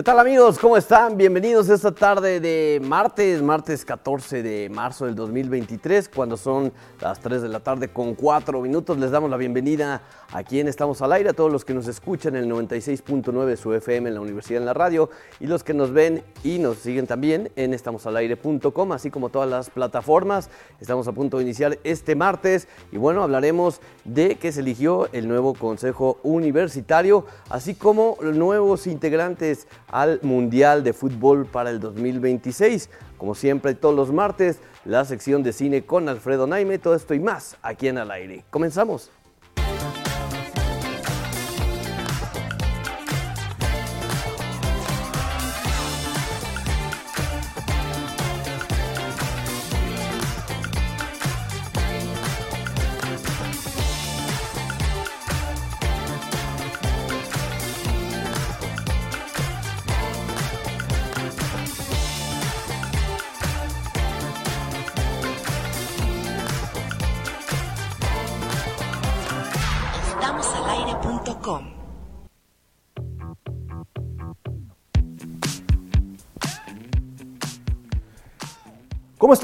¿Qué 0.00 0.04
tal 0.04 0.18
amigos? 0.18 0.58
¿Cómo 0.58 0.78
están? 0.78 1.18
Bienvenidos 1.18 1.68
esta 1.68 1.92
tarde 1.92 2.40
de 2.40 2.80
martes, 2.82 3.42
martes 3.42 3.84
14 3.84 4.42
de 4.42 4.70
marzo 4.70 5.04
del 5.04 5.14
2023, 5.14 6.08
cuando 6.08 6.38
son 6.38 6.72
las 7.02 7.20
3 7.20 7.42
de 7.42 7.48
la 7.50 7.60
tarde 7.60 7.88
con 7.88 8.14
4 8.14 8.62
minutos. 8.62 8.96
Les 8.96 9.10
damos 9.10 9.28
la 9.28 9.36
bienvenida 9.36 10.00
aquí 10.32 10.58
en 10.58 10.68
Estamos 10.68 11.02
al 11.02 11.12
Aire, 11.12 11.28
a 11.28 11.32
todos 11.34 11.52
los 11.52 11.66
que 11.66 11.74
nos 11.74 11.86
escuchan 11.86 12.34
en 12.34 12.44
el 12.44 12.50
96.9 12.50 13.56
su 13.56 13.74
FM 13.74 14.08
en 14.08 14.14
la 14.14 14.22
Universidad 14.22 14.62
en 14.62 14.64
la 14.64 14.72
Radio 14.72 15.10
y 15.38 15.46
los 15.46 15.62
que 15.62 15.74
nos 15.74 15.92
ven 15.92 16.24
y 16.42 16.60
nos 16.60 16.78
siguen 16.78 17.06
también 17.06 17.52
en 17.56 17.74
estamosalaire.com, 17.74 18.92
así 18.92 19.10
como 19.10 19.28
todas 19.28 19.50
las 19.50 19.68
plataformas. 19.68 20.48
Estamos 20.80 21.08
a 21.08 21.12
punto 21.12 21.36
de 21.36 21.42
iniciar 21.42 21.78
este 21.84 22.14
martes 22.14 22.68
y 22.90 22.96
bueno, 22.96 23.22
hablaremos 23.22 23.82
de 24.06 24.36
que 24.36 24.50
se 24.50 24.60
eligió 24.60 25.10
el 25.12 25.28
nuevo 25.28 25.52
Consejo 25.52 26.20
Universitario, 26.22 27.26
así 27.50 27.74
como 27.74 28.16
nuevos 28.22 28.86
integrantes 28.86 29.66
al 29.90 30.20
Mundial 30.22 30.82
de 30.84 30.92
Fútbol 30.92 31.46
para 31.46 31.70
el 31.70 31.80
2026. 31.80 32.90
Como 33.18 33.34
siempre, 33.34 33.74
todos 33.74 33.94
los 33.94 34.12
martes, 34.12 34.60
la 34.84 35.04
sección 35.04 35.42
de 35.42 35.52
cine 35.52 35.84
con 35.84 36.08
Alfredo 36.08 36.46
Naime, 36.46 36.78
todo 36.78 36.94
esto 36.94 37.14
y 37.14 37.20
más 37.20 37.56
aquí 37.62 37.88
en 37.88 37.98
Al 37.98 38.10
Aire. 38.10 38.44
Comenzamos. 38.50 39.10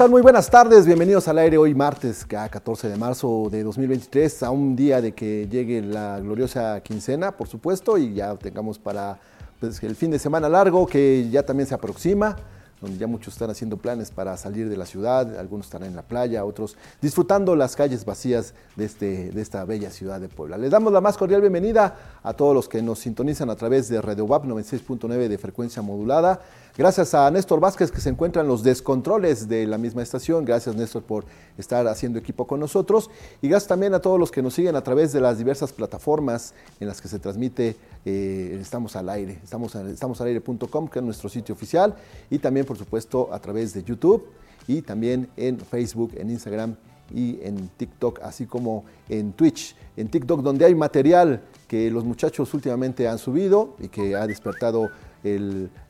Están? 0.07 0.11
Muy 0.11 0.21
buenas 0.21 0.49
tardes, 0.49 0.85
bienvenidos 0.85 1.27
al 1.27 1.37
aire 1.37 1.57
hoy 1.57 1.75
martes, 1.75 2.25
14 2.25 2.89
de 2.89 2.97
marzo 2.97 3.49
de 3.51 3.63
2023, 3.63 4.43
a 4.43 4.51
un 4.51 4.75
día 4.75 5.01
de 5.01 5.11
que 5.11 5.47
llegue 5.49 5.81
la 5.81 6.19
gloriosa 6.19 6.79
quincena, 6.81 7.31
por 7.31 7.47
supuesto, 7.47 7.97
y 7.97 8.13
ya 8.13 8.35
tengamos 8.35 8.79
para 8.79 9.19
pues, 9.59 9.83
el 9.83 9.95
fin 9.95 10.11
de 10.11 10.19
semana 10.19 10.47
largo 10.47 10.85
que 10.87 11.29
ya 11.29 11.43
también 11.43 11.67
se 11.67 11.75
aproxima 11.75 12.37
donde 12.81 12.97
ya 12.97 13.07
muchos 13.07 13.33
están 13.33 13.49
haciendo 13.49 13.77
planes 13.77 14.11
para 14.11 14.37
salir 14.37 14.69
de 14.69 14.77
la 14.77 14.85
ciudad, 14.85 15.37
algunos 15.39 15.65
están 15.65 15.83
en 15.83 15.95
la 15.95 16.03
playa, 16.03 16.45
otros 16.45 16.77
disfrutando 17.01 17.55
las 17.55 17.75
calles 17.75 18.05
vacías 18.05 18.53
de, 18.75 18.85
este, 18.85 19.31
de 19.31 19.41
esta 19.41 19.65
bella 19.65 19.89
ciudad 19.89 20.19
de 20.21 20.29
Puebla. 20.29 20.57
Les 20.57 20.69
damos 20.69 20.93
la 20.93 21.01
más 21.01 21.17
cordial 21.17 21.41
bienvenida 21.41 21.95
a 22.21 22.33
todos 22.33 22.53
los 22.53 22.69
que 22.69 22.81
nos 22.81 22.99
sintonizan 22.99 23.49
a 23.49 23.55
través 23.55 23.89
de 23.89 23.99
Radio 24.01 24.25
WAP 24.25 24.45
96.9 24.45 25.27
de 25.27 25.37
frecuencia 25.37 25.81
modulada. 25.81 26.39
Gracias 26.77 27.15
a 27.15 27.31
Néstor 27.31 27.59
Vázquez 27.59 27.89
que 27.89 27.99
se 27.99 28.09
encuentra 28.09 28.43
en 28.43 28.47
los 28.47 28.61
descontroles 28.61 29.47
de 29.47 29.65
la 29.65 29.79
misma 29.79 30.03
estación. 30.03 30.45
Gracias 30.45 30.75
Néstor 30.75 31.01
por 31.01 31.25
estar 31.57 31.87
haciendo 31.87 32.19
equipo 32.19 32.45
con 32.45 32.59
nosotros. 32.59 33.09
Y 33.41 33.47
gracias 33.49 33.69
también 33.69 33.95
a 33.95 33.99
todos 33.99 34.19
los 34.19 34.29
que 34.29 34.43
nos 34.43 34.53
siguen 34.53 34.75
a 34.75 34.83
través 34.83 35.11
de 35.11 35.19
las 35.19 35.39
diversas 35.39 35.73
plataformas 35.73 36.53
en 36.79 36.87
las 36.87 37.01
que 37.01 37.07
se 37.07 37.17
transmite 37.17 37.75
eh, 38.05 38.59
Estamos 38.61 38.95
al 38.95 39.09
aire. 39.09 39.39
Estamos, 39.43 39.73
estamos 39.73 40.21
al 40.21 40.27
aire.com 40.27 40.87
que 40.87 40.99
es 40.99 41.05
nuestro 41.05 41.29
sitio 41.29 41.55
oficial. 41.55 41.95
Y 42.29 42.37
también 42.37 42.67
por 42.67 42.77
supuesto 42.77 43.33
a 43.33 43.39
través 43.39 43.73
de 43.73 43.83
YouTube 43.83 44.27
y 44.67 44.83
también 44.83 45.29
en 45.35 45.59
Facebook, 45.59 46.11
en 46.15 46.29
Instagram 46.29 46.75
y 47.11 47.39
en 47.41 47.69
TikTok, 47.69 48.19
así 48.21 48.45
como 48.45 48.85
en 49.09 49.33
Twitch. 49.33 49.75
En 49.95 50.09
TikTok 50.09 50.41
donde 50.41 50.65
hay 50.65 50.75
material 50.75 51.41
que 51.67 51.89
los 51.89 52.05
muchachos 52.05 52.53
últimamente 52.53 53.07
han 53.07 53.17
subido 53.17 53.75
y 53.79 53.87
que 53.87 54.15
ha 54.15 54.27
despertado 54.27 54.91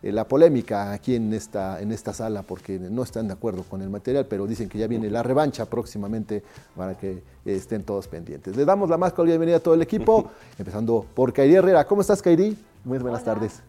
la 0.02 0.28
polémica 0.28 0.92
aquí 0.92 1.16
en 1.16 1.34
esta, 1.34 1.82
en 1.82 1.92
esta 1.92 2.14
sala 2.14 2.42
porque 2.44 2.80
no 2.80 3.04
están 3.04 3.28
de 3.28 3.34
acuerdo 3.34 3.64
con 3.64 3.82
el 3.82 3.90
material, 3.90 4.26
pero 4.26 4.48
dicen 4.48 4.70
que 4.70 4.78
ya 4.78 4.88
viene 4.88 5.10
la 5.10 5.24
revancha 5.24 5.66
próximamente 5.66 6.44
para 6.76 6.98
que 6.98 7.22
estén 7.46 7.84
todos 7.84 8.08
pendientes. 8.08 8.56
Le 8.56 8.66
damos 8.66 8.90
la 8.90 8.98
más 8.98 9.14
cordial 9.14 9.38
bienvenida 9.38 9.58
a 9.58 9.62
todo 9.62 9.74
el 9.74 9.82
equipo, 9.82 10.32
empezando 10.58 11.06
por 11.14 11.34
Kairi 11.34 11.56
Herrera. 11.56 11.86
¿Cómo 11.86 12.02
estás, 12.02 12.22
Kairi? 12.22 12.58
Muy 12.84 12.98
buenas 13.00 13.24
tardes. 13.24 13.62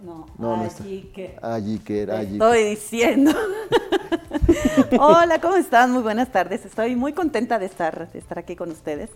No, 0.00 0.26
no, 0.38 0.54
allí 0.54 1.10
que. 1.14 1.38
Allí 1.40 1.78
que 1.78 2.10
allí. 2.10 2.34
Estoy 2.34 2.64
diciendo. 2.64 3.32
Hola, 5.00 5.40
¿cómo 5.40 5.56
están? 5.56 5.92
Muy 5.92 6.02
buenas 6.02 6.30
tardes. 6.30 6.64
Estoy 6.64 6.96
muy 6.96 7.12
contenta 7.12 7.58
de 7.58 7.66
estar, 7.66 8.10
de 8.12 8.18
estar 8.18 8.38
aquí 8.38 8.56
con 8.56 8.70
ustedes. 8.70 9.10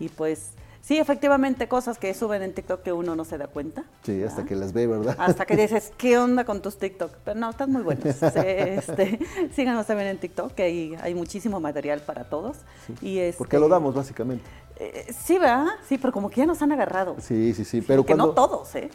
Y 0.00 0.08
pues 0.08 0.52
Sí, 0.84 0.98
efectivamente, 0.98 1.66
cosas 1.66 1.96
que 1.96 2.12
suben 2.12 2.42
en 2.42 2.52
TikTok 2.52 2.82
que 2.82 2.92
uno 2.92 3.16
no 3.16 3.24
se 3.24 3.38
da 3.38 3.46
cuenta. 3.46 3.84
Sí, 4.02 4.22
hasta 4.22 4.44
que 4.44 4.54
las 4.54 4.74
ve, 4.74 4.86
¿verdad? 4.86 5.16
Hasta 5.18 5.46
que 5.46 5.56
dices, 5.62 5.90
¿qué 5.96 6.18
onda 6.18 6.44
con 6.44 6.60
tus 6.60 6.76
TikTok? 6.76 7.10
Pero 7.24 7.40
no, 7.40 7.48
están 7.48 7.72
muy 7.72 7.80
buenos. 7.80 8.04
este, 8.22 9.18
síganos 9.54 9.86
también 9.86 10.10
en 10.10 10.18
TikTok, 10.18 10.52
que 10.52 10.64
hay, 10.64 10.94
hay 11.00 11.14
muchísimo 11.14 11.58
material 11.58 12.00
para 12.00 12.24
todos. 12.24 12.58
y 13.00 13.16
este, 13.16 13.38
Porque 13.38 13.58
lo 13.58 13.70
damos, 13.70 13.94
básicamente. 13.94 14.44
Eh, 14.76 15.06
sí, 15.18 15.38
¿verdad? 15.38 15.68
Sí, 15.88 15.96
pero 15.96 16.12
como 16.12 16.28
que 16.28 16.42
ya 16.42 16.46
nos 16.46 16.60
han 16.60 16.70
agarrado. 16.70 17.16
Sí, 17.18 17.54
sí, 17.54 17.64
sí. 17.64 17.80
Pero 17.80 18.04
que 18.04 18.14
no 18.14 18.32
todos, 18.32 18.74
¿eh? 18.74 18.90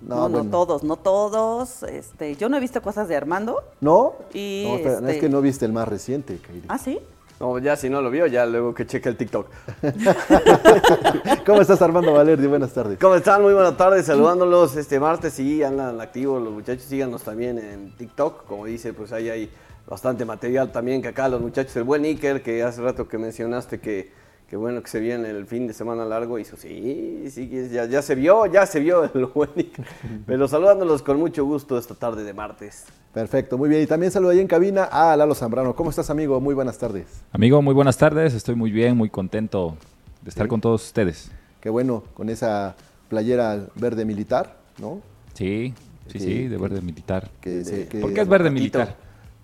No, 0.00 0.28
no, 0.28 0.44
todos, 0.44 0.84
no 0.84 0.96
todos. 0.96 1.82
Este, 1.82 2.36
yo 2.36 2.48
no 2.48 2.56
he 2.56 2.60
visto 2.60 2.80
cosas 2.82 3.08
de 3.08 3.16
Armando. 3.16 3.62
¿No? 3.80 4.14
Y 4.32 4.64
es 4.66 5.00
que 5.00 5.12
este 5.12 5.28
no 5.28 5.40
viste 5.40 5.64
el 5.64 5.72
más 5.72 5.88
reciente, 5.88 6.38
Kairi. 6.38 6.64
¿Ah, 6.68 6.78
sí? 6.78 6.98
No, 7.40 7.56
ya 7.58 7.76
si 7.76 7.88
no 7.88 8.02
lo 8.02 8.10
vio, 8.10 8.26
ya 8.26 8.46
luego 8.46 8.74
que 8.74 8.84
cheque 8.86 9.08
el 9.08 9.16
TikTok. 9.16 9.46
¿Cómo 11.46 11.60
estás 11.60 11.80
Armando 11.80 12.12
Valerdi? 12.12 12.48
Buenas 12.48 12.72
tardes. 12.72 12.98
¿Cómo 12.98 13.14
están? 13.14 13.42
Muy 13.42 13.54
buenas 13.54 13.76
tardes, 13.76 14.06
saludándolos 14.06 14.74
este 14.76 14.98
martes. 14.98 15.34
Sí, 15.34 15.62
andan 15.62 16.00
activos 16.00 16.42
los 16.42 16.52
muchachos, 16.52 16.82
síganos 16.82 17.22
también 17.22 17.58
en 17.58 17.92
TikTok. 17.96 18.44
Como 18.44 18.66
dice, 18.66 18.92
pues 18.92 19.12
ahí 19.12 19.30
hay 19.30 19.50
bastante 19.86 20.24
material 20.24 20.72
también 20.72 21.00
que 21.00 21.08
acá 21.08 21.28
los 21.28 21.40
muchachos, 21.40 21.76
el 21.76 21.84
buen 21.84 22.04
Iker, 22.04 22.42
que 22.42 22.64
hace 22.64 22.82
rato 22.82 23.06
que 23.06 23.18
mencionaste 23.18 23.78
que 23.78 24.10
Qué 24.48 24.56
bueno 24.56 24.82
que 24.82 24.88
se 24.88 24.98
viene 24.98 25.28
el 25.28 25.46
fin 25.46 25.66
de 25.66 25.74
semana 25.74 26.06
largo. 26.06 26.38
Hizo, 26.38 26.56
sí, 26.56 27.24
sí, 27.30 27.68
ya, 27.70 27.84
ya 27.84 28.00
se 28.00 28.14
vio, 28.14 28.46
ya 28.46 28.64
se 28.64 28.80
vio 28.80 29.04
el 29.04 29.26
buen 29.26 29.50
Pero 30.26 30.48
saludándolos 30.48 31.02
con 31.02 31.18
mucho 31.18 31.44
gusto 31.44 31.76
esta 31.76 31.94
tarde 31.94 32.24
de 32.24 32.32
martes. 32.32 32.86
Perfecto, 33.12 33.58
muy 33.58 33.68
bien. 33.68 33.82
Y 33.82 33.86
también 33.86 34.10
saludo 34.10 34.30
ahí 34.30 34.40
en 34.40 34.46
cabina 34.46 34.84
a 34.84 35.14
Lalo 35.18 35.34
Zambrano. 35.34 35.76
¿Cómo 35.76 35.90
estás, 35.90 36.08
amigo? 36.08 36.40
Muy 36.40 36.54
buenas 36.54 36.78
tardes. 36.78 37.04
Amigo, 37.30 37.60
muy 37.60 37.74
buenas 37.74 37.98
tardes. 37.98 38.32
Estoy 38.32 38.54
muy 38.54 38.70
bien, 38.70 38.96
muy 38.96 39.10
contento 39.10 39.76
de 40.22 40.30
estar 40.30 40.48
con 40.48 40.62
todos 40.62 40.82
ustedes. 40.82 41.30
Qué 41.60 41.68
bueno, 41.68 42.04
con 42.14 42.30
esa 42.30 42.74
playera 43.10 43.66
verde 43.74 44.06
militar, 44.06 44.56
¿no? 44.78 45.02
Sí, 45.34 45.74
sí, 46.06 46.20
sí, 46.20 46.48
de 46.48 46.56
verde 46.56 46.80
militar. 46.80 47.28
¿Por 48.00 48.14
qué 48.14 48.20
es 48.22 48.28
verde 48.28 48.50
militar? 48.50 48.96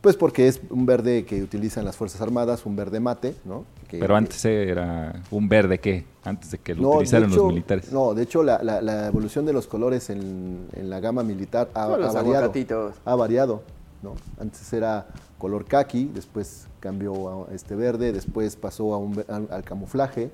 Pues 0.05 0.17
porque 0.17 0.49
es 0.49 0.61
un 0.69 0.85
verde 0.85 1.25
que 1.25 1.43
utilizan 1.43 1.83
las 1.87 1.97
Fuerzas 1.97 2.21
Armadas, 2.21 2.67
un 2.67 2.77
verde 2.77 3.01
mate, 3.01 3.35
¿no? 3.47 3.65
Pero 3.89 4.15
antes 4.15 4.45
era 4.45 5.23
un 5.31 5.49
verde 5.49 5.81
qué, 5.81 6.05
antes 6.25 6.51
de 6.51 6.59
que 6.59 6.75
lo 6.75 6.91
utilizaran 6.91 7.35
los 7.35 7.47
militares. 7.47 7.91
No, 7.91 8.13
de 8.13 8.25
hecho 8.25 8.43
la, 8.43 9.07
evolución 9.07 9.47
de 9.47 9.55
los 9.55 9.67
colores 9.67 10.11
en, 10.11 10.69
la 10.77 11.01
gama 11.01 11.23
militar 11.23 11.71
ha, 11.73 11.87
variado. 11.87 12.93
Ha 13.06 13.15
variado, 13.15 13.62
¿no? 14.03 14.15
Antes 14.39 14.71
era 14.75 15.06
color 15.39 15.65
kaki, 15.65 16.11
después 16.12 16.67
cambió 16.81 17.47
a 17.49 17.55
este 17.55 17.75
verde, 17.75 18.12
después 18.12 18.57
pasó 18.57 18.93
a 18.93 18.99
un, 18.99 19.25
al, 19.27 19.65
camuflaje 19.65 20.31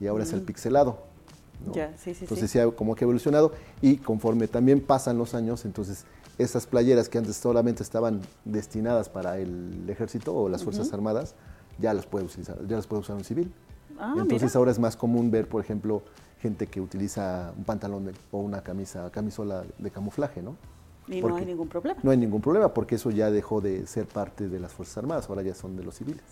y 0.00 0.08
ahora 0.08 0.24
es 0.24 0.32
el 0.32 0.40
mm. 0.40 0.46
pixelado. 0.46 0.98
Ya, 1.72 1.92
sí, 1.96 2.12
sí, 2.12 2.24
entonces 2.24 2.50
sí. 2.50 2.58
como 2.74 2.96
que 2.96 3.04
ha 3.04 3.06
evolucionado 3.06 3.52
y 3.80 3.98
conforme 3.98 4.48
también 4.48 4.80
pasan 4.80 5.16
los 5.16 5.32
años, 5.32 5.64
entonces 5.64 6.06
esas 6.38 6.66
playeras 6.66 7.08
que 7.08 7.18
antes 7.18 7.36
solamente 7.36 7.82
estaban 7.82 8.20
destinadas 8.44 9.08
para 9.08 9.38
el 9.38 9.88
ejército 9.88 10.34
o 10.34 10.48
las 10.48 10.64
Fuerzas 10.64 10.92
Armadas, 10.92 11.34
ya 11.78 11.94
las 11.94 12.06
puede 12.06 12.24
utilizar, 12.24 12.58
ya 12.66 12.76
las 12.76 12.86
puede 12.86 13.00
usar 13.00 13.16
un 13.16 13.24
civil. 13.24 13.52
Ah, 13.98 14.14
Entonces 14.16 14.54
ahora 14.56 14.70
es 14.70 14.78
más 14.78 14.96
común 14.96 15.30
ver, 15.30 15.48
por 15.48 15.62
ejemplo, 15.62 16.02
gente 16.40 16.66
que 16.66 16.80
utiliza 16.80 17.52
un 17.56 17.64
pantalón 17.64 18.10
o 18.30 18.38
una 18.38 18.62
camisa, 18.62 19.10
camisola 19.10 19.64
de 19.78 19.90
camuflaje, 19.90 20.42
¿no? 20.42 20.56
Y 21.08 21.20
no 21.20 21.36
hay 21.36 21.46
ningún 21.46 21.68
problema. 21.68 22.00
No 22.02 22.10
hay 22.10 22.16
ningún 22.16 22.40
problema 22.40 22.72
porque 22.72 22.94
eso 22.94 23.10
ya 23.10 23.30
dejó 23.30 23.60
de 23.60 23.86
ser 23.86 24.06
parte 24.06 24.48
de 24.48 24.60
las 24.60 24.72
Fuerzas 24.72 24.98
Armadas, 24.98 25.28
ahora 25.28 25.42
ya 25.42 25.54
son 25.54 25.76
de 25.76 25.84
los 25.84 25.96
civiles. 25.96 26.22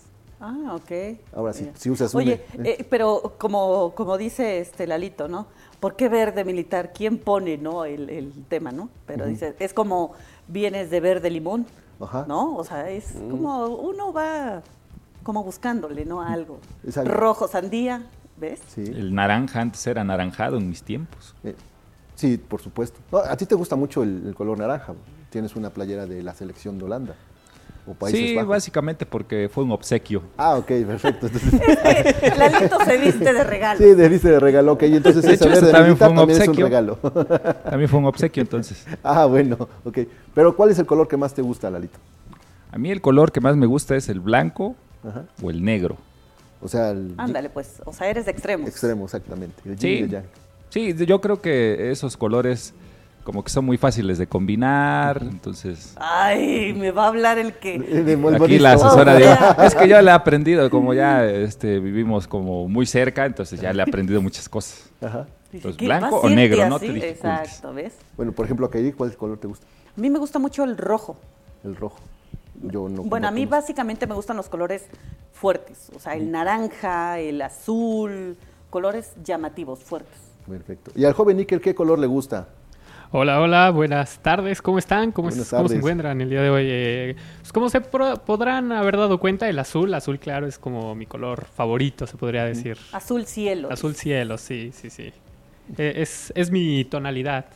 Ah, 0.41 0.75
ok. 0.75 1.19
Ahora 1.35 1.53
sí, 1.53 1.69
si 1.75 1.89
usas 1.89 2.13
Oye, 2.15 2.43
eh, 2.63 2.85
pero 2.89 3.35
como, 3.37 3.93
como 3.95 4.17
dice 4.17 4.59
este 4.59 4.87
Lalito, 4.87 5.27
¿no? 5.27 5.47
¿Por 5.79 5.95
qué 5.95 6.09
verde 6.09 6.43
militar? 6.43 6.91
¿Quién 6.93 7.17
pone 7.19 7.57
no 7.57 7.85
el, 7.85 8.33
tema, 8.49 8.71
no? 8.71 8.89
Pero 9.05 9.25
dice, 9.25 9.55
es 9.59 9.73
como 9.73 10.13
vienes 10.47 10.89
de 10.89 10.99
verde 10.99 11.29
limón, 11.29 11.65
¿no? 12.27 12.55
O 12.55 12.63
sea, 12.63 12.89
es 12.89 13.15
mm. 13.15 13.29
como 13.29 13.67
uno 13.67 14.11
va 14.11 14.61
como 15.23 15.43
buscándole, 15.43 16.05
¿no? 16.05 16.21
Algo. 16.21 16.59
Rojo, 17.05 17.47
sandía, 17.47 18.03
¿ves? 18.37 18.59
Sí. 18.67 18.81
El 18.81 19.13
naranja 19.13 19.61
antes 19.61 19.85
era 19.85 20.03
naranjado 20.03 20.57
en 20.57 20.67
mis 20.67 20.83
tiempos. 20.83 21.35
Eh, 21.43 21.55
Sí, 22.21 22.37
por 22.37 22.61
supuesto. 22.61 22.99
a 23.17 23.35
ti 23.35 23.47
te 23.47 23.55
gusta 23.55 23.75
mucho 23.75 24.03
el, 24.03 24.35
color 24.35 24.59
naranja. 24.59 24.93
Tienes 25.31 25.55
una 25.55 25.71
playera 25.71 26.05
de 26.05 26.21
la 26.21 26.35
selección 26.35 26.77
de 26.77 26.85
Holanda. 26.85 27.15
O 27.87 27.93
Países 27.93 28.19
sí, 28.19 28.35
básicamente 28.35 29.05
porque 29.05 29.49
fue 29.51 29.63
un 29.63 29.71
obsequio. 29.71 30.21
Ah, 30.37 30.55
ok, 30.55 30.67
perfecto. 30.67 31.27
Lalito 32.37 32.77
se 32.85 32.97
viste 32.97 33.33
de 33.33 33.43
regalo. 33.43 33.79
Sí, 33.79 33.95
se 33.95 34.09
viste 34.09 34.29
de 34.29 34.39
regalo, 34.39 34.73
ok. 34.73 34.83
Entonces 34.83 35.23
de 35.23 35.33
hecho, 35.33 35.71
también, 35.71 35.97
fue 35.97 36.09
un 36.09 36.19
obsequio. 36.19 36.51
es 36.51 36.57
un 36.57 36.63
regalo. 36.63 36.95
también 37.69 37.89
fue 37.89 37.99
un 37.99 38.05
obsequio, 38.05 38.43
entonces. 38.43 38.85
Ah, 39.03 39.25
bueno, 39.25 39.57
ok. 39.83 39.99
Pero 40.35 40.55
¿cuál 40.55 40.69
es 40.69 40.79
el 40.79 40.85
color 40.85 41.07
que 41.07 41.17
más 41.17 41.33
te 41.33 41.41
gusta, 41.41 41.71
Lalito? 41.71 41.97
A 42.71 42.77
mí 42.77 42.91
el 42.91 43.01
color 43.01 43.31
que 43.31 43.41
más 43.41 43.55
me 43.55 43.65
gusta 43.65 43.95
es 43.95 44.09
el 44.09 44.19
blanco 44.19 44.75
o 45.41 45.49
el 45.49 45.63
negro. 45.63 45.97
O 46.61 46.67
sea, 46.67 46.89
Ándale, 47.17 47.49
pues, 47.49 47.81
o 47.85 47.91
sea, 47.91 48.07
eres 48.07 48.25
de 48.25 48.31
extremos. 48.31 48.69
Extremo, 48.69 49.05
exactamente. 49.05 49.55
sí, 49.77 50.07
sí, 50.69 50.95
yo 51.05 51.19
creo 51.19 51.41
que 51.41 51.89
esos 51.91 52.15
colores 52.15 52.73
como 53.23 53.43
que 53.43 53.49
son 53.49 53.65
muy 53.65 53.77
fáciles 53.77 54.17
de 54.17 54.27
combinar, 54.27 55.21
entonces... 55.21 55.95
Ay, 55.97 56.73
me 56.73 56.91
va 56.91 57.05
a 57.05 57.07
hablar 57.07 57.37
el 57.37 57.53
que... 57.53 57.75
Aquí 58.41 58.59
la 58.59 58.73
asesora 58.73 59.15
dijo, 59.15 59.31
es 59.63 59.75
que 59.75 59.87
yo 59.87 60.01
le 60.01 60.09
he 60.09 60.13
aprendido, 60.13 60.69
como 60.69 60.93
ya 60.93 61.25
este, 61.25 61.79
vivimos 61.79 62.27
como 62.27 62.67
muy 62.67 62.85
cerca, 62.85 63.25
entonces 63.25 63.59
ya 63.61 63.73
le 63.73 63.79
he 63.79 63.83
aprendido 63.83 64.21
muchas 64.21 64.49
cosas. 64.49 64.89
Ajá. 65.01 65.27
blanco 65.77 66.17
o 66.17 66.29
negro, 66.29 66.67
no 66.67 66.79
te 66.79 67.09
Exacto, 67.09 67.73
¿ves? 67.73 67.93
Bueno, 68.17 68.31
por 68.31 68.45
ejemplo, 68.45 68.69
Kairi, 68.69 68.93
¿cuál 68.93 69.15
color 69.15 69.37
te 69.37 69.47
gusta? 69.47 69.65
A 69.95 69.99
mí 69.99 70.09
me 70.09 70.19
gusta 70.19 70.39
mucho 70.39 70.63
el 70.63 70.77
rojo. 70.77 71.17
El 71.63 71.75
rojo. 71.75 71.99
Yo 72.63 72.89
no, 72.89 73.03
bueno, 73.03 73.27
a 73.27 73.31
mí 73.31 73.45
básicamente 73.45 74.05
me 74.05 74.13
gustan 74.13 74.37
los 74.37 74.47
colores 74.47 74.85
fuertes, 75.33 75.89
o 75.95 75.99
sea, 75.99 76.13
el 76.15 76.31
naranja, 76.31 77.17
el 77.19 77.41
azul, 77.41 78.37
colores 78.69 79.13
llamativos, 79.23 79.79
fuertes. 79.83 80.17
Perfecto. 80.47 80.91
¿Y 80.95 81.05
al 81.05 81.13
joven 81.13 81.37
Níquel 81.37 81.61
qué 81.61 81.73
color 81.73 81.97
le 81.97 82.07
gusta? 82.07 82.47
Hola, 83.13 83.41
hola, 83.41 83.71
buenas 83.71 84.19
tardes, 84.19 84.61
¿cómo 84.61 84.79
están? 84.79 85.11
¿Cómo, 85.11 85.31
se 85.31 85.75
encuentran 85.75 86.21
el 86.21 86.29
día 86.29 86.41
de 86.43 86.49
hoy? 86.49 86.63
Eh, 86.65 87.15
pues 87.41 87.51
como 87.51 87.67
se 87.67 87.81
podrán 87.81 88.71
haber 88.71 88.95
dado 88.95 89.19
cuenta, 89.19 89.49
el 89.49 89.59
azul, 89.59 89.93
azul 89.93 90.17
claro, 90.17 90.47
es 90.47 90.57
como 90.57 90.95
mi 90.95 91.05
color 91.05 91.43
favorito, 91.43 92.07
se 92.07 92.15
podría 92.15 92.45
decir. 92.45 92.77
Azul 92.93 93.25
cielo. 93.25 93.69
Azul 93.69 93.95
cielo, 93.95 94.37
sí, 94.37 94.71
sí, 94.73 94.89
sí. 94.89 95.11
Eh, 95.77 95.93
es, 95.97 96.31
es 96.37 96.51
mi 96.51 96.85
tonalidad. 96.85 97.47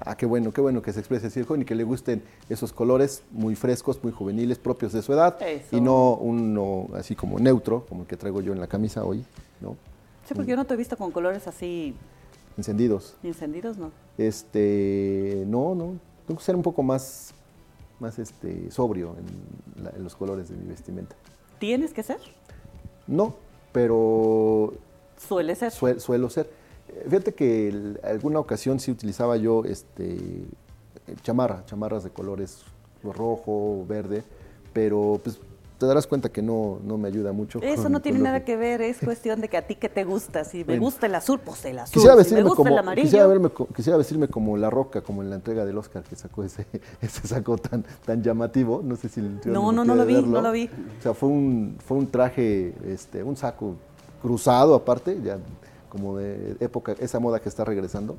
Ah, 0.00 0.16
qué 0.16 0.24
bueno, 0.24 0.50
qué 0.50 0.62
bueno 0.62 0.80
que 0.80 0.94
se 0.94 1.00
exprese 1.00 1.26
así 1.26 1.40
el 1.40 1.44
joven 1.44 1.60
y 1.60 1.64
que 1.66 1.74
le 1.74 1.84
gusten 1.84 2.22
esos 2.48 2.72
colores 2.72 3.22
muy 3.32 3.56
frescos, 3.56 4.02
muy 4.02 4.12
juveniles, 4.12 4.58
propios 4.58 4.94
de 4.94 5.02
su 5.02 5.12
edad 5.12 5.36
y 5.70 5.80
no 5.82 6.14
uno 6.14 6.88
así 6.94 7.14
como 7.14 7.38
neutro, 7.38 7.84
como 7.86 8.02
el 8.04 8.08
que 8.08 8.16
traigo 8.16 8.40
yo 8.40 8.54
en 8.54 8.60
la 8.60 8.66
camisa 8.66 9.04
hoy, 9.04 9.26
¿no? 9.60 9.76
Sí, 10.24 10.32
porque 10.32 10.52
yo 10.52 10.56
no 10.56 10.64
te 10.64 10.72
he 10.72 10.76
visto 10.78 10.96
con 10.96 11.10
colores 11.10 11.46
así 11.46 11.94
encendidos. 12.60 13.16
Encendidos, 13.22 13.76
no. 13.76 13.90
Este, 14.16 15.44
no, 15.46 15.74
no, 15.74 15.98
tengo 16.26 16.38
que 16.38 16.44
ser 16.44 16.54
un 16.54 16.62
poco 16.62 16.82
más 16.82 17.34
más 18.00 18.18
este 18.18 18.70
sobrio 18.70 19.14
en, 19.18 20.02
los 20.02 20.16
colores 20.16 20.48
de 20.48 20.56
mi 20.56 20.66
vestimenta. 20.66 21.14
¿Tienes 21.58 21.92
que 21.92 22.02
ser? 22.02 22.18
No, 23.06 23.36
pero 23.72 24.74
suele 25.16 25.54
ser. 25.54 25.70
suelo 25.72 26.30
ser. 26.30 26.50
Fíjate 27.04 27.34
que 27.34 27.68
en 27.68 28.00
alguna 28.02 28.40
ocasión 28.40 28.80
sí 28.80 28.90
utilizaba 28.90 29.36
yo 29.36 29.64
este, 29.64 30.18
chamarra, 31.22 31.64
chamarras 31.66 32.04
de 32.04 32.10
colores 32.10 32.62
rojo, 33.02 33.84
verde, 33.88 34.24
pero 34.72 35.20
pues 35.22 35.38
te 35.80 35.86
darás 35.86 36.06
cuenta 36.06 36.28
que 36.28 36.42
no, 36.42 36.78
no 36.84 36.98
me 36.98 37.08
ayuda 37.08 37.32
mucho. 37.32 37.58
Eso 37.62 37.88
no 37.88 38.02
tiene 38.02 38.18
nada 38.18 38.44
que... 38.44 38.54
ver, 38.54 38.82
es 38.82 38.98
cuestión 38.98 39.40
de 39.40 39.48
que 39.48 39.56
a 39.56 39.66
ti 39.66 39.76
que 39.76 39.88
te 39.88 40.04
gusta. 40.04 40.44
Si 40.44 40.62
me 40.62 40.78
gusta 40.78 41.06
el 41.06 41.14
azul, 41.14 41.40
pues 41.42 41.64
el 41.64 41.78
azul. 41.78 41.94
Quisiera 41.94 42.14
vestirme, 42.14 42.42
me 42.42 42.48
gusta 42.50 42.56
como, 42.58 42.68
el 42.68 42.78
amarillo. 42.78 43.66
Quisiera, 43.74 43.96
vestirme 43.96 44.28
como 44.28 44.58
La 44.58 44.68
Roca, 44.68 45.00
como 45.00 45.22
en 45.22 45.30
la 45.30 45.36
entrega 45.36 45.64
del 45.64 45.78
Oscar 45.78 46.02
que 46.02 46.16
sacó 46.16 46.44
ese, 46.44 46.66
ese 47.00 47.26
saco 47.26 47.56
tan, 47.56 47.86
tan 48.04 48.22
llamativo. 48.22 48.82
No 48.84 48.94
sé 48.96 49.08
si 49.08 49.22
No, 49.46 49.72
no, 49.72 49.82
no 49.86 49.94
lo 49.94 50.04
vi, 50.04 50.20
no 50.20 50.42
lo 50.42 50.52
vi. 50.52 50.68
O 50.98 51.02
sea, 51.02 51.14
fue 51.14 51.30
un, 51.30 51.78
fue 51.82 51.96
un 51.96 52.10
traje, 52.10 52.74
este, 52.86 53.22
un 53.22 53.38
saco 53.38 53.76
cruzado 54.20 54.74
aparte, 54.74 55.18
ya 55.24 55.38
como 55.88 56.18
de 56.18 56.56
época, 56.60 56.94
esa 57.00 57.18
moda 57.20 57.40
que 57.40 57.48
está 57.48 57.64
regresando, 57.64 58.16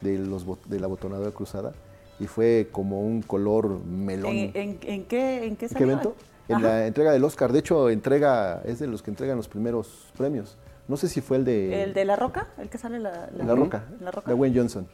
de, 0.00 0.16
los, 0.16 0.46
de 0.66 0.78
la 0.78 0.86
botonadora 0.86 1.32
cruzada, 1.32 1.72
y 2.20 2.28
fue 2.28 2.68
como 2.70 3.00
un 3.00 3.22
color 3.22 3.84
melón. 3.84 4.30
¿En, 4.30 4.52
en, 4.54 4.78
qué, 4.78 5.44
en 5.44 5.56
qué, 5.56 5.68
¿Qué 5.68 5.82
evento? 5.82 6.14
En 6.50 6.62
la 6.62 6.86
entrega 6.86 7.12
del 7.12 7.24
Oscar. 7.24 7.52
De 7.52 7.58
hecho, 7.60 7.90
entrega, 7.90 8.62
es 8.64 8.78
de 8.78 8.86
los 8.86 9.02
que 9.02 9.10
entregan 9.10 9.36
los 9.36 9.48
primeros 9.48 10.12
premios. 10.16 10.56
No 10.88 10.96
sé 10.96 11.08
si 11.08 11.20
fue 11.20 11.36
el 11.36 11.44
de... 11.44 11.84
¿El 11.84 11.94
de 11.94 12.04
La 12.04 12.16
Roca? 12.16 12.48
¿El 12.58 12.68
que 12.68 12.78
sale 12.78 12.98
la, 12.98 13.30
la, 13.36 13.44
la 13.44 13.54
Roca? 13.54 13.84
La 14.00 14.10
Roca. 14.10 14.28
De 14.28 14.34
Wayne 14.34 14.58
Johnson. 14.58 14.86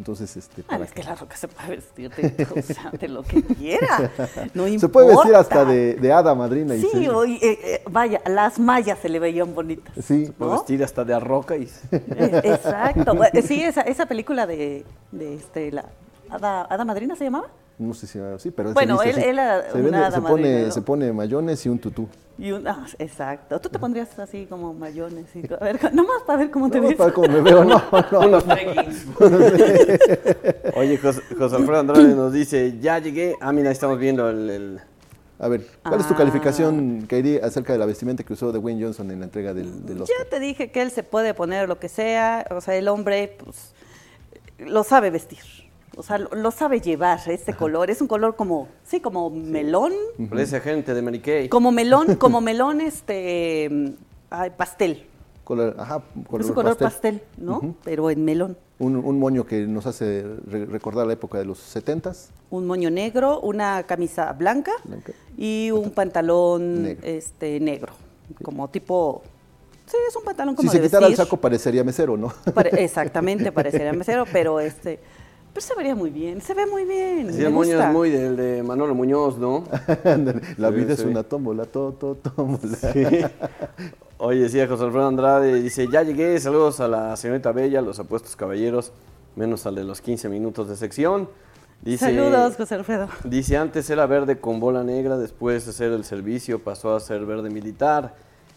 Entonces, 0.00 0.34
este. 0.34 0.64
Ah, 0.66 0.78
es 0.82 0.92
que 0.92 1.02
la 1.02 1.14
roca 1.14 1.36
se 1.36 1.46
puede 1.46 1.76
vestir 1.76 2.10
de, 2.10 3.08
lo 3.08 3.22
que 3.22 3.42
quiera. 3.42 4.10
No 4.54 4.66
se 4.78 4.88
puede 4.88 5.08
vestir 5.08 5.34
hasta 5.34 5.62
de, 5.66 5.94
de 5.96 6.10
hada 6.10 6.34
madrina. 6.34 6.74
Y 6.74 6.80
sí, 6.80 7.06
eh, 7.06 7.38
eh, 7.42 7.82
vaya, 7.90 8.22
las 8.24 8.58
mallas 8.58 8.98
se 8.98 9.10
le 9.10 9.18
veían 9.18 9.54
bonitas. 9.54 9.94
Sí, 10.02 10.24
se 10.24 10.32
puede 10.32 10.52
vestir 10.52 10.82
hasta 10.82 11.04
de 11.04 11.12
arroca. 11.12 11.54
Y... 11.56 11.68
Eh, 11.92 12.40
exacto. 12.44 13.12
sí, 13.46 13.62
esa, 13.62 13.82
esa 13.82 14.06
película 14.06 14.46
de, 14.46 14.86
de 15.12 15.34
este, 15.34 15.70
la 15.70 15.84
hada, 16.30 16.62
hada 16.62 16.84
madrina 16.86 17.14
se 17.14 17.24
llamaba. 17.24 17.48
No 17.80 17.94
sé 17.94 18.06
si 18.06 18.18
sí, 18.36 18.50
pero 18.50 18.74
Bueno, 18.74 19.02
él, 19.02 19.16
él 19.16 19.40
se, 19.72 20.12
se, 20.12 20.20
pone, 20.20 20.70
se 20.70 20.82
pone 20.82 21.10
mayones 21.14 21.64
y 21.64 21.70
un 21.70 21.78
tutú. 21.78 22.06
Y 22.36 22.52
un, 22.52 22.68
ah, 22.68 22.84
exacto. 22.98 23.58
Tú 23.58 23.70
te 23.70 23.78
pondrías 23.78 24.18
así 24.18 24.44
como 24.44 24.74
mayones. 24.74 25.34
Y, 25.34 25.50
a 25.50 25.56
ver, 25.56 25.94
nomás 25.94 26.22
para 26.26 26.40
ver 26.40 26.50
cómo 26.50 26.70
te 26.70 26.78
ves. 26.78 26.96
para 26.96 27.10
cómo 27.10 27.28
me 27.28 27.40
veo, 27.40 27.64
no, 27.64 27.82
no. 28.12 28.20
Unos 28.20 28.44
Oye, 30.76 30.98
José, 30.98 31.22
Alfredo 31.56 31.80
Andrade 31.80 32.14
nos 32.14 32.34
dice, 32.34 32.78
ya 32.78 32.98
llegué. 32.98 33.34
Ah, 33.40 33.50
mira, 33.50 33.70
estamos 33.70 33.98
viendo 33.98 34.28
el... 34.28 34.78
A 35.38 35.48
ver, 35.48 35.66
¿cuál 35.82 36.00
es 36.00 36.06
tu 36.06 36.12
ah. 36.12 36.18
calificación, 36.18 37.06
Kairi, 37.08 37.38
acerca 37.38 37.72
de 37.72 37.78
la 37.78 37.86
vestimenta 37.86 38.24
que 38.24 38.34
usó 38.34 38.52
de 38.52 38.58
Wayne 38.58 38.84
Johnson 38.84 39.10
en 39.10 39.20
la 39.20 39.24
entrega 39.24 39.54
del, 39.54 39.86
del 39.86 40.02
Oscar? 40.02 40.18
Ya 40.18 40.28
te 40.28 40.38
dije 40.38 40.70
que 40.70 40.82
él 40.82 40.90
se 40.90 41.02
puede 41.02 41.32
poner 41.32 41.66
lo 41.66 41.78
que 41.78 41.88
sea. 41.88 42.46
O 42.50 42.60
sea, 42.60 42.76
el 42.76 42.88
hombre, 42.88 43.38
pues, 43.42 43.72
lo 44.58 44.84
sabe 44.84 45.08
vestir 45.08 45.59
o 45.96 46.02
sea, 46.02 46.18
lo, 46.18 46.50
sabe 46.50 46.80
llevar, 46.80 47.20
este 47.26 47.54
color. 47.54 47.90
Es 47.90 48.00
un 48.00 48.08
color 48.08 48.36
como, 48.36 48.68
sí, 48.84 49.00
como 49.00 49.30
melón. 49.30 49.92
Parece 50.28 50.60
gente 50.60 50.94
de 50.94 51.02
Maniquí. 51.02 51.48
Como 51.48 51.72
melón, 51.72 52.14
como 52.18 52.40
melón, 52.40 52.80
este, 52.80 53.94
pastel. 54.56 55.06
Color, 55.44 55.74
ajá, 55.78 56.02
color 56.28 56.40
es 56.42 56.48
un 56.48 56.54
color 56.54 56.76
pastel, 56.76 57.22
¿no? 57.36 57.74
Pero 57.84 58.10
en 58.10 58.24
melón. 58.24 58.56
Un, 58.78 59.18
moño 59.18 59.44
que 59.44 59.66
nos 59.66 59.86
hace 59.86 60.24
recordar 60.46 61.06
la 61.06 61.12
época 61.12 61.38
de 61.38 61.44
los 61.44 61.58
setentas. 61.58 62.30
Un 62.50 62.66
moño 62.66 62.88
negro, 62.88 63.40
una 63.40 63.82
camisa 63.82 64.32
blanca, 64.32 64.72
y 65.36 65.70
un 65.70 65.90
pantalón 65.90 66.84
negro. 66.84 67.06
este 67.06 67.60
negro, 67.60 67.92
como 68.42 68.68
tipo 68.68 69.22
Sí, 69.90 69.96
es 70.08 70.14
un 70.14 70.22
pantalón 70.22 70.54
como 70.54 70.70
Si 70.70 70.76
se 70.76 70.82
quitara 70.82 71.08
el 71.08 71.16
saco 71.16 71.36
parecería 71.36 71.82
mesero, 71.82 72.16
¿no? 72.16 72.32
exactamente, 72.78 73.50
parecería 73.50 73.92
mesero, 73.92 74.24
pero 74.32 74.60
este 74.60 75.00
pero 75.52 75.66
se 75.66 75.74
vería 75.74 75.94
muy 75.94 76.10
bien, 76.10 76.40
se 76.40 76.54
ve 76.54 76.66
muy 76.66 76.84
bien. 76.84 77.32
Sí, 77.32 77.42
el 77.42 77.52
moño 77.52 77.80
es 77.80 77.92
muy 77.92 78.10
del 78.10 78.36
de 78.36 78.62
Manolo 78.62 78.94
Muñoz, 78.94 79.38
¿no? 79.38 79.64
la 80.56 80.70
vida 80.70 80.94
es 80.94 81.00
una 81.00 81.22
tómbola, 81.22 81.64
todo, 81.64 81.92
todo, 81.92 82.14
tómbola. 82.16 82.76
Sí. 82.76 83.04
Oye, 84.18 84.42
decía 84.42 84.68
José 84.68 84.84
Alfredo 84.84 85.08
Andrade, 85.08 85.62
dice, 85.62 85.88
ya 85.90 86.02
llegué, 86.02 86.38
saludos 86.38 86.78
a 86.80 86.88
la 86.88 87.16
señorita 87.16 87.52
Bella, 87.52 87.80
los 87.80 87.98
apuestos 87.98 88.36
caballeros, 88.36 88.92
menos 89.34 89.64
al 89.66 89.74
de 89.74 89.84
los 89.84 90.00
15 90.00 90.28
minutos 90.28 90.68
de 90.68 90.76
sección. 90.76 91.28
Dice, 91.82 92.04
saludos, 92.04 92.56
José 92.56 92.74
Alfredo. 92.74 93.08
Dice, 93.24 93.56
antes 93.56 93.88
era 93.88 94.04
verde 94.04 94.38
con 94.38 94.60
bola 94.60 94.84
negra, 94.84 95.16
después 95.16 95.64
de 95.64 95.70
hacer 95.70 95.92
el 95.92 96.04
servicio 96.04 96.62
pasó 96.62 96.94
a 96.94 97.00
ser 97.00 97.24
verde 97.24 97.48
militar. 97.48 98.14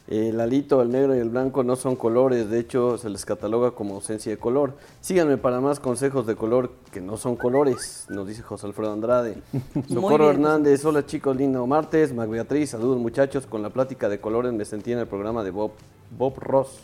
El 0.07 0.41
alito, 0.41 0.81
el 0.81 0.91
negro 0.91 1.15
y 1.15 1.19
el 1.19 1.29
blanco 1.29 1.63
no 1.63 1.77
son 1.77 1.95
colores, 1.95 2.49
de 2.49 2.59
hecho 2.59 2.97
se 2.97 3.09
les 3.09 3.23
cataloga 3.23 3.71
como 3.71 3.95
ausencia 3.95 4.33
de 4.33 4.37
color. 4.37 4.73
Síganme 4.99 5.37
para 5.37 5.61
más 5.61 5.79
consejos 5.79 6.27
de 6.27 6.35
color 6.35 6.71
que 6.91 6.99
no 6.99 7.15
son 7.15 7.37
colores, 7.37 8.05
nos 8.09 8.27
dice 8.27 8.41
José 8.41 8.67
Alfredo 8.67 8.91
Andrade. 8.91 9.37
Socorro 9.87 10.29
Hernández, 10.29 10.83
hola 10.83 11.05
chicos, 11.05 11.37
lindo 11.37 11.65
martes. 11.67 12.13
Mac 12.13 12.29
Beatriz, 12.29 12.71
saludos 12.71 12.97
muchachos, 12.97 13.45
con 13.45 13.61
la 13.61 13.69
plática 13.69 14.09
de 14.09 14.19
colores 14.19 14.51
me 14.51 14.65
sentí 14.65 14.91
en 14.91 14.99
el 14.99 15.07
programa 15.07 15.41
de 15.41 15.51
Bob, 15.51 15.71
Bob 16.17 16.37
Ross. 16.37 16.81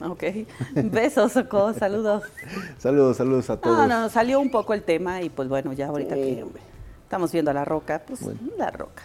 Ok, 0.00 0.22
besos 0.76 1.32
Socorro, 1.32 1.74
saludos. 1.74 2.22
saludos, 2.78 3.16
saludos 3.16 3.50
a 3.50 3.56
todos. 3.56 3.76
No, 3.76 3.86
no, 3.88 4.08
salió 4.08 4.38
un 4.38 4.52
poco 4.52 4.74
el 4.74 4.84
tema 4.84 5.22
y 5.22 5.28
pues 5.28 5.48
bueno, 5.48 5.72
ya 5.72 5.88
ahorita 5.88 6.14
que 6.14 6.44
estamos 7.02 7.32
viendo 7.32 7.50
a 7.50 7.54
la 7.54 7.64
roca, 7.64 8.00
pues 8.06 8.20
la 8.56 8.70
roca. 8.70 9.02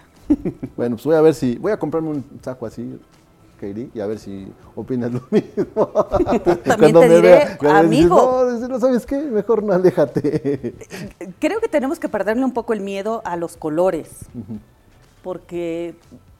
bueno, 0.77 0.97
pues 0.97 1.05
voy 1.05 1.15
a 1.15 1.21
ver 1.21 1.33
si, 1.33 1.57
voy 1.57 1.71
a 1.71 1.77
comprarme 1.77 2.09
un 2.09 2.23
saco 2.43 2.67
así 2.67 2.99
y 3.67 3.99
a 3.99 4.07
ver 4.07 4.19
si 4.19 4.51
opinas 4.75 5.11
lo 5.11 5.21
mismo. 5.31 5.87
También 6.63 6.93
te 6.93 7.09
diré, 7.09 7.57
amigo. 7.67 8.45
no, 8.69 8.79
¿sabes 8.79 9.05
qué? 9.05 9.17
Mejor 9.17 9.63
no, 9.63 9.73
aléjate. 9.73 10.75
Creo 11.39 11.59
que 11.59 11.67
tenemos 11.67 11.99
que 11.99 12.09
perderle 12.09 12.45
un 12.45 12.53
poco 12.53 12.73
el 12.73 12.81
miedo 12.81 13.21
a 13.25 13.35
los 13.37 13.57
colores, 13.57 14.09
porque 15.23 15.95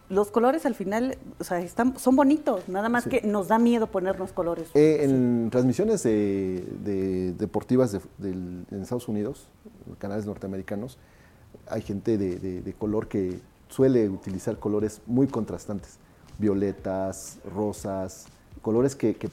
los 0.09 0.31
colores 0.31 0.65
al 0.65 0.75
final, 0.75 1.17
o 1.39 1.43
sea, 1.43 1.59
están, 1.59 1.97
son 1.97 2.15
bonitos, 2.15 2.67
nada 2.67 2.89
más 2.89 3.07
que 3.07 3.21
nos 3.21 3.47
da 3.47 3.59
miedo 3.59 3.87
ponernos 3.87 4.31
colores. 4.31 4.69
Eh, 4.73 5.03
en 5.03 5.49
transmisiones 5.51 6.03
de, 6.03 7.33
deportivas 7.37 7.95
en 8.21 8.65
Estados 8.71 9.07
Unidos, 9.07 9.47
canales 9.99 10.25
norteamericanos, 10.25 10.97
hay 11.67 11.81
gente 11.81 12.17
de, 12.17 12.73
color 12.77 13.07
que 13.07 13.39
suele 13.69 14.09
utilizar 14.09 14.57
colores 14.57 15.01
muy 15.05 15.27
contrastantes, 15.27 15.99
violetas, 16.39 17.37
rosas, 17.53 18.25
colores 18.61 18.95
que, 18.95 19.15
que 19.15 19.29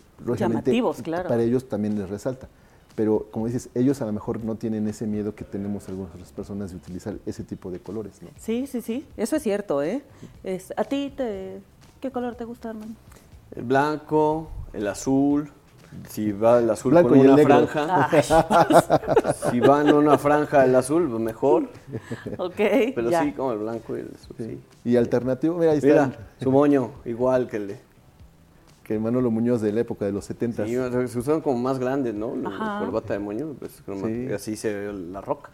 claro. 1.03 1.29
para 1.29 1.43
ellos 1.43 1.69
también 1.69 1.99
les 1.99 2.11
resalta. 2.11 2.49
Pero 2.95 3.27
como 3.31 3.47
dices, 3.47 3.69
ellos 3.75 4.01
a 4.01 4.07
lo 4.07 4.13
mejor 4.13 4.43
no 4.43 4.55
tienen 4.55 4.89
ese 4.89 5.07
miedo 5.07 5.35
que 5.35 5.45
tenemos 5.45 5.89
algunas 5.89 6.15
otras 6.15 6.33
personas 6.33 6.71
de 6.71 6.77
utilizar 6.77 7.17
ese 7.27 7.45
tipo 7.45 7.71
de 7.71 7.79
colores, 7.79 8.23
¿no? 8.23 8.29
Sí, 8.39 8.67
sí, 8.67 8.81
sí, 8.81 9.07
eso 9.19 9.37
es 9.37 9.43
cierto, 9.43 9.83
¿eh? 9.83 10.03
Es, 10.43 10.73
¿A 10.77 10.85
ti 10.85 11.13
te, 11.15 11.61
qué 12.01 12.11
color 12.11 12.37
te 12.37 12.45
gusta, 12.45 12.71
hermano? 12.71 12.95
El 13.55 13.65
blanco, 13.65 14.49
el 14.73 14.87
azul, 14.87 15.51
si 16.09 16.33
va 16.33 16.59
el 16.59 16.71
azul 16.71 16.95
con 17.03 17.19
una 17.19 17.37
franja. 17.37 18.09
si 19.51 19.61
va 19.61 19.83
en 19.83 19.93
una 19.93 20.19
franja 20.19 20.65
el 20.65 20.75
azul, 20.75 21.09
pues 21.09 21.21
mejor. 21.21 21.69
Ok. 22.39 22.57
Pero 22.57 23.11
sí, 23.11 23.33
como 23.33 23.53
el 23.53 23.59
blanco 23.59 23.97
y 23.97 24.01
el 24.01 24.11
azul. 24.15 24.37
Sí. 24.39 24.61
Y 24.85 24.97
alternativo, 24.97 25.57
mira, 25.59 25.73
ahí 25.73 25.79
está. 25.79 26.13
su 26.41 26.51
moño, 26.51 26.91
igual 27.05 27.49
que 27.49 27.57
el 27.57 27.69
de 27.69 27.87
que 28.87 29.01
Manolo 29.01 29.33
Muñoz 29.33 29.61
de 29.61 29.73
la 29.73 29.81
época 29.81 30.05
de 30.05 30.13
los 30.13 30.25
70. 30.27 30.65
Sí, 30.65 30.75
se 31.09 31.19
usaban 31.19 31.41
como 31.41 31.59
más 31.59 31.81
grandes, 31.81 32.15
¿no? 32.15 32.37
La 32.37 32.79
corbata 32.79 33.15
de 33.15 33.19
moño, 33.19 33.57
pues, 33.59 33.83
así 34.33 34.57
se 34.57 34.73
ve 34.73 34.93
la 34.93 35.21
roca. 35.21 35.51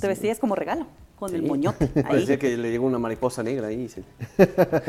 Te 0.00 0.08
vestías 0.08 0.38
como 0.38 0.54
regalo, 0.54 0.86
con 1.18 1.34
el 1.34 1.42
moñote. 1.42 1.86
Parecía 2.02 2.38
que 2.38 2.56
le 2.56 2.70
llegó 2.70 2.86
una 2.86 2.98
mariposa 2.98 3.42
negra 3.42 3.66
ahí 3.66 3.82
y 3.82 3.88
se, 3.88 4.02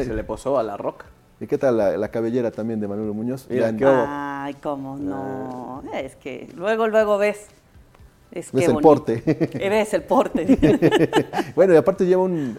le 0.14 0.24
posó 0.24 0.58
a 0.58 0.64
la 0.64 0.78
roca. 0.78 1.08
¿Y 1.40 1.48
qué 1.48 1.58
tal 1.58 1.78
la, 1.78 2.08
cabellera 2.10 2.52
también 2.52 2.80
de 2.80 2.88
Manolo 2.88 3.14
Muñoz? 3.14 3.48
Ay, 3.50 4.54
cómo 4.62 4.98
no. 4.98 5.84
Es 5.94 6.16
que 6.16 6.50
luego, 6.56 6.88
luego 6.88 7.18
ves. 7.18 7.48
Es 8.32 8.52
ves 8.52 8.68
el 8.68 8.78
porte. 8.78 9.22
ves 9.54 9.94
el 9.94 10.04
porte. 10.04 10.58
bueno, 11.56 11.74
y 11.74 11.78
aparte 11.78 12.06
lleva 12.06 12.24
un, 12.24 12.58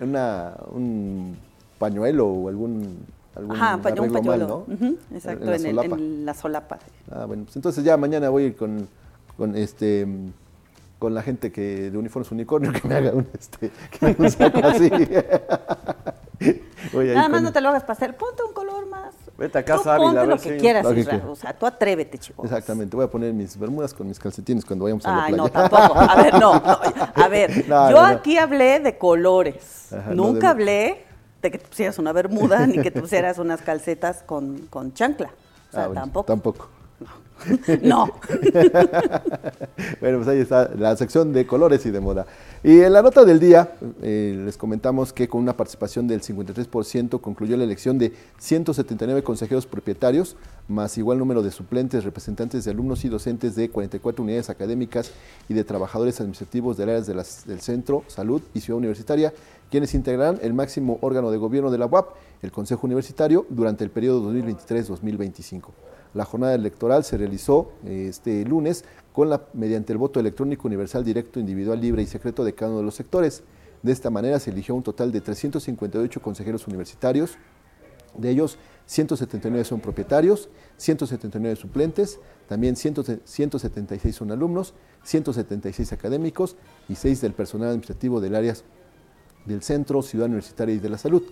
un 0.73 1.37
pañuelo 1.79 2.29
o 2.29 2.49
algún 2.49 3.05
Ajá, 3.51 3.77
un 3.77 3.83
pañuelo. 3.83 4.67
exacto, 5.13 5.53
en, 5.53 6.25
la 6.25 6.35
solapa. 6.35 6.79
Ah, 7.11 7.25
bueno, 7.27 7.45
pues 7.45 7.57
entonces 7.57 7.83
ya 7.85 7.97
mañana 7.97 8.29
voy 8.29 8.53
con, 8.53 8.89
con 9.37 9.57
este 9.57 10.07
con 10.99 11.13
la 11.15 11.23
gente 11.23 11.51
que 11.51 11.91
de 11.91 11.99
uniformes 11.99 12.31
unicornio 12.31 12.73
que 12.73 12.87
me 12.87 12.95
haga 12.95 13.13
un 13.13 13.27
este 13.39 13.71
que 13.91 14.17
me 14.19 14.31
saco 14.31 14.61
así. 14.65 14.91
Nada 16.95 17.29
más 17.29 17.43
no 17.43 17.53
te 17.53 17.61
lo 17.61 17.69
hagas 17.71 17.85
pasar, 17.85 18.17
ponte 18.17 18.43
un 18.43 18.53
color 18.53 18.87
más. 18.87 19.15
Vete 19.37 19.59
a 19.59 19.65
casa, 19.65 19.97
ponte 19.97 20.27
lo 20.27 20.39
que 20.39 20.57
quieras, 20.57 20.87
o 21.27 21.35
sea, 21.35 21.53
tú 21.53 21.67
atrévete, 21.67 22.19
chicos. 22.19 22.45
Exactamente, 22.45 22.95
voy 22.95 23.05
a 23.05 23.11
poner 23.11 23.33
mis 23.33 23.59
bermudas 23.59 23.93
con 23.93 24.07
mis 24.07 24.19
calcetines 24.19 24.65
cuando 24.65 24.85
vayamos 24.85 25.05
a 25.07 25.17
la 25.17 25.25
Ay, 25.25 25.33
no, 25.33 25.49
tampoco. 25.49 25.99
A 25.99 26.23
ver, 26.23 26.35
no, 26.35 26.53
a 27.15 27.29
ver, 27.29 27.67
yo 27.67 28.01
aquí 28.01 28.39
hablé 28.39 28.81
de 28.81 28.97
colores. 28.99 29.89
Nunca 30.13 30.51
hablé 30.51 31.05
que 31.51 31.59
te 31.59 31.67
pusieras 31.67 31.99
una 31.99 32.13
bermuda 32.13 32.67
ni 32.67 32.79
que 32.81 32.91
te 32.91 33.01
pusieras 33.01 33.39
unas 33.39 33.61
calcetas 33.63 34.23
con, 34.23 34.67
con 34.71 34.93
chancla. 34.95 35.31
O 35.71 35.73
sea, 35.73 35.85
ah, 35.85 35.91
tampoco. 35.95 36.27
Tampoco. 36.27 36.69
No. 37.83 38.07
bueno, 40.01 40.19
pues 40.19 40.29
ahí 40.29 40.39
está 40.39 40.71
la 40.77 40.97
sección 40.97 41.33
de 41.33 41.47
colores 41.47 41.85
y 41.87 41.91
de 41.91 42.01
moda. 42.01 42.27
Y 42.63 42.81
en 42.81 42.93
la 42.93 43.03
nota 43.03 43.25
del 43.25 43.41
día 43.41 43.77
eh, 44.03 44.43
les 44.45 44.57
comentamos 44.57 45.13
que 45.13 45.29
con 45.29 45.43
una 45.43 45.57
participación 45.57 46.07
del 46.07 46.23
53% 46.23 47.21
concluyó 47.21 47.57
la 47.57 47.65
elección 47.65 47.99
de 47.99 48.13
179 48.39 49.23
consejeros 49.23 49.67
propietarios, 49.67 50.37
más 50.69 50.97
igual 50.97 51.19
número 51.19 51.43
de 51.43 51.51
suplentes, 51.51 52.05
representantes 52.05 52.65
de 52.65 52.71
alumnos 52.71 53.05
y 53.05 53.09
docentes 53.09 53.55
de 53.55 53.69
44 53.69 54.23
unidades 54.23 54.51
académicas 54.51 55.13
y 55.49 55.55
de 55.55 55.65
trabajadores 55.65 56.21
administrativos 56.21 56.77
del 56.77 56.89
áreas 56.89 57.07
de 57.07 57.15
las, 57.15 57.47
del 57.47 57.61
centro, 57.61 58.05
salud 58.07 58.43
y 58.55 58.61
ciudad 58.61 58.79
universitaria, 58.79 59.33
quienes 59.71 59.95
integrarán 59.95 60.39
el 60.43 60.55
máximo 60.55 60.99
órgano 61.03 61.31
de 61.31 61.37
gobierno 61.37 61.71
de 61.71 61.79
la 61.79 61.87
UAP, 61.87 62.15
el 62.43 62.53
Consejo 62.53 62.87
Universitario, 62.87 63.47
durante 63.49 63.85
el 63.85 63.91
periodo 63.91 64.31
2023-2025. 64.33 65.71
La 66.15 66.25
jornada 66.25 66.55
electoral 66.55 67.05
se 67.05 67.19
realizó 67.19 67.73
eh, 67.85 68.07
este 68.09 68.45
lunes 68.45 68.85
con 69.13 69.29
la, 69.29 69.43
mediante 69.53 69.93
el 69.93 69.99
voto 69.99 70.21
electrónico 70.21 70.69
universal 70.69 71.05
directo, 71.05 71.41
individual, 71.41 71.81
libre 71.81 72.03
y 72.03 72.07
secreto 72.07 72.45
de 72.45 72.55
cada 72.55 72.71
uno 72.71 72.81
de 72.81 72.87
los 72.87 72.95
sectores. 72.95 73.43
De 73.83 73.93
esta 73.93 74.11
manera 74.11 74.39
se 74.41 74.51
eligió 74.51 74.75
un 74.75 74.83
total 74.83 75.13
de 75.13 75.21
358 75.21 76.23
consejeros 76.23 76.67
universitarios, 76.67 77.37
de 78.17 78.31
ellos 78.31 78.59
179 78.87 79.65
son 79.65 79.81
propietarios, 79.81 80.49
179 80.77 81.57
suplentes, 81.57 82.21
también 82.49 82.77
176 82.77 84.15
son 84.15 84.31
alumnos, 84.31 84.75
176 85.03 85.93
académicos 85.93 86.57
y 86.89 86.95
6 86.95 87.21
del 87.21 87.33
personal 87.33 87.69
administrativo 87.69 88.21
del 88.21 88.35
área 88.35 88.55
del 89.47 89.63
Centro, 89.63 90.03
Ciudad 90.03 90.27
Universitaria 90.27 90.75
y 90.75 90.79
de 90.79 90.89
la 90.89 90.99
Salud. 90.99 91.23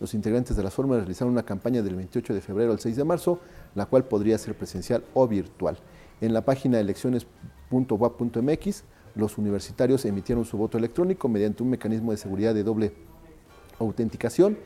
Los 0.00 0.14
integrantes 0.14 0.56
de 0.56 0.62
las 0.62 0.72
formas 0.72 0.96
realizaron 0.98 1.32
una 1.32 1.44
campaña 1.44 1.82
del 1.82 1.94
28 1.94 2.32
de 2.32 2.40
febrero 2.40 2.72
al 2.72 2.80
6 2.80 2.96
de 2.96 3.04
marzo, 3.04 3.38
la 3.74 3.84
cual 3.84 4.04
podría 4.04 4.38
ser 4.38 4.56
presencial 4.56 5.04
o 5.12 5.28
virtual. 5.28 5.76
En 6.22 6.32
la 6.32 6.42
página 6.44 6.80
elecciones.wap.mx, 6.80 8.84
los 9.14 9.38
universitarios 9.38 10.04
emitieron 10.06 10.46
su 10.46 10.56
voto 10.56 10.78
electrónico 10.78 11.28
mediante 11.28 11.62
un 11.62 11.70
mecanismo 11.70 12.12
de 12.12 12.16
seguridad 12.16 12.54
de 12.54 12.64
doble 12.64 12.94
autenticación, 13.78 14.56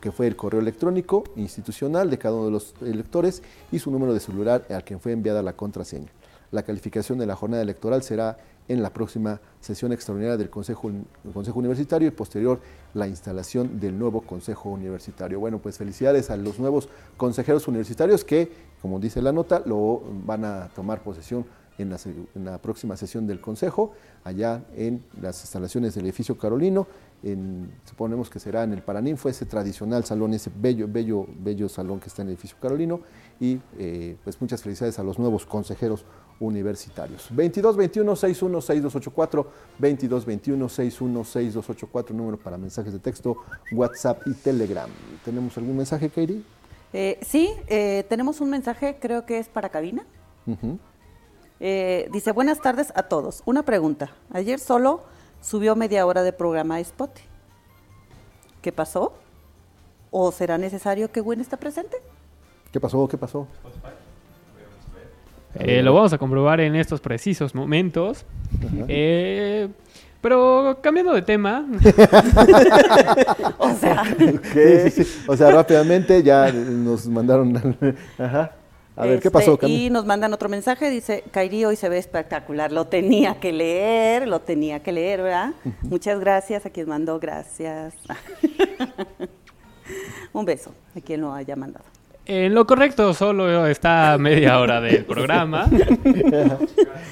que 0.00 0.10
fue 0.10 0.26
el 0.26 0.34
correo 0.34 0.60
electrónico 0.60 1.22
institucional 1.36 2.10
de 2.10 2.18
cada 2.18 2.34
uno 2.34 2.46
de 2.46 2.50
los 2.50 2.74
electores 2.80 3.42
y 3.70 3.78
su 3.78 3.90
número 3.90 4.12
de 4.12 4.20
celular 4.20 4.66
al 4.70 4.82
que 4.82 4.98
fue 4.98 5.12
enviada 5.12 5.42
la 5.42 5.52
contraseña. 5.52 6.08
La 6.50 6.64
calificación 6.64 7.18
de 7.18 7.26
la 7.26 7.36
jornada 7.36 7.62
electoral 7.62 8.02
será 8.02 8.38
en 8.66 8.82
la 8.82 8.92
próxima 8.92 9.40
sesión 9.60 9.92
extraordinaria 9.92 10.36
del 10.36 10.50
Consejo, 10.50 10.90
Consejo 11.32 11.58
Universitario 11.58 12.08
y 12.08 12.12
posterior 12.12 12.60
la 12.94 13.06
instalación 13.06 13.80
del 13.80 13.98
nuevo 13.98 14.22
Consejo 14.22 14.70
Universitario. 14.70 15.40
Bueno, 15.40 15.58
pues 15.58 15.78
felicidades 15.78 16.30
a 16.30 16.36
los 16.36 16.58
nuevos 16.58 16.88
consejeros 17.16 17.68
universitarios 17.68 18.24
que, 18.24 18.50
como 18.82 18.98
dice 18.98 19.22
la 19.22 19.32
nota, 19.32 19.62
lo 19.64 20.02
van 20.24 20.44
a 20.44 20.68
tomar 20.74 21.02
posesión 21.02 21.44
en 21.82 22.44
la, 22.44 22.58
próxima 22.58 22.96
sesión 22.96 23.26
del 23.26 23.40
Consejo, 23.40 23.92
allá 24.24 24.64
en 24.74 25.02
las 25.20 25.40
instalaciones 25.40 25.94
del 25.94 26.04
edificio 26.04 26.36
Carolino, 26.36 26.86
en, 27.22 27.70
suponemos 27.84 28.30
que 28.30 28.38
será 28.38 28.64
en 28.64 28.72
el 28.72 28.82
Paraninfo, 28.82 29.28
ese 29.28 29.46
tradicional 29.46 30.04
salón, 30.04 30.34
ese 30.34 30.50
bello, 30.54 30.86
bello, 30.90 31.26
bello 31.38 31.68
salón 31.68 32.00
que 32.00 32.08
está 32.08 32.22
en 32.22 32.28
el 32.28 32.34
edificio 32.34 32.58
Carolino, 32.60 33.00
y 33.40 33.58
eh, 33.78 34.16
pues 34.22 34.40
muchas 34.40 34.62
felicidades 34.62 34.98
a 34.98 35.02
los 35.02 35.18
nuevos 35.18 35.46
consejeros 35.46 36.04
universitarios. 36.38 37.28
22 37.30 37.76
21 37.76 38.16
61 38.16 38.60
6284, 38.60 39.50
22 39.78 40.24
21 40.26 40.68
61 40.68 41.24
6284, 41.24 42.16
número 42.16 42.36
para 42.38 42.58
mensajes 42.58 42.92
de 42.92 42.98
texto, 42.98 43.38
WhatsApp 43.72 44.22
y 44.26 44.34
Telegram. 44.34 44.88
¿Tenemos 45.24 45.56
algún 45.58 45.76
mensaje, 45.76 46.08
Katie? 46.08 46.42
Eh, 46.92 47.18
sí, 47.22 47.52
eh, 47.68 48.04
tenemos 48.08 48.40
un 48.40 48.50
mensaje, 48.50 48.98
creo 49.00 49.24
que 49.26 49.38
es 49.38 49.48
para 49.48 49.68
cabina. 49.68 50.04
Eh, 51.60 52.08
dice, 52.10 52.32
buenas 52.32 52.60
tardes 52.60 52.92
a 52.96 53.04
todos. 53.04 53.42
Una 53.44 53.62
pregunta. 53.64 54.10
Ayer 54.32 54.58
solo 54.58 55.02
subió 55.40 55.76
media 55.76 56.06
hora 56.06 56.22
de 56.22 56.32
programa 56.32 56.76
a 56.76 56.80
Spot. 56.80 57.10
¿Qué 58.62 58.72
pasó? 58.72 59.12
¿O 60.10 60.32
será 60.32 60.58
necesario 60.58 61.12
que 61.12 61.20
Gwen 61.20 61.40
esté 61.40 61.56
presente? 61.56 61.98
¿Qué 62.72 62.78
pasó? 62.78 63.08
¿Qué 63.08 63.18
pasó? 63.18 63.46
Eh, 65.54 65.82
lo 65.82 65.92
vamos 65.92 66.12
a 66.12 66.18
comprobar 66.18 66.60
en 66.60 66.76
estos 66.76 67.00
precisos 67.00 67.54
momentos. 67.54 68.24
Eh, 68.86 69.68
pero 70.20 70.78
cambiando 70.80 71.12
de 71.12 71.22
tema. 71.22 71.66
o 73.58 73.74
sea. 73.74 74.04
O 75.26 75.36
sea, 75.36 75.50
rápidamente 75.50 76.22
ya 76.22 76.52
nos 76.52 77.06
mandaron. 77.08 77.76
Ajá. 78.18 78.52
A 78.96 79.06
ver, 79.06 79.20
¿qué 79.20 79.30
pasó? 79.30 79.54
Este, 79.54 79.66
y 79.66 79.88
nos 79.88 80.04
mandan 80.04 80.32
otro 80.34 80.48
mensaje, 80.48 80.90
dice, 80.90 81.24
Kairi 81.30 81.64
hoy 81.64 81.76
se 81.76 81.88
ve 81.88 81.96
espectacular, 81.96 82.70
lo 82.70 82.86
tenía 82.86 83.40
que 83.40 83.50
leer, 83.50 84.28
lo 84.28 84.40
tenía 84.40 84.82
que 84.82 84.92
leer, 84.92 85.22
¿verdad? 85.22 85.54
Muchas 85.82 86.20
gracias 86.20 86.66
a 86.66 86.70
quien 86.70 86.86
mandó, 86.86 87.18
gracias. 87.18 87.94
Un 90.34 90.44
beso 90.44 90.74
a 90.94 91.00
quien 91.00 91.22
lo 91.22 91.32
haya 91.32 91.56
mandado. 91.56 91.86
En 92.32 92.54
lo 92.54 92.64
correcto, 92.64 93.12
solo 93.12 93.66
está 93.66 94.16
media 94.16 94.60
hora 94.60 94.80
del 94.80 95.04
programa. 95.14 95.68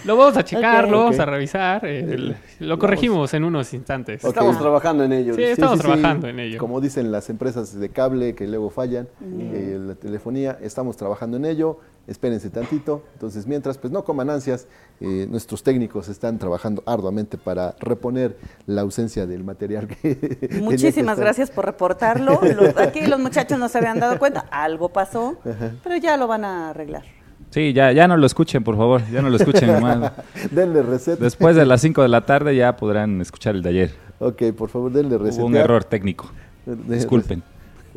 lo 0.04 0.16
vamos 0.16 0.36
a 0.36 0.44
checar, 0.44 0.88
lo 0.88 1.00
vamos 1.00 1.18
a 1.18 1.24
revisar. 1.24 1.80
Eh, 1.84 2.36
lo 2.60 2.78
corregimos 2.78 3.34
en 3.34 3.42
unos 3.42 3.74
instantes. 3.74 4.22
Estamos 4.22 4.56
trabajando 4.60 5.02
en 5.02 5.12
ello. 5.12 5.34
Sí, 5.34 5.42
estamos 5.42 5.80
trabajando 5.80 6.28
en 6.28 6.38
ello. 6.38 6.58
Como 6.58 6.80
dicen 6.80 7.10
las 7.10 7.30
empresas 7.30 7.76
de 7.80 7.88
cable 7.88 8.36
que 8.36 8.46
luego 8.46 8.70
fallan, 8.70 9.08
eh, 9.20 9.76
la 9.80 9.96
telefonía, 9.96 10.56
estamos 10.62 10.96
trabajando 10.96 11.36
en 11.36 11.46
ello. 11.46 11.80
Espérense 12.08 12.50
tantito. 12.50 13.04
Entonces, 13.12 13.46
mientras, 13.46 13.78
pues 13.78 13.92
no 13.92 14.02
coman 14.02 14.30
ansias, 14.30 14.66
eh, 15.00 15.26
nuestros 15.30 15.62
técnicos 15.62 16.08
están 16.08 16.38
trabajando 16.38 16.82
arduamente 16.86 17.38
para 17.38 17.76
reponer 17.78 18.36
la 18.66 18.80
ausencia 18.80 19.26
del 19.26 19.44
material 19.44 19.86
que... 19.86 20.48
Muchísimas 20.62 21.20
gracias 21.20 21.50
por 21.50 21.66
reportarlo. 21.66 22.40
aquí 22.76 23.06
los 23.06 23.20
muchachos 23.20 23.58
no 23.58 23.68
se 23.68 23.78
habían 23.78 24.00
dado 24.00 24.18
cuenta, 24.18 24.40
algo 24.50 24.88
pasó, 24.88 25.38
pero 25.84 25.96
ya 25.96 26.16
lo 26.16 26.26
van 26.26 26.44
a 26.44 26.70
arreglar. 26.70 27.04
Sí, 27.50 27.72
ya, 27.72 27.92
ya 27.92 28.06
no 28.08 28.16
lo 28.16 28.26
escuchen, 28.26 28.62
por 28.62 28.76
favor, 28.76 29.02
ya 29.10 29.22
no 29.22 29.30
lo 29.30 29.36
escuchen 29.36 29.80
más. 29.82 30.12
denle 30.50 30.82
receta. 30.82 31.22
Después 31.22 31.56
de 31.56 31.64
las 31.64 31.80
5 31.80 32.02
de 32.02 32.08
la 32.08 32.26
tarde 32.26 32.54
ya 32.56 32.76
podrán 32.76 33.20
escuchar 33.20 33.54
el 33.54 33.62
de 33.62 33.68
ayer. 33.70 33.90
Ok, 34.18 34.42
por 34.56 34.68
favor, 34.68 34.92
denle 34.92 35.16
receta. 35.16 35.42
Hubo 35.42 35.46
un 35.48 35.56
error 35.56 35.84
técnico. 35.84 36.30
Disculpen. 36.66 37.42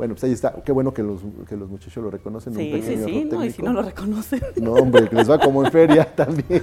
Bueno, 0.02 0.14
pues 0.16 0.24
ahí 0.24 0.32
está. 0.32 0.50
Qué 0.64 0.72
bueno 0.72 0.92
que 0.92 1.00
los, 1.00 1.20
que 1.48 1.56
los 1.56 1.70
muchachos 1.70 2.02
lo 2.02 2.10
reconocen. 2.10 2.52
Sí, 2.56 2.82
sí, 2.84 2.96
sí. 3.04 3.28
No, 3.30 3.44
y 3.44 3.52
si 3.52 3.62
no 3.62 3.72
lo 3.72 3.82
reconocen. 3.82 4.40
No, 4.60 4.72
hombre, 4.72 5.08
que 5.08 5.14
les 5.14 5.30
va 5.30 5.38
como 5.38 5.64
en 5.64 5.70
feria 5.70 6.04
también. 6.16 6.60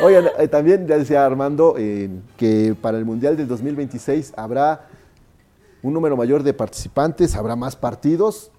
Oigan, 0.00 0.26
eh, 0.38 0.46
también 0.46 0.86
ya 0.86 0.96
decía 0.96 1.26
Armando 1.26 1.74
eh, 1.76 2.08
que 2.36 2.76
para 2.80 2.98
el 2.98 3.04
Mundial 3.04 3.36
del 3.36 3.48
2026 3.48 4.34
habrá 4.36 4.86
un 5.82 5.92
número 5.92 6.16
mayor 6.16 6.44
de 6.44 6.54
participantes, 6.54 7.34
habrá 7.34 7.56
más 7.56 7.74
partidos, 7.74 8.52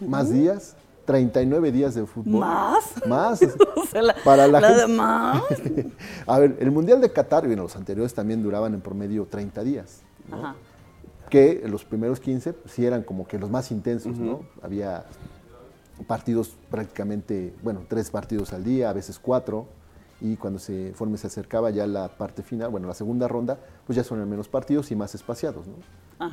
más 0.00 0.28
días. 0.32 0.74
39 1.04 1.70
días 1.70 1.94
de 1.94 2.04
fútbol. 2.04 2.40
¿Más? 2.40 3.06
Más. 3.06 3.40
para 4.24 4.48
la, 4.48 4.60
gente... 4.60 4.86
más. 4.88 5.42
A 6.26 6.38
ver, 6.40 6.56
el 6.58 6.72
Mundial 6.72 7.00
de 7.00 7.12
Qatar, 7.12 7.46
bueno, 7.46 7.62
los 7.62 7.76
anteriores 7.76 8.12
también 8.12 8.42
duraban 8.42 8.74
en 8.74 8.80
promedio 8.80 9.24
30 9.24 9.62
días. 9.62 10.02
Ajá 10.32 10.56
que 11.28 11.62
los 11.68 11.84
primeros 11.84 12.20
15 12.20 12.54
sí 12.66 12.84
eran 12.84 13.02
como 13.02 13.26
que 13.26 13.38
los 13.38 13.50
más 13.50 13.70
intensos, 13.70 14.18
¿no? 14.18 14.40
Había 14.62 15.04
partidos 16.06 16.56
prácticamente, 16.70 17.54
bueno, 17.62 17.82
tres 17.88 18.10
partidos 18.10 18.52
al 18.52 18.64
día, 18.64 18.90
a 18.90 18.92
veces 18.92 19.18
cuatro, 19.18 19.66
y 20.20 20.36
cuando 20.36 20.58
se 20.58 20.92
forme 20.94 21.16
se 21.16 21.28
acercaba 21.28 21.70
ya 21.70 21.86
la 21.86 22.08
parte 22.08 22.42
final, 22.42 22.70
bueno, 22.70 22.88
la 22.88 22.94
segunda 22.94 23.28
ronda, 23.28 23.58
pues 23.86 23.96
ya 23.96 24.04
son 24.04 24.28
menos 24.28 24.48
partidos 24.48 24.90
y 24.90 24.96
más 24.96 25.14
espaciados, 25.14 25.66
¿no? 25.66 25.74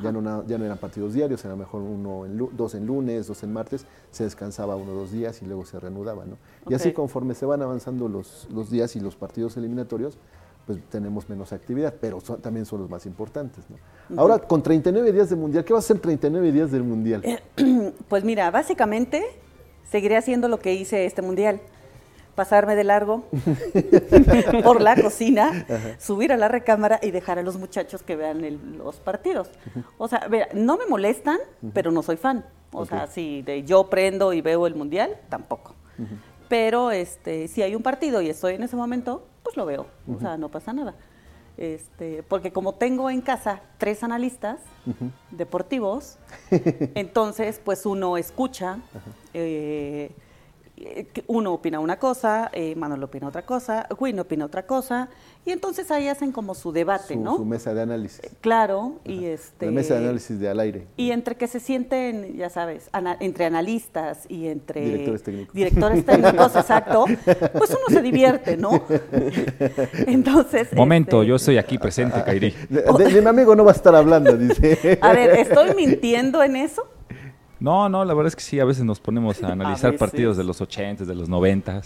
Ya 0.02 0.10
no, 0.10 0.44
ya 0.48 0.58
no 0.58 0.64
eran 0.64 0.78
partidos 0.78 1.14
diarios, 1.14 1.44
era 1.44 1.54
mejor 1.54 1.80
uno 1.80 2.26
en, 2.26 2.36
dos 2.56 2.74
en 2.74 2.86
lunes, 2.86 3.28
dos 3.28 3.44
en 3.44 3.52
martes, 3.52 3.86
se 4.10 4.24
descansaba 4.24 4.74
uno 4.74 4.90
o 4.90 4.94
dos 4.96 5.12
días 5.12 5.40
y 5.42 5.46
luego 5.46 5.64
se 5.64 5.78
reanudaba, 5.78 6.24
¿no? 6.24 6.38
Y 6.68 6.74
así 6.74 6.92
conforme 6.92 7.34
se 7.34 7.46
van 7.46 7.62
avanzando 7.62 8.08
los, 8.08 8.48
los 8.50 8.68
días 8.68 8.96
y 8.96 9.00
los 9.00 9.14
partidos 9.14 9.56
eliminatorios, 9.56 10.18
pues 10.66 10.80
tenemos 10.90 11.28
menos 11.28 11.52
actividad, 11.52 11.94
pero 12.00 12.20
también 12.42 12.66
son 12.66 12.80
los 12.80 12.90
más 12.90 13.06
importantes. 13.06 13.64
¿no? 13.68 14.20
Ahora, 14.20 14.40
con 14.40 14.62
39 14.62 15.12
días 15.12 15.30
de 15.30 15.36
mundial, 15.36 15.64
¿qué 15.64 15.72
va 15.72 15.78
a 15.78 15.82
ser 15.82 16.00
39 16.00 16.50
días 16.50 16.72
del 16.72 16.82
mundial? 16.82 17.22
Eh, 17.24 17.38
pues 18.08 18.24
mira, 18.24 18.50
básicamente 18.50 19.24
seguiré 19.88 20.16
haciendo 20.16 20.48
lo 20.48 20.58
que 20.58 20.74
hice 20.74 21.06
este 21.06 21.22
mundial. 21.22 21.60
Pasarme 22.34 22.76
de 22.76 22.84
largo 22.84 23.24
por 24.64 24.82
la 24.82 24.94
cocina, 25.00 25.64
subir 25.98 26.34
a 26.34 26.36
la 26.36 26.48
recámara 26.48 27.00
y 27.02 27.10
dejar 27.10 27.38
a 27.38 27.42
los 27.42 27.56
muchachos 27.56 28.02
que 28.02 28.14
vean 28.14 28.76
los 28.76 28.96
partidos. 28.96 29.48
O 29.96 30.06
sea, 30.06 30.28
no 30.52 30.76
me 30.76 30.84
molestan, 30.86 31.38
pero 31.72 31.90
no 31.92 32.02
soy 32.02 32.18
fan. 32.18 32.44
O 32.72 32.84
sea, 32.84 33.06
si 33.06 33.40
de 33.40 33.62
yo 33.64 33.88
prendo 33.88 34.34
y 34.34 34.42
veo 34.42 34.66
el 34.66 34.74
mundial, 34.74 35.16
tampoco. 35.30 35.74
Pero 36.50 36.90
este, 36.90 37.48
si 37.48 37.62
hay 37.62 37.74
un 37.74 37.82
partido 37.82 38.20
y 38.20 38.28
estoy 38.28 38.54
en 38.54 38.64
ese 38.64 38.76
momento, 38.76 39.26
pues 39.46 39.56
lo 39.56 39.64
veo, 39.64 39.86
o 40.12 40.18
sea, 40.18 40.36
no 40.36 40.48
pasa 40.48 40.72
nada. 40.72 40.94
Este, 41.56 42.24
porque 42.24 42.52
como 42.52 42.74
tengo 42.74 43.08
en 43.08 43.20
casa 43.20 43.60
tres 43.78 44.02
analistas 44.02 44.58
deportivos, 45.30 46.18
entonces 46.94 47.60
pues 47.64 47.86
uno 47.86 48.16
escucha, 48.16 48.78
eh, 49.32 50.10
uno 51.26 51.54
opina 51.54 51.80
una 51.80 51.98
cosa, 51.98 52.50
eh, 52.52 52.74
Manuel 52.76 53.02
opina 53.02 53.28
otra 53.28 53.42
cosa, 53.46 53.86
Win 53.98 54.20
opina 54.20 54.44
otra 54.44 54.66
cosa, 54.66 55.08
y 55.44 55.50
entonces 55.50 55.90
ahí 55.90 56.08
hacen 56.08 56.32
como 56.32 56.54
su 56.54 56.72
debate, 56.72 57.16
¿no? 57.16 57.36
Su 57.36 57.44
mesa 57.44 57.72
de 57.72 57.82
análisis. 57.82 58.20
Eh, 58.22 58.30
claro, 58.40 58.96
y 59.04 59.24
este... 59.24 59.66
La 59.66 59.72
mesa 59.72 59.94
de 59.94 60.00
análisis 60.04 60.38
de 60.38 60.48
al 60.48 60.60
aire. 60.60 60.86
Y 60.96 61.12
entre 61.12 61.36
que 61.36 61.46
se 61.46 61.60
sienten, 61.60 62.36
ya 62.36 62.50
sabes, 62.50 62.90
entre 63.20 63.46
analistas 63.46 64.26
y 64.28 64.48
entre... 64.48 64.82
Directores 64.82 65.22
técnicos. 65.22 65.54
Directores 65.54 66.04
técnicos, 66.04 66.56
exacto, 66.56 67.04
pues 67.52 67.70
uno 67.70 67.88
se 67.88 68.02
divierte, 68.02 68.56
¿no? 68.56 68.70
Entonces... 70.06 70.72
Momento, 70.74 71.22
este, 71.22 71.28
yo 71.28 71.38
soy 71.38 71.58
aquí 71.58 71.78
presente, 71.78 72.22
Kairi. 72.22 72.54
De, 72.68 73.22
mi 73.22 73.26
amigo 73.26 73.56
no 73.56 73.64
va 73.64 73.72
a 73.72 73.74
estar 73.74 73.94
hablando, 73.94 74.36
dice. 74.36 74.98
A 75.00 75.12
ver, 75.12 75.30
¿estoy 75.38 75.74
mintiendo 75.74 76.42
en 76.42 76.56
eso? 76.56 76.82
No, 77.58 77.88
no, 77.88 78.04
la 78.04 78.14
verdad 78.14 78.28
es 78.28 78.36
que 78.36 78.42
sí, 78.42 78.60
a 78.60 78.64
veces 78.64 78.84
nos 78.84 79.00
ponemos 79.00 79.42
a 79.42 79.48
analizar 79.52 79.96
partidos 79.96 80.36
de 80.36 80.44
los 80.44 80.60
80, 80.60 81.04
de 81.04 81.14
los 81.14 81.28
90, 81.28 81.82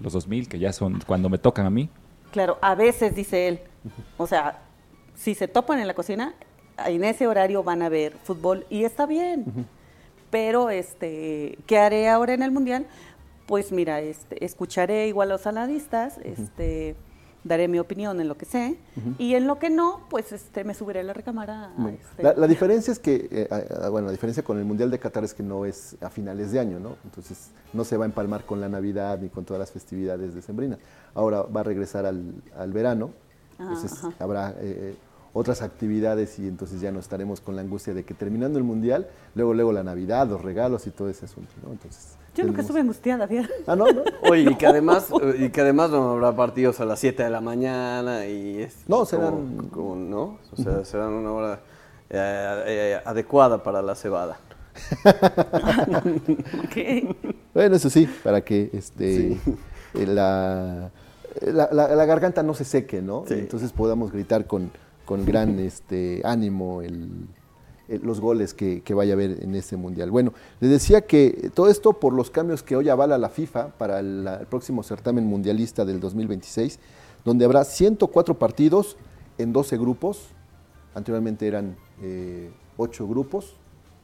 los 0.00 0.12
2000, 0.12 0.48
que 0.48 0.58
ya 0.58 0.72
son 0.72 1.00
cuando 1.06 1.28
me 1.28 1.38
tocan 1.38 1.66
a 1.66 1.70
mí. 1.70 1.88
Claro, 2.32 2.58
a 2.60 2.74
veces 2.74 3.14
dice 3.14 3.48
él. 3.48 3.60
O 4.16 4.26
sea, 4.26 4.62
si 5.14 5.34
se 5.34 5.46
topan 5.46 5.78
en 5.78 5.86
la 5.86 5.94
cocina, 5.94 6.34
en 6.84 7.04
ese 7.04 7.26
horario 7.26 7.62
van 7.62 7.82
a 7.82 7.88
ver 7.88 8.14
fútbol 8.24 8.66
y 8.70 8.84
está 8.84 9.06
bien. 9.06 9.66
Pero, 10.30 10.70
este, 10.70 11.58
¿qué 11.66 11.78
haré 11.78 12.08
ahora 12.08 12.34
en 12.34 12.42
el 12.42 12.50
Mundial? 12.50 12.86
Pues 13.46 13.70
mira, 13.70 14.00
este, 14.00 14.44
escucharé 14.44 15.06
igual 15.06 15.30
a 15.30 15.34
los 15.34 15.46
analistas, 15.46 16.18
este 16.24 16.96
daré 17.44 17.68
mi 17.68 17.78
opinión 17.78 18.20
en 18.20 18.28
lo 18.28 18.36
que 18.36 18.46
sé 18.46 18.78
y 19.18 19.34
en 19.34 19.46
lo 19.46 19.58
que 19.58 19.70
no, 19.70 20.00
pues 20.08 20.32
este, 20.32 20.64
me 20.64 20.74
subiré 20.74 21.00
a 21.00 21.02
la 21.02 21.12
recámara. 21.12 21.72
Este. 21.88 22.22
La, 22.22 22.46
diferencia 22.46 22.90
es 22.90 22.98
que, 22.98 23.28
eh, 23.30 23.88
bueno, 23.90 24.06
la 24.06 24.12
diferencia 24.12 24.42
con 24.42 24.58
el 24.58 24.64
Mundial 24.64 24.90
de 24.90 24.98
Qatar 24.98 25.24
es 25.24 25.34
que 25.34 25.42
no 25.42 25.64
es 25.64 25.96
a 26.00 26.10
finales 26.10 26.50
de 26.52 26.60
año, 26.60 26.80
¿no? 26.80 26.96
Entonces 27.04 27.50
no 27.72 27.84
se 27.84 27.96
va 27.96 28.04
a 28.04 28.06
empalmar 28.06 28.44
con 28.44 28.60
la 28.60 28.68
Navidad 28.68 29.18
ni 29.20 29.28
con 29.28 29.44
todas 29.44 29.60
las 29.60 29.70
festividades 29.70 30.34
de 30.34 30.42
Sembrina. 30.42 30.78
Ahora 31.14 31.42
va 31.42 31.60
a 31.60 31.64
regresar 31.64 32.06
al, 32.06 32.72
verano, 32.72 33.10
ah, 33.58 33.62
entonces 33.62 34.00
habrá 34.18 34.54
eh, 34.58 34.96
otras 35.34 35.60
actividades 35.60 36.38
y 36.38 36.48
entonces 36.48 36.80
ya 36.80 36.90
no 36.92 37.00
estaremos 37.00 37.40
con 37.40 37.56
la 37.56 37.62
angustia 37.62 37.92
de 37.92 38.04
que 38.04 38.14
terminando 38.14 38.58
el 38.58 38.64
Mundial, 38.64 39.08
luego, 39.34 39.52
luego 39.52 39.72
la 39.72 39.82
Navidad, 39.82 40.26
los 40.28 40.40
regalos 40.40 40.86
y 40.86 40.90
todo 40.90 41.10
ese 41.10 41.26
asunto, 41.26 41.52
¿no? 41.62 41.72
Entonces 41.72 42.16
yo 42.34 42.44
nunca 42.44 42.62
estuve 42.62 42.80
angustiada, 42.80 43.28
fíjate. 43.28 43.52
Ah, 43.66 43.76
no, 43.76 43.84
Oye, 44.28 44.50
y 44.50 44.54
que 44.56 44.66
además, 44.66 45.08
y 45.38 45.50
que 45.50 45.60
además 45.60 45.90
no 45.90 46.12
habrá 46.12 46.34
partidos 46.34 46.80
a 46.80 46.84
las 46.84 46.98
7 46.98 47.22
de 47.22 47.30
la 47.30 47.40
mañana 47.40 48.26
y 48.26 48.62
es 48.62 48.76
No, 48.88 49.04
serán 49.04 49.70
¿no? 49.76 50.38
O 50.52 50.56
sea, 50.56 50.84
serán 50.84 51.12
una 51.12 51.32
hora 51.32 51.60
eh, 52.10 52.62
eh, 52.66 53.00
adecuada 53.04 53.62
para 53.62 53.82
la 53.82 53.94
cebada. 53.94 54.38
Bueno, 57.54 57.76
eso 57.76 57.88
sí, 57.88 58.08
para 58.24 58.40
que 58.40 58.70
este 58.72 59.38
eh, 59.94 60.06
la, 60.06 60.90
la, 61.40 62.04
garganta 62.04 62.42
no 62.42 62.52
se 62.52 62.64
seque, 62.64 63.00
¿no? 63.00 63.24
Entonces 63.28 63.70
podamos 63.70 64.10
gritar 64.10 64.48
con, 64.48 64.72
con 65.04 65.24
gran 65.24 65.58
este 65.60 66.22
ánimo 66.24 66.82
el 66.82 67.28
eh, 67.86 68.00
los 68.02 68.18
goles 68.18 68.54
que, 68.54 68.82
vaya 68.94 69.12
a 69.12 69.14
haber 69.14 69.42
en 69.42 69.54
este 69.54 69.76
mundial. 69.76 70.10
Bueno, 70.10 70.32
les 70.60 70.70
decía 70.70 71.02
que 71.02 71.50
todo 71.54 71.68
esto 71.68 71.92
por 71.92 72.14
los 72.14 72.30
cambios 72.30 72.62
que 72.62 72.76
hoy 72.76 72.88
avala 72.88 73.18
la 73.18 73.28
FIFA 73.28 73.68
para 73.76 74.00
el, 74.00 74.26
próximo 74.48 74.82
certamen 74.82 75.26
mundialista 75.26 75.84
del 75.84 76.00
2026, 76.00 76.78
donde 77.26 77.44
habrá 77.44 77.62
104 77.62 78.38
partidos 78.38 78.96
en 79.36 79.52
12 79.52 79.76
grupos, 79.76 80.28
anteriormente 80.94 81.46
eran 81.46 81.76
8 82.78 83.04
eh, 83.04 83.06
grupos, 83.06 83.54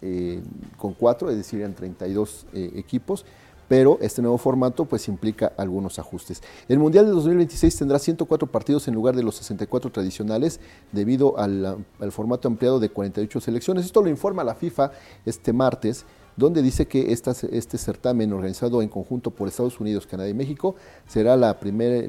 eh, 0.03 0.43
con 0.77 0.93
4, 0.93 1.31
es 1.31 1.37
decir, 1.39 1.61
eran 1.61 1.75
32 1.75 2.47
equipos, 2.53 3.25
pero 3.71 3.99
este 4.01 4.21
nuevo 4.21 4.37
formato 4.37 4.85
pues 4.85 5.07
implica 5.07 5.53
algunos 5.57 6.01
ajustes. 6.01 6.43
El 6.69 6.81
Mundial 6.81 7.07
de 7.07 7.13
2026 7.13 7.77
tendrá 7.77 8.01
104 8.01 8.51
partidos 8.51 8.89
en 8.89 8.95
lugar 8.95 9.15
de 9.15 9.23
los 9.23 9.37
64 9.37 9.93
tradicionales 9.93 10.59
debido 10.91 11.39
al, 11.39 11.77
formato 12.11 12.49
ampliado 12.49 12.81
de 12.81 12.89
48 12.89 13.41
selecciones. 13.41 13.87
Esto 13.87 14.03
lo 14.03 14.09
informa 14.09 14.43
la 14.43 14.57
FIFA 14.57 14.91
este 15.25 15.53
martes 15.53 16.05
donde 16.35 16.63
dice 16.63 16.89
que 16.89 17.13
este 17.13 17.79
certamen 17.79 18.33
organizado 18.33 18.83
en 18.83 18.89
conjunto 18.89 19.31
por 19.31 19.47
Estados 19.47 19.79
Unidos, 19.79 20.05
Canadá 20.05 20.29
y 20.29 20.35
México 20.35 20.75
será 21.07 21.35
el 21.35 21.55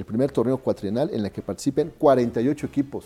primer 0.05 0.31
torneo 0.31 0.57
cuatrienal 0.57 1.11
en 1.13 1.23
el 1.23 1.31
que 1.31 1.43
participen 1.43 1.93
48 1.95 2.65
equipos. 2.65 3.05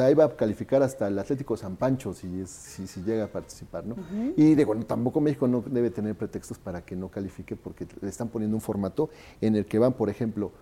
O 0.00 0.02
sea, 0.02 0.06
ahí 0.06 0.14
va 0.14 0.24
a 0.24 0.36
calificar 0.36 0.82
hasta 0.82 1.08
el 1.08 1.18
Atlético 1.18 1.56
San 1.56 1.74
Pancho 1.76 2.14
si, 2.14 2.46
si, 2.46 3.02
llega 3.02 3.24
a 3.24 3.26
participar, 3.26 3.84
¿no? 3.84 3.96
Y 4.36 4.54
de, 4.54 4.64
bueno, 4.64 4.86
tampoco 4.86 5.20
México 5.20 5.48
no 5.48 5.62
debe 5.66 5.90
tener 5.90 6.14
pretextos 6.14 6.58
para 6.58 6.82
que 6.82 6.94
no 6.94 7.08
califique 7.08 7.56
porque 7.56 7.86
le 8.00 8.08
están 8.08 8.28
poniendo 8.28 8.56
un 8.56 8.60
formato 8.60 9.10
en 9.40 9.56
el 9.56 9.66
que 9.66 9.78
van, 9.78 9.92
por 9.92 10.08
ejemplo, 10.08 10.52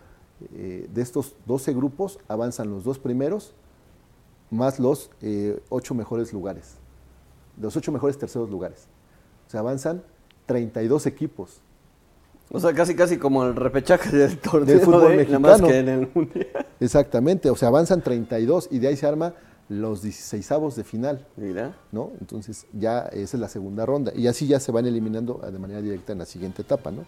eh, 0.54 0.88
de 0.92 1.02
estos 1.02 1.36
12 1.46 1.74
grupos 1.74 2.18
avanzan 2.26 2.70
los 2.70 2.84
dos 2.84 2.98
primeros 2.98 3.54
más 4.50 4.80
los 4.80 5.10
eh, 5.20 5.62
ocho 5.68 5.94
mejores 5.94 6.32
lugares, 6.32 6.76
los 7.60 7.76
ocho 7.76 7.92
mejores 7.92 8.18
terceros 8.18 8.50
lugares. 8.50 8.88
O 9.46 9.50
sea, 9.50 9.60
avanzan 9.60 10.02
32 10.46 11.06
equipos. 11.06 11.60
O 12.50 12.60
sea, 12.60 12.72
casi 12.72 12.94
casi 12.94 13.18
como 13.18 13.44
el 13.44 13.54
repechaje 13.54 14.16
del 14.16 14.38
torneo 14.40 14.76
del 14.76 14.80
fútbol 14.80 15.16
mexicano. 15.16 15.40
Más 15.40 15.60
que 15.60 15.78
en 15.78 15.88
el 15.88 16.10
mundial. 16.14 16.66
Exactamente, 16.80 17.50
o 17.50 17.56
sea, 17.56 17.68
avanzan 17.68 18.00
32 18.02 18.68
y 18.70 18.78
de 18.78 18.88
ahí 18.88 18.96
se 18.96 19.06
arma 19.06 19.34
los 19.68 20.02
16 20.02 20.48
de 20.76 20.84
final. 20.84 21.26
Mira. 21.36 21.76
¿no? 21.92 22.12
Entonces 22.20 22.66
ya 22.72 23.00
esa 23.12 23.36
es 23.36 23.40
la 23.40 23.48
segunda 23.48 23.84
ronda. 23.86 24.12
Y 24.14 24.26
así 24.26 24.46
ya 24.46 24.60
se 24.60 24.72
van 24.72 24.86
eliminando 24.86 25.40
de 25.50 25.58
manera 25.58 25.82
directa 25.82 26.12
en 26.12 26.20
la 26.20 26.26
siguiente 26.26 26.62
etapa. 26.62 26.90
¿no? 26.90 27.04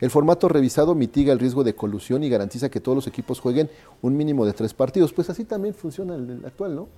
El 0.00 0.10
formato 0.10 0.48
revisado 0.48 0.94
mitiga 0.94 1.32
el 1.32 1.38
riesgo 1.38 1.64
de 1.64 1.74
colusión 1.74 2.22
y 2.22 2.28
garantiza 2.28 2.68
que 2.68 2.80
todos 2.80 2.96
los 2.96 3.06
equipos 3.06 3.40
jueguen 3.40 3.70
un 4.02 4.16
mínimo 4.16 4.44
de 4.44 4.52
tres 4.52 4.74
partidos. 4.74 5.12
Pues 5.12 5.30
así 5.30 5.44
también 5.44 5.74
funciona 5.74 6.14
el, 6.14 6.42
actual, 6.44 6.74
¿no? 6.74 6.88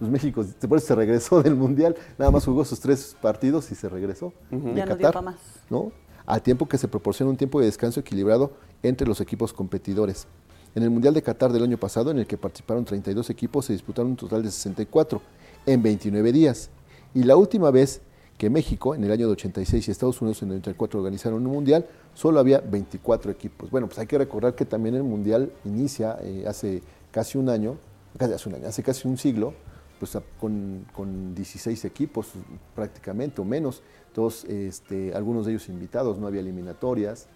Pues 0.00 0.10
México, 0.10 0.44
por 0.68 0.78
eso 0.78 0.88
se 0.88 0.94
regresó 0.96 1.44
del 1.44 1.54
Mundial, 1.54 1.94
nada 2.18 2.32
más 2.32 2.44
jugó 2.44 2.64
sus 2.64 2.80
tres 2.80 3.16
partidos 3.22 3.70
y 3.70 3.76
se 3.76 3.88
regresó. 3.88 4.32
Ya 4.74 4.84
no 4.84 4.96
dio 4.96 5.06
para 5.06 5.22
más. 5.22 5.36
¿no? 5.70 5.92
Al 6.30 6.42
tiempo 6.42 6.68
que 6.68 6.78
se 6.78 6.86
proporciona 6.86 7.28
un 7.28 7.36
tiempo 7.36 7.58
de 7.58 7.66
descanso 7.66 7.98
equilibrado 7.98 8.52
entre 8.84 9.04
los 9.04 9.20
equipos 9.20 9.52
competidores. 9.52 10.28
En 10.76 10.84
el 10.84 10.90
Mundial 10.90 11.12
de 11.12 11.22
Qatar 11.22 11.52
del 11.52 11.64
año 11.64 11.76
pasado, 11.76 12.12
en 12.12 12.20
el 12.20 12.26
que 12.28 12.38
participaron 12.38 12.84
32 12.84 13.30
equipos, 13.30 13.66
se 13.66 13.72
disputaron 13.72 14.12
un 14.12 14.16
total 14.16 14.44
de 14.44 14.52
64 14.52 15.20
en 15.66 15.82
29 15.82 16.30
días. 16.30 16.70
Y 17.14 17.24
la 17.24 17.34
última 17.34 17.72
vez 17.72 18.00
que 18.38 18.48
México 18.48 18.94
en 18.94 19.02
el 19.02 19.10
año 19.10 19.26
de 19.26 19.32
86 19.32 19.88
y 19.88 19.90
Estados 19.90 20.22
Unidos 20.22 20.40
en 20.42 20.50
el 20.50 20.54
94 20.58 21.00
organizaron 21.00 21.44
un 21.44 21.52
mundial, 21.52 21.84
solo 22.14 22.38
había 22.38 22.60
24 22.60 23.32
equipos. 23.32 23.68
Bueno, 23.68 23.88
pues 23.88 23.98
hay 23.98 24.06
que 24.06 24.16
recordar 24.16 24.54
que 24.54 24.64
también 24.64 24.94
el 24.94 25.02
mundial 25.02 25.50
inicia 25.64 26.16
eh, 26.22 26.44
hace 26.46 26.80
casi 27.10 27.38
un 27.38 27.48
año, 27.48 27.76
casi 28.16 28.34
hace 28.34 28.48
un 28.48 28.54
año, 28.54 28.68
hace 28.68 28.84
casi 28.84 29.08
un 29.08 29.18
siglo, 29.18 29.52
pues 29.98 30.16
con, 30.38 30.86
con 30.94 31.34
16 31.34 31.84
equipos 31.86 32.28
prácticamente 32.76 33.40
o 33.40 33.44
menos, 33.44 33.82
todos, 34.12 34.44
este, 34.44 35.14
algunos 35.14 35.46
de 35.46 35.52
ellos 35.52 35.68
invitados, 35.68 36.18
no 36.18 36.26
había 36.26 36.40
eliminatorias, 36.40 37.28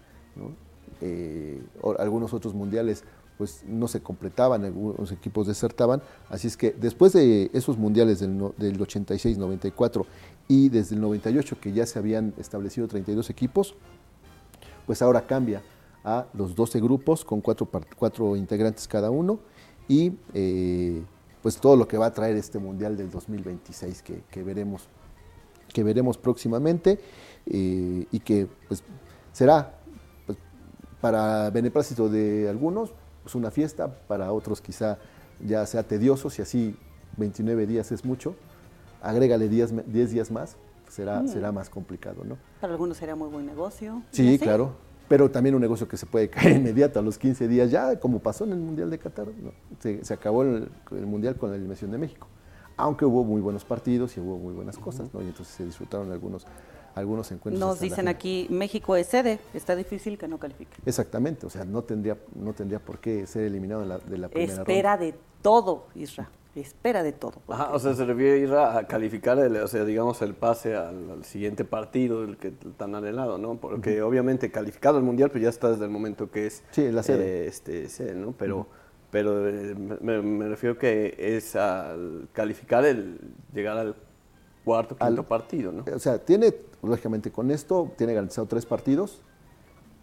eh, 1.01 1.61
algunos 1.99 2.33
otros 2.33 2.53
mundiales 2.53 3.03
pues 3.37 3.63
no 3.67 3.89
se 3.89 4.01
completaban, 4.01 4.63
algunos 4.63 5.11
equipos 5.11 5.47
desertaban, 5.47 6.01
así 6.29 6.47
es 6.47 6.55
que 6.55 6.71
después 6.71 7.11
de 7.11 7.49
esos 7.53 7.77
mundiales 7.77 8.19
del, 8.19 8.51
del 8.57 8.81
86, 8.81 9.37
94 9.37 10.05
y 10.47 10.69
desde 10.69 10.95
el 10.95 11.01
98 11.01 11.57
que 11.59 11.73
ya 11.73 11.85
se 11.85 11.99
habían 11.99 12.33
establecido 12.37 12.87
32 12.87 13.29
equipos, 13.29 13.75
pues 14.85 15.01
ahora 15.01 15.27
cambia 15.27 15.61
a 16.03 16.27
los 16.33 16.55
12 16.55 16.79
grupos 16.79 17.25
con 17.25 17.41
cuatro, 17.41 17.67
cuatro 17.97 18.35
integrantes 18.35 18.87
cada 18.87 19.09
uno 19.09 19.39
y 19.87 20.13
eh, 20.33 21.03
pues 21.41 21.57
todo 21.57 21.75
lo 21.75 21.87
que 21.87 21.97
va 21.97 22.07
a 22.07 22.13
traer 22.13 22.37
este 22.37 22.59
Mundial 22.59 22.95
del 22.95 23.09
2026 23.09 24.03
que, 24.31 24.43
veremos, 24.43 24.87
que 25.75 25.83
veremos 25.83 26.17
próximamente 26.17 26.99
eh, 27.47 28.07
y 28.09 28.19
que 28.21 28.47
pues 28.69 28.81
será 29.33 29.77
pues, 30.25 30.37
para 31.01 31.49
beneplácito 31.49 32.07
de 32.07 32.47
algunos 32.49 32.93
pues 33.23 33.35
una 33.35 33.51
fiesta, 33.51 33.93
para 34.07 34.31
otros 34.31 34.61
quizá 34.61 34.99
ya 35.45 35.65
sea 35.65 35.83
tedioso, 35.83 36.29
si 36.29 36.41
así 36.41 36.77
29 37.17 37.67
días 37.67 37.91
es 37.91 38.05
mucho, 38.05 38.35
agrégale 39.01 39.49
10, 39.49 39.91
10 39.91 40.11
días 40.11 40.31
más, 40.31 40.55
será, 40.87 41.21
mm. 41.21 41.27
será 41.27 41.51
más 41.51 41.69
complicado, 41.69 42.23
¿no? 42.23 42.37
Para 42.61 42.71
algunos 42.71 42.95
sería 42.95 43.17
muy 43.17 43.27
buen 43.27 43.45
negocio. 43.45 44.01
Sí, 44.11 44.39
claro, 44.39 44.75
pero 45.09 45.29
también 45.29 45.55
un 45.55 45.61
negocio 45.61 45.89
que 45.89 45.97
se 45.97 46.05
puede 46.05 46.29
caer 46.31 46.55
inmediato 46.55 46.99
a 46.99 47.01
los 47.01 47.17
15 47.17 47.49
días 47.49 47.69
ya, 47.69 47.99
como 47.99 48.19
pasó 48.19 48.45
en 48.45 48.53
el 48.53 48.59
Mundial 48.59 48.89
de 48.89 48.97
Qatar, 48.97 49.27
se, 49.79 50.13
acabó 50.13 50.43
el, 50.43 50.69
Mundial 51.05 51.35
con 51.35 51.49
la 51.49 51.57
eliminación 51.57 51.91
de 51.91 51.97
México, 51.97 52.27
aunque 52.77 53.05
hubo 53.05 53.23
muy 53.23 53.41
buenos 53.41 53.65
partidos 53.65 54.15
y 54.17 54.19
hubo 54.19 54.37
muy 54.37 54.53
buenas 54.53 54.77
cosas, 54.77 55.13
¿no? 55.13 55.21
Y 55.21 55.27
entonces 55.27 55.55
se 55.55 55.65
disfrutaron 55.65 56.11
algunos 56.11 56.45
algunos 56.95 57.29
encuentros. 57.31 57.59
Nos 57.59 57.81
dicen 57.81 58.07
aquí, 58.07 58.47
México 58.49 58.95
es 58.95 59.07
sede, 59.07 59.39
está 59.53 59.75
difícil 59.75 60.17
que 60.17 60.29
no 60.29 60.37
califique. 60.37 60.77
Exactamente, 60.85 61.45
o 61.45 61.49
sea, 61.49 61.65
no 61.65 61.83
tendría, 61.83 62.17
no 62.33 62.53
tendría 62.53 62.79
por 62.79 62.99
qué 62.99 63.27
ser 63.27 63.43
eliminado 63.43 63.81
de 63.81 63.87
la, 63.87 63.97
de 63.97 64.17
la 64.17 64.29
primera 64.29 64.53
Espera 64.53 64.97
de 64.97 65.13
todo, 65.41 65.87
Isra 65.93 66.29
espera 66.61 67.03
de 67.03 67.11
todo. 67.11 67.41
Ajá, 67.47 67.71
o 67.73 67.79
sea, 67.79 67.93
se 67.93 68.05
refiere 68.05 68.39
ir 68.39 68.53
a 68.53 68.85
calificar, 68.87 69.37
el, 69.39 69.57
o 69.57 69.67
sea, 69.67 69.83
digamos, 69.83 70.21
el 70.21 70.33
pase 70.33 70.75
al, 70.75 71.23
siguiente 71.23 71.65
partido, 71.65 72.23
el 72.23 72.37
que 72.37 72.51
tan 72.51 72.95
anhelado, 72.95 73.37
¿no? 73.37 73.55
Porque 73.55 74.01
obviamente 74.01 74.51
calificado 74.51 74.97
al 74.97 75.03
Mundial, 75.03 75.29
pues 75.31 75.43
ya 75.43 75.49
está 75.49 75.71
desde 75.71 75.85
el 75.85 75.91
momento 75.91 76.31
que 76.31 76.47
es... 76.47 76.63
Sí, 76.71 76.89
la 76.91 77.03
sede. 77.03 77.43
Eh, 77.43 77.47
este, 77.47 77.89
sede, 77.89 78.15
¿no? 78.15 78.31
Pero, 78.31 78.67
pero 79.15 79.47
eh, 79.47 79.73
me, 80.01 80.49
refiero 80.49 80.77
que 80.77 81.15
es 81.17 81.55
al 81.55 82.27
calificar 82.33 82.83
el 82.83 83.17
llegar 83.53 83.77
al 83.77 83.95
cuarto, 84.65 84.97
quinto 84.97 85.23
partido, 85.23 85.71
¿no? 85.71 85.85
O 85.95 85.99
sea, 85.99 86.17
tiene, 86.17 86.53
lógicamente, 86.83 87.31
con 87.31 87.49
esto, 87.49 87.93
tiene 87.97 88.13
garantizado 88.13 88.45
tres 88.45 88.65
partidos 88.65 89.21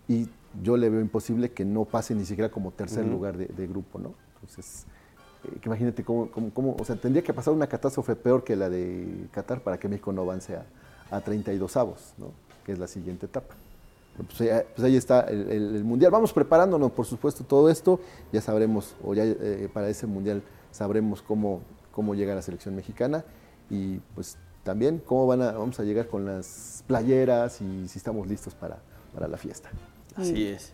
y 0.09 0.31
yo 0.63 0.79
le 0.79 0.89
veo 0.89 1.03
imposible 1.03 1.51
que 1.51 1.63
no 1.63 1.85
pase 1.85 2.15
ni 2.15 2.25
siquiera 2.25 2.51
como 2.51 2.71
tercer 2.71 3.05
lugar 3.05 3.37
de, 3.37 3.49
de 3.49 3.67
grupo, 3.67 3.99
¿no? 3.99 4.15
Entonces 4.37 4.87
eh, 5.45 5.59
que 5.61 5.69
imagínate 5.69 6.03
cómo, 6.05 6.31
cómo, 6.55 6.75
o 6.81 6.85
sea, 6.87 6.97
tendría 6.97 7.23
que 7.23 7.35
pasar 7.35 7.53
una 7.53 7.67
catástrofe 7.67 8.17
peor 8.17 8.45
que 8.45 8.57
la 8.57 8.71
de 8.71 9.27
Qatar 9.31 9.61
para 9.61 9.79
que 9.79 9.89
México 9.89 10.11
no 10.15 10.23
avance 10.23 10.57
a, 10.57 10.65
a 11.11 11.21
32 11.21 11.77
avos, 11.77 12.15
¿no? 12.17 12.33
que 12.65 12.73
es 12.73 12.79
la 12.79 12.87
siguiente 12.87 13.27
etapa. 13.27 13.57
Pues, 14.17 14.65
pues, 14.75 14.85
ahí 14.85 14.97
está 14.97 15.21
el, 15.23 15.83
Mundial. 15.85 16.11
Vamos 16.11 16.33
preparándonos, 16.33 16.93
por 16.93 17.07
supuesto, 17.07 17.45
todo 17.45 17.71
esto. 17.71 18.01
Ya 18.33 18.41
sabremos, 18.41 18.95
o 19.05 19.15
ya 19.15 19.25
eh, 19.25 19.69
para 19.73 19.89
ese 19.89 20.07
Mundial 20.07 20.43
sabremos 20.71 21.23
cómo, 21.23 21.63
cómo 21.91 22.15
llega 22.15 22.35
la 22.35 22.43
selección 22.43 22.75
mexicana 22.75 23.25
y 23.71 23.99
pues 24.15 24.37
también 24.65 25.03
cómo 25.05 25.27
van 25.27 25.43
a, 25.43 25.53
vamos 25.53 25.81
a 25.81 25.83
llegar 25.83 26.09
con 26.09 26.25
las 26.25 26.85
playeras 26.87 27.61
y 27.61 27.89
si 27.89 27.99
estamos 27.99 28.27
listos 28.27 28.55
para, 28.55 28.79
para 29.15 29.29
la 29.29 29.37
fiesta. 29.37 29.71
Así 30.17 30.47
es. 30.47 30.73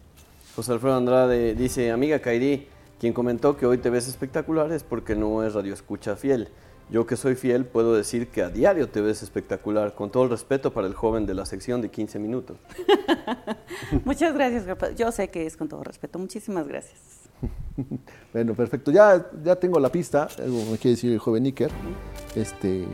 José 0.56 0.72
Alfredo 0.72 0.96
Andrade 0.96 1.54
dice, 1.54 1.90
amiga 1.92 2.18
Kairi, 2.18 2.66
quien 2.98 3.12
comentó 3.12 3.56
que 3.56 3.66
hoy 3.66 3.78
te 3.78 3.90
ves 3.90 4.08
espectacular 4.08 4.72
es 4.72 4.82
porque 4.82 5.14
no 5.14 5.44
es 5.44 5.54
radio 5.54 5.72
escucha 5.72 6.16
fiel. 6.16 6.48
Yo 6.90 7.06
que 7.06 7.16
soy 7.16 7.34
fiel 7.34 7.66
puedo 7.66 7.94
decir 7.94 8.28
que 8.28 8.42
a 8.42 8.48
diario 8.48 8.88
te 8.88 9.00
ves 9.00 9.22
espectacular, 9.22 9.94
con 9.94 10.10
todo 10.10 10.24
el 10.24 10.30
respeto 10.30 10.72
para 10.72 10.86
el 10.86 10.94
joven 10.94 11.26
de 11.26 11.34
la 11.34 11.44
sección 11.44 11.82
de 11.82 11.90
15 11.90 12.18
minutos. 12.18 12.56
Muchas 14.04 14.32
gracias, 14.34 14.64
yo 14.96 15.12
sé 15.12 15.28
que 15.28 15.46
es 15.46 15.56
con 15.56 15.68
todo 15.68 15.84
respeto. 15.84 16.18
Muchísimas 16.18 16.66
gracias. 16.66 17.28
bueno, 18.32 18.54
perfecto. 18.54 18.90
Ya, 18.90 19.30
ya 19.44 19.56
tengo 19.56 19.78
la 19.78 19.90
pista, 19.90 20.28
me 20.38 20.78
quiere 20.78 20.96
decir 20.96 21.12
el 21.12 21.18
joven 21.18 21.44
Iker, 21.44 21.70
este, 22.34 22.86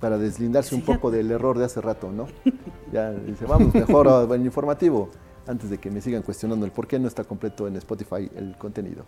para 0.00 0.18
deslindarse 0.18 0.74
un 0.74 0.82
poco 0.82 1.10
del 1.10 1.30
error 1.30 1.58
de 1.58 1.64
hace 1.64 1.80
rato, 1.80 2.10
¿no? 2.10 2.26
Ya 2.92 3.12
dice, 3.12 3.44
vamos, 3.46 3.72
mejor 3.72 4.08
al 4.08 4.44
informativo 4.44 5.10
antes 5.46 5.70
de 5.70 5.78
que 5.78 5.92
me 5.92 6.00
sigan 6.00 6.22
cuestionando 6.22 6.66
el 6.66 6.72
por 6.72 6.88
qué 6.88 6.98
no 6.98 7.06
está 7.06 7.22
completo 7.22 7.68
en 7.68 7.76
Spotify 7.76 8.28
el 8.34 8.56
contenido. 8.58 9.04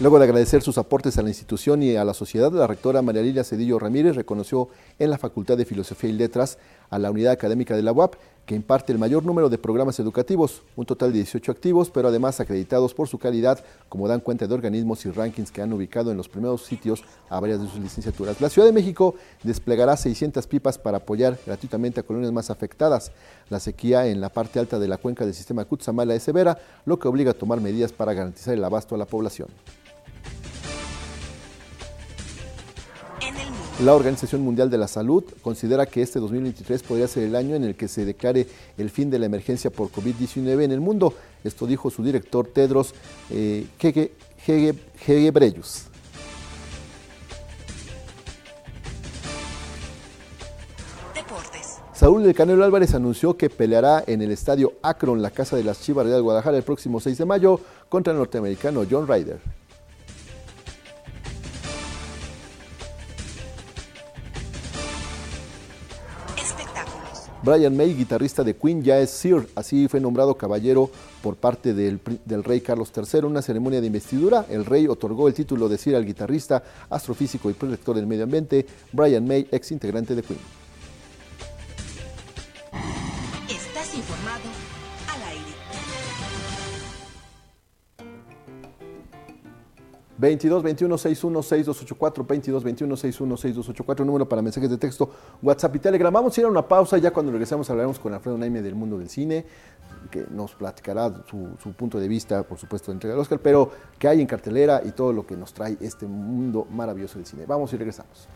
Luego 0.00 0.18
de 0.18 0.24
agradecer 0.24 0.60
sus 0.60 0.76
aportes 0.76 1.18
a 1.18 1.22
la 1.22 1.28
institución 1.28 1.80
y 1.80 1.94
a 1.94 2.04
la 2.04 2.14
sociedad, 2.14 2.50
la 2.50 2.66
rectora 2.66 3.00
María 3.00 3.22
Lilia 3.22 3.44
Cedillo 3.44 3.78
Ramírez 3.78 4.16
reconoció 4.16 4.68
en 4.98 5.08
la 5.08 5.18
Facultad 5.18 5.56
de 5.56 5.64
Filosofía 5.64 6.10
y 6.10 6.14
Letras 6.14 6.58
a 6.90 6.98
la 6.98 7.12
unidad 7.12 7.32
académica 7.32 7.76
de 7.76 7.82
la 7.84 7.92
UAP, 7.92 8.16
que 8.44 8.56
imparte 8.56 8.92
el 8.92 8.98
mayor 8.98 9.24
número 9.24 9.48
de 9.48 9.56
programas 9.56 10.00
educativos, 10.00 10.62
un 10.74 10.84
total 10.84 11.12
de 11.12 11.18
18 11.18 11.52
activos, 11.52 11.90
pero 11.90 12.08
además 12.08 12.40
acreditados 12.40 12.92
por 12.92 13.06
su 13.06 13.18
calidad, 13.18 13.64
como 13.88 14.08
dan 14.08 14.18
cuenta 14.18 14.48
de 14.48 14.54
organismos 14.54 15.06
y 15.06 15.12
rankings 15.12 15.52
que 15.52 15.62
han 15.62 15.72
ubicado 15.72 16.10
en 16.10 16.16
los 16.16 16.28
primeros 16.28 16.64
sitios 16.64 17.04
a 17.28 17.38
varias 17.38 17.60
de 17.62 17.68
sus 17.68 17.78
licenciaturas. 17.78 18.40
La 18.40 18.50
Ciudad 18.50 18.66
de 18.66 18.74
México 18.74 19.14
desplegará 19.44 19.96
600 19.96 20.44
pipas 20.48 20.76
para 20.76 20.98
apoyar 20.98 21.38
gratuitamente 21.46 22.00
a 22.00 22.02
colonias 22.02 22.32
más 22.32 22.50
afectadas. 22.50 23.12
La 23.48 23.60
sequía 23.60 24.08
en 24.08 24.20
la 24.20 24.28
parte 24.28 24.58
alta 24.58 24.80
de 24.80 24.88
la 24.88 24.98
cuenca 24.98 25.24
del 25.24 25.34
sistema 25.34 25.64
Cutzamala 25.64 26.16
es 26.16 26.24
severa, 26.24 26.58
lo 26.84 26.98
que 26.98 27.06
obliga 27.06 27.30
a 27.30 27.34
tomar 27.34 27.60
medidas 27.60 27.92
para 27.92 28.12
garantizar 28.12 28.54
el 28.54 28.64
abasto 28.64 28.96
a 28.96 28.98
la 28.98 29.06
población. 29.06 29.46
La 33.84 33.92
Organización 33.92 34.40
Mundial 34.42 34.70
de 34.70 34.78
la 34.78 34.86
Salud 34.86 35.24
considera 35.42 35.84
que 35.84 36.00
este 36.00 36.20
2023 36.20 36.82
podría 36.84 37.08
ser 37.08 37.24
el 37.24 37.34
año 37.34 37.56
en 37.56 37.64
el 37.64 37.74
que 37.74 37.88
se 37.88 38.04
declare 38.04 38.46
el 38.78 38.88
fin 38.88 39.10
de 39.10 39.18
la 39.18 39.26
emergencia 39.26 39.70
por 39.70 39.90
COVID-19 39.90 40.62
en 40.62 40.70
el 40.70 40.80
mundo. 40.80 41.12
Esto 41.42 41.66
dijo 41.66 41.90
su 41.90 42.04
director 42.04 42.46
Tedros 42.46 42.94
eh. 43.30 43.66
Saúl 51.92 52.22
del 52.22 52.34
Canelo 52.34 52.64
Álvarez 52.64 52.94
anunció 52.94 53.36
que 53.36 53.50
peleará 53.50 54.04
en 54.06 54.22
el 54.22 54.30
estadio 54.30 54.74
Akron, 54.82 55.20
la 55.20 55.30
casa 55.30 55.56
de 55.56 55.64
las 55.64 55.80
Chivas 55.80 56.06
de 56.06 56.20
Guadalajara, 56.20 56.56
el 56.56 56.62
próximo 56.62 57.00
6 57.00 57.18
de 57.18 57.24
mayo 57.24 57.58
contra 57.88 58.12
el 58.12 58.18
norteamericano 58.18 58.84
John 58.88 59.08
Ryder. 59.08 59.63
Brian 67.44 67.76
May, 67.76 67.92
guitarrista 67.92 68.42
de 68.42 68.56
Queen, 68.56 68.82
ya 68.82 68.98
es 69.00 69.10
Sir, 69.10 69.46
así 69.54 69.86
fue 69.86 70.00
nombrado 70.00 70.34
caballero 70.34 70.90
por 71.22 71.36
parte 71.36 71.74
del, 71.74 72.00
rey 72.42 72.62
Carlos 72.62 72.90
III. 72.96 73.18
En 73.18 73.24
una 73.26 73.42
ceremonia 73.42 73.82
de 73.82 73.86
investidura, 73.86 74.46
el 74.48 74.64
rey 74.64 74.88
otorgó 74.88 75.28
el 75.28 75.34
título 75.34 75.68
de 75.68 75.76
Sir 75.76 75.94
al 75.94 76.06
guitarrista, 76.06 76.62
astrofísico 76.88 77.50
y 77.50 77.52
protector 77.52 77.96
del 77.96 78.06
medio 78.06 78.24
ambiente, 78.24 78.64
Brian 78.92 79.28
May, 79.28 79.46
ex 79.50 79.72
integrante 79.72 80.14
de 80.14 80.22
Queen. 80.22 80.63
22 90.18 90.62
21 90.62 90.98
61 90.98 91.42
6284 91.42 92.24
22 92.24 92.64
21 92.64 92.96
61 92.96 93.36
6284 93.36 94.04
número 94.04 94.28
para 94.28 94.42
mensajes 94.42 94.70
de 94.70 94.78
texto, 94.78 95.10
WhatsApp 95.42 95.76
y 95.76 95.78
Telegram. 95.78 96.12
Vamos 96.12 96.36
a 96.36 96.40
ir 96.40 96.46
a 96.46 96.50
una 96.50 96.66
pausa, 96.66 96.98
ya 96.98 97.10
cuando 97.12 97.32
regresemos 97.32 97.68
hablaremos 97.70 97.98
con 97.98 98.14
Alfredo 98.14 98.38
Naime 98.38 98.62
del 98.62 98.74
mundo 98.74 98.98
del 98.98 99.08
cine, 99.08 99.44
que 100.10 100.26
nos 100.30 100.54
platicará 100.54 101.12
su, 101.28 101.72
punto 101.72 101.98
de 101.98 102.08
vista, 102.08 102.42
por 102.42 102.58
supuesto, 102.58 102.90
de 102.90 102.96
entrega 102.96 103.14
del 103.14 103.22
Oscar, 103.22 103.40
pero 103.40 103.70
que 103.98 104.08
hay 104.08 104.20
en 104.20 104.26
cartelera 104.26 104.82
y 104.84 104.92
todo 104.92 105.12
lo 105.12 105.26
que 105.26 105.36
nos 105.36 105.52
trae 105.52 105.76
este 105.80 106.06
mundo 106.06 106.66
maravilloso 106.70 107.18
del 107.18 107.26
cine. 107.26 107.44
Vamos 107.46 107.72
y 107.72 107.76
regresamos. 107.76 108.28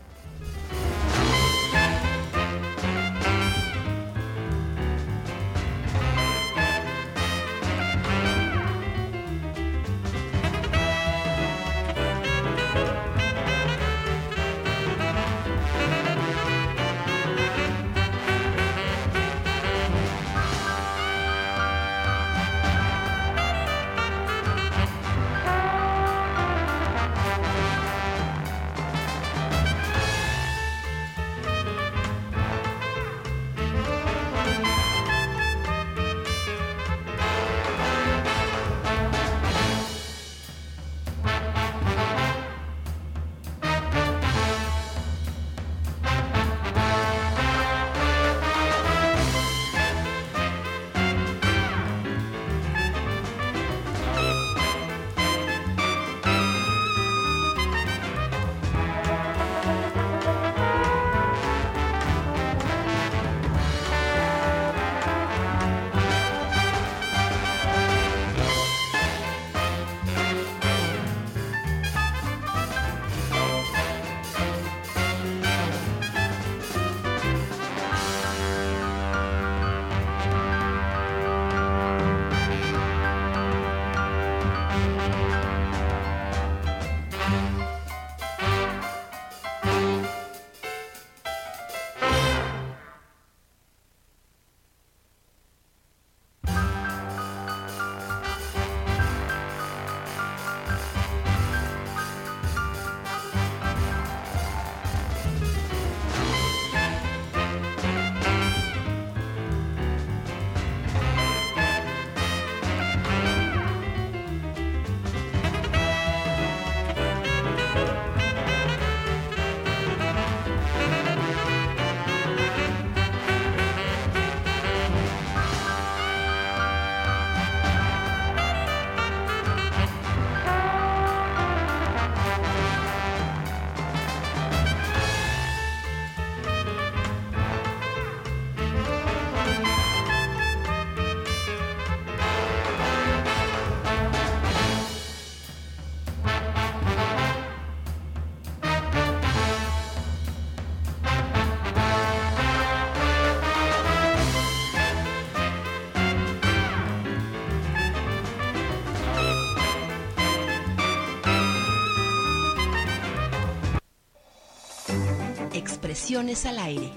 Al 166.11 166.57
aire 166.57 166.91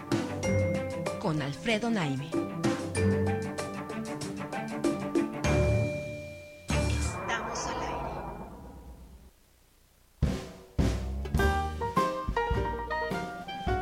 con 1.20 1.42
Alfredo 1.42 1.90
Naime. 1.90 2.30
Estamos 7.20 7.66
al 7.66 7.82
aire. 7.82 8.08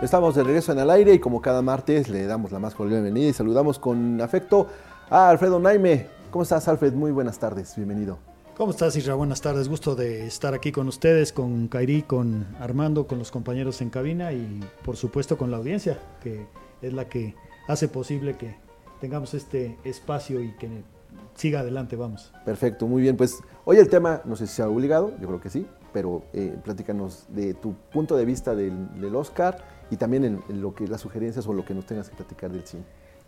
Estamos 0.03 0.35
de 0.35 0.43
regreso 0.43 0.73
en 0.73 0.81
el 0.81 0.91
aire 0.91 1.15
y 1.15 1.21
como 1.21 1.41
cada 1.41 1.63
martes 1.63 2.09
le 2.09 2.27
damos 2.27 2.51
la 2.51 2.59
más 2.59 2.75
cordial 2.75 3.03
bienvenida 3.03 3.31
y 3.31 3.33
saludamos 3.33 3.79
con 3.79 4.21
afecto 4.21 4.67
a 5.09 5.29
Alfredo 5.29 5.61
Naime. 5.61 6.09
¿Cómo 6.33 6.43
estás, 6.43 6.67
Alfred? 6.67 6.93
Muy 6.95 7.13
buenas 7.13 7.39
tardes, 7.39 7.77
bienvenido. 7.77 8.30
¿Cómo 8.61 8.73
estás, 8.73 8.95
Isra? 8.95 9.15
Buenas 9.15 9.41
tardes. 9.41 9.71
Gusto 9.71 9.95
de 9.95 10.27
estar 10.27 10.53
aquí 10.53 10.71
con 10.71 10.87
ustedes, 10.87 11.33
con 11.33 11.67
Kairi, 11.67 12.03
con 12.03 12.47
Armando, 12.61 13.07
con 13.07 13.19
los 13.19 13.31
compañeros 13.31 13.81
en 13.81 13.89
cabina 13.89 14.35
y 14.35 14.61
por 14.85 14.99
supuesto 14.99 15.39
con 15.39 15.51
la 15.51 15.57
audiencia, 15.57 15.99
que 16.23 16.47
es 16.83 16.93
la 16.93 17.09
que 17.09 17.35
hace 17.69 17.89
posible 17.89 18.37
que 18.37 18.57
tengamos 19.01 19.33
este 19.33 19.79
espacio 19.83 20.43
y 20.43 20.53
que 20.59 20.69
siga 21.37 21.61
adelante, 21.61 21.97
vamos. 21.97 22.35
Perfecto, 22.45 22.87
muy 22.87 23.01
bien. 23.01 23.17
Pues 23.17 23.41
hoy 23.65 23.79
el 23.79 23.89
tema, 23.89 24.21
no 24.27 24.37
sé 24.37 24.47
si 24.47 24.57
se 24.57 24.63
ha 24.63 24.69
obligado, 24.69 25.15
yo 25.23 25.29
creo 25.29 25.41
que 25.41 25.49
sí, 25.49 25.67
pero 25.95 26.25
eh, 26.35 26.55
platícanos 26.63 27.25
de 27.31 27.55
tu 27.55 27.73
punto 27.91 28.15
de 28.15 28.27
vista 28.27 28.55
del, 28.55 29.15
Oscar 29.15 29.57
y 29.91 29.97
también 29.97 30.23
en, 30.27 30.61
lo 30.61 30.75
que 30.75 30.87
las 30.87 31.01
sugerencias 31.01 31.47
o 31.47 31.55
lo 31.55 31.65
que 31.65 31.73
nos 31.73 31.87
tengas 31.87 32.11
que 32.11 32.17
platicar 32.17 32.53
del 32.53 32.67
cine. 32.67 32.85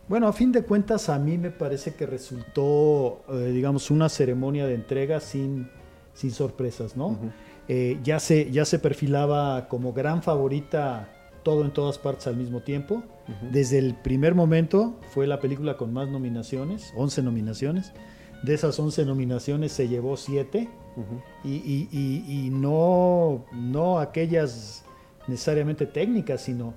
Bueno, 0.07 0.27
a 0.27 0.33
fin 0.33 0.51
de 0.51 0.63
cuentas 0.63 1.09
a 1.09 1.17
mí 1.17 1.37
me 1.37 1.49
parece 1.49 1.95
que 1.95 2.05
resultó, 2.05 3.23
eh, 3.29 3.51
digamos, 3.53 3.89
una 3.89 4.09
ceremonia 4.09 4.65
de 4.67 4.75
entrega 4.75 5.19
sin, 5.19 5.69
sin 6.13 6.31
sorpresas, 6.31 6.97
¿no? 6.97 7.17
Eh, 7.69 7.99
ya, 8.03 8.19
se, 8.19 8.51
ya 8.51 8.65
se 8.65 8.79
perfilaba 8.79 9.69
como 9.69 9.93
gran 9.93 10.21
favorita 10.21 11.09
todo 11.43 11.63
en 11.63 11.71
todas 11.71 11.97
partes 11.97 12.27
al 12.27 12.35
mismo 12.35 12.61
tiempo. 12.61 13.03
Desde 13.51 13.77
el 13.77 13.95
primer 13.95 14.35
momento 14.35 14.99
fue 15.11 15.27
la 15.27 15.39
película 15.39 15.77
con 15.77 15.93
más 15.93 16.09
nominaciones, 16.09 16.93
11 16.97 17.21
nominaciones. 17.23 17.93
De 18.43 18.53
esas 18.53 18.77
11 18.77 19.05
nominaciones 19.05 19.71
se 19.71 19.87
llevó 19.87 20.17
7 20.17 20.69
y, 21.45 22.49
no, 22.51 23.45
no 23.53 23.99
aquellas 23.99 24.83
necesariamente 25.27 25.85
técnicas, 25.85 26.41
sino 26.41 26.73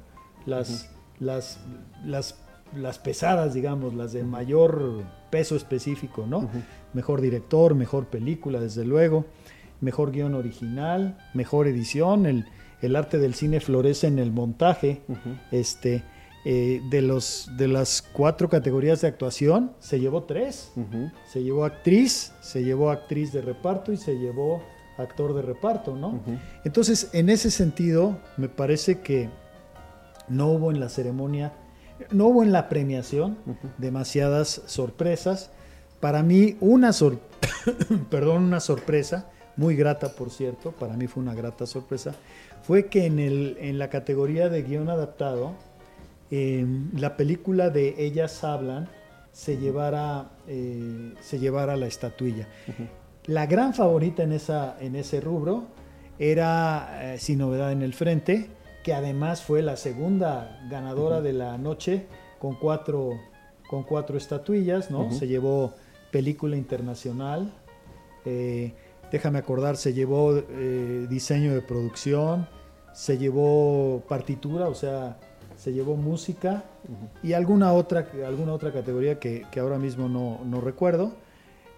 las, 0.46 0.90
las, 1.18 1.58
las 2.04 2.45
las 2.74 2.98
pesadas, 2.98 3.54
digamos, 3.54 3.94
las 3.94 4.12
de 4.12 4.24
mayor 4.24 5.04
peso 5.30 5.56
específico, 5.56 6.26
¿no? 6.26 6.48
Mejor 6.92 7.20
director, 7.20 7.74
mejor 7.74 8.06
película, 8.06 8.60
desde 8.60 8.84
luego, 8.84 9.26
mejor 9.80 10.12
guion 10.12 10.34
original, 10.34 11.18
mejor 11.34 11.68
edición, 11.68 12.26
el, 12.26 12.46
el 12.82 12.96
arte 12.96 13.18
del 13.18 13.34
cine 13.34 13.60
florece 13.60 14.06
en 14.06 14.18
el 14.18 14.32
montaje, 14.32 15.02
este, 15.50 16.04
eh, 16.44 16.80
de, 16.90 17.02
los, 17.02 17.50
de 17.56 17.68
las 17.68 18.02
cuatro 18.02 18.48
categorías 18.48 19.00
de 19.00 19.08
actuación, 19.08 19.72
se 19.80 19.98
llevó 19.98 20.24
tres, 20.24 20.72
se 21.26 21.42
llevó 21.42 21.64
actriz, 21.64 22.32
se 22.40 22.62
llevó 22.62 22.90
actriz 22.90 23.32
de 23.32 23.42
reparto 23.42 23.92
y 23.92 23.96
se 23.96 24.18
llevó 24.18 24.62
actor 24.96 25.34
de 25.34 25.42
reparto, 25.42 25.96
¿no? 25.96 26.20
Entonces, 26.64 27.10
en 27.12 27.30
ese 27.30 27.50
sentido, 27.50 28.18
me 28.36 28.48
parece 28.48 29.00
que 29.00 29.28
no 30.28 30.48
hubo 30.48 30.70
en 30.70 30.80
la 30.80 30.88
ceremonia 30.88 31.52
no 32.10 32.26
hubo 32.26 32.42
en 32.42 32.52
la 32.52 32.68
premiación 32.68 33.38
demasiadas 33.78 34.62
sorpresas. 34.66 35.50
Para 36.00 36.22
mí, 36.22 36.56
una, 36.60 36.90
Perdón, 38.10 38.44
una 38.44 38.60
sorpresa 38.60 39.30
muy 39.56 39.74
grata 39.76 40.10
por 40.10 40.30
cierto, 40.30 40.72
para 40.72 40.96
mí 40.96 41.06
fue 41.06 41.22
una 41.22 41.34
grata 41.34 41.66
sorpresa, 41.66 42.14
fue 42.62 42.86
que 42.86 43.06
en, 43.06 43.18
el, 43.18 43.56
en 43.60 43.78
la 43.78 43.88
categoría 43.88 44.48
de 44.48 44.62
guion 44.62 44.88
adaptado, 44.88 45.54
la 46.30 47.16
película 47.16 47.70
de 47.70 47.94
Ellas 47.98 48.42
Hablan 48.42 48.88
se 49.32 49.58
llevara, 49.58 50.30
eh, 50.48 51.14
se 51.20 51.38
llevara 51.38 51.76
la 51.76 51.86
estatuilla. 51.86 52.48
La 53.26 53.46
gran 53.46 53.74
favorita 53.74 54.22
en, 54.22 54.32
esa, 54.32 54.76
en 54.80 54.96
ese 54.96 55.20
rubro 55.20 55.64
era 56.18 57.14
eh, 57.14 57.18
Sin 57.18 57.38
Novedad 57.38 57.70
en 57.70 57.82
el 57.82 57.92
Frente, 57.92 58.48
que 58.86 58.94
además 58.94 59.42
fue 59.42 59.62
la 59.62 59.76
segunda 59.76 60.60
ganadora 60.70 61.20
de 61.20 61.32
la 61.32 61.58
noche 61.58 62.06
con 62.38 62.54
cuatro, 62.54 63.14
con 63.68 63.82
cuatro 63.82 64.16
estatuillas, 64.16 64.92
¿no? 64.92 65.10
Se 65.10 65.26
llevó 65.26 65.74
película 66.12 66.56
internacional, 66.56 67.52
eh, 68.24 68.74
déjame 69.10 69.40
acordar, 69.40 69.76
se 69.76 69.92
llevó 69.92 70.34
diseño 70.34 71.52
de 71.52 71.62
producción, 71.62 72.46
se 72.92 73.18
llevó 73.18 74.04
partitura, 74.08 74.68
o 74.68 74.74
sea, 74.76 75.18
se 75.56 75.72
llevó 75.72 75.96
música 75.96 76.62
y 77.24 77.32
alguna 77.32 77.72
otra, 77.72 78.06
alguna 78.24 78.52
otra 78.52 78.72
categoría 78.72 79.18
que, 79.18 79.44
ahora 79.58 79.80
mismo 79.80 80.08
no, 80.08 80.60
recuerdo. 80.60 81.10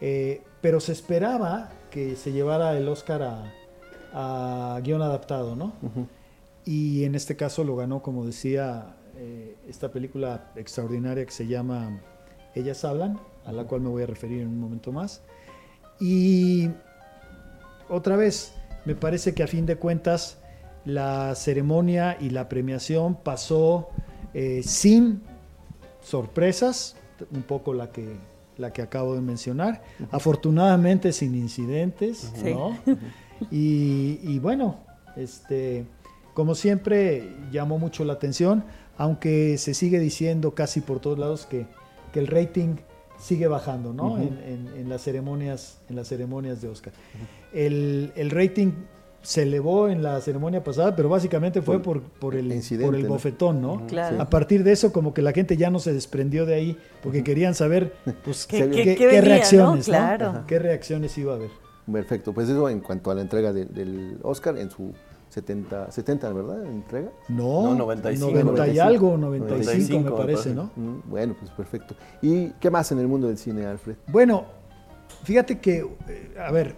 Eh, 0.03 0.42
pero 0.61 0.79
se 0.79 0.92
esperaba 0.92 1.71
que 1.90 2.16
se 2.16 2.33
llevara 2.33 2.77
el 2.77 2.87
Oscar 2.87 3.47
a, 4.12 4.79
guion 4.83 5.01
adaptado, 5.01 5.57
¿no? 5.57 5.73
Y 6.69 7.05
en 7.05 7.15
este 7.15 7.35
caso 7.35 7.65
lo 7.65 7.77
ganó, 7.77 8.03
como 8.03 8.27
decía, 8.27 8.95
eh, 9.17 9.57
esta 9.67 9.91
película 9.91 10.53
extraordinaria 10.55 11.25
que 11.25 11.33
se 11.33 11.47
llama 11.47 11.99
Ellas 12.55 12.85
Hablan, 12.85 13.19
a 13.47 13.53
la 13.53 13.65
cual 13.65 13.81
me 13.81 13.89
voy 13.89 14.03
a 14.03 14.07
referir 14.07 14.43
en 14.43 14.49
un 14.49 14.61
momento 14.61 14.93
más. 14.93 15.23
Y 15.99 16.69
otra 17.89 18.17
vez, 18.17 18.53
me 18.85 18.95
parece 18.95 19.33
que 19.33 19.43
a 19.43 19.47
fin 19.47 19.65
de 19.65 19.77
cuentas 19.77 20.41
la 20.85 21.35
ceremonia 21.37 22.19
y 22.21 22.29
la 22.29 22.51
premiación 22.51 23.15
pasó 23.15 23.89
eh, 24.35 24.61
sin 24.63 25.23
sorpresas, 26.03 26.97
un 27.31 27.45
poco 27.45 27.73
la 27.73 27.93
que, 27.93 28.15
la 28.59 28.75
que 28.75 28.83
acabo 28.83 29.15
de 29.15 29.23
mencionar, 29.23 29.83
afortunadamente 30.11 31.15
sin 31.15 31.35
incidentes, 31.35 32.31
y, 33.51 34.39
bueno, 34.41 34.81
este, 35.17 35.87
como 36.38 36.55
siempre 36.55 37.35
llamó 37.51 37.81
mucho 37.81 38.05
la 38.05 38.12
atención, 38.12 38.62
aunque 38.96 39.59
se 39.59 39.74
sigue 39.74 39.98
diciendo 39.98 40.53
casi 40.53 40.81
por 40.81 41.01
todos 41.01 41.18
lados 41.18 41.46
que, 41.46 41.66
el 42.14 42.29
rating 42.29 42.77
sigue 43.18 43.48
bajando, 43.48 43.92
¿no? 43.92 44.18
en, 44.18 44.88
las 44.88 45.03
ceremonias, 45.03 45.79
en 45.88 45.96
las 45.96 46.07
ceremonias 46.07 46.61
de 46.61 46.68
Oscar. 46.68 46.92
el, 47.53 48.12
el 48.14 48.31
rating 48.31 48.70
se 49.20 49.42
elevó 49.42 49.88
en 49.88 50.05
la 50.05 50.20
ceremonia 50.20 50.62
pasada, 50.62 50.94
pero 50.94 51.09
básicamente 51.09 51.61
fue 51.61 51.83
por, 51.83 52.03
por, 52.03 52.37
el, 52.37 52.62
por 52.83 52.94
el 52.94 53.07
bofetón, 53.07 53.61
¿no? 53.61 53.85
A 54.20 54.31
partir 54.31 54.62
de 54.62 54.70
eso, 54.70 54.92
como 54.92 55.12
que 55.12 55.22
la 55.22 55.33
gente 55.33 55.57
ya 55.57 55.70
no 55.70 55.81
se 55.81 55.92
desprendió 55.92 56.46
de 56.46 56.55
ahí, 56.55 56.79
porque 57.03 57.24
querían 57.24 57.57
saber 57.57 57.94
pues, 58.24 58.46
qué, 58.46 58.64
reacciones, 59.20 59.87
claro. 59.87 60.44
¿Qué 60.46 60.61
reacciones 60.61 61.18
iba 61.18 61.33
a 61.33 61.37
haber? 61.37 61.51
Perfecto, 61.92 62.33
pues 62.33 62.48
eso 62.48 62.68
en 62.68 62.79
cuanto 62.79 63.11
a 63.11 63.16
la 63.16 63.22
entrega 63.22 63.53
del 63.53 64.18
Oscar 64.22 64.57
en 64.57 64.70
su 64.70 64.92
70, 65.38 65.92
70 65.92 66.33
¿verdad? 66.33 66.66
¿Entrega? 66.66 67.11
No, 67.29 67.74
95, 67.74 68.44
90 68.44 68.68
y 68.68 68.79
algo, 68.79 69.16
95, 69.16 70.11
me 70.11 70.16
parece, 70.16 70.55
¿no? 70.55 70.70
Mm, 70.74 71.09
bueno, 71.09 71.37
pues 71.38 71.51
perfecto. 71.53 71.94
¿Y 72.20 72.51
qué 72.61 72.70
más 72.70 72.90
en 72.92 72.98
el 72.98 73.07
mundo 73.07 73.29
del 73.29 73.38
cine, 73.38 73.66
Alfred? 73.66 73.96
Bueno, 74.09 74.46
fíjate 75.22 75.59
que, 75.61 75.87
eh, 76.09 76.35
a 76.38 76.51
ver, 76.51 76.74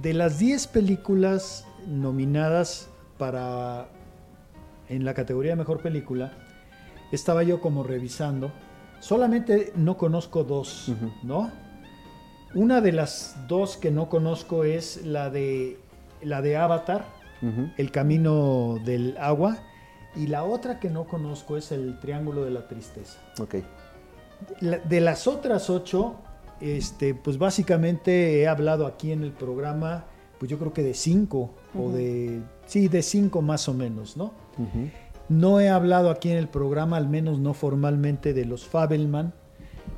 de 0.00 0.14
las 0.14 0.38
10 0.38 0.68
películas 0.68 1.66
nominadas 1.86 2.88
para 3.18 3.88
en 4.88 5.04
la 5.04 5.14
categoría 5.14 5.52
de 5.52 5.56
mejor 5.56 5.80
película, 5.80 6.32
estaba 7.10 7.42
yo 7.42 7.60
como 7.60 7.82
revisando. 7.82 8.52
Solamente 9.00 9.72
no 9.76 9.96
conozco 9.96 10.44
dos, 10.44 10.92
¿no? 11.22 11.50
Una 12.54 12.80
de 12.80 12.92
las 12.92 13.36
dos 13.48 13.76
que 13.76 13.90
no 13.90 14.08
conozco 14.08 14.64
es 14.64 15.04
la 15.04 15.30
de 15.30 15.78
la 16.22 16.42
de 16.42 16.56
Avatar, 16.56 17.06
El 17.76 17.90
camino 17.90 18.78
del 18.84 19.16
agua, 19.18 19.58
y 20.16 20.28
la 20.28 20.44
otra 20.44 20.78
que 20.78 20.90
no 20.90 21.04
conozco 21.04 21.56
es 21.56 21.72
El 21.72 21.98
triángulo 22.00 22.44
de 22.44 22.50
la 22.50 22.68
tristeza. 22.68 23.18
Ok. 23.40 23.56
de 24.60 25.00
las 25.00 25.26
otras 25.26 25.70
ocho, 25.70 26.16
este, 26.60 27.14
pues 27.14 27.38
básicamente 27.38 28.40
he 28.40 28.48
hablado 28.48 28.86
aquí 28.86 29.12
en 29.12 29.22
el 29.22 29.32
programa 29.32 30.04
pues 30.38 30.50
yo 30.50 30.58
creo 30.58 30.72
que 30.72 30.82
de 30.82 30.94
cinco, 30.94 31.54
o 31.78 31.90
de, 31.90 32.42
sí, 32.66 32.88
de 32.88 33.02
cinco 33.02 33.42
más 33.42 33.68
o 33.68 33.72
menos, 33.72 34.16
¿no? 34.16 34.32
No 35.28 35.58
he 35.58 35.70
hablado 35.70 36.10
aquí 36.10 36.30
en 36.30 36.36
el 36.36 36.48
programa, 36.48 36.96
al 36.96 37.08
menos 37.08 37.38
no 37.38 37.54
formalmente, 37.54 38.34
de 38.34 38.44
los 38.44 38.66
Fabelman. 38.66 39.32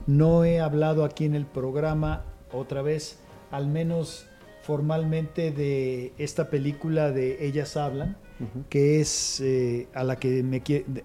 No 0.07 0.45
he 0.45 0.61
hablado 0.61 1.05
aquí 1.05 1.25
en 1.25 1.35
el 1.35 1.47
programa, 1.47 2.25
otra 2.53 2.83
vez, 2.83 3.19
al 3.51 3.67
menos 3.67 4.29
formalmente, 4.67 5.53
de 5.53 6.13
esta 6.19 6.51
película 6.51 7.13
de 7.13 7.47
Ellas 7.47 7.77
Hablan, 7.77 8.17
que 8.69 9.01
es 9.01 9.41
eh, 9.41 9.89
a, 9.95 10.03
la 10.03 10.17
que 10.17 10.43
me, 10.43 10.63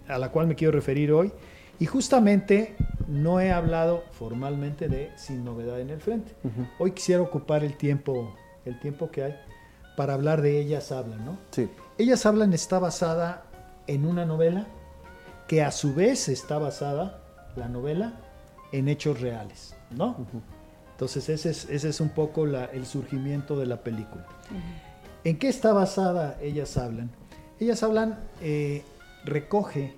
a 0.07 0.17
la 0.17 0.31
cual 0.31 0.47
me 0.47 0.55
quiero 0.55 0.71
referir 0.71 1.11
hoy. 1.11 1.31
Y 1.79 1.85
justamente 1.85 2.75
no 3.07 3.39
he 3.39 3.51
hablado 3.51 4.03
formalmente 4.11 4.87
de 4.87 5.11
Sin 5.15 5.45
Novedad 5.45 5.79
en 5.79 5.91
el 5.91 6.01
Frente. 6.01 6.33
Hoy 6.79 6.91
quisiera 6.91 7.21
ocupar 7.21 7.63
el 7.63 7.77
tiempo 7.77 8.35
el 8.65 8.79
tiempo 8.79 9.09
que 9.11 9.23
hay, 9.23 9.35
para 9.95 10.13
hablar 10.13 10.41
de 10.41 10.59
Ellas 10.59 10.91
Hablan, 10.91 11.25
¿no? 11.25 11.37
Sí. 11.51 11.69
Ellas 11.97 12.25
Hablan 12.25 12.53
está 12.53 12.79
basada 12.79 13.43
en 13.87 14.05
una 14.05 14.25
novela 14.25 14.67
que 15.47 15.63
a 15.63 15.71
su 15.71 15.93
vez 15.93 16.29
está 16.29 16.57
basada, 16.57 17.21
la 17.55 17.67
novela, 17.67 18.13
en 18.71 18.87
hechos 18.87 19.19
reales, 19.19 19.75
¿no? 19.89 20.25
Entonces 21.01 21.29
ese 21.29 21.49
es, 21.49 21.67
ese 21.67 21.89
es, 21.89 21.99
un 21.99 22.09
poco 22.09 22.45
el 22.45 22.85
surgimiento 22.85 23.57
de 23.57 23.65
la 23.65 23.77
película. 23.77 24.23
¿En 25.23 25.39
qué 25.39 25.49
está 25.49 25.73
basada 25.73 26.37
Ellas 26.43 26.77
Hablan? 26.77 27.09
Ellas 27.59 27.81
Hablan 27.81 28.19
eh, 28.39 28.83
recoge 29.25 29.95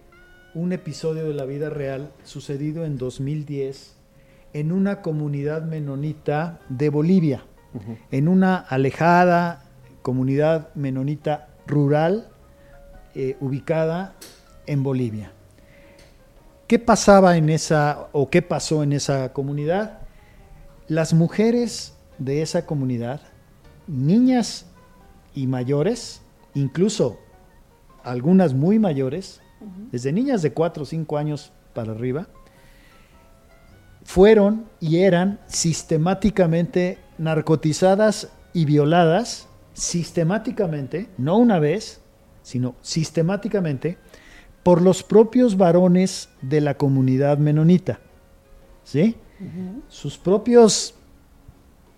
un 0.53 0.71
episodio 0.71 1.25
de 1.25 1.33
la 1.33 1.43
vida 1.43 1.69
real 1.69 2.13
sucedido 2.23 2.85
en 2.85 2.97
2010 2.97 3.97
en 4.53 4.71
una 4.71 5.01
comunidad 5.01 5.63
menonita 5.63 6.61
de 6.69 6.87
Bolivia 6.87 7.43
en 8.09 8.29
una 8.29 8.55
alejada 8.55 9.65
comunidad 10.03 10.73
menonita 10.73 11.49
rural 11.67 12.29
eh, 13.13 13.35
ubicada 13.41 14.13
en 14.67 14.83
Bolivia. 14.83 15.33
¿Qué 16.65 16.79
pasaba 16.79 17.35
en 17.35 17.49
esa 17.49 18.07
o 18.13 18.29
qué 18.29 18.41
pasó 18.41 18.83
en 18.83 18.93
esa 18.93 19.33
comunidad? 19.33 20.02
Las 20.87 21.13
mujeres 21.13 21.95
de 22.17 22.41
esa 22.41 22.65
comunidad, 22.65 23.21
niñas 23.87 24.65
y 25.33 25.47
mayores, 25.47 26.21
incluso 26.53 27.19
algunas 28.03 28.53
muy 28.53 28.79
mayores, 28.79 29.41
desde 29.91 30.11
niñas 30.11 30.41
de 30.41 30.51
4 30.51 30.83
o 30.83 30.85
5 30.85 31.17
años 31.17 31.53
para 31.73 31.93
arriba, 31.93 32.27
fueron 34.03 34.65
y 34.81 34.97
eran 34.97 35.39
sistemáticamente 35.47 36.97
narcotizadas 37.17 38.29
y 38.53 38.65
violadas 38.65 39.47
sistemáticamente, 39.73 41.09
no 41.17 41.37
una 41.37 41.59
vez, 41.59 42.01
sino 42.41 42.75
sistemáticamente, 42.81 43.97
por 44.61 44.81
los 44.81 45.03
propios 45.03 45.57
varones 45.57 46.29
de 46.41 46.61
la 46.61 46.75
comunidad 46.75 47.37
menonita. 47.37 47.99
¿Sí? 48.83 49.15
Sus 49.87 50.17
propios 50.17 50.95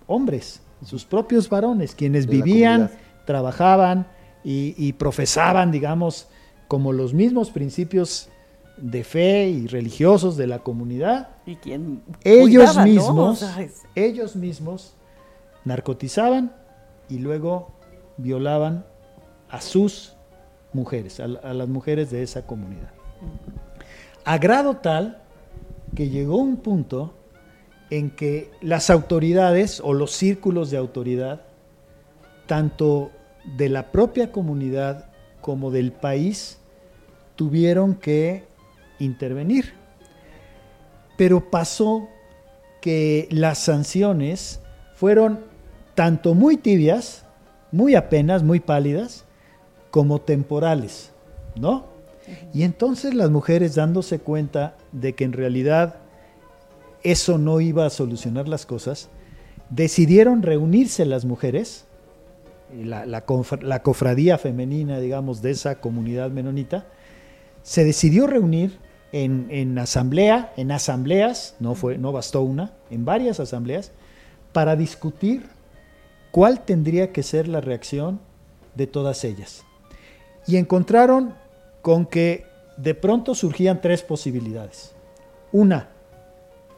hombres, 0.07 0.61
sus 0.83 1.05
propios 1.05 1.49
varones, 1.49 1.95
quienes 1.95 2.27
vivían, 2.27 2.91
trabajaban 3.25 4.07
y, 4.43 4.93
profesaban, 4.93 5.71
digamos, 5.71 6.27
como 6.67 6.93
los 6.93 7.13
mismos 7.13 7.49
principios 7.49 8.29
de 8.77 9.03
fe 9.03 9.49
y 9.49 9.67
religiosos 9.67 10.37
de 10.37 10.47
la 10.47 10.59
comunidad. 10.59 11.29
Y 11.45 11.55
quien 11.55 12.03
ellos 12.23 12.77
mismos, 12.77 13.45
ellos 13.95 14.35
mismos 14.35 14.95
narcotizaban 15.63 16.53
y 17.09 17.19
luego 17.19 17.71
violaban 18.17 18.85
a 19.49 19.61
sus 19.61 20.15
mujeres, 20.73 21.19
a, 21.19 21.27
las 21.27 21.67
mujeres 21.67 22.11
de 22.11 22.21
esa 22.21 22.45
comunidad. 22.45 22.91
A 24.23 24.37
grado 24.37 24.77
tal 24.77 25.21
que 25.95 26.09
llegó 26.09 26.37
un 26.37 26.57
punto 26.57 27.13
en 27.89 28.09
que 28.09 28.51
las 28.61 28.89
autoridades 28.89 29.81
o 29.83 29.93
los 29.93 30.11
círculos 30.11 30.71
de 30.71 30.77
autoridad, 30.77 31.41
tanto 32.47 33.11
de 33.57 33.69
la 33.69 33.91
propia 33.91 34.31
comunidad 34.31 35.09
como 35.41 35.71
del 35.71 35.91
país, 35.91 36.59
tuvieron 37.35 37.95
que 37.95 38.43
intervenir. 38.99 39.73
Pero 41.17 41.49
pasó 41.49 42.07
que 42.81 43.27
las 43.31 43.59
sanciones 43.59 44.59
fueron 44.95 45.39
tanto 45.93 46.33
muy 46.33 46.57
tibias 46.57 47.25
muy 47.75 47.95
apenas, 47.95 48.41
muy 48.41 48.61
pálidas, 48.61 49.25
como 49.91 50.21
temporales, 50.21 51.11
¿no? 51.55 51.87
Y 52.53 52.63
entonces 52.63 53.13
las 53.13 53.29
mujeres 53.29 53.75
dándose 53.75 54.19
cuenta 54.19 54.77
de 54.93 55.13
que 55.13 55.25
en 55.25 55.33
realidad 55.33 55.95
eso 57.05 57.37
no 57.37 57.61
iba 57.61 57.85
a 57.85 57.91
solucionar 57.91 58.47
las 58.47 58.65
cosas, 58.65 59.09
decidieron 59.69 60.41
reunirse 60.41 61.05
las 61.05 61.23
mujeres, 61.23 61.85
la, 62.73 63.05
la, 63.05 63.21
cofradía 63.83 64.39
femenina, 64.39 64.99
digamos, 64.99 65.43
de 65.43 65.51
esa 65.51 65.79
comunidad 65.79 66.31
menonita, 66.31 66.87
se 67.61 67.83
decidió 67.83 68.25
reunir 68.25 68.79
en, 69.11 69.47
en, 69.51 69.77
asamblea, 69.77 70.51
en 70.57 70.71
asambleas, 70.71 71.55
no, 71.59 71.75
fue, 71.75 71.99
no 71.99 72.11
bastó 72.11 72.41
una, 72.41 72.73
en 72.89 73.05
varias 73.05 73.39
asambleas, 73.39 73.91
para 74.51 74.75
discutir 74.75 75.45
cuál 76.31 76.65
tendría 76.65 77.13
que 77.13 77.21
ser 77.21 77.47
la 77.47 77.61
reacción 77.61 78.19
de 78.73 78.87
todas 78.87 79.23
ellas. 79.23 79.63
Y 80.47 80.57
encontraron 80.57 81.35
con 81.83 82.07
que 82.07 82.45
de 82.77 82.95
pronto 82.95 83.35
surgían 83.35 83.79
tres 83.79 84.01
posibilidades. 84.01 84.95
Una, 85.51 85.89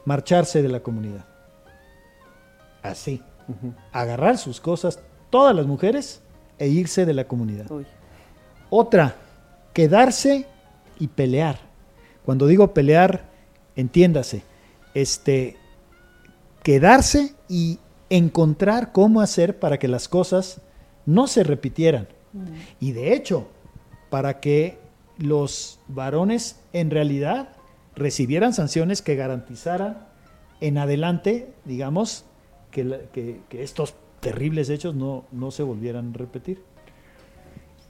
marcharse 0.08 0.62
de 0.62 0.70
la 0.70 0.80
comunidad. 0.80 1.26
Así. 2.82 3.22
Agarrar 3.92 4.38
sus 4.38 4.58
cosas, 4.58 5.00
todas 5.28 5.54
las 5.54 5.66
mujeres, 5.66 6.22
e 6.58 6.68
irse 6.68 7.04
de 7.04 7.12
la 7.12 7.28
comunidad. 7.28 7.66
Otra, 8.70 9.16
quedarse 9.74 10.46
y 10.98 11.08
pelear. 11.08 11.58
Cuando 12.24 12.46
digo 12.46 12.72
pelear, 12.72 13.28
entiéndase, 13.76 14.44
este, 14.94 15.58
quedarse 16.62 17.34
y 17.46 17.78
encontrar 18.08 18.92
cómo 18.92 19.20
hacer 19.20 19.58
para 19.58 19.78
que 19.78 19.88
las 19.88 20.08
cosas 20.08 20.62
no 21.04 21.26
se 21.26 21.44
repitieran. 21.44 22.08
Y 22.80 22.92
de 22.92 23.12
hecho, 23.12 23.46
para 24.08 24.40
que 24.40 24.78
los 25.18 25.80
varones 25.86 26.60
en 26.72 26.90
realidad 26.90 27.57
recibieran 27.98 28.54
sanciones 28.54 29.02
que 29.02 29.16
garantizaran 29.16 30.06
en 30.60 30.78
adelante, 30.78 31.52
digamos, 31.64 32.24
que, 32.70 33.40
estos 33.52 33.94
terribles 34.20 34.70
hechos 34.70 34.94
no, 34.94 35.24
no 35.32 35.50
se 35.50 35.62
volvieran 35.62 36.12
a 36.14 36.18
repetir. 36.18 36.62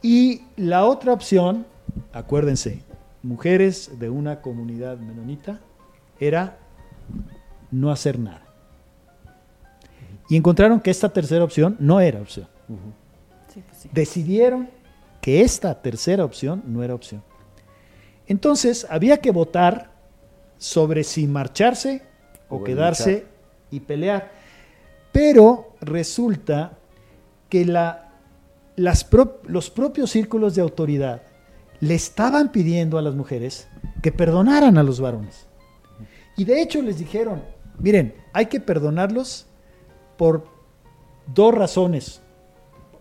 Y 0.03 0.43
la 0.57 0.85
otra 0.85 1.13
opción, 1.13 1.67
acuérdense, 2.13 2.83
mujeres 3.23 3.99
de 3.99 4.11
una 4.11 4.41
comunidad 4.41 4.99
menonita, 4.99 5.61
era 6.21 6.59
no 7.71 7.91
hacer 7.91 8.19
nada. 8.19 8.45
Y 10.29 10.37
encontraron 10.37 10.81
que 10.81 10.91
esta 10.91 11.09
tercera 11.09 11.45
opción 11.45 11.77
no 11.79 12.01
era 12.01 12.21
opción. 12.21 12.47
Pues 12.67 13.89
Decidieron 13.93 14.69
que 15.21 15.41
esta 15.41 15.81
tercera 15.81 16.25
opción 16.25 16.63
no 16.67 16.83
era 16.83 16.95
opción. 16.95 17.23
Entonces 18.27 18.87
había 18.91 19.19
que 19.19 19.31
votar 19.31 19.91
sobre 20.59 21.05
si 21.05 21.27
marcharse 21.27 22.03
o, 22.49 22.63
quedarse 22.63 23.27
y 23.71 23.81
pelear. 23.81 24.33
Pero 25.13 25.75
resulta 25.81 26.79
que 27.49 27.65
la, 27.65 28.13
las 28.77 29.09
los 29.45 29.71
propios 29.71 30.11
círculos 30.11 30.55
de 30.55 30.63
autoridad 30.63 31.23
le 31.81 31.95
estaban 31.95 32.51
pidiendo 32.53 32.99
a 32.99 33.03
las 33.03 33.15
mujeres 33.15 33.69
que 34.03 34.13
perdonaran 34.13 34.79
a 34.79 34.83
los 34.83 35.01
varones. 35.01 35.47
Y 36.37 36.45
de 36.45 36.61
hecho 36.61 36.83
les 36.83 36.99
dijeron, 36.99 37.43
miren, 37.79 38.15
hay 38.33 38.47
que 38.47 38.61
perdonarlos 38.61 39.47
por 40.17 40.47
dos 41.35 41.55
razones, 41.55 42.21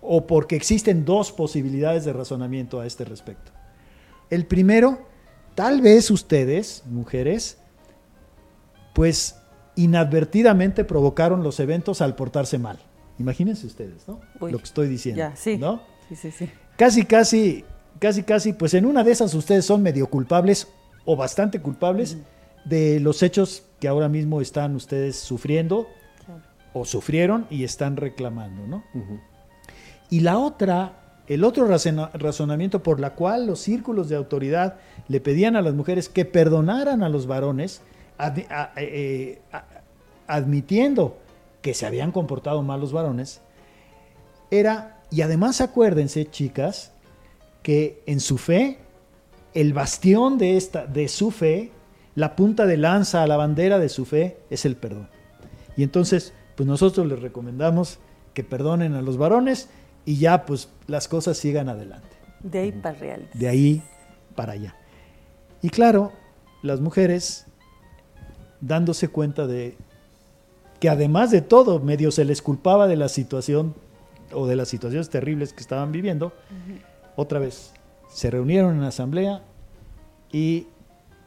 o 0.01 0.25
porque 0.25 0.55
existen 0.55 1.05
dos 1.05 1.31
posibilidades 1.31 2.05
de 2.05 2.13
razonamiento 2.13 2.79
a 2.79 2.85
este 2.85 3.03
respecto. 3.03 3.51
El 4.29 4.45
primero, 4.45 4.99
tal 5.57 5.81
vez 5.81 6.11
ustedes, 6.11 6.83
mujeres, 6.85 7.57
pues 8.93 9.37
inadvertidamente 9.75 10.83
provocaron 10.83 11.41
los 11.41 11.59
eventos 11.59 11.99
al 12.01 12.13
portarse 12.15 12.59
mal. 12.59 12.77
Imagínense 13.17 13.65
ustedes, 13.65 14.07
¿no? 14.07 14.21
Lo 14.39 14.59
que 14.59 14.63
estoy 14.63 14.87
diciendo. 14.87 15.17
Ya, 15.17 15.35
sí. 15.35 15.57
¿no? 15.57 15.81
Sí, 16.09 16.15
sí, 16.15 16.29
sí. 16.29 16.47
Casi, 16.77 17.05
casi, 17.05 17.65
casi, 17.97 18.21
casi, 18.21 18.53
pues 18.53 18.75
en 18.75 18.85
una 18.85 19.03
de 19.03 19.11
esas 19.11 19.33
ustedes 19.33 19.65
son 19.65 19.81
medio 19.81 20.07
culpables 20.11 20.67
o 21.05 21.15
bastante 21.15 21.59
culpables 21.59 22.17
de 22.63 22.99
los 22.99 23.23
hechos 23.23 23.63
que 23.79 23.87
ahora 23.87 24.09
mismo 24.09 24.41
están 24.41 24.75
ustedes 24.75 25.15
sufriendo 25.15 25.87
o 26.73 26.85
sufrieron 26.85 27.47
y 27.49 27.63
están 27.63 27.97
reclamando, 27.97 28.67
¿no? 28.67 28.83
Y 30.11 30.19
la 30.19 30.37
otra, 30.37 31.06
el 31.27 31.43
otro 31.43 31.67
razonamiento 31.67 32.81
por 32.81 32.99
la 32.99 33.13
cual 33.13 33.47
los 33.47 33.59
círculos 33.59 34.07
de 34.07 34.15
autoridad 34.15 34.75
le 35.07 35.19
pedían 35.19 35.55
a 35.55 35.61
las 35.61 35.73
mujeres 35.73 36.07
que 36.07 36.23
perdonaran 36.23 37.03
a 37.03 37.09
los 37.09 37.27
varones, 37.27 37.81
eh, 38.77 39.41
admitiendo 40.25 41.17
que 41.61 41.73
se 41.73 41.85
habían 41.85 42.11
comportado 42.11 42.63
mal 42.63 42.79
los 42.79 42.93
varones, 42.93 43.41
era, 44.51 45.01
y 45.11 45.21
además 45.21 45.59
acuérdense, 45.59 46.29
chicas, 46.29 46.93
que 47.61 48.01
en 48.05 48.21
su 48.21 48.37
fe, 48.37 48.79
el 49.53 49.73
bastión 49.73 50.37
de, 50.37 50.55
esta, 50.55 50.85
de 50.85 51.09
su 51.09 51.31
fe, 51.31 51.71
la 52.15 52.37
punta 52.37 52.65
de 52.65 52.77
lanza 52.77 53.21
a 53.21 53.27
la 53.27 53.35
bandera 53.35 53.79
de 53.79 53.89
su 53.89 54.05
fe, 54.05 54.37
es 54.49 54.65
el 54.65 54.77
perdón. 54.77 55.09
Y 55.75 55.83
entonces, 55.83 56.33
pues 56.55 56.65
nosotros 56.67 57.05
les 57.05 57.21
recomendamos 57.21 57.99
que 58.33 58.45
perdonen 58.45 58.93
a 58.93 59.01
los 59.01 59.17
varones 59.17 59.67
y 60.07 60.15
ya 60.15 60.45
pues 60.45 60.69
las 60.87 61.09
cosas 61.09 61.37
sigan 61.37 61.67
adelante. 61.67 62.07
De 62.39 62.59
ahí 62.59 62.71
para 62.71 62.97
real. 62.97 63.27
De 63.33 63.47
ahí 63.49 63.83
para 64.35 64.53
allá. 64.53 64.73
Y 65.61 65.69
claro, 65.69 66.13
las 66.63 66.79
mujeres 66.79 67.45
dándose 68.61 69.09
cuenta 69.09 69.47
de 69.47 69.75
que 70.79 70.87
además 70.87 71.29
de 71.29 71.41
todo, 71.41 71.81
medio 71.81 72.11
se 72.11 72.23
les 72.23 72.41
culpaba 72.41 72.87
de 72.87 72.95
la 72.95 73.09
situación 73.09 73.75
o 74.31 74.47
de 74.47 74.55
las 74.55 74.69
situaciones 74.69 75.09
terribles 75.09 75.51
que 75.51 75.59
estaban 75.59 75.91
viviendo, 75.91 76.31
otra 77.17 77.39
vez 77.39 77.73
se 78.07 78.31
reunieron 78.31 78.77
en 78.77 78.83
asamblea 78.83 79.41
y 80.31 80.67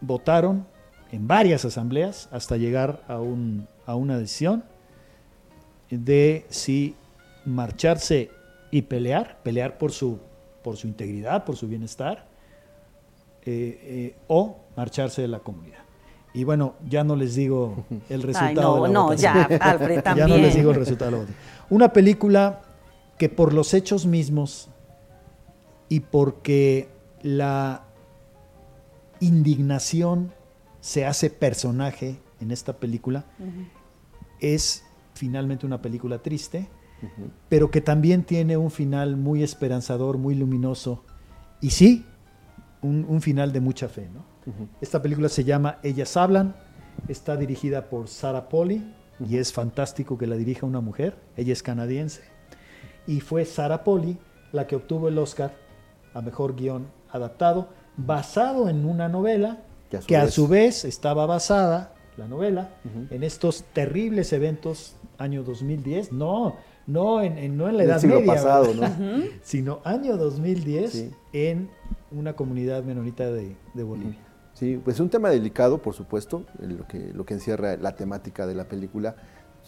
votaron 0.00 0.66
en 1.12 1.28
varias 1.28 1.66
asambleas 1.66 2.30
hasta 2.32 2.56
llegar 2.56 3.02
a, 3.08 3.18
un, 3.18 3.68
a 3.84 3.94
una 3.94 4.16
decisión 4.16 4.64
de 5.90 6.46
si 6.48 6.94
marcharse 7.44 8.30
y 8.70 8.82
pelear, 8.82 9.40
pelear 9.42 9.78
por 9.78 9.92
su, 9.92 10.18
por 10.62 10.76
su 10.76 10.86
integridad, 10.86 11.44
por 11.44 11.56
su 11.56 11.66
bienestar, 11.66 12.26
eh, 13.42 13.80
eh, 13.82 14.16
o 14.28 14.58
marcharse 14.76 15.22
de 15.22 15.28
la 15.28 15.40
comunidad. 15.40 15.80
Y 16.32 16.44
bueno, 16.44 16.74
ya 16.88 17.02
no 17.02 17.16
les 17.16 17.34
digo 17.34 17.84
el 18.08 18.22
resultado. 18.22 18.86
no, 18.86 19.08
no, 19.08 19.14
ya, 19.14 19.48
Alfred, 19.60 20.02
también. 20.02 20.28
ya 20.28 20.36
no 20.36 20.40
les 20.40 20.54
digo 20.54 20.70
el 20.70 20.76
resultado. 20.76 21.26
Una 21.68 21.92
película 21.92 22.62
que 23.18 23.28
por 23.28 23.52
los 23.52 23.74
hechos 23.74 24.06
mismos 24.06 24.68
y 25.88 26.00
porque 26.00 26.88
la 27.22 27.84
indignación 29.20 30.32
se 30.80 31.04
hace 31.04 31.28
personaje 31.30 32.18
en 32.40 32.50
esta 32.50 32.74
película, 32.74 33.24
es 34.40 34.84
finalmente 35.14 35.66
una 35.66 35.82
película 35.82 36.18
triste, 36.22 36.68
pero 37.48 37.70
que 37.70 37.80
también 37.80 38.24
tiene 38.24 38.56
un 38.56 38.70
final 38.70 39.16
muy 39.16 39.42
esperanzador, 39.42 40.18
muy 40.18 40.34
luminoso, 40.34 41.04
y 41.60 41.70
sí, 41.70 42.04
un, 42.82 43.20
final 43.20 43.52
de 43.52 43.60
mucha 43.60 43.88
fe. 43.88 44.08
Esta 44.80 45.02
película 45.02 45.28
se 45.28 45.44
llama 45.44 45.78
Ellas 45.82 46.16
Hablan, 46.16 46.56
está 47.08 47.36
dirigida 47.36 47.88
por 47.88 48.08
Sarah 48.08 48.48
Polly, 48.48 48.94
y 49.28 49.36
es 49.36 49.52
fantástico 49.52 50.16
que 50.16 50.26
la 50.26 50.36
dirija 50.36 50.66
una 50.66 50.80
mujer, 50.80 51.18
ella 51.36 51.52
es 51.52 51.62
canadiense, 51.62 52.22
y 53.06 53.20
fue 53.20 53.44
Sarah 53.44 53.84
Polly 53.84 54.18
la 54.52 54.66
que 54.66 54.76
obtuvo 54.76 55.08
el 55.08 55.18
Oscar 55.18 55.54
a 56.14 56.22
Mejor 56.22 56.56
Guión 56.56 56.88
Adaptado, 57.10 57.68
basado 57.96 58.68
en 58.68 58.84
una 58.84 59.08
novela 59.08 59.62
que 60.06 60.16
a 60.16 60.28
su, 60.28 60.46
vez, 60.46 60.84
estaba 60.84 61.26
basada, 61.26 61.94
la 62.16 62.28
novela, 62.28 62.70
en 63.10 63.24
estos 63.24 63.64
terribles 63.72 64.32
eventos 64.32 64.96
año 65.18 65.42
2010, 65.42 66.12
no, 66.12 66.56
no 66.90 67.22
en, 67.22 67.56
no 67.56 67.68
en 67.68 67.76
la 67.76 67.84
edad 67.84 68.02
media, 68.02 68.26
pasado, 68.26 68.74
¿no? 68.74 68.86
sino 69.42 69.80
año 69.84 70.16
2010 70.16 71.10
en 71.32 71.70
una 72.10 72.34
comunidad 72.34 72.82
menonita 72.82 73.30
de, 73.30 73.56
Bolivia. 73.74 74.18
Sí, 74.52 74.80
pues 74.82 74.96
es 74.96 75.00
un 75.00 75.08
tema 75.08 75.30
delicado, 75.30 75.78
por 75.78 75.94
supuesto, 75.94 76.44
lo 76.58 76.86
que, 76.86 77.12
lo 77.14 77.24
que 77.24 77.34
encierra 77.34 77.76
la 77.76 77.94
temática 77.94 78.46
de 78.46 78.54
la 78.54 78.64
película, 78.64 79.16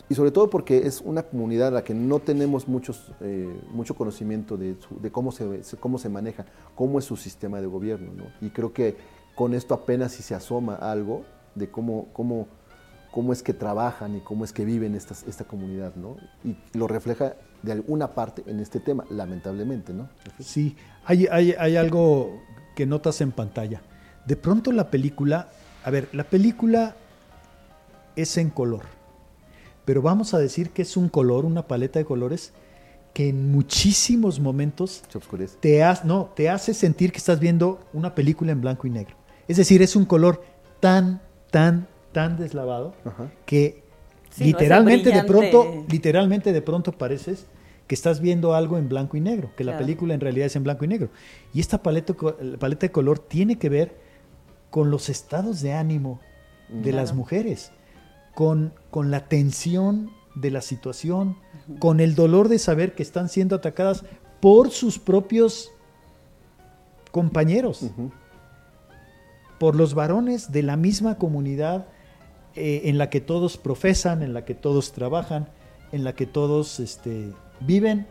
y 0.09 0.14
sobre 0.14 0.31
todo 0.31 0.51
porque 0.51 0.87
es 0.87 1.01
una 1.01 1.23
comunidad 1.23 1.68
a 1.68 1.70
la 1.70 1.85
que 1.85 1.95
no 1.95 2.18
tenemos 2.18 2.66
muchos, 2.66 3.12
eh, 3.20 3.49
mucho 3.70 3.95
conocimiento 3.95 4.57
de, 4.57 4.77
de, 5.01 5.11
cómo, 5.11 5.33
se, 5.33 5.62
cómo 5.79 5.99
se 5.99 6.09
maneja, 6.09 6.47
cómo 6.75 6.99
es 6.99 7.05
su 7.05 7.16
sistema 7.16 7.61
de 7.61 7.66
gobierno, 7.66 8.12
¿no? 8.12 8.25
Y 8.41 8.51
creo 8.51 8.73
que 8.73 8.97
con 9.35 9.55
esto 9.55 9.75
apenas 9.75 10.12
si 10.12 10.23
se 10.23 10.35
asoma 10.35 10.75
algo 10.75 11.25
de 11.55 11.70
cómo, 11.70 12.09
cómo 12.12 12.49
cómo 13.12 13.32
es 13.32 13.42
que 13.42 13.52
trabajan 13.52 14.16
y 14.16 14.20
cómo 14.20 14.44
es 14.44 14.52
que 14.52 14.64
viven 14.64 14.96
esta 14.96 15.44
comunidad, 15.44 15.94
¿no? 15.94 16.16
Y 16.44 16.56
lo 16.76 16.88
refleja 16.88 17.34
de 17.62 17.72
alguna 17.72 18.14
parte 18.14 18.42
en 18.46 18.58
este 18.58 18.80
tema, 18.80 19.04
lamentablemente, 19.10 19.92
¿no? 19.92 20.08
Sí, 20.40 20.76
hay, 21.04 21.28
hay, 21.30 21.52
hay 21.52 21.76
algo 21.76 22.40
que 22.74 22.86
notas 22.86 23.20
en 23.20 23.30
pantalla. 23.30 23.82
De 24.26 24.34
pronto 24.34 24.72
la 24.72 24.90
película, 24.90 25.50
a 25.84 25.90
ver, 25.90 26.08
la 26.12 26.24
película 26.24 26.96
es 28.16 28.36
en 28.38 28.50
color, 28.50 28.82
pero 29.84 30.00
vamos 30.00 30.32
a 30.32 30.38
decir 30.38 30.70
que 30.70 30.82
es 30.82 30.96
un 30.96 31.08
color, 31.08 31.44
una 31.44 31.68
paleta 31.68 31.98
de 31.98 32.06
colores 32.06 32.52
que 33.12 33.28
en 33.28 33.52
muchísimos 33.52 34.40
momentos 34.40 35.02
te, 35.60 35.84
no, 36.04 36.32
te 36.34 36.48
hace 36.48 36.72
sentir 36.72 37.12
que 37.12 37.18
estás 37.18 37.40
viendo 37.40 37.80
una 37.92 38.14
película 38.14 38.52
en 38.52 38.62
blanco 38.62 38.86
y 38.86 38.90
negro. 38.90 39.16
Es 39.48 39.58
decir, 39.58 39.82
es 39.82 39.96
un 39.96 40.06
color 40.06 40.42
tan, 40.80 41.20
tan, 41.50 41.88
tan 42.12 42.36
deslavado 42.36 42.94
que 43.46 43.82
literalmente 44.38 45.10
de 45.10 45.24
pronto, 45.24 45.84
literalmente 45.88 46.52
de 46.52 46.62
pronto 46.62 46.92
pareces 46.92 47.46
que 47.86 47.94
estás 47.94 48.20
viendo 48.20 48.54
algo 48.54 48.78
en 48.78 48.88
blanco 48.88 49.16
y 49.16 49.20
negro, 49.20 49.50
que 49.56 49.64
la 49.64 49.76
película 49.76 50.14
en 50.14 50.20
realidad 50.20 50.46
es 50.46 50.56
en 50.56 50.64
blanco 50.64 50.84
y 50.84 50.88
negro. 50.88 51.10
Y 51.52 51.60
esta 51.60 51.82
paleta, 51.82 52.14
paleta 52.58 52.86
de 52.86 52.92
color 52.92 53.18
tiene 53.18 53.58
que 53.58 53.68
ver 53.68 53.96
con 54.70 54.90
los 54.90 55.08
estados 55.08 55.60
de 55.60 55.74
ánimo 55.74 56.20
de 56.68 56.92
las 56.92 57.14
mujeres, 57.14 57.72
con, 58.34 58.72
con 58.90 59.10
la 59.10 59.28
tensión 59.28 60.10
de 60.34 60.50
la 60.50 60.62
situación, 60.62 61.36
con 61.78 62.00
el 62.00 62.14
dolor 62.14 62.48
de 62.48 62.58
saber 62.58 62.94
que 62.94 63.02
están 63.02 63.28
siendo 63.28 63.56
atacadas 63.56 64.04
por 64.40 64.70
sus 64.70 64.98
propios 64.98 65.70
compañeros, 67.10 67.90
por 69.58 69.76
los 69.76 69.94
varones 69.94 70.50
de 70.50 70.62
la 70.62 70.76
misma 70.76 71.18
comunidad 71.18 71.86
eh, 72.55 72.82
en 72.84 72.98
la 72.98 73.11
que 73.11 73.20
todos 73.20 73.57
profesan, 73.57 74.22
en 74.22 74.34
la 74.34 74.44
que 74.44 74.55
todos 74.55 74.92
trabajan, 74.92 75.48
en 75.90 76.05
la 76.05 76.14
que 76.14 76.26
todos 76.26 76.80
este, 76.80 77.28
viven 77.61 78.07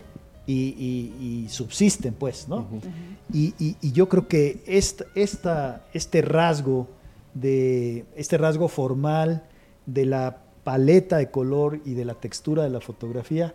y, 0.47 1.45
subsisten, 1.49 2.13
pues, 2.13 2.47
¿no? 2.49 2.67
y, 3.31 3.91
yo 3.93 4.09
creo 4.09 4.27
que 4.27 4.63
esta, 4.65 5.85
este 5.93 6.21
rasgo 6.21 6.87
de 7.33 8.05
este 8.15 8.37
rasgo 8.37 8.67
formal 8.67 9.43
de 9.85 10.05
la 10.05 10.43
paleta 10.63 11.17
de 11.17 11.31
color 11.31 11.79
y 11.85 11.93
de 11.93 12.03
la 12.03 12.15
textura 12.15 12.63
de 12.63 12.69
la 12.69 12.81
fotografía 12.81 13.53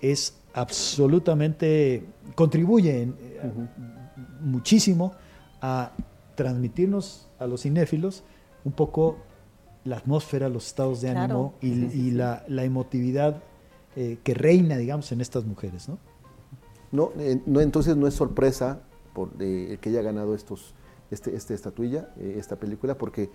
es 0.00 0.36
absolutamente, 0.54 2.04
contribuye 2.34 3.08
muchísimo 4.40 5.12
a 5.60 5.92
transmitirnos 6.34 7.28
a 7.38 7.46
los 7.46 7.62
cinéfilos 7.62 8.22
un 8.64 8.72
poco 8.72 9.18
la 9.84 9.96
atmósfera, 9.96 10.48
los 10.48 10.66
estados 10.66 11.00
de 11.00 11.10
ánimo 11.10 11.54
y, 11.60 12.10
La, 12.10 12.44
emotividad 12.48 13.42
eh, 13.96 14.18
que 14.22 14.34
reina, 14.34 14.76
digamos, 14.76 15.12
en 15.12 15.20
estas 15.20 15.44
mujeres, 15.44 15.88
¿no? 15.88 15.98
No, 16.90 17.12
eh, 17.18 17.40
no 17.46 17.60
entonces 17.60 17.96
no 17.96 18.06
es 18.06 18.14
sorpresa 18.14 18.80
por, 19.12 19.30
que 19.32 19.78
haya 19.84 20.02
ganado 20.02 20.34
estos, 20.34 20.74
este, 21.10 21.34
este 21.34 21.54
estatuilla, 21.54 22.08
esta 22.18 22.56
película, 22.56 22.96
porque 22.96 23.30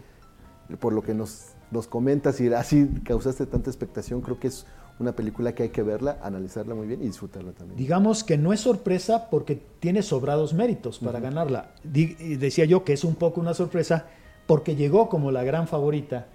por 0.80 0.94
lo 0.94 1.02
que 1.02 1.14
nos, 1.14 1.54
nos 1.72 1.88
comentas 1.88 2.40
y 2.42 2.54
así 2.54 2.88
causaste 3.04 3.46
tanta 3.46 3.70
expectación, 3.70 4.22
creo 4.22 4.40
que 4.40 4.48
es 4.48 4.66
una 5.00 5.14
película 5.14 5.56
que 5.56 5.64
hay 5.64 5.70
que 5.70 5.82
verla, 5.82 6.20
analizarla 6.22 6.76
muy 6.76 6.86
bien 6.86 7.02
y 7.02 7.06
disfrutarla 7.06 7.54
también. 7.54 7.78
Digamos 7.78 8.24
que 8.24 8.38
no 8.38 8.52
es 8.52 8.60
sorpresa 8.60 9.30
porque 9.30 9.62
tiene 9.80 10.04
sobrados 10.04 10.54
méritos 10.54 11.00
para 11.00 11.20
ganarla. 11.20 11.72
decía 11.84 12.66
yo 12.66 12.84
que 12.84 12.94
es 12.94 13.04
un 13.04 13.16
poco 13.16 13.40
una 13.40 13.54
sorpresa 13.54 14.08
porque 14.46 14.76
llegó 14.76 15.08
como 15.10 15.32
la 15.32 15.44
gran 15.44 15.68
favorita 15.68 16.28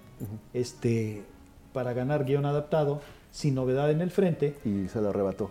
este, 0.53 1.23
para 1.73 1.93
ganar 1.93 2.25
guion 2.25 2.45
adaptado, 2.45 3.01
sin 3.31 3.55
novedad 3.55 3.91
en 3.91 4.01
el 4.01 4.11
frente. 4.11 4.55
Y 4.63 4.87
se 4.87 5.01
lo 5.01 5.09
arrebató. 5.09 5.49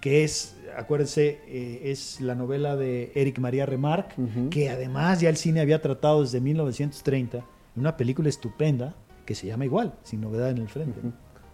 Que 0.00 0.24
es, 0.24 0.56
acuérdense, 0.76 1.40
eh, 1.46 1.82
es 1.84 2.20
la 2.20 2.34
novela 2.34 2.76
de 2.76 3.12
Eric 3.14 3.38
María 3.38 3.64
Remarque, 3.64 4.16
que 4.50 4.70
además 4.70 5.20
ya 5.20 5.28
el 5.28 5.36
cine 5.36 5.60
había 5.60 5.80
tratado 5.80 6.22
desde 6.22 6.40
1930 6.40 7.44
una 7.76 7.96
película 7.96 8.28
estupenda 8.28 8.94
que 9.24 9.34
se 9.34 9.46
llama 9.46 9.64
igual, 9.64 9.94
sin 10.02 10.20
novedad 10.20 10.50
en 10.50 10.58
el 10.58 10.68
frente. 10.68 11.00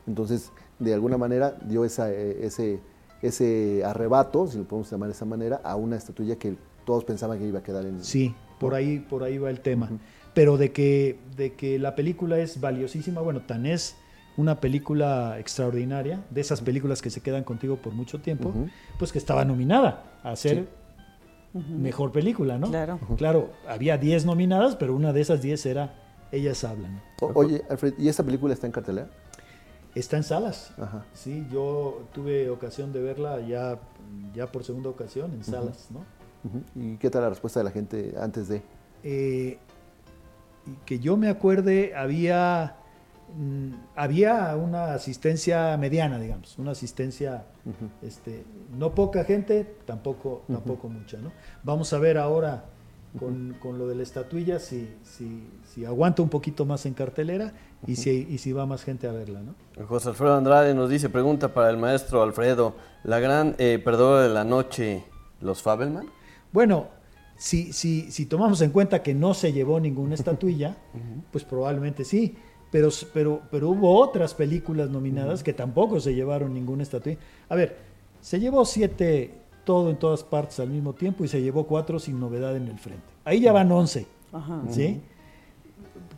Entonces, 0.06 0.50
de 0.78 0.94
alguna 0.94 1.18
manera 1.18 1.56
dio 1.66 1.84
esa, 1.84 2.10
eh, 2.10 2.46
ese, 2.46 2.80
ese 3.20 3.82
arrebato, 3.84 4.46
si 4.46 4.58
lo 4.58 4.64
podemos 4.64 4.90
llamar 4.90 5.08
de 5.08 5.14
esa 5.14 5.26
manera, 5.26 5.60
a 5.62 5.76
una 5.76 5.96
estatuilla 5.96 6.36
que 6.36 6.56
todos 6.86 7.04
pensaban 7.04 7.38
que 7.38 7.46
iba 7.46 7.58
a 7.58 7.62
quedar 7.62 7.84
en... 7.84 8.02
Sí, 8.02 8.34
por 8.58 8.74
ahí, 8.74 9.00
por 9.00 9.22
ahí 9.22 9.36
va 9.36 9.50
el 9.50 9.60
tema. 9.60 9.90
Pero 10.38 10.56
de 10.56 10.70
que, 10.70 11.18
de 11.36 11.54
que 11.54 11.80
la 11.80 11.96
película 11.96 12.38
es 12.38 12.60
valiosísima, 12.60 13.20
bueno, 13.20 13.40
tan 13.40 13.66
es 13.66 13.96
una 14.36 14.60
película 14.60 15.36
extraordinaria, 15.40 16.24
de 16.30 16.40
esas 16.40 16.60
películas 16.60 17.02
que 17.02 17.10
se 17.10 17.20
quedan 17.20 17.42
contigo 17.42 17.78
por 17.78 17.92
mucho 17.92 18.20
tiempo, 18.20 18.54
pues 19.00 19.10
que 19.10 19.18
estaba 19.18 19.44
nominada 19.44 20.04
a 20.22 20.36
ser 20.36 20.68
mejor 21.52 22.12
película, 22.12 22.56
¿no? 22.56 22.68
Claro. 22.68 23.00
Claro, 23.16 23.50
había 23.66 23.98
10 23.98 24.26
nominadas, 24.26 24.76
pero 24.76 24.94
una 24.94 25.12
de 25.12 25.22
esas 25.22 25.42
10 25.42 25.66
era 25.66 25.96
ellas 26.30 26.62
hablan. 26.62 27.02
oye, 27.20 27.64
Alfred, 27.68 27.94
¿y 27.98 28.06
esta 28.06 28.22
película 28.22 28.54
está 28.54 28.68
en 28.68 28.72
cartelera? 28.72 29.08
Está 29.96 30.18
en 30.18 30.22
salas. 30.22 30.72
Ajá. 30.78 31.04
Sí, 31.14 31.48
yo 31.50 32.06
tuve 32.12 32.48
ocasión 32.48 32.92
de 32.92 33.02
verla 33.02 33.40
ya, 33.40 33.80
ya 34.36 34.46
por 34.46 34.62
segunda 34.62 34.88
ocasión 34.88 35.32
en 35.32 35.42
salas, 35.42 35.88
¿no? 35.90 36.04
¿Y 36.76 36.96
qué 36.98 37.10
tal 37.10 37.22
la 37.22 37.28
respuesta 37.28 37.58
de 37.58 37.64
la 37.64 37.72
gente 37.72 38.14
antes 38.20 38.46
de? 38.46 38.62
Eh, 39.02 39.58
que 40.84 40.98
yo 40.98 41.16
me 41.16 41.28
acuerde, 41.28 41.94
había, 41.96 42.76
mm, 43.36 43.72
había 43.96 44.56
una 44.56 44.94
asistencia 44.94 45.76
mediana, 45.76 46.18
digamos, 46.18 46.58
una 46.58 46.72
asistencia, 46.72 47.44
este, 48.02 48.44
no 48.76 48.94
poca 48.94 49.24
gente, 49.24 49.76
tampoco, 49.84 50.42
tampoco 50.46 50.88
mucha, 50.88 51.18
¿no? 51.18 51.32
Vamos 51.62 51.92
a 51.92 51.98
ver 51.98 52.18
ahora 52.18 52.64
con, 53.18 53.56
con, 53.60 53.78
lo 53.78 53.88
de 53.88 53.94
la 53.94 54.02
estatuilla 54.02 54.58
si, 54.58 54.94
si, 55.02 55.48
si, 55.64 55.84
aguanta 55.84 56.22
un 56.22 56.28
poquito 56.28 56.66
más 56.66 56.84
en 56.86 56.94
cartelera 56.94 57.52
y 57.86 57.96
si, 57.96 58.26
y 58.28 58.38
si 58.38 58.52
va 58.52 58.66
más 58.66 58.84
gente 58.84 59.08
a 59.08 59.12
verla. 59.12 59.40
¿no? 59.40 59.86
José 59.86 60.10
Alfredo 60.10 60.36
Andrade 60.36 60.74
nos 60.74 60.90
dice, 60.90 61.08
pregunta 61.08 61.54
para 61.54 61.70
el 61.70 61.78
maestro 61.78 62.22
Alfredo, 62.22 62.74
¿la 63.04 63.18
gran 63.18 63.54
eh, 63.58 63.80
perdedora 63.82 64.22
de 64.22 64.28
la 64.28 64.44
noche, 64.44 65.04
los 65.40 65.62
Fabelman? 65.62 66.06
Bueno, 66.52 66.88
si, 67.38 67.72
si, 67.72 68.10
si 68.10 68.26
tomamos 68.26 68.60
en 68.60 68.70
cuenta 68.70 69.02
que 69.02 69.14
no 69.14 69.32
se 69.32 69.52
llevó 69.52 69.80
ninguna 69.80 70.14
estatuilla, 70.16 70.76
pues 71.32 71.44
probablemente 71.44 72.04
sí. 72.04 72.36
Pero, 72.70 72.90
pero, 73.14 73.40
pero 73.50 73.70
hubo 73.70 73.98
otras 73.98 74.34
películas 74.34 74.90
nominadas 74.90 75.42
que 75.42 75.54
tampoco 75.54 76.00
se 76.00 76.14
llevaron 76.14 76.52
ninguna 76.52 76.82
estatuilla. 76.82 77.18
A 77.48 77.54
ver, 77.54 77.78
se 78.20 78.38
llevó 78.40 78.66
siete 78.66 79.32
todo 79.64 79.90
en 79.90 79.96
todas 79.96 80.22
partes 80.22 80.60
al 80.60 80.68
mismo 80.68 80.92
tiempo 80.92 81.24
y 81.24 81.28
se 81.28 81.40
llevó 81.40 81.66
cuatro 81.66 81.98
sin 81.98 82.20
novedad 82.20 82.56
en 82.56 82.68
el 82.68 82.78
frente. 82.78 83.04
Ahí 83.24 83.40
ya 83.40 83.52
van 83.52 83.70
once. 83.72 84.06
¿sí? 84.70 85.00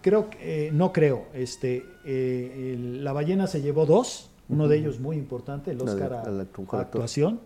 Creo 0.02 0.30
que, 0.30 0.68
eh, 0.68 0.70
no 0.72 0.92
creo, 0.92 1.26
este, 1.34 1.84
eh, 2.04 2.76
la 2.78 3.12
ballena 3.12 3.46
se 3.46 3.60
llevó 3.60 3.86
dos, 3.86 4.30
uno 4.48 4.66
de 4.66 4.78
ellos 4.78 4.98
muy 4.98 5.16
importante, 5.16 5.72
el 5.72 5.80
Oscar 5.82 6.14
a, 6.14 6.30
la, 6.30 6.46
actuación 6.80 7.40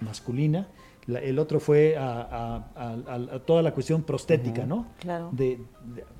masculina. 0.00 0.68
El 1.06 1.38
otro 1.38 1.60
fue 1.60 1.96
a, 1.98 3.42
toda 3.46 3.62
la 3.62 3.72
cuestión 3.72 4.02
prostética, 4.02 4.64
¿no? 4.66 4.86
Claro. 4.98 5.30
De, 5.32 5.60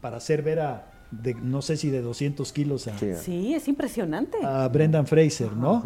para 0.01 0.19
hacer 0.19 0.43
ver 0.43 0.61
a, 0.61 0.91
de, 1.11 1.35
no 1.35 1.63
sé 1.63 1.77
si 1.77 1.91
de 1.91 2.03
200 2.03 2.53
kilos 2.53 2.87
a... 2.89 2.99
Sí, 2.99 3.55
es 3.55 3.69
impresionante. 3.69 4.39
A 4.43 4.69
Brendan 4.69 5.07
Fraser, 5.07 5.53
¿no? 5.53 5.85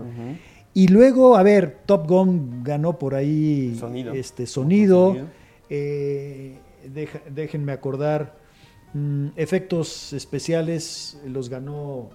Y 0.74 0.88
luego, 0.88 1.36
a 1.36 1.42
ver, 1.42 1.80
Top 1.86 2.07
Gun 2.09 2.62
ganó 2.62 2.99
por 2.99 3.14
ahí 3.14 3.76
sonido. 3.78 4.12
Este, 4.12 4.46
sonido. 4.46 5.16
Eh, 5.70 6.59
déjenme 7.30 7.72
acordar, 7.72 8.36
mm, 8.94 9.28
efectos 9.36 10.12
especiales 10.12 11.20
los 11.26 11.49
ganó 11.49 12.11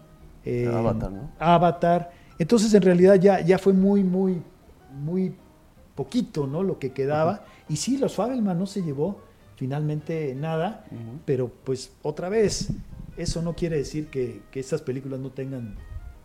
eh, 0.45 0.67
Avatar, 0.67 1.11
¿no? 1.11 1.31
Avatar. 1.39 2.11
Entonces, 2.39 2.73
en 2.73 2.81
realidad 2.81 3.15
ya, 3.15 3.41
ya 3.41 3.57
fue 3.57 3.73
muy, 3.73 4.03
muy, 4.03 4.41
muy 4.91 5.35
poquito 5.95 6.47
¿no? 6.47 6.63
lo 6.63 6.79
que 6.79 6.91
quedaba. 6.91 7.45
Y 7.69 7.77
sí, 7.77 7.97
los 7.97 8.15
Fabelman 8.15 8.57
no 8.57 8.65
se 8.65 8.81
llevó 8.81 9.21
finalmente 9.55 10.35
nada, 10.35 10.85
pero 11.25 11.51
pues 11.63 11.93
otra 12.01 12.29
vez, 12.29 12.69
eso 13.17 13.41
no 13.41 13.53
quiere 13.53 13.77
decir 13.77 14.07
que, 14.07 14.41
que 14.51 14.59
estas 14.59 14.81
películas 14.81 15.19
no 15.19 15.29
tengan 15.29 15.77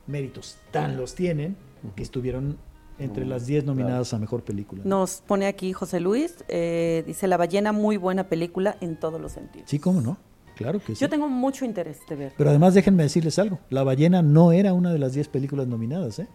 méritos, 0.06 0.56
tan 0.70 0.96
los 0.96 1.14
tienen 1.14 1.56
que 1.94 2.02
estuvieron 2.02 2.58
entre 2.98 3.24
las 3.24 3.46
10 3.46 3.64
nominadas 3.64 4.12
a 4.12 4.18
Mejor 4.18 4.42
Película. 4.42 4.82
Nos 4.84 5.22
pone 5.26 5.46
aquí 5.46 5.72
José 5.72 6.00
Luis, 6.00 6.34
eh, 6.48 7.04
dice 7.06 7.28
La 7.28 7.36
ballena, 7.36 7.72
muy 7.72 7.96
buena 7.96 8.28
película 8.28 8.76
en 8.80 8.98
todos 8.98 9.20
los 9.20 9.32
sentidos. 9.32 9.70
Sí, 9.70 9.78
cómo 9.78 10.00
no. 10.00 10.18
Claro 10.56 10.80
que 10.80 10.96
sí. 10.96 11.00
Yo 11.00 11.08
tengo 11.08 11.28
mucho 11.28 11.64
interés 11.64 12.00
de 12.08 12.16
ver. 12.16 12.32
Pero 12.36 12.50
además 12.50 12.74
déjenme 12.74 13.04
decirles 13.04 13.38
algo, 13.38 13.60
La 13.70 13.84
ballena 13.84 14.22
no 14.22 14.50
era 14.50 14.72
una 14.72 14.92
de 14.92 14.98
las 14.98 15.12
10 15.12 15.28
películas 15.28 15.68
nominadas. 15.68 16.18
¿eh? 16.18 16.26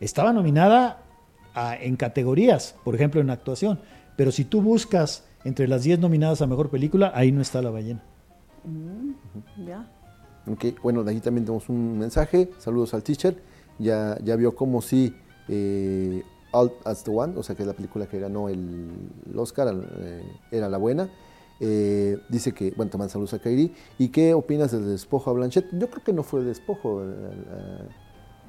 Estaba 0.00 0.32
nominada 0.32 1.03
en 1.54 1.96
categorías, 1.96 2.74
por 2.84 2.94
ejemplo 2.94 3.20
en 3.20 3.30
actuación, 3.30 3.78
pero 4.16 4.32
si 4.32 4.44
tú 4.44 4.60
buscas 4.60 5.24
entre 5.44 5.68
las 5.68 5.82
10 5.82 6.00
nominadas 6.00 6.42
a 6.42 6.46
Mejor 6.46 6.70
Película, 6.70 7.12
ahí 7.14 7.32
no 7.32 7.40
está 7.40 7.62
La 7.62 7.70
ballena. 7.70 8.02
Mm, 8.64 9.66
ya. 9.66 9.90
Ok, 10.46 10.64
bueno, 10.82 11.04
de 11.04 11.12
ahí 11.12 11.20
también 11.20 11.44
tenemos 11.44 11.68
un 11.68 11.98
mensaje. 11.98 12.50
Saludos 12.58 12.94
al 12.94 13.02
teacher 13.02 13.36
ya, 13.78 14.18
ya 14.22 14.36
vio 14.36 14.54
cómo 14.54 14.82
sí 14.82 15.14
eh, 15.48 16.22
All 16.52 16.72
as 16.84 17.02
the 17.04 17.10
One, 17.10 17.34
o 17.36 17.42
sea 17.42 17.56
que 17.56 17.62
es 17.62 17.66
la 17.66 17.74
película 17.74 18.06
que 18.06 18.18
ganó 18.20 18.48
el, 18.48 18.90
Oscar, 19.36 19.74
eh, 19.98 20.22
era 20.50 20.68
la 20.68 20.78
buena. 20.78 21.10
Eh, 21.60 22.18
dice 22.28 22.52
que, 22.52 22.72
bueno, 22.76 22.90
te 22.90 22.98
manda 22.98 23.12
saludos 23.12 23.34
a 23.34 23.38
Kairi. 23.38 23.72
¿Y 23.98 24.08
qué 24.08 24.34
opinas 24.34 24.70
del 24.70 24.86
despojo 24.86 25.30
a 25.30 25.32
Blanchett? 25.32 25.66
Yo 25.72 25.88
creo 25.90 26.04
que 26.04 26.12
no 26.12 26.22
fue 26.22 26.42
despojo. 26.42 27.02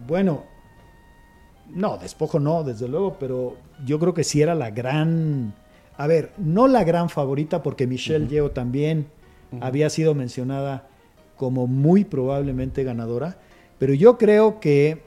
Bueno, 0.07 0.43
no, 1.73 1.97
despojo 1.97 2.39
no, 2.39 2.63
desde 2.63 2.87
luego, 2.87 3.17
pero 3.19 3.57
yo 3.85 3.99
creo 3.99 4.13
que 4.13 4.23
sí 4.23 4.41
era 4.41 4.55
la 4.55 4.71
gran. 4.71 5.53
A 5.97 6.07
ver, 6.07 6.31
no 6.37 6.67
la 6.67 6.83
gran 6.83 7.09
favorita, 7.09 7.63
porque 7.63 7.87
Michelle 7.87 8.27
Yeo 8.27 8.51
también 8.51 9.07
había 9.61 9.89
sido 9.89 10.13
mencionada 10.13 10.87
como 11.37 11.67
muy 11.67 12.03
probablemente 12.03 12.83
ganadora, 12.83 13.37
pero 13.77 13.93
yo 13.93 14.17
creo 14.17 14.59
que 14.59 15.01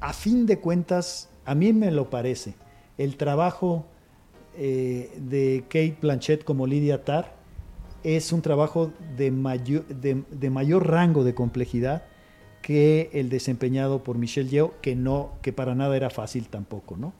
a 0.00 0.12
fin 0.12 0.46
de 0.46 0.58
cuentas, 0.60 1.28
a 1.44 1.54
mí 1.54 1.72
me 1.72 1.90
lo 1.90 2.10
parece, 2.10 2.54
el 2.98 3.16
trabajo 3.16 3.86
eh, 4.56 5.10
de 5.18 5.64
Kate 5.68 5.98
Blanchett 6.00 6.44
como 6.44 6.66
Lydia 6.66 7.04
Tarr 7.04 7.26
es 8.04 8.32
un 8.32 8.40
trabajo 8.40 8.92
de 9.16 9.30
mayor, 9.30 9.84
de, 9.86 10.50
mayor 10.50 10.88
rango 10.88 11.24
de 11.24 11.34
complejidad 11.34 12.04
que 12.66 13.10
el 13.12 13.28
desempeñado 13.28 14.02
por 14.02 14.18
Michelle 14.18 14.50
Yeoh, 14.50 14.72
que 14.82 14.96
no, 14.96 15.34
que 15.40 15.52
para 15.52 15.76
nada 15.76 15.96
era 15.96 16.10
fácil 16.10 16.48
tampoco, 16.48 16.96
¿no? 16.96 17.12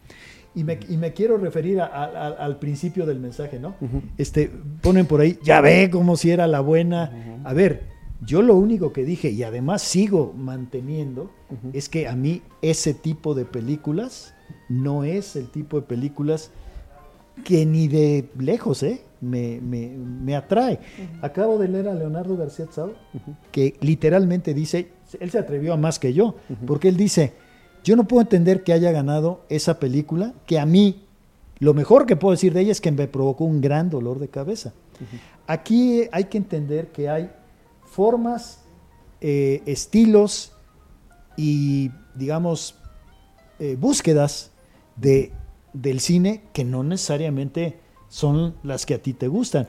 Y 0.57 0.65
me, 0.65 1.13
quiero 1.13 1.39
referir 1.39 1.81
al 1.81 2.59
principio 2.59 3.07
del 3.07 3.21
mensaje, 3.21 3.61
¿no? 3.61 3.77
este, 4.19 4.51
ponen 4.83 5.07
por 5.07 5.21
ahí, 5.21 5.39
ya 5.45 5.61
ve 5.61 5.89
como 5.89 6.17
si 6.17 6.33
era 6.33 6.49
la 6.49 6.59
buena. 6.59 7.43
A 7.45 7.53
ver, 7.53 7.85
yo 8.23 8.43
lo 8.43 8.57
único 8.57 8.93
que 8.93 9.05
dije, 9.05 9.31
y 9.31 9.45
además 9.45 9.83
sigo 9.83 10.33
manteniendo, 10.37 11.31
es 11.73 11.89
que 11.89 12.09
a 12.09 12.17
mí 12.17 12.43
ese 12.61 12.93
tipo 12.93 13.37
de 13.37 13.45
películas 13.45 14.35
no 14.69 15.05
es 15.05 15.37
el 15.37 15.49
tipo 15.49 15.81
de 15.81 15.87
películas 15.87 16.51
que 17.45 17.65
ni 17.67 17.87
de 17.87 18.29
lejos 18.37 18.83
¿eh? 18.83 19.01
me, 19.21 19.61
me, 19.61 20.35
atrae. 20.35 20.81
Acabo 21.23 21.57
de 21.59 21.69
leer 21.69 21.87
a 21.87 21.95
Leonardo 21.95 22.37
García 22.37 22.67
Tzao, 22.67 22.95
que 23.53 23.77
literalmente 23.81 24.55
dice, 24.55 24.96
él 25.21 25.31
se 25.31 25.39
atrevió 25.39 25.73
a 25.73 25.77
más 25.77 25.99
que 25.99 26.13
yo, 26.13 26.37
porque 26.67 26.89
él 26.89 26.97
dice, 26.97 27.33
yo 27.85 27.97
no 27.97 28.09
puedo 28.09 28.23
entender 28.23 28.65
que 28.65 28.73
haya 28.73 28.91
ganado 28.91 29.45
esa 29.49 29.79
película, 29.79 30.35
que 30.47 30.59
a 30.59 30.67
mí 30.67 31.07
lo 31.59 31.73
mejor 31.73 32.07
que 32.07 32.17
puedo 32.17 32.33
decir 32.33 32.53
de 32.53 32.61
ella 32.61 32.73
es 32.73 32.81
que 32.81 32.93
me 32.93 33.09
provocó 33.09 33.45
un 33.45 33.61
gran 33.61 33.89
dolor 33.91 34.19
de 34.19 34.29
cabeza. 34.29 34.73
Aquí 35.47 36.03
hay 36.13 36.25
que 36.25 36.39
entender 36.39 36.89
que 36.89 37.09
hay 37.09 37.31
formas, 37.85 38.65
eh, 39.21 39.63
estilos 39.67 40.53
y, 41.37 41.91
digamos, 42.15 42.77
eh, 43.59 43.77
búsquedas 43.79 44.51
de, 44.97 45.33
del 45.73 46.01
cine 46.01 46.43
que 46.53 46.65
no 46.65 46.83
necesariamente 46.83 47.79
son 48.09 48.55
las 48.63 48.85
que 48.85 48.95
a 48.95 48.99
ti 48.99 49.13
te 49.13 49.29
gustan. 49.29 49.69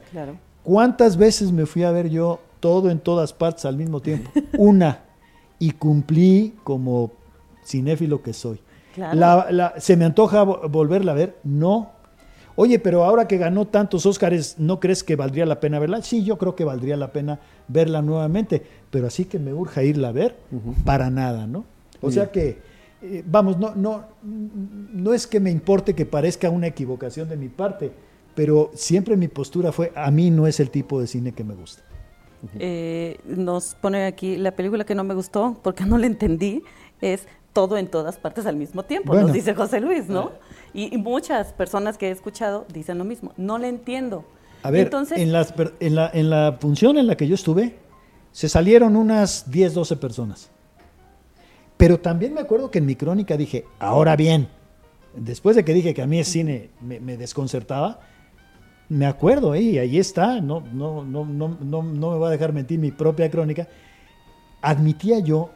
¿Cuántas 0.63 1.15
veces 1.15 1.51
me 1.51 1.65
fui 1.65 1.83
a 1.83 1.91
ver 1.91 2.09
yo 2.09 2.41
todo 2.59 2.89
en 2.89 2.99
todas 2.99 3.31
partes 3.31 3.65
al 3.65 3.77
mismo 3.77 4.01
tiempo? 4.01 4.29
Una. 4.57 5.03
Y 5.59 5.71
cumplí 5.71 6.53
como 6.63 7.11
cinéfilo 7.65 8.21
que 8.21 8.33
soy. 8.33 8.59
¿Se 9.77 9.97
me 9.97 10.05
antoja 10.05 10.43
volverla 10.43 11.11
a 11.11 11.15
ver? 11.15 11.37
No, 11.43 11.91
Oye, 12.59 12.79
pero 12.79 13.03
ahora 13.03 13.27
que 13.27 13.37
ganó 13.37 13.67
tantos 13.67 14.07
Óscares, 14.07 14.55
¿no 14.57 14.79
crees 14.79 15.03
que 15.03 15.15
valdría 15.15 15.45
la 15.45 15.59
pena 15.59 15.77
verla? 15.77 16.01
Sí, 16.01 16.23
yo 16.23 16.39
creo 16.39 16.55
que 16.55 16.63
valdría 16.63 16.97
la 16.97 17.13
pena 17.13 17.39
verla 17.67 18.01
nuevamente, 18.01 18.63
pero 18.89 19.05
así 19.05 19.25
que 19.25 19.37
me 19.37 19.53
urja 19.53 19.83
irla 19.83 20.07
a 20.07 20.11
ver, 20.11 20.37
para 20.83 21.11
nada, 21.11 21.45
¿no? 21.45 21.65
O 22.01 22.09
sea 22.09 22.31
que, 22.31 22.57
eh, 23.03 23.23
vamos, 23.27 23.59
no, 23.59 23.75
no, 23.75 24.05
no 24.23 25.13
es 25.13 25.27
que 25.27 25.39
me 25.39 25.51
importe 25.51 25.93
que 25.93 26.07
parezca 26.07 26.49
una 26.49 26.65
equivocación 26.65 27.29
de 27.29 27.37
mi 27.37 27.47
parte, 27.47 27.91
pero 28.33 28.71
siempre 28.73 29.15
mi 29.17 29.27
postura 29.27 29.71
fue, 29.71 29.91
a 29.95 30.09
mí 30.09 30.31
no 30.31 30.47
es 30.47 30.59
el 30.59 30.71
tipo 30.71 30.99
de 30.99 31.05
cine 31.05 31.33
que 31.33 31.43
me 31.43 31.53
gusta. 31.53 31.83
Eh, 32.59 33.19
nos 33.25 33.75
pone 33.75 34.05
aquí 34.05 34.37
la 34.37 34.51
película 34.51 34.83
que 34.85 34.95
no 34.95 35.03
me 35.03 35.15
gustó 35.15 35.57
porque 35.63 35.85
no 35.85 35.97
la 35.97 36.05
entendí 36.05 36.63
es 37.01 37.27
todo 37.51 37.77
en 37.77 37.87
todas 37.87 38.17
partes 38.17 38.45
al 38.45 38.55
mismo 38.55 38.83
tiempo, 38.83 39.15
nos 39.15 39.33
dice 39.33 39.55
José 39.55 39.81
Luis, 39.81 40.07
¿no? 40.07 40.31
Y, 40.73 40.95
muchas 40.97 41.53
personas 41.53 41.97
que 41.97 42.09
he 42.09 42.11
escuchado 42.11 42.65
dicen 42.71 42.99
lo 42.99 43.03
mismo, 43.03 43.33
no 43.37 43.57
le 43.57 43.67
entiendo. 43.67 44.25
A 44.61 44.69
ver, 44.69 44.85
Entonces, 44.85 45.17
en, 45.17 45.33
en, 45.79 45.95
la, 45.95 46.11
en 46.13 46.29
la 46.29 46.57
función 46.59 46.97
en 46.97 47.07
la 47.07 47.17
que 47.17 47.27
yo 47.27 47.33
estuve, 47.33 47.75
se 48.31 48.49
salieron 48.49 48.95
unas 48.95 49.49
10, 49.49 49.73
12 49.73 49.95
personas. 49.97 50.51
Pero 51.77 51.99
también 51.99 52.33
me 52.33 52.41
acuerdo 52.41 52.69
que 52.69 52.79
en 52.79 52.85
mi 52.85 52.95
crónica 52.95 53.37
dije, 53.37 53.65
ahora 53.79 54.15
bien, 54.15 54.49
después 55.15 55.55
de 55.55 55.63
que 55.63 55.73
dije 55.73 55.93
que 55.93 56.01
a 56.01 56.07
mí 56.07 56.19
el 56.19 56.25
cine 56.25 56.69
me, 56.81 57.17
desconcertaba, 57.17 57.99
me 58.89 59.05
acuerdo, 59.05 59.55
y 59.55 59.77
ahí 59.77 59.97
está, 59.97 60.39
no, 60.39 60.61
no, 60.61 61.03
no, 61.03 61.25
no, 61.25 61.57
no, 61.59 61.83
no 61.83 62.11
me 62.11 62.17
va 62.17 62.27
a 62.27 62.31
dejar 62.31 62.53
mentir 62.53 62.79
mi 62.79 62.91
propia 62.91 63.29
crónica, 63.29 63.67
admitía 64.61 65.19
yo 65.19 65.51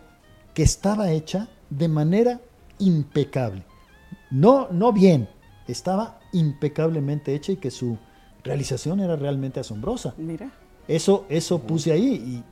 que 0.53 0.63
estaba 0.63 1.11
hecha 1.11 1.47
de 1.69 1.87
manera 1.87 2.41
impecable. 2.79 3.63
No, 4.29 4.67
no 4.71 4.91
bien, 4.91 5.29
estaba 5.67 6.19
impecablemente 6.33 7.33
hecha 7.33 7.53
y 7.53 7.57
que 7.57 7.71
su 7.71 7.97
realización 8.43 8.99
era 8.99 9.15
realmente 9.15 9.59
asombrosa. 9.59 10.13
Mira. 10.17 10.51
Eso, 10.87 11.25
eso 11.29 11.59
puse 11.59 11.91
ahí 11.91 12.43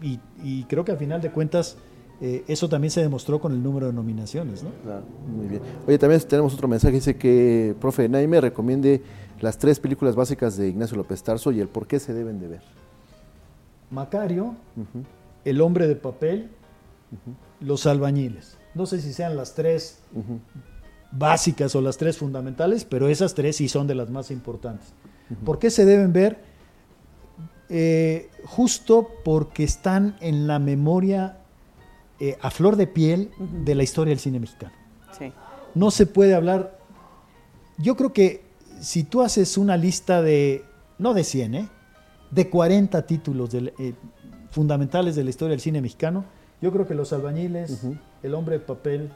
y, 0.44 0.64
creo 0.64 0.86
que 0.86 0.92
al 0.92 0.98
final 0.98 1.20
de 1.20 1.32
cuentas 1.32 1.78
eh, 2.22 2.44
eso 2.48 2.68
también 2.68 2.92
se 2.92 3.02
demostró 3.02 3.40
con 3.40 3.54
el 3.54 3.64
número 3.64 3.88
de 3.88 3.94
nominaciones. 3.94 4.64
¿no? 4.64 4.72
Muy 5.36 5.48
bien. 5.48 5.62
Oye, 5.88 5.98
también 5.98 6.22
tenemos 6.22 6.54
otro 6.54 6.68
mensaje, 6.68 6.96
dice 6.96 7.16
que 7.16 7.76
profe 7.80 8.10
Naime 8.10 8.42
recomiende 8.42 9.02
las 9.40 9.58
tres 9.58 9.80
películas 9.80 10.16
básicas 10.16 10.58
de 10.58 10.68
Ignacio 10.68 10.98
López 10.98 11.24
Tarso 11.24 11.52
y 11.52 11.62
el 11.62 11.70
por 11.70 11.88
qué 11.88 12.00
se 12.00 12.14
deben 12.14 12.40
de 12.40 12.48
ver. 12.48 12.62
Macario, 13.90 14.56
El 15.46 15.62
hombre 15.62 15.88
de 15.88 15.96
papel, 15.96 16.50
Los 17.60 17.86
albañiles. 17.86 18.58
No 18.76 18.86
sé 18.86 19.02
si 19.02 19.14
sean 19.14 19.36
las 19.36 19.56
tres 19.56 20.00
básicas 21.12 21.76
o 21.76 21.82
las 21.82 21.98
tres 21.98 22.18
fundamentales, 22.18 22.86
pero 22.86 23.08
esas 23.08 23.34
tres 23.34 23.56
sí 23.56 23.68
son 23.68 23.88
de 23.88 23.96
las 23.96 24.10
más 24.10 24.30
importantes. 24.30 24.94
¿Por 25.46 25.58
qué 25.58 25.70
se 25.70 25.86
deben 25.86 26.14
ver? 26.14 26.44
Eh, 27.70 28.30
justo 28.46 29.08
porque 29.24 29.64
están 29.64 30.16
en 30.22 30.48
la 30.48 30.60
memoria 30.60 31.39
eh, 32.20 32.38
a 32.42 32.50
flor 32.50 32.76
de 32.76 32.88
piel 32.88 33.32
de 33.40 33.76
la 33.76 33.84
historia 33.84 34.12
del 34.12 34.20
cine 34.20 34.40
mexicano. 34.40 34.74
No 35.76 35.92
se 35.92 36.08
puede 36.08 36.34
hablar. 36.34 36.80
Yo 37.78 37.96
creo 37.96 38.12
que 38.12 38.42
si 38.80 39.04
tú 39.04 39.22
haces 39.22 39.58
una 39.58 39.78
lista 39.78 40.22
de, 40.22 40.64
no 40.98 41.14
de 41.14 41.24
100, 41.24 41.56
¿eh? 41.56 41.70
de 42.32 42.50
40 42.50 43.06
títulos 43.06 43.52
fundamentales 44.50 45.16
de 45.16 45.24
la 45.24 45.30
historia 45.30 45.52
del 45.52 45.60
cine 45.60 45.80
mexicano, 45.82 46.26
yo 46.62 46.72
creo 46.72 46.88
que 46.88 46.96
Los 46.96 47.14
Albañiles, 47.14 47.84
El 48.24 48.34
Hombre 48.34 48.58
de 48.58 48.66
Papel 48.66 49.12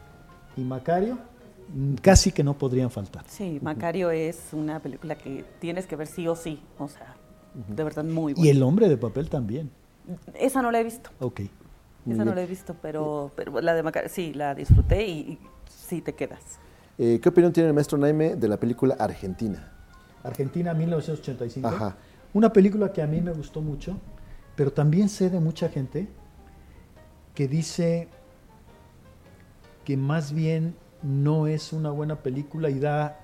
y 0.56 0.62
Macario 0.62 1.18
casi 2.02 2.32
que 2.32 2.44
no 2.44 2.58
podrían 2.58 2.92
faltar. 2.92 3.24
Sí, 3.28 3.60
Macario 3.62 4.12
es 4.12 4.50
una 4.52 4.80
película 4.80 5.16
que 5.16 5.44
tienes 5.60 5.86
que 5.88 5.96
ver 5.96 6.08
sí 6.08 6.28
o 6.28 6.36
sí, 6.36 6.60
o 6.78 6.88
sea, 6.88 7.16
de 7.54 7.84
verdad 7.84 8.04
muy 8.04 8.34
buena. 8.34 8.48
Y 8.48 8.50
El 8.50 8.64
Hombre 8.64 8.90
de 8.90 8.98
Papel 8.98 9.30
también. 9.30 9.70
Esa 10.34 10.62
no 10.62 10.72
la 10.72 10.82
he 10.82 10.84
visto. 10.84 11.10
Ok. 11.20 11.42
Esa 12.08 12.26
no 12.26 12.36
la 12.36 12.42
he 12.44 12.46
visto, 12.46 12.76
pero, 12.82 13.32
pero 13.36 13.62
la 13.62 13.74
de 13.74 13.84
Macario 13.84 14.10
sí, 14.10 14.34
la 14.34 14.54
disfruté 14.56 15.08
y, 15.08 15.40
sí 15.70 16.02
te 16.02 16.14
quedas. 16.14 16.60
Eh, 16.98 17.20
¿Qué 17.22 17.30
opinión 17.30 17.54
tiene 17.54 17.70
el 17.70 17.74
maestro 17.74 17.98
Naime 17.98 18.36
de 18.36 18.48
la 18.48 18.58
película 18.58 18.96
Argentina? 19.00 19.72
Argentina 20.24 20.74
1985. 20.74 21.68
Ajá. 21.68 21.98
Una 22.34 22.52
película 22.52 22.92
que 22.92 23.02
a 23.02 23.08
mí 23.08 23.22
me 23.22 23.32
gustó 23.32 23.62
mucho, 23.62 23.98
pero 24.56 24.74
también 24.74 25.10
sé 25.10 25.30
de 25.30 25.40
mucha 25.40 25.70
gente 25.70 26.08
que 27.36 27.48
dice 27.48 28.08
que 29.86 29.98
más 29.98 30.34
bien 30.34 30.76
no 31.02 31.48
es 31.48 31.74
una 31.74 31.92
buena 31.92 32.24
película 32.24 32.70
y 32.70 32.80
da 32.80 33.20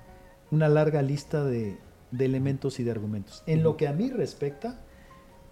una 0.51 0.67
larga 0.67 1.01
lista 1.01 1.43
de, 1.43 1.77
elementos 2.17 2.79
y 2.79 2.83
de 2.83 2.91
argumentos. 2.91 3.43
En 3.45 3.63
lo 3.63 3.77
que 3.77 3.87
a 3.87 3.93
mí 3.93 4.09
respecta, 4.09 4.79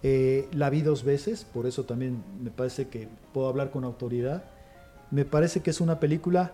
eh, 0.02 0.48
la 0.52 0.70
vi 0.70 0.82
dos 0.82 1.04
veces, 1.04 1.44
por 1.44 1.66
eso 1.66 1.84
también 1.84 2.22
me 2.40 2.50
parece 2.50 2.88
que 2.88 3.08
puedo 3.32 3.48
hablar 3.48 3.70
con 3.70 3.84
autoridad. 3.84 4.44
Me 5.10 5.24
parece 5.24 5.60
que 5.60 5.70
es 5.70 5.80
una 5.80 5.98
película 5.98 6.52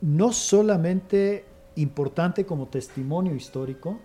no 0.00 0.32
solamente 0.32 1.44
importante 1.76 2.46
como 2.46 2.66
testimonio 2.66 3.34
histórico, 3.34 3.98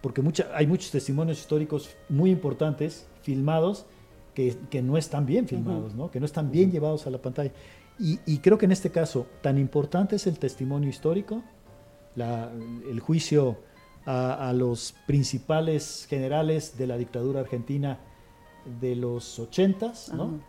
porque 0.00 0.22
hay 0.52 0.66
muchos 0.66 0.90
testimonios 0.90 1.38
históricos 1.38 1.96
muy 2.08 2.30
importantes, 2.30 3.06
filmados, 3.22 3.86
que, 4.34 4.82
no 4.82 4.98
están 4.98 5.26
bien 5.26 5.46
filmados, 5.46 5.94
¿no? 5.94 6.10
que 6.10 6.18
no 6.18 6.26
están 6.26 6.50
bien 6.50 6.70
llevados 6.70 7.06
a 7.06 7.10
la 7.10 7.18
pantalla. 7.18 7.52
Y, 7.98 8.38
creo 8.38 8.58
que 8.58 8.66
en 8.66 8.72
este 8.72 8.90
caso, 8.90 9.26
tan 9.40 9.56
importante 9.56 10.16
es 10.16 10.26
el 10.26 10.38
testimonio 10.38 10.90
histórico, 10.90 11.42
el 12.16 13.00
juicio 13.00 13.56
a, 14.06 14.52
los 14.54 14.94
principales 15.06 16.06
generales 16.08 16.76
de 16.76 16.86
la 16.86 16.98
dictadura 16.98 17.40
argentina 17.40 17.98
de 18.80 18.96
los 18.96 19.38
ochentas, 19.38 20.12
¿no? 20.12 20.40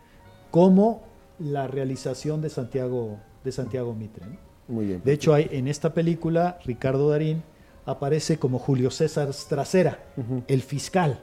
como 0.50 1.02
la 1.38 1.66
realización 1.66 2.40
de 2.40 2.50
Santiago, 2.50 3.18
de 3.44 3.52
Santiago 3.52 3.94
Mitre. 3.94 4.26
Muy 4.68 4.86
bien. 4.86 5.02
De 5.04 5.12
hecho, 5.12 5.34
hay, 5.34 5.48
en 5.52 5.68
esta 5.68 5.94
película, 5.94 6.58
Ricardo 6.64 7.10
Darín 7.10 7.42
aparece 7.84 8.38
como 8.38 8.58
Julio 8.58 8.90
César 8.90 9.32
Stracera, 9.32 10.04
el 10.48 10.62
fiscal, 10.62 11.20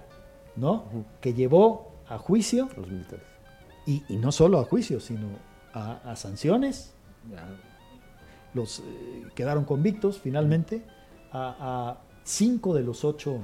¿no? 0.55 0.85
Que 1.19 1.33
llevó 1.33 1.91
a 2.07 2.17
juicio. 2.17 2.69
Los 2.77 2.87
militares. 2.87 3.25
Y, 3.85 4.01
no 4.17 4.31
solo 4.31 4.59
a 4.59 4.63
juicio, 4.63 4.99
sino 4.99 5.27
a, 5.73 6.15
sanciones. 6.15 6.93
Los 8.53 8.79
eh, 8.79 8.83
quedaron 9.35 9.65
convictos 9.65 10.19
finalmente 10.19 10.83
a, 11.31 11.97
cinco 12.23 12.73
de 12.73 12.83
los 12.83 13.03
ocho 13.03 13.39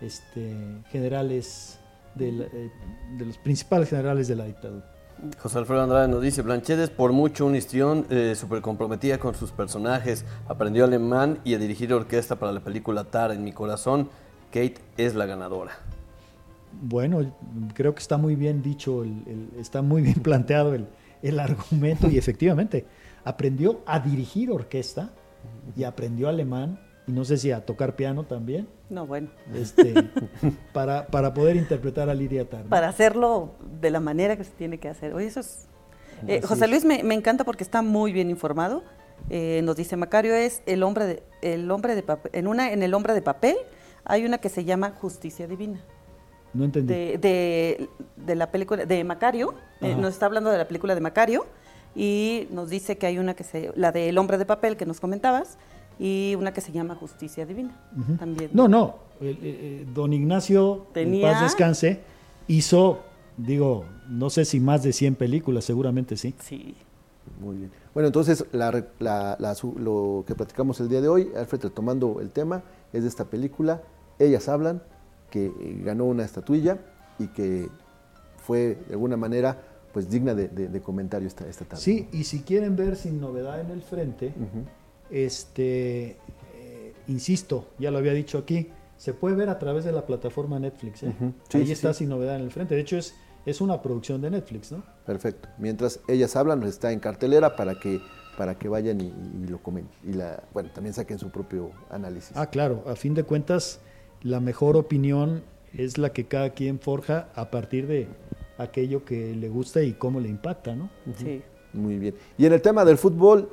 este, 0.00 0.82
generales, 0.90 1.78
eh, 2.18 2.70
de 3.16 3.24
los 3.24 3.38
principales 3.38 3.90
generales 3.90 4.28
de 4.28 4.36
la 4.36 4.44
dictadura. 4.44 4.94
José 5.38 5.58
Alfredo 5.58 5.82
Andrade 5.82 6.06
nos 6.06 6.22
dice, 6.22 6.42
Blanchet 6.42 6.78
es 6.78 6.90
por 6.90 7.12
mucho 7.12 7.46
una 7.46 7.58
histrión 7.58 8.06
eh, 8.08 8.34
súper 8.36 8.60
comprometida 8.60 9.18
con 9.18 9.34
sus 9.34 9.50
personajes, 9.50 10.24
aprendió 10.46 10.84
alemán 10.84 11.40
y 11.44 11.54
a 11.54 11.58
dirigir 11.58 11.92
orquesta 11.92 12.36
para 12.36 12.52
la 12.52 12.60
película 12.60 13.04
Tar 13.04 13.32
en 13.32 13.42
mi 13.42 13.52
corazón, 13.52 14.08
Kate 14.52 14.76
es 14.96 15.16
la 15.16 15.26
ganadora. 15.26 15.72
Bueno, 16.80 17.32
creo 17.74 17.94
que 17.94 18.00
está 18.00 18.16
muy 18.16 18.36
bien 18.36 18.62
dicho, 18.62 19.04
está 19.58 19.82
muy 19.82 20.02
bien 20.02 20.20
planteado 20.22 20.74
el, 20.74 20.86
el 21.22 21.40
argumento 21.40 22.08
y 22.08 22.16
efectivamente 22.16 22.86
aprendió 23.24 23.80
a 23.86 23.98
dirigir 23.98 24.52
orquesta 24.52 25.10
y 25.76 25.82
aprendió 25.82 26.28
alemán 26.28 26.78
y 27.08 27.12
no 27.12 27.24
sé 27.24 27.38
si 27.38 27.50
a 27.50 27.64
tocar 27.64 27.96
piano 27.96 28.24
también. 28.24 28.68
No, 28.90 29.06
bueno. 29.06 29.28
Este, 29.54 29.94
para, 30.74 31.06
para 31.06 31.32
poder 31.32 31.56
interpretar 31.56 32.10
a 32.10 32.14
Lidia 32.14 32.48
Tar. 32.48 32.64
Para 32.64 32.88
hacerlo 32.88 33.54
de 33.80 33.90
la 33.90 33.98
manera 33.98 34.36
que 34.36 34.44
se 34.44 34.52
tiene 34.52 34.78
que 34.78 34.88
hacer. 34.88 35.14
Oye, 35.14 35.26
eso 35.26 35.40
es... 35.40 35.66
Eh, 36.26 36.42
José 36.42 36.68
Luis 36.68 36.84
me, 36.84 37.00
encanta 37.14 37.44
porque 37.44 37.64
está 37.64 37.80
muy 37.80 38.12
bien 38.12 38.28
informado. 38.28 38.82
Eh, 39.30 39.62
nos 39.64 39.76
dice 39.76 39.96
Macario 39.96 40.34
es 40.34 40.62
el 40.66 40.82
hombre 40.82 41.06
de, 41.06 41.22
el 41.42 41.70
hombre 41.70 41.94
de 41.94 42.02
papel. 42.02 42.30
En 42.34 42.46
una, 42.46 42.72
en 42.72 42.82
el 42.82 42.92
hombre 42.92 43.14
de 43.14 43.22
papel 43.22 43.56
hay 44.04 44.24
una 44.24 44.38
que 44.38 44.48
se 44.48 44.64
llama 44.64 44.90
Justicia 44.90 45.46
Divina. 45.46 45.80
No 46.52 46.64
entendí. 46.64 46.92
De, 46.92 47.88
de, 48.16 48.34
la 48.34 48.50
película 48.50 48.84
de 48.84 49.04
Macario. 49.04 49.54
Eh, 49.80 49.94
nos 49.94 50.12
está 50.12 50.26
hablando 50.26 50.50
de 50.50 50.58
la 50.58 50.66
película 50.66 50.94
de 50.94 51.00
Macario 51.00 51.46
y 51.94 52.48
nos 52.50 52.68
dice 52.68 52.98
que 52.98 53.06
hay 53.06 53.18
una 53.18 53.34
que 53.34 53.44
se, 53.44 53.72
la 53.76 53.92
de 53.92 54.08
El 54.08 54.18
hombre 54.18 54.38
de 54.38 54.46
papel 54.46 54.76
que 54.76 54.86
nos 54.86 55.00
comentabas, 55.00 55.58
y 55.98 56.34
una 56.36 56.52
que 56.52 56.60
se 56.60 56.72
llama 56.72 56.94
Justicia 56.94 57.44
Divina. 57.46 57.76
también. 58.18 58.50
No, 58.52 58.68
no, 58.68 58.96
eh, 59.20 59.86
don 59.94 60.12
Ignacio, 60.12 60.86
¿Tenía? 60.92 61.28
en 61.28 61.34
paz 61.34 61.42
descanse, 61.42 62.00
hizo, 62.46 63.00
digo, 63.36 63.84
no 64.08 64.30
sé 64.30 64.44
si 64.44 64.60
más 64.60 64.82
de 64.82 64.92
100 64.92 65.16
películas, 65.16 65.64
seguramente 65.64 66.16
sí. 66.16 66.34
Sí. 66.40 66.74
Muy 67.40 67.56
bien. 67.56 67.70
Bueno, 67.94 68.06
entonces 68.06 68.44
lo 68.52 70.24
que 70.26 70.34
platicamos 70.34 70.80
el 70.80 70.88
día 70.88 71.00
de 71.00 71.08
hoy, 71.08 71.30
Alfred 71.36 71.62
retomando 71.62 72.20
el 72.20 72.30
tema, 72.30 72.62
es 72.92 73.02
de 73.02 73.08
esta 73.08 73.24
película, 73.24 73.82
Ellas 74.18 74.48
Hablan, 74.48 74.82
que 75.30 75.46
eh, 75.46 75.82
ganó 75.84 76.06
una 76.06 76.24
estatuilla 76.24 76.78
y 77.18 77.26
que 77.28 77.68
fue 78.38 78.78
de 78.86 78.94
alguna 78.94 79.16
manera 79.16 79.62
pues 79.92 80.10
digna 80.10 80.34
de, 80.34 80.80
comentario 80.80 81.26
esta, 81.26 81.46
esta 81.48 81.64
tarde. 81.64 81.82
Sí, 81.82 82.08
y 82.12 82.24
si 82.24 82.42
quieren 82.42 82.76
ver 82.76 82.96
sin 82.96 83.20
novedad 83.20 83.60
en 83.60 83.70
el 83.70 83.82
frente, 83.82 84.32
este, 85.10 86.16
eh, 86.54 86.94
insisto, 87.08 87.68
ya 87.78 87.90
lo 87.90 87.98
había 87.98 88.12
dicho 88.12 88.38
aquí, 88.38 88.68
se 88.96 89.14
puede 89.14 89.36
ver 89.36 89.48
a 89.48 89.58
través 89.58 89.84
de 89.84 89.92
la 89.92 90.04
plataforma 90.04 90.58
Netflix. 90.58 91.02
¿eh? 91.04 91.14
Ahí 91.54 91.70
está 91.70 91.94
sin 91.94 92.08
novedad 92.08 92.36
en 92.36 92.42
el 92.42 92.50
frente. 92.50 92.74
De 92.74 92.80
hecho, 92.80 92.96
es, 92.96 93.14
es 93.46 93.60
una 93.60 93.80
producción 93.80 94.20
de 94.20 94.30
Netflix, 94.30 94.72
¿no? 94.72 94.82
Perfecto. 95.06 95.48
Mientras 95.58 96.00
ellas 96.08 96.34
hablan, 96.36 96.62
está 96.64 96.92
en 96.92 97.00
cartelera 97.00 97.56
para 97.56 97.78
que 97.78 98.00
para 98.36 98.56
que 98.56 98.68
vayan 98.68 99.00
y, 99.00 99.12
lo 99.48 99.58
comen 99.58 99.88
y 100.04 100.12
la 100.12 100.44
bueno 100.54 100.70
también 100.72 100.94
saquen 100.94 101.18
su 101.18 101.28
propio 101.28 101.72
análisis. 101.90 102.36
Ah, 102.36 102.46
claro. 102.46 102.84
A 102.86 102.94
fin 102.94 103.12
de 103.12 103.24
cuentas, 103.24 103.80
la 104.22 104.38
mejor 104.38 104.76
opinión 104.76 105.42
es 105.74 105.98
la 105.98 106.12
que 106.12 106.26
cada 106.28 106.50
quien 106.50 106.78
forja 106.78 107.30
a 107.34 107.50
partir 107.50 107.88
de 107.88 108.06
aquello 108.56 109.04
que 109.04 109.34
le 109.34 109.48
gusta 109.48 109.82
y 109.82 109.92
cómo 109.92 110.20
le 110.20 110.28
impacta, 110.28 110.76
¿no? 110.76 110.88
Sí. 111.16 111.42
Muy 111.72 111.98
bien. 111.98 112.14
Y 112.38 112.46
en 112.46 112.52
el 112.52 112.62
tema 112.62 112.84
del 112.84 112.96
fútbol, 112.96 113.50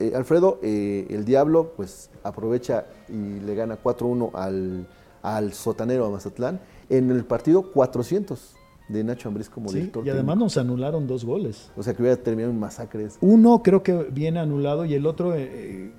eh, 0.00 0.12
Alfredo, 0.14 0.58
eh, 0.62 1.06
el 1.10 1.24
Diablo 1.24 1.72
pues 1.76 2.10
aprovecha 2.22 2.86
y 3.08 3.40
le 3.40 3.54
gana 3.54 3.78
4-1 3.82 4.30
al, 4.34 4.86
al 5.22 5.52
sotanero 5.52 6.06
a 6.06 6.10
Mazatlán. 6.10 6.60
En 6.88 7.10
el 7.10 7.24
partido 7.24 7.70
400 7.72 8.54
de 8.88 9.04
Nacho 9.04 9.28
Ambriz 9.28 9.48
como 9.48 9.68
sí, 9.68 9.78
director. 9.78 10.06
Y 10.06 10.10
además 10.10 10.36
nos 10.38 10.56
anularon 10.56 11.06
dos 11.06 11.24
goles. 11.24 11.70
O 11.76 11.82
sea 11.82 11.94
que 11.94 12.02
hubiera 12.02 12.16
terminado 12.16 12.52
en 12.52 12.58
masacres. 12.58 13.18
Uno 13.20 13.62
creo 13.62 13.82
que 13.82 13.94
viene 14.10 14.40
anulado 14.40 14.84
y 14.84 14.94
el 14.94 15.06
otro, 15.06 15.34
eh, 15.34 15.92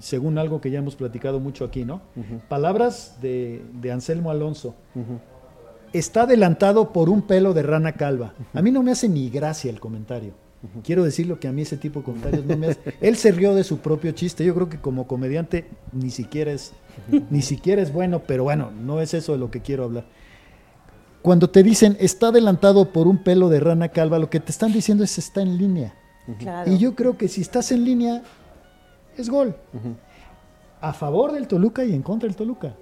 según 0.00 0.38
algo 0.38 0.60
que 0.60 0.70
ya 0.70 0.78
hemos 0.78 0.96
platicado 0.96 1.40
mucho 1.40 1.64
aquí, 1.64 1.84
¿no? 1.84 2.00
Palabras 2.48 3.18
de, 3.20 3.62
Anselmo 3.92 4.30
Alonso. 4.30 4.74
Está 5.92 6.22
adelantado 6.22 6.92
por 6.92 7.10
un 7.10 7.22
pelo 7.22 7.52
de 7.52 7.62
rana 7.62 7.92
calva. 7.92 8.34
A 8.54 8.62
mí 8.62 8.70
no 8.70 8.82
me 8.82 8.92
hace 8.92 9.08
ni 9.08 9.28
gracia 9.28 9.70
el 9.70 9.80
comentario. 9.80 10.32
Quiero 10.84 11.04
decirlo 11.04 11.40
que 11.40 11.48
a 11.48 11.52
mí 11.52 11.62
ese 11.62 11.78
tipo 11.78 12.00
de 12.00 12.04
comentarios 12.04 12.44
no 12.44 12.56
me 12.56 12.68
hace. 12.68 12.94
Él 13.00 13.16
se 13.16 13.32
rió 13.32 13.54
de 13.54 13.64
su 13.64 13.78
propio 13.78 14.12
chiste. 14.12 14.44
Yo 14.44 14.54
creo 14.54 14.68
que 14.68 14.78
como 14.78 15.06
comediante 15.06 15.66
ni 15.92 16.10
siquiera 16.10 16.52
es, 16.52 16.72
ni 17.30 17.40
siquiera 17.40 17.80
es 17.80 17.92
bueno, 17.92 18.22
pero 18.26 18.44
bueno, 18.44 18.70
no 18.70 19.00
es 19.00 19.14
eso 19.14 19.32
de 19.32 19.38
lo 19.38 19.50
que 19.50 19.62
quiero 19.62 19.84
hablar. 19.84 20.04
Cuando 21.22 21.48
te 21.48 21.62
dicen 21.62 21.96
está 21.98 22.28
adelantado 22.28 22.92
por 22.92 23.06
un 23.06 23.22
pelo 23.22 23.48
de 23.48 23.60
rana 23.60 23.88
calva, 23.88 24.18
lo 24.18 24.28
que 24.28 24.40
te 24.40 24.50
están 24.50 24.72
diciendo 24.72 25.02
es 25.02 25.16
está 25.18 25.40
en 25.40 25.56
línea. 25.56 25.94
Y 26.66 26.78
yo 26.78 26.94
creo 26.94 27.16
que 27.16 27.28
si 27.28 27.40
estás 27.40 27.72
en 27.72 27.84
línea, 27.84 28.22
es 29.16 29.30
gol. 29.30 29.56
A 30.80 30.92
favor 30.92 31.32
del 31.32 31.48
Toluca 31.48 31.84
y 31.84 31.94
en 31.94 32.02
contra 32.02 32.28
del 32.28 32.36
Toluca. 32.36 32.74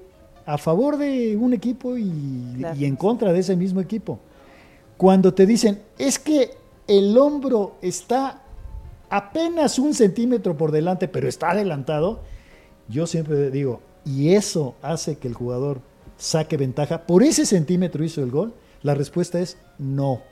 A 0.45 0.59
favor 0.59 0.97
de 0.97 1.37
un 1.37 1.53
equipo 1.53 1.97
y, 1.97 2.57
y 2.77 2.85
en 2.85 2.97
contra 2.97 3.33
de 3.33 3.39
ese 3.39 3.55
mismo 3.55 3.81
equipo. 3.81 4.19
Cuando 4.97 5.33
te 5.33 5.47
dicen, 5.47 5.81
es 5.97 6.19
que 6.19 6.51
el 6.89 7.17
hombro 7.17 7.77
está 7.83 8.43
apenas 9.11 9.79
un 9.79 9.95
centímetro 9.95 10.57
por 10.57 10.73
delante, 10.73 11.07
pero 11.07 11.29
está 11.29 11.51
adelantado, 11.51 12.21
yo 12.89 13.07
siempre 13.07 13.51
digo, 13.51 13.81
y 14.05 14.31
eso 14.31 14.75
hace 14.83 15.19
que 15.19 15.29
el 15.29 15.35
jugador 15.35 15.81
saque 16.17 16.57
ventaja, 16.57 17.07
por 17.07 17.23
ese 17.23 17.47
centímetro 17.47 18.03
hizo 18.03 18.23
el 18.23 18.31
gol, 18.31 18.55
la 18.83 18.95
respuesta 18.95 19.39
es 19.39 19.59
no. 19.79 20.23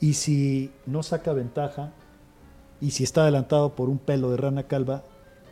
Y 0.00 0.14
si 0.14 0.72
no 0.86 1.02
saca 1.02 1.32
ventaja, 1.32 1.92
y 2.80 2.92
si 2.92 3.04
está 3.04 3.22
adelantado 3.22 3.76
por 3.76 3.90
un 3.90 3.98
pelo 3.98 4.30
de 4.30 4.38
rana 4.38 4.62
calva, 4.62 5.04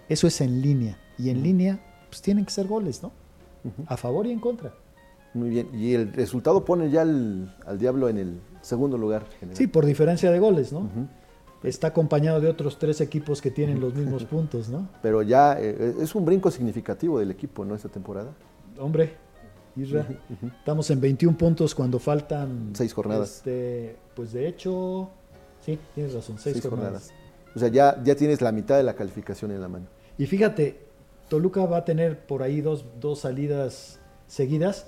eso 0.09 0.27
es 0.27 0.41
en 0.41 0.63
línea. 0.63 0.99
Y 1.19 1.29
en 1.29 1.43
línea, 1.43 1.81
pues 2.09 2.23
tienen 2.23 2.47
que 2.47 2.51
ser 2.51 2.67
goles, 2.67 3.03
¿no? 3.03 3.13
A 3.87 3.99
favor 3.99 4.27
y 4.27 4.31
en 4.31 4.41
contra. 4.41 4.73
Muy 5.35 5.51
bien. 5.51 5.69
Y 5.75 5.93
el 5.93 6.11
resultado 6.13 6.65
pone 6.65 6.91
ya 6.91 7.03
al 7.03 7.79
diablo 7.79 8.09
en 8.09 8.17
el 8.17 8.41
segundo 8.69 8.99
lugar. 8.99 9.25
Sí, 9.53 9.67
por 9.67 9.87
diferencia 9.87 10.31
de 10.31 10.39
goles, 10.39 10.73
¿no? 10.73 10.89
Está 11.63 11.89
acompañado 11.89 12.41
de 12.41 12.49
otros 12.49 12.79
tres 12.79 13.01
equipos 13.01 13.43
que 13.43 13.51
tienen 13.51 13.81
los 13.81 13.95
mismos 13.95 14.25
puntos, 14.33 14.69
¿no? 14.69 14.89
Pero 15.03 15.23
ya 15.23 15.59
eh, 15.59 15.95
es 16.01 16.15
un 16.15 16.25
brinco 16.25 16.51
significativo 16.51 17.19
del 17.19 17.31
equipo, 17.31 17.65
¿no? 17.65 17.75
Esta 17.75 17.89
temporada. 17.89 18.31
Hombre, 18.79 19.17
Isra, 19.75 20.07
estamos 20.59 20.91
en 20.91 21.01
21 21.01 21.37
puntos 21.37 21.75
cuando 21.75 21.99
faltan... 21.99 22.71
Seis 22.75 22.93
jornadas. 22.93 23.39
Este, 23.39 23.97
pues 24.15 24.33
de 24.33 24.47
hecho, 24.47 25.11
sí, 25.65 25.79
tienes 25.95 26.15
razón, 26.15 26.37
seis, 26.39 26.61
jornadas. 26.63 27.11
O 27.57 27.59
sea, 27.59 27.69
ya, 27.69 28.01
ya 28.05 28.15
tienes 28.15 28.41
la 28.41 28.53
mitad 28.53 28.77
de 28.77 28.85
la 28.85 28.95
calificación 28.95 29.51
en 29.51 29.61
la 29.61 29.69
mano. 29.69 29.87
Y 30.17 30.27
fíjate, 30.27 30.87
Toluca 31.29 31.65
va 31.67 31.79
a 31.79 31.85
tener 31.85 32.27
por 32.27 32.43
ahí 32.43 32.61
dos, 32.61 32.85
dos 33.01 33.21
salidas 33.21 33.99
seguidas, 34.27 34.87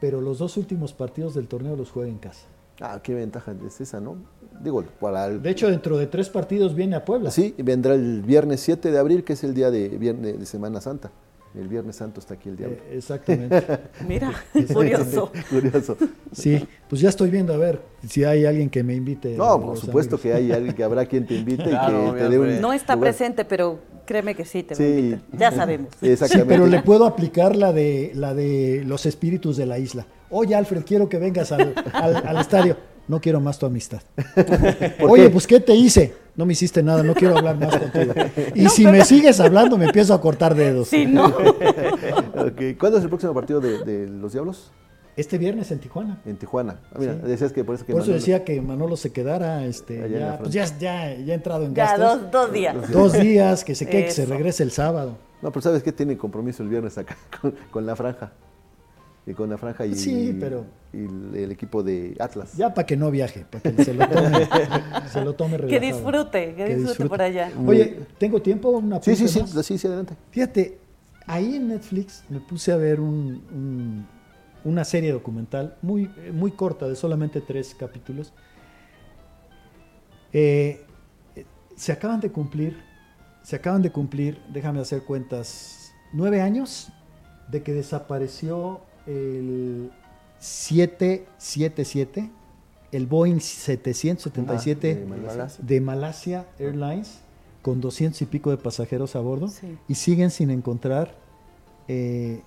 pero 0.00 0.20
los 0.20 0.38
dos 0.38 0.56
últimos 0.56 0.92
partidos 0.92 1.34
del 1.34 1.48
torneo 1.48 1.74
los 1.74 1.90
juega 1.90 2.10
en 2.10 2.18
casa. 2.18 2.46
Ah, 2.80 3.00
qué 3.02 3.14
ventaja 3.14 3.54
es 3.66 3.80
esa, 3.80 4.00
¿no? 4.00 4.16
Digo, 4.62 4.84
para 5.00 5.28
De 5.28 5.50
hecho, 5.50 5.68
dentro 5.68 5.96
de 5.96 6.06
tres 6.06 6.28
partidos 6.28 6.74
viene 6.74 6.96
a 6.96 7.04
Puebla. 7.04 7.30
Sí, 7.30 7.54
vendrá 7.58 7.94
el 7.94 8.22
viernes 8.22 8.60
7 8.60 8.90
de 8.90 8.98
abril, 8.98 9.24
que 9.24 9.34
es 9.34 9.44
el 9.44 9.54
día 9.54 9.70
de, 9.70 9.88
viernes, 9.88 10.38
de 10.38 10.46
Semana 10.46 10.80
Santa. 10.80 11.10
El 11.58 11.68
Viernes 11.68 11.96
Santo 11.96 12.20
está 12.20 12.34
aquí 12.34 12.50
el 12.50 12.56
diablo. 12.56 12.76
Eh, 12.76 12.98
exactamente. 12.98 13.64
Mira, 14.06 14.30
curioso. 14.72 15.32
curioso. 15.48 15.96
Sí, 16.30 16.66
pues 16.88 17.00
ya 17.00 17.08
estoy 17.08 17.30
viendo 17.30 17.54
a 17.54 17.56
ver 17.56 17.80
si 18.06 18.24
hay 18.24 18.44
alguien 18.44 18.68
que 18.68 18.82
me 18.82 18.94
invite. 18.94 19.36
No, 19.36 19.60
por 19.60 19.78
supuesto 19.78 20.20
que 20.20 20.34
hay 20.34 20.52
alguien 20.52 20.74
que 20.74 20.84
habrá 20.84 21.06
quien 21.06 21.26
te 21.26 21.34
invite 21.34 21.62
y 21.62 21.66
que 21.66 22.18
te 22.18 22.28
dé 22.28 22.38
un. 22.38 22.60
No 22.60 22.74
está 22.74 22.98
presente, 22.98 23.46
pero 23.46 23.78
créeme 24.04 24.34
que 24.34 24.44
sí 24.44 24.62
te 24.62 24.74
sí. 24.74 25.18
Ya 25.32 25.50
sabemos. 25.50 25.88
Exactamente. 26.02 26.52
pero 26.52 26.66
le 26.66 26.82
puedo 26.82 27.06
aplicar 27.06 27.56
la 27.56 27.72
de 27.72 28.12
la 28.14 28.34
de 28.34 28.82
los 28.84 29.06
espíritus 29.06 29.56
de 29.56 29.64
la 29.64 29.78
isla. 29.78 30.06
Oye, 30.30 30.54
Alfred, 30.54 30.82
quiero 30.84 31.08
que 31.08 31.18
vengas 31.18 31.52
al, 31.52 31.74
estadio. 32.40 32.76
No 33.08 33.20
quiero 33.20 33.40
más 33.40 33.58
tu 33.58 33.66
amistad. 33.66 34.00
Oye, 35.08 35.30
pues 35.30 35.46
¿qué 35.46 35.60
te 35.60 35.74
hice? 35.74 36.14
No 36.34 36.44
me 36.44 36.54
hiciste 36.54 36.82
nada, 36.82 37.02
no 37.02 37.14
quiero 37.14 37.38
hablar 37.38 37.56
más 37.58 37.76
contigo. 37.76 38.12
Y 38.54 38.68
si 38.68 38.86
me 38.86 39.04
sigues 39.04 39.38
hablando, 39.38 39.78
me 39.78 39.86
empiezo 39.86 40.12
a 40.12 40.20
cortar 40.20 40.54
dedos. 40.54 40.88
Sí, 40.88 41.06
no. 41.06 41.32
¿Cuándo 42.78 42.98
es 42.98 43.04
el 43.04 43.08
próximo 43.08 43.32
partido 43.32 43.60
de, 43.60 44.06
los 44.08 44.32
Diablos? 44.32 44.72
Este 45.16 45.38
viernes 45.38 45.70
en 45.70 45.78
Tijuana. 45.78 46.20
En 46.26 46.36
Tijuana. 46.36 46.80
Ah, 46.92 46.96
mira, 46.98 47.14
decías 47.14 47.52
que 47.52 47.64
por 47.64 47.76
eso 47.76 47.86
que 47.86 47.92
Por 47.92 48.02
eso 48.02 48.12
decía 48.12 48.44
que 48.44 48.60
Manolo 48.60 48.96
se 48.96 49.12
quedara, 49.12 49.64
este, 49.64 50.10
ya, 50.10 50.38
pues 50.38 50.50
ya, 50.50 50.66
ya, 50.78 51.14
ya, 51.14 51.32
entrado 51.32 51.64
en 51.64 51.72
gastos. 51.72 51.98
Ya, 51.98 52.16
dos, 52.16 52.30
dos 52.30 52.52
días. 52.52 52.90
Dos 52.90 53.12
días, 53.14 53.64
que 53.64 53.74
se 53.74 53.86
quede, 53.86 54.04
que 54.06 54.10
se 54.10 54.26
regrese 54.26 54.62
el 54.62 54.72
sábado. 54.72 55.16
No, 55.42 55.50
pero 55.50 55.62
¿sabes 55.62 55.82
qué? 55.82 55.92
Tiene 55.92 56.16
compromiso 56.16 56.62
el 56.62 56.68
viernes 56.68 56.96
acá 56.98 57.16
con, 57.70 57.86
la 57.86 57.94
franja. 57.94 58.32
Y 59.26 59.34
con 59.34 59.50
la 59.50 59.58
franja 59.58 59.84
y, 59.84 59.94
sí, 59.96 60.36
pero, 60.38 60.64
y 60.92 61.04
el, 61.36 61.50
equipo 61.50 61.82
de 61.82 62.16
Atlas. 62.20 62.56
Ya 62.56 62.72
para 62.72 62.86
que 62.86 62.96
no 62.96 63.10
viaje, 63.10 63.44
para 63.50 63.74
que 63.74 63.84
se 63.84 63.92
lo 63.92 64.08
tome, 64.08 64.48
se 65.12 65.24
lo 65.24 65.34
tome 65.34 65.58
Que 65.66 65.80
disfrute, 65.80 66.54
que, 66.54 66.76
disfrute, 66.76 67.08
por 67.08 67.22
allá. 67.22 67.50
Oye, 67.66 68.06
¿tengo 68.18 68.40
tiempo? 68.40 68.70
Una 68.70 69.02
sí, 69.02 69.16
sí, 69.16 69.26
sí, 69.26 69.42
sí, 69.62 69.78
sí, 69.78 69.86
adelante. 69.88 70.14
Fíjate, 70.30 70.78
ahí 71.26 71.56
en 71.56 71.68
Netflix 71.68 72.22
me 72.28 72.38
puse 72.38 72.70
a 72.70 72.76
ver 72.76 73.00
un 73.00 74.06
una 74.66 74.84
serie 74.84 75.12
documental 75.12 75.76
muy, 75.80 76.10
muy 76.32 76.50
corta, 76.50 76.88
de 76.88 76.96
solamente 76.96 77.40
tres 77.40 77.74
capítulos. 77.74 78.32
Eh, 80.32 80.84
se 81.76 81.92
acaban 81.92 82.18
de 82.18 82.32
cumplir, 82.32 82.82
se 83.42 83.54
acaban 83.54 83.80
de 83.80 83.92
cumplir, 83.92 84.42
déjame 84.52 84.80
hacer 84.80 85.04
cuentas, 85.04 85.92
nueve 86.12 86.40
años 86.40 86.88
de 87.48 87.62
que 87.62 87.72
desapareció 87.72 88.80
el 89.06 89.90
777, 90.38 92.30
el 92.92 93.06
Boeing 93.06 93.40
777 93.40 95.06
ah, 95.28 95.48
de, 95.58 95.80
Malasia. 95.80 96.46
Airlines, 96.58 97.20
con 97.62 97.80
200 97.80 98.20
y 98.22 98.26
pico 98.26 98.50
de 98.50 98.56
pasajeros 98.56 99.16
a 99.16 99.20
bordo, 99.20 99.50
y 99.88 99.94
siguen 99.94 100.30
sin 100.30 100.50
encontrar 100.50 101.14
eh, 101.88 102.42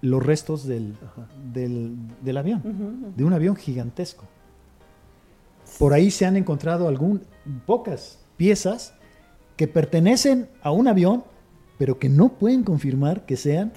los 0.00 0.24
restos 0.24 0.66
del, 0.66 0.96
del, 1.52 2.36
avión, 2.36 3.12
de 3.16 3.24
un 3.24 3.32
avión 3.32 3.56
gigantesco. 3.56 4.24
Por 5.78 5.92
ahí 5.94 6.10
se 6.10 6.26
han 6.26 6.36
encontrado 6.36 6.88
algún, 6.88 7.22
pocas 7.66 8.18
piezas 8.36 8.94
que 9.56 9.68
pertenecen 9.68 10.48
a 10.62 10.70
un 10.70 10.88
avión, 10.88 11.24
pero 11.78 11.98
que 11.98 12.08
no 12.08 12.30
pueden 12.30 12.62
confirmar 12.62 13.24
que 13.26 13.36
sean 13.36 13.72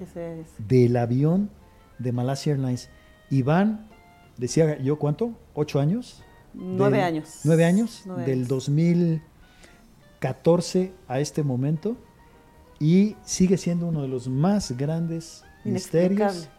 del 0.58 0.98
avión 0.98 1.50
de 2.00 2.12
Malaysia 2.12 2.54
Airlines. 2.54 2.90
Y 3.30 3.42
van, 3.42 3.88
decía 4.38 4.78
yo, 4.80 5.00
¿cuánto? 5.00 5.34
¿Ocho 5.54 5.80
años? 5.80 6.22
Nueve 6.54 7.02
años. 7.02 7.40
Nueve 7.44 7.66
años, 7.66 8.04
del 8.26 8.48
2014 8.48 10.94
a 11.08 11.20
este 11.20 11.44
momento, 11.44 11.98
y 12.80 13.16
sigue 13.24 13.58
siendo 13.58 13.88
uno 13.88 14.02
de 14.02 14.08
los 14.08 14.28
más 14.28 14.78
grandes 14.78 15.44
misterios 15.64 16.50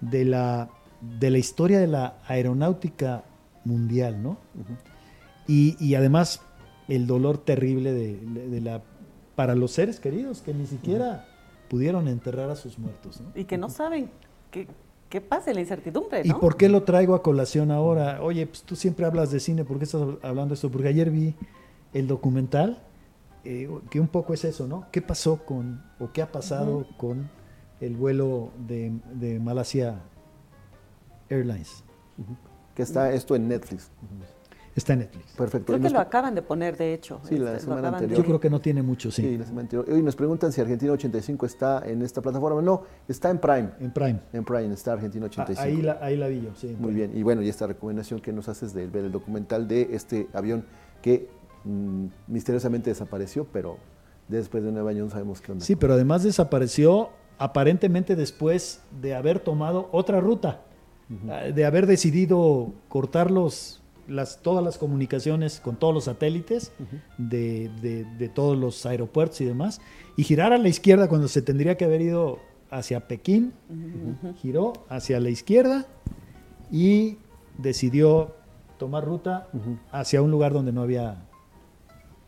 de 0.00 0.24
la, 0.24 0.70
de 1.00 1.30
la 1.30 1.38
historia 1.38 1.78
de 1.78 1.86
la 1.86 2.18
aeronáutica 2.26 3.24
mundial, 3.64 4.22
¿no? 4.22 4.38
y, 5.46 5.94
además 5.94 6.42
el 6.88 7.06
dolor 7.06 7.38
terrible 7.38 7.92
de, 7.92 8.60
la, 8.60 8.82
para 9.34 9.54
los 9.54 9.72
seres 9.72 10.00
queridos 10.00 10.40
que 10.40 10.54
ni 10.54 10.66
siquiera 10.66 11.26
pudieron 11.68 12.08
enterrar 12.08 12.50
a 12.50 12.56
sus 12.56 12.78
muertos. 12.78 13.20
¿no? 13.20 13.30
Y 13.34 13.44
que 13.44 13.58
no 13.58 13.68
saben 13.68 14.10
qué, 14.50 14.66
qué 15.08 15.20
pasa, 15.20 15.52
la 15.52 15.60
incertidumbre. 15.60 16.22
¿Y 16.24 16.32
por 16.32 16.56
qué 16.56 16.68
lo 16.68 16.82
traigo 16.82 17.14
a 17.14 17.22
colación 17.22 17.70
ahora? 17.70 18.22
Oye, 18.22 18.46
pues 18.46 18.62
tú 18.62 18.76
siempre 18.76 19.06
hablas 19.06 19.30
de 19.30 19.40
cine, 19.40 19.64
¿por 19.64 19.78
qué 19.78 19.84
estás 19.84 20.02
hablando 20.22 20.48
de 20.48 20.54
esto? 20.54 20.70
Porque 20.70 20.88
ayer 20.88 21.10
vi 21.10 21.34
el 21.92 22.06
documental, 22.06 22.82
eh, 23.44 23.68
que 23.90 24.00
un 24.00 24.08
poco 24.08 24.34
es 24.34 24.44
eso, 24.44 24.66
¿no? 24.66 24.86
¿Qué 24.90 25.02
pasó 25.02 25.44
con, 25.44 25.82
o 25.98 26.12
qué 26.12 26.22
ha 26.22 26.30
pasado 26.32 26.86
con 26.96 27.30
el 27.80 27.96
vuelo 27.96 28.50
de, 28.66 28.92
de 29.14 29.38
Malasia 29.38 30.00
Airlines. 31.28 31.84
Que 32.74 32.82
está 32.82 33.12
esto 33.12 33.36
en 33.36 33.48
Netflix. 33.48 33.90
Está 34.78 34.92
en 34.92 35.00
Netflix. 35.00 35.32
Perfecto. 35.32 35.72
Creo 35.72 35.82
que 35.82 35.90
lo 35.90 35.98
acaban 35.98 36.34
de 36.36 36.42
poner, 36.42 36.76
de 36.76 36.94
hecho. 36.94 37.20
Sí, 37.28 37.36
la 37.36 37.50
este, 37.54 37.64
semana 37.64 37.88
anterior. 37.88 38.16
Yo 38.16 38.24
creo 38.24 38.40
que 38.40 38.48
no 38.48 38.60
tiene 38.60 38.80
mucho, 38.82 39.10
sí. 39.10 39.22
Sí, 39.22 39.36
la 39.36 39.44
semana 39.44 39.62
anterior. 39.62 39.86
Hoy 39.90 40.02
nos 40.02 40.14
preguntan 40.14 40.52
si 40.52 40.60
Argentina 40.60 40.92
85 40.92 41.46
está 41.46 41.82
en 41.84 42.02
esta 42.02 42.22
plataforma. 42.22 42.62
No, 42.62 42.84
está 43.08 43.30
en 43.30 43.38
Prime. 43.38 43.70
En 43.80 43.90
Prime. 43.90 44.20
En 44.32 44.44
Prime 44.44 44.72
está 44.72 44.92
Argentina 44.92 45.26
85. 45.26 45.60
Ahí 45.60 45.82
la, 45.82 45.98
ahí 46.00 46.16
la 46.16 46.28
vi 46.28 46.42
yo, 46.42 46.54
sí. 46.54 46.76
Muy 46.78 46.94
bien. 46.94 47.10
Y 47.16 47.24
bueno, 47.24 47.42
y 47.42 47.48
esta 47.48 47.66
recomendación 47.66 48.20
que 48.20 48.32
nos 48.32 48.48
haces 48.48 48.72
de 48.72 48.86
ver 48.86 49.04
el 49.04 49.12
documental 49.12 49.66
de 49.66 49.88
este 49.92 50.28
avión 50.32 50.64
que 51.02 51.28
mm, 51.64 52.06
misteriosamente 52.28 52.90
desapareció, 52.90 53.46
pero 53.52 53.78
después 54.28 54.62
de 54.62 54.70
nueve 54.70 54.90
años 54.92 55.06
no 55.06 55.10
sabemos 55.10 55.40
qué 55.40 55.52
onda. 55.52 55.64
Sí, 55.64 55.74
pero 55.74 55.94
además 55.94 56.22
desapareció 56.22 57.10
aparentemente 57.38 58.14
después 58.14 58.80
de 59.00 59.14
haber 59.14 59.40
tomado 59.40 59.88
otra 59.92 60.20
ruta, 60.20 60.62
ah, 61.28 61.42
de 61.42 61.64
haber 61.64 61.86
decidido 61.86 62.72
cortar 62.88 63.30
las, 64.08 64.42
todas 64.42 64.64
las 64.64 64.78
comunicaciones 64.78 65.60
con 65.60 65.76
todos 65.76 65.94
los 65.94 66.04
satélites 66.04 66.72
de, 67.18 68.30
todos 68.34 68.58
los 68.58 68.84
aeropuertos 68.86 69.40
y 69.40 69.44
demás, 69.44 69.80
y 70.16 70.24
girar 70.24 70.52
a 70.52 70.58
la 70.58 70.68
izquierda 70.68 71.08
cuando 71.08 71.28
se 71.28 71.42
tendría 71.42 71.76
que 71.76 71.84
haber 71.84 72.00
ido 72.00 72.40
hacia 72.70 73.06
Pekín, 73.06 73.52
giró 74.38 74.72
hacia 74.88 75.20
la 75.20 75.30
izquierda 75.30 75.86
y 76.70 77.18
decidió 77.56 78.34
tomar 78.78 79.04
ruta 79.04 79.48
hacia 79.92 80.22
un 80.22 80.30
lugar 80.30 80.52
donde 80.52 80.72
no 80.72 80.82
había, 80.82 81.26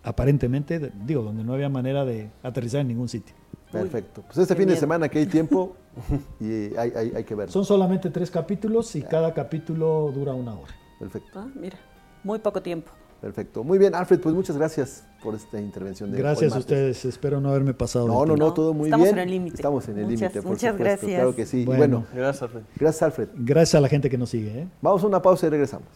aparentemente, 0.02 0.92
digo, 1.04 1.22
donde 1.22 1.44
no 1.44 1.54
había 1.54 1.68
manera 1.68 2.04
de 2.04 2.30
aterrizar 2.42 2.82
en 2.82 2.88
ningún 2.88 3.08
sitio. 3.08 3.34
Perfecto. 3.72 4.22
Pues 4.22 4.38
este 4.38 4.56
fin 4.56 4.68
de 4.68 4.76
semana 4.76 5.08
que 5.08 5.20
hay 5.20 5.26
tiempo 5.26 5.76
y 6.40 6.74
hay, 6.76 7.24
que 7.24 7.34
verlo. 7.34 7.52
Son 7.52 7.64
solamente 7.64 8.10
tres 8.10 8.30
capítulos 8.30 8.94
y 8.96 9.02
cada 9.02 9.32
capítulo 9.32 10.10
dura 10.12 10.34
una 10.34 10.54
hora. 10.54 10.74
Perfecto. 11.00 11.40
Ah, 11.40 11.48
mira, 11.56 11.78
muy 12.22 12.38
poco 12.38 12.62
tiempo. 12.62 12.92
Perfecto. 13.20 13.64
Muy 13.64 13.78
bien, 13.78 13.94
Alfred, 13.94 14.20
pues 14.20 14.34
muchas 14.34 14.56
gracias 14.56 15.04
por 15.22 15.34
esta 15.34 15.60
intervención. 15.60 16.10
De 16.10 16.18
gracias 16.18 16.54
a 16.54 16.58
ustedes, 16.58 17.04
espero 17.04 17.40
no 17.40 17.50
haberme 17.50 17.74
pasado. 17.74 18.06
No, 18.06 18.24
no, 18.24 18.36
no, 18.36 18.54
todo 18.54 18.72
muy 18.72 18.90
bien. 18.90 18.94
Estamos 18.94 19.08
en 19.08 19.18
el 19.18 19.30
límite. 19.30 19.56
Estamos 19.56 19.88
en 19.88 19.98
el 19.98 20.08
límite, 20.08 20.42
por 20.42 20.52
Muchas 20.52 20.78
gracias. 20.78 21.10
Claro 21.10 21.34
que 21.34 21.44
sí. 21.44 21.64
Bueno, 21.64 22.04
gracias, 22.14 22.42
Alfred. 22.42 22.62
Gracias, 22.76 23.02
Alfred. 23.02 23.28
Gracias 23.34 23.74
a 23.74 23.80
la 23.80 23.88
gente 23.88 24.08
que 24.08 24.16
nos 24.16 24.30
sigue. 24.30 24.60
¿eh? 24.60 24.68
Vamos 24.80 25.02
a 25.02 25.06
una 25.06 25.20
pausa 25.20 25.46
y 25.46 25.50
regresamos. 25.50 25.88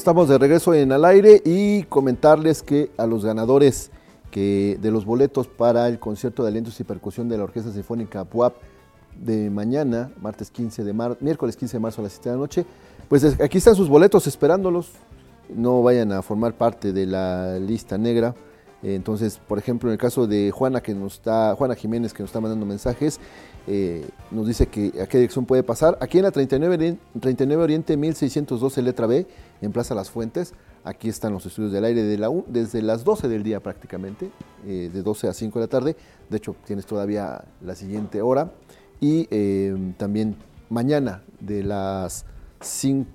Estamos 0.00 0.30
de 0.30 0.38
regreso 0.38 0.72
en 0.72 0.92
al 0.92 1.04
aire 1.04 1.42
y 1.44 1.82
comentarles 1.82 2.62
que 2.62 2.90
a 2.96 3.06
los 3.06 3.22
ganadores 3.22 3.90
que 4.30 4.78
de 4.80 4.90
los 4.90 5.04
boletos 5.04 5.46
para 5.46 5.88
el 5.88 5.98
concierto 5.98 6.42
de 6.42 6.48
alientos 6.48 6.80
y 6.80 6.84
percusión 6.84 7.28
de 7.28 7.36
la 7.36 7.44
Orquesta 7.44 7.70
Sinfónica 7.70 8.24
PUAP 8.24 8.54
de 9.22 9.50
mañana, 9.50 10.10
martes 10.18 10.50
15 10.50 10.84
de 10.84 10.92
marzo, 10.94 11.18
miércoles 11.20 11.54
15 11.54 11.76
de 11.76 11.80
marzo 11.80 12.00
a 12.00 12.04
las 12.04 12.12
7 12.12 12.30
de 12.30 12.34
la 12.34 12.40
noche, 12.40 12.64
pues 13.10 13.38
aquí 13.42 13.58
están 13.58 13.74
sus 13.74 13.90
boletos 13.90 14.26
esperándolos. 14.26 14.90
No 15.54 15.82
vayan 15.82 16.12
a 16.12 16.22
formar 16.22 16.54
parte 16.54 16.94
de 16.94 17.04
la 17.04 17.58
lista 17.58 17.98
negra. 17.98 18.34
Entonces, 18.82 19.38
por 19.46 19.58
ejemplo, 19.58 19.90
en 19.90 19.92
el 19.92 19.98
caso 19.98 20.26
de 20.26 20.50
Juana 20.50 20.80
que 20.80 20.94
nos 20.94 21.16
está, 21.16 21.54
Juana 21.56 21.74
Jiménez 21.74 22.14
que 22.14 22.22
nos 22.22 22.30
está 22.30 22.40
mandando 22.40 22.64
mensajes, 22.64 23.20
eh, 23.72 24.04
nos 24.32 24.48
dice 24.48 24.66
que 24.66 24.92
a 25.00 25.06
qué 25.06 25.18
dirección 25.18 25.46
puede 25.46 25.62
pasar. 25.62 25.96
Aquí 26.00 26.18
en 26.18 26.24
la 26.24 26.32
39, 26.32 26.98
39 27.20 27.62
Oriente 27.62 27.96
1612 27.96 28.82
letra 28.82 29.06
B, 29.06 29.28
en 29.60 29.70
Plaza 29.70 29.94
Las 29.94 30.10
Fuentes. 30.10 30.54
Aquí 30.82 31.08
están 31.08 31.32
los 31.32 31.46
estudios 31.46 31.70
del 31.70 31.84
aire 31.84 32.02
de 32.02 32.18
la, 32.18 32.30
desde 32.48 32.82
las 32.82 33.04
12 33.04 33.28
del 33.28 33.44
día 33.44 33.60
prácticamente, 33.60 34.32
eh, 34.66 34.90
de 34.92 35.02
12 35.02 35.28
a 35.28 35.32
5 35.32 35.60
de 35.60 35.64
la 35.66 35.68
tarde. 35.68 35.96
De 36.28 36.38
hecho, 36.38 36.56
tienes 36.66 36.84
todavía 36.84 37.44
la 37.62 37.76
siguiente 37.76 38.20
hora. 38.22 38.50
Y 38.98 39.28
eh, 39.30 39.94
también 39.98 40.34
mañana 40.68 41.22
de 41.38 41.62
las 41.62 42.24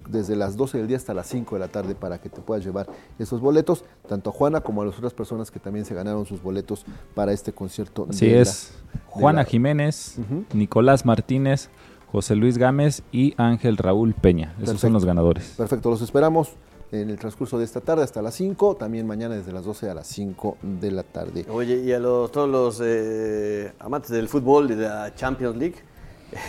desde 0.09 0.35
las 0.35 0.57
12 0.57 0.79
del 0.79 0.87
día 0.87 0.97
hasta 0.97 1.13
las 1.13 1.27
5 1.27 1.55
de 1.55 1.59
la 1.59 1.67
tarde 1.67 1.93
para 1.93 2.19
que 2.19 2.29
te 2.29 2.41
puedas 2.41 2.65
llevar 2.65 2.87
esos 3.19 3.41
boletos, 3.41 3.85
tanto 4.07 4.31
a 4.31 4.33
Juana 4.33 4.61
como 4.61 4.81
a 4.81 4.85
las 4.85 4.97
otras 4.97 5.13
personas 5.13 5.51
que 5.51 5.59
también 5.59 5.85
se 5.85 5.93
ganaron 5.93 6.25
sus 6.25 6.41
boletos 6.41 6.85
para 7.13 7.31
este 7.31 7.53
concierto. 7.53 8.07
Así 8.09 8.27
es, 8.27 8.73
Juana 9.07 9.45
Jiménez, 9.45 10.17
Nicolás 10.53 11.05
Martínez, 11.05 11.69
José 12.11 12.35
Luis 12.35 12.57
Gámez 12.57 13.03
y 13.11 13.35
Ángel 13.37 13.77
Raúl 13.77 14.13
Peña. 14.13 14.55
Esos 14.61 14.79
son 14.79 14.93
los 14.93 15.05
ganadores. 15.05 15.53
Perfecto, 15.57 15.89
los 15.91 16.01
esperamos 16.01 16.53
en 16.91 17.09
el 17.09 17.19
transcurso 17.19 17.57
de 17.57 17.65
esta 17.65 17.81
tarde 17.81 18.03
hasta 18.03 18.21
las 18.21 18.35
5, 18.35 18.75
también 18.75 19.05
mañana 19.05 19.35
desde 19.35 19.51
las 19.51 19.65
12 19.65 19.89
a 19.89 19.93
las 19.93 20.07
5 20.07 20.57
de 20.61 20.91
la 20.91 21.03
tarde. 21.03 21.45
Oye, 21.49 21.83
y 21.83 21.91
a 21.91 21.99
todos 21.99 22.49
los 22.49 22.81
eh, 22.83 23.73
amantes 23.79 24.11
del 24.11 24.27
fútbol 24.27 24.71
y 24.71 24.75
de 24.75 24.87
la 24.87 25.13
Champions 25.13 25.57
League, 25.57 25.75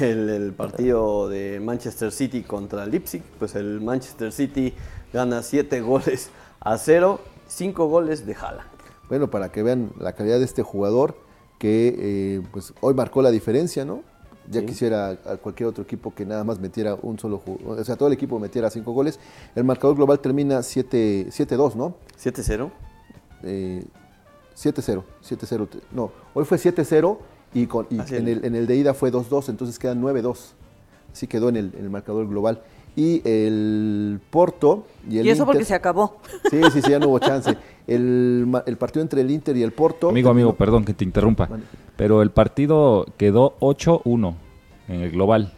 el, 0.00 0.52
partido 0.56 1.28
de 1.28 1.60
Manchester 1.60 2.12
City 2.12 2.42
contra 2.42 2.86
Leipzig, 2.86 3.22
pues 3.38 3.54
el 3.54 3.80
Manchester 3.80 4.32
City 4.32 4.74
gana 5.12 5.42
7 5.42 5.80
goles 5.80 6.30
a 6.60 6.78
0, 6.78 7.20
5 7.46 7.86
goles 7.86 8.26
de 8.26 8.34
Haaland. 8.34 8.68
Bueno, 9.08 9.30
para 9.30 9.52
que 9.52 9.62
vean 9.62 9.92
la 9.98 10.14
calidad 10.14 10.38
de 10.38 10.44
este 10.44 10.62
jugador 10.62 11.16
que 11.58 11.94
eh, 11.98 12.42
pues 12.52 12.74
hoy 12.80 12.94
marcó 12.94 13.22
la 13.22 13.30
diferencia, 13.30 13.84
¿no? 13.84 14.02
Ya 14.48 14.64
quisiera 14.64 15.10
a 15.10 15.36
cualquier 15.38 15.68
otro 15.68 15.82
equipo 15.82 16.14
que 16.14 16.24
nada 16.24 16.44
más 16.44 16.60
metiera 16.60 16.96
un 17.02 17.18
solo 17.18 17.42
o 17.66 17.82
sea, 17.82 17.96
todo 17.96 18.08
el 18.08 18.14
equipo 18.14 18.38
metiera 18.38 18.70
5 18.70 18.92
goles. 18.92 19.18
El 19.56 19.64
marcador 19.64 19.96
global 19.96 20.20
termina 20.20 20.60
7-2, 20.60 21.74
¿no? 21.74 21.96
7-0. 22.16 22.70
Eh, 23.42 23.84
7-0, 24.56 25.02
7-0. 25.22 25.68
No, 25.92 26.12
hoy 26.32 26.44
fue 26.44 26.58
7-0 26.58 27.18
y, 27.56 27.66
con, 27.66 27.86
en, 27.90 28.28
el, 28.28 28.44
en, 28.44 28.54
el, 28.54 28.66
de 28.66 28.76
ida 28.76 28.92
fue 28.92 29.10
2-2, 29.10 29.48
entonces 29.48 29.78
quedan 29.78 30.02
9-2. 30.02 30.36
Así 31.10 31.26
quedó 31.26 31.48
en 31.48 31.56
el, 31.56 31.72
en 31.74 31.84
el, 31.84 31.90
marcador 31.90 32.28
global. 32.28 32.60
Y 32.94 33.22
el 33.26 34.20
Porto 34.30 34.86
y 35.08 35.18
el 35.18 35.26
Y 35.26 35.30
eso 35.30 35.46
porque 35.46 35.64
se 35.64 35.74
acabó. 35.74 36.18
Sí, 36.50 36.60
sí, 36.72 36.82
sí, 36.82 36.90
ya 36.90 36.98
no 36.98 37.08
hubo 37.08 37.18
chance. 37.18 37.56
El, 37.86 38.52
el, 38.66 38.76
partido 38.76 39.02
entre 39.02 39.22
el 39.22 39.30
Inter 39.30 39.56
y 39.56 39.62
el 39.62 39.72
Porto. 39.72 40.10
Amigo, 40.10 40.28
amigo, 40.28 40.54
perdón 40.54 40.84
que 40.84 40.92
te 40.92 41.04
interrumpa. 41.04 41.48
Pero 41.96 42.20
el 42.20 42.30
partido 42.30 43.06
quedó 43.16 43.56
8-1 43.60 44.34
en 44.88 45.00
el 45.00 45.10
global 45.10 45.55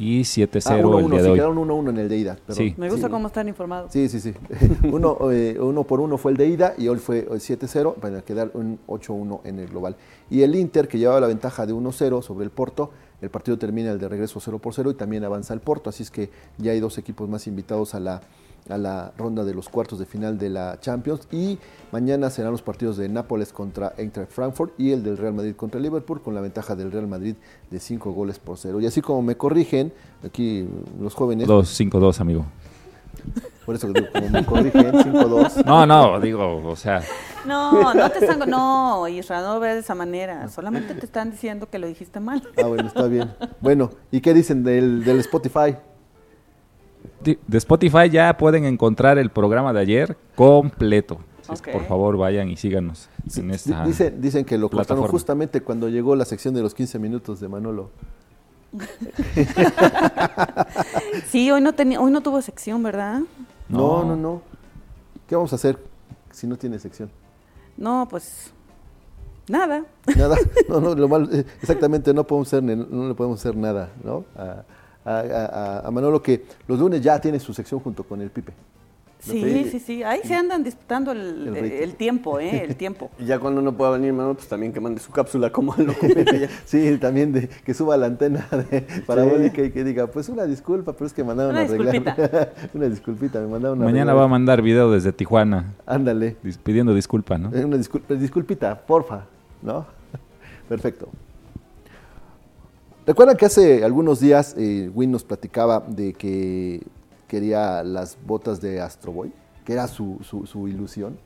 y 0.00 0.22
7-0 0.22 0.62
ah, 0.64 0.98
el 0.98 1.10
día 1.10 1.22
de 1.22 1.28
hoy. 1.28 1.36
quedaron 1.36 1.58
1-1 1.58 1.90
en 1.90 1.98
el 1.98 2.08
de 2.08 2.16
ida. 2.16 2.38
sí. 2.48 2.74
Me 2.78 2.88
gusta 2.88 3.10
cómo 3.10 3.26
están 3.26 3.48
informados. 3.48 3.92
Sí, 3.92 4.08
sí, 4.08 4.18
sí. 4.18 4.32
uno, 4.90 5.30
eh, 5.30 5.58
uno 5.60 5.84
por 5.84 6.00
uno 6.00 6.16
fue 6.16 6.32
el 6.32 6.38
de 6.38 6.46
ida 6.46 6.74
y 6.78 6.88
hoy 6.88 6.96
fue 6.96 7.28
7-0 7.28 7.96
para 7.96 8.22
quedar 8.22 8.50
un 8.54 8.78
8-1 8.86 9.40
en 9.44 9.58
el 9.58 9.68
global. 9.68 9.96
Y 10.30 10.40
el 10.40 10.54
Inter, 10.54 10.88
que 10.88 10.98
llevaba 10.98 11.20
la 11.20 11.26
ventaja 11.26 11.66
de 11.66 11.74
1-0 11.74 12.22
sobre 12.22 12.44
el 12.44 12.50
Porto, 12.50 12.90
el 13.20 13.28
partido 13.28 13.58
termina 13.58 13.90
el 13.90 13.98
de 13.98 14.08
regreso 14.08 14.40
0 14.40 14.58
por 14.58 14.72
0 14.72 14.90
y 14.92 14.94
también 14.94 15.22
avanza 15.22 15.52
el 15.52 15.60
Porto. 15.60 15.90
Así 15.90 16.02
es 16.02 16.10
que 16.10 16.30
ya 16.56 16.72
hay 16.72 16.80
dos 16.80 16.96
equipos 16.96 17.28
más 17.28 17.46
invitados 17.46 17.94
a 17.94 18.00
la 18.00 18.22
a 18.68 18.78
la 18.78 19.12
ronda 19.16 19.44
de 19.44 19.54
los 19.54 19.68
cuartos 19.68 19.98
de 19.98 20.06
final 20.06 20.38
de 20.38 20.50
la 20.50 20.78
Champions 20.80 21.26
y 21.32 21.58
mañana 21.92 22.30
serán 22.30 22.52
los 22.52 22.62
partidos 22.62 22.96
de 22.96 23.08
Nápoles 23.08 23.52
contra 23.52 23.94
Eintracht 23.96 24.30
Frankfurt 24.30 24.78
y 24.78 24.92
el 24.92 25.02
del 25.02 25.16
Real 25.16 25.34
Madrid 25.34 25.54
contra 25.56 25.80
Liverpool 25.80 26.20
con 26.22 26.34
la 26.34 26.40
ventaja 26.40 26.76
del 26.76 26.92
Real 26.92 27.06
Madrid 27.06 27.34
de 27.70 27.80
5 27.80 28.12
goles 28.12 28.38
por 28.38 28.58
0. 28.58 28.80
Y 28.80 28.86
así 28.86 29.00
como 29.00 29.22
me 29.22 29.36
corrigen 29.36 29.92
aquí 30.24 30.68
los 31.00 31.14
jóvenes... 31.14 31.48
2-5-2, 31.48 32.20
amigo. 32.20 32.44
Por 33.66 33.74
eso 33.74 33.88
como 34.14 34.28
me 34.30 34.44
corrigen, 34.44 34.92
5-2. 34.92 35.64
No, 35.64 35.86
no, 35.86 36.20
digo, 36.20 36.56
o 36.66 36.76
sea... 36.76 37.02
No, 37.46 37.94
no 37.94 38.10
te 38.10 38.18
están... 38.18 38.50
No, 38.50 39.06
Israel, 39.08 39.44
no 39.44 39.54
lo 39.54 39.60
de 39.60 39.78
esa 39.78 39.94
manera. 39.94 40.48
Solamente 40.48 40.94
te 40.94 41.06
están 41.06 41.30
diciendo 41.30 41.68
que 41.68 41.78
lo 41.78 41.86
dijiste 41.86 42.20
mal. 42.20 42.42
Ah, 42.62 42.66
bueno, 42.66 42.86
está 42.86 43.06
bien. 43.06 43.32
Bueno, 43.60 43.90
¿y 44.10 44.20
qué 44.20 44.34
dicen 44.34 44.64
del, 44.64 45.04
del 45.04 45.20
Spotify? 45.20 45.76
De 47.22 47.58
Spotify 47.58 48.08
ya 48.10 48.36
pueden 48.36 48.64
encontrar 48.64 49.18
el 49.18 49.30
programa 49.30 49.72
de 49.72 49.80
ayer 49.80 50.16
completo. 50.34 51.18
por 51.72 51.84
favor, 51.86 52.16
vayan 52.16 52.48
y 52.48 52.56
síganos 52.56 53.08
en 53.36 53.50
esta 53.50 53.84
dicen, 53.84 54.20
dicen 54.20 54.44
que 54.44 54.58
lo 54.58 54.70
cortaron 54.70 55.06
justamente 55.08 55.60
cuando 55.60 55.88
llegó 55.88 56.16
la 56.16 56.24
sección 56.24 56.54
de 56.54 56.62
los 56.62 56.74
15 56.74 56.98
minutos 56.98 57.40
de 57.40 57.48
Manolo. 57.48 57.90
sí, 61.26 61.50
hoy 61.50 61.60
no, 61.60 61.72
tenía, 61.72 62.00
hoy 62.00 62.12
no 62.12 62.20
tuvo 62.20 62.40
sección, 62.40 62.82
¿verdad? 62.82 63.20
No, 63.68 64.04
no, 64.04 64.16
no. 64.16 64.42
¿Qué 65.28 65.34
vamos 65.34 65.52
a 65.52 65.56
hacer 65.56 65.78
si 66.30 66.46
no 66.46 66.56
tiene 66.56 66.78
sección? 66.78 67.10
No, 67.76 68.06
pues 68.08 68.52
nada. 69.48 69.84
Nada. 70.16 70.36
No, 70.68 70.80
no, 70.80 70.94
lo 70.94 71.08
mal, 71.08 71.28
eh, 71.32 71.44
exactamente, 71.60 72.14
no 72.14 72.24
podemos 72.24 72.46
hacer, 72.48 72.62
no 72.62 73.08
le 73.08 73.14
podemos 73.14 73.40
hacer 73.40 73.56
nada, 73.56 73.90
¿no? 74.04 74.24
a, 74.36 74.62
Manolo 75.04 76.22
que 76.22 76.44
los 76.66 76.78
lunes 76.78 77.00
ya 77.00 77.20
tiene 77.20 77.40
su 77.40 77.52
sección 77.52 77.80
junto 77.80 78.04
con 78.04 78.20
el 78.20 78.30
Pipe. 78.30 78.52
Sí, 79.20 79.68
sí, 79.70 79.78
sí. 79.78 80.02
Ahí 80.02 80.20
se 80.24 80.34
andan 80.34 80.64
disputando 80.64 81.12
el, 81.12 81.94
tiempo, 81.96 82.40
¿eh? 82.40 82.64
El 82.64 82.76
tiempo. 82.76 83.10
y 83.18 83.26
ya 83.26 83.38
cuando 83.38 83.60
no 83.60 83.76
pueda 83.76 83.92
venir 83.92 84.12
Manolo, 84.12 84.34
pues 84.34 84.48
también 84.48 84.72
que 84.72 84.80
mande 84.80 85.00
su 85.00 85.12
cápsula 85.12 85.50
como 85.50 85.74
lo 85.76 85.92
Sí, 86.64 86.96
también 86.98 87.32
de, 87.32 87.48
que 87.48 87.74
suba 87.74 87.96
la 87.96 88.06
antena 88.06 88.46
de 88.50 88.82
parabólica 89.06 89.62
y 89.62 89.70
que 89.70 89.84
diga, 89.84 90.06
pues 90.06 90.28
una 90.28 90.44
disculpa, 90.46 90.92
pero 90.94 91.06
es 91.06 91.12
que 91.12 91.22
mandaron 91.22 91.52
una 91.52 91.60
a 91.60 91.64
arreglar. 91.64 92.52
una 92.74 92.88
disculpita, 92.88 93.40
me 93.40 93.48
mandaron 93.48 93.78
Mañana 93.78 94.14
va 94.14 94.24
a 94.24 94.28
mandar 94.28 94.62
video 94.62 94.90
desde 94.90 95.12
Tijuana. 95.12 95.74
Ándale. 95.86 96.36
Pidiendo 96.62 96.94
disculpa, 96.94 97.36
¿no? 97.36 97.50
Una 97.50 97.76
disculpa, 97.76 98.14
disculpita, 98.14 98.74
porfa, 98.86 99.24
¿no? 99.62 99.86
Perfecto. 100.68 101.08
Recuerdan 103.10 103.36
que 103.36 103.44
hace 103.44 103.82
algunos 103.82 104.20
días 104.20 104.54
eh, 104.56 104.88
Win 104.94 105.10
nos 105.10 105.24
platicaba 105.24 105.80
de 105.80 106.12
que 106.12 106.80
quería 107.26 107.82
las 107.82 108.16
botas 108.24 108.60
de 108.60 108.80
Astro 108.80 109.10
Boy, 109.10 109.32
que 109.64 109.72
era 109.72 109.88
su, 109.88 110.18
su, 110.22 110.68
ilusión. 110.68 111.18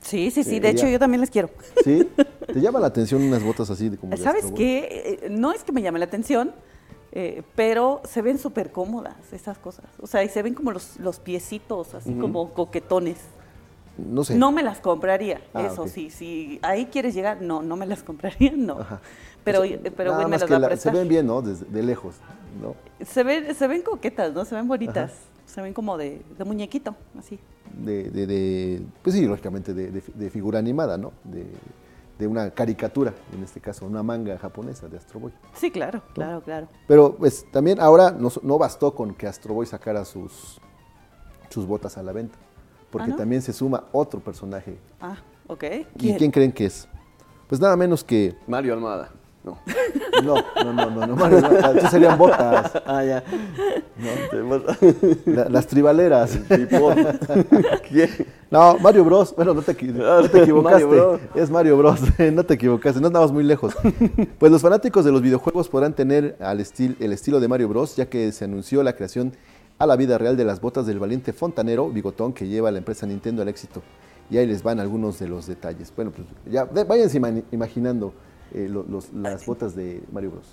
Sí, 0.00 0.30
sí, 0.30 0.42
sí. 0.42 0.60
de 0.60 0.70
hecho, 0.70 0.88
yo 0.88 0.98
también 0.98 1.20
les 1.20 1.28
quiero. 1.28 1.50
¿Sí? 1.84 2.08
¿Te 2.46 2.58
llama 2.58 2.80
la 2.80 2.86
atención 2.86 3.20
unas 3.20 3.42
botas 3.42 3.68
así 3.68 3.90
de 3.90 3.98
como 3.98 4.16
¿Sabes 4.16 4.46
qué? 4.56 5.20
Eh, 5.22 5.28
no 5.28 5.52
es 5.52 5.62
que 5.62 5.72
me 5.72 5.82
llame 5.82 5.98
la 5.98 6.06
atención, 6.06 6.52
eh, 7.12 7.42
pero 7.54 8.00
se 8.08 8.22
ven 8.22 8.38
súper 8.38 8.72
cómodas 8.72 9.30
esas 9.30 9.58
cosas. 9.58 9.84
O 10.00 10.06
sea, 10.06 10.24
y 10.24 10.30
se 10.30 10.42
ven 10.42 10.54
como 10.54 10.72
los, 10.72 10.98
los 11.00 11.20
piecitos, 11.20 11.92
así 11.92 12.14
como 12.14 12.54
coquetones. 12.54 13.18
No 13.98 14.24
sé. 14.24 14.36
No 14.36 14.52
me 14.52 14.62
las 14.62 14.80
compraría, 14.80 15.42
ah, 15.52 15.68
eso 15.70 15.86
sí. 15.86 16.08
Si 16.08 16.58
ahí 16.62 16.86
quieres 16.86 17.12
llegar, 17.12 17.42
no, 17.42 17.60
no 17.60 17.76
me 17.76 17.84
las 17.84 18.02
compraría, 18.02 18.54
no. 18.56 18.80
Ajá. 18.80 19.02
Pero, 19.44 19.62
pero 19.96 20.14
bueno, 20.14 20.28
me 20.28 20.38
las 20.38 20.50
va 20.50 20.66
a 20.66 20.76
Se 20.76 20.90
ven 20.90 21.08
bien, 21.08 21.26
¿no? 21.26 21.42
Desde 21.42 21.64
de 21.66 21.82
lejos, 21.82 22.16
¿no? 22.60 22.74
Se 23.04 23.22
ven, 23.22 23.54
se 23.54 23.66
ven 23.66 23.82
coquetas, 23.82 24.32
¿no? 24.32 24.44
Se 24.44 24.54
ven 24.54 24.68
bonitas. 24.68 25.12
Se 25.46 25.60
ven 25.62 25.72
como 25.72 25.96
de, 25.96 26.22
de 26.38 26.44
muñequito, 26.44 26.94
así. 27.18 27.38
De, 27.72 28.10
de, 28.10 28.26
de, 28.26 28.82
pues 29.02 29.16
sí, 29.16 29.26
lógicamente, 29.26 29.74
de, 29.74 30.30
figura 30.30 30.58
animada, 30.58 30.96
¿no? 30.96 31.12
De, 31.24 31.46
de 32.18 32.26
una 32.26 32.50
caricatura, 32.50 33.14
en 33.32 33.42
este 33.42 33.60
caso, 33.60 33.86
una 33.86 34.02
manga 34.02 34.38
japonesa 34.38 34.86
de 34.88 34.98
Astro 34.98 35.20
Boy. 35.20 35.32
Sí, 35.54 35.70
claro, 35.70 36.02
claro, 36.12 36.42
claro. 36.42 36.68
Pero 36.86 37.16
pues 37.16 37.46
también 37.50 37.80
ahora 37.80 38.10
no, 38.10 38.30
no, 38.42 38.58
bastó 38.58 38.94
con 38.94 39.14
que 39.14 39.26
Astro 39.26 39.54
Boy 39.54 39.66
sacara 39.66 40.04
sus, 40.04 40.60
sus 41.48 41.66
botas 41.66 41.96
a 41.96 42.02
la 42.02 42.12
venta, 42.12 42.38
porque 42.90 43.12
¿Ah, 43.12 43.16
también 43.16 43.40
se 43.40 43.52
suma 43.52 43.84
otro 43.92 44.20
personaje. 44.20 44.78
Ah, 45.00 45.16
ok. 45.46 45.64
¿Y 45.98 46.14
quién 46.14 46.30
creen 46.30 46.52
que 46.52 46.66
es? 46.66 46.86
Pues 47.48 47.60
nada 47.60 47.74
menos 47.76 48.04
que... 48.04 48.36
Mario 48.46 48.74
Almada. 48.74 49.10
No. 49.42 49.58
No, 50.22 50.34
no, 50.64 50.72
no, 50.72 50.90
no, 50.90 51.06
no, 51.06 51.16
Mario, 51.16 51.40
no, 51.40 51.90
serían 51.90 52.18
botas. 52.18 52.72
Ah, 52.84 53.02
ya. 53.02 53.24
las 55.24 55.66
tribaleras. 55.66 56.38
¿Quién? 57.88 58.10
No, 58.50 58.76
Mario 58.78 59.04
Bros. 59.04 59.34
Bueno, 59.34 59.54
no 59.54 59.62
te, 59.62 59.72
no 59.82 60.28
te 60.28 60.42
equivocaste. 60.42 61.20
es 61.34 61.50
Mario 61.50 61.78
Bros. 61.78 62.00
no 62.32 62.44
te 62.44 62.54
equivocaste, 62.54 63.00
no 63.00 63.06
andamos 63.06 63.32
muy 63.32 63.44
lejos. 63.44 63.74
Pues 64.38 64.52
los 64.52 64.60
fanáticos 64.60 65.06
de 65.06 65.12
los 65.12 65.22
videojuegos 65.22 65.68
podrán 65.68 65.94
tener 65.94 66.36
al 66.40 66.60
el 66.60 67.12
estilo 67.12 67.40
de 67.40 67.48
Mario 67.48 67.68
Bros, 67.68 67.96
ya 67.96 68.06
que 68.06 68.32
se 68.32 68.44
anunció 68.44 68.82
la 68.82 68.94
creación 68.94 69.32
a 69.78 69.86
la 69.86 69.96
vida 69.96 70.18
real 70.18 70.36
de 70.36 70.44
las 70.44 70.60
botas 70.60 70.84
del 70.84 70.98
valiente 70.98 71.32
fontanero 71.32 71.88
bigotón 71.88 72.34
que 72.34 72.46
lleva 72.46 72.68
a 72.68 72.72
la 72.72 72.78
empresa 72.78 73.06
Nintendo 73.06 73.40
al 73.40 73.48
éxito. 73.48 73.82
Y 74.28 74.36
ahí 74.36 74.46
les 74.46 74.62
van 74.62 74.78
algunos 74.80 75.18
de 75.18 75.28
los 75.28 75.46
detalles. 75.46 75.90
Bueno, 75.96 76.12
pues 76.12 76.28
ya 76.46 76.64
váyanse 76.64 77.20
imaginando 77.50 78.12
eh, 78.52 78.70
las 79.14 79.46
botas 79.46 79.74
de 79.74 80.02
Mario 80.12 80.32
Bros. 80.32 80.46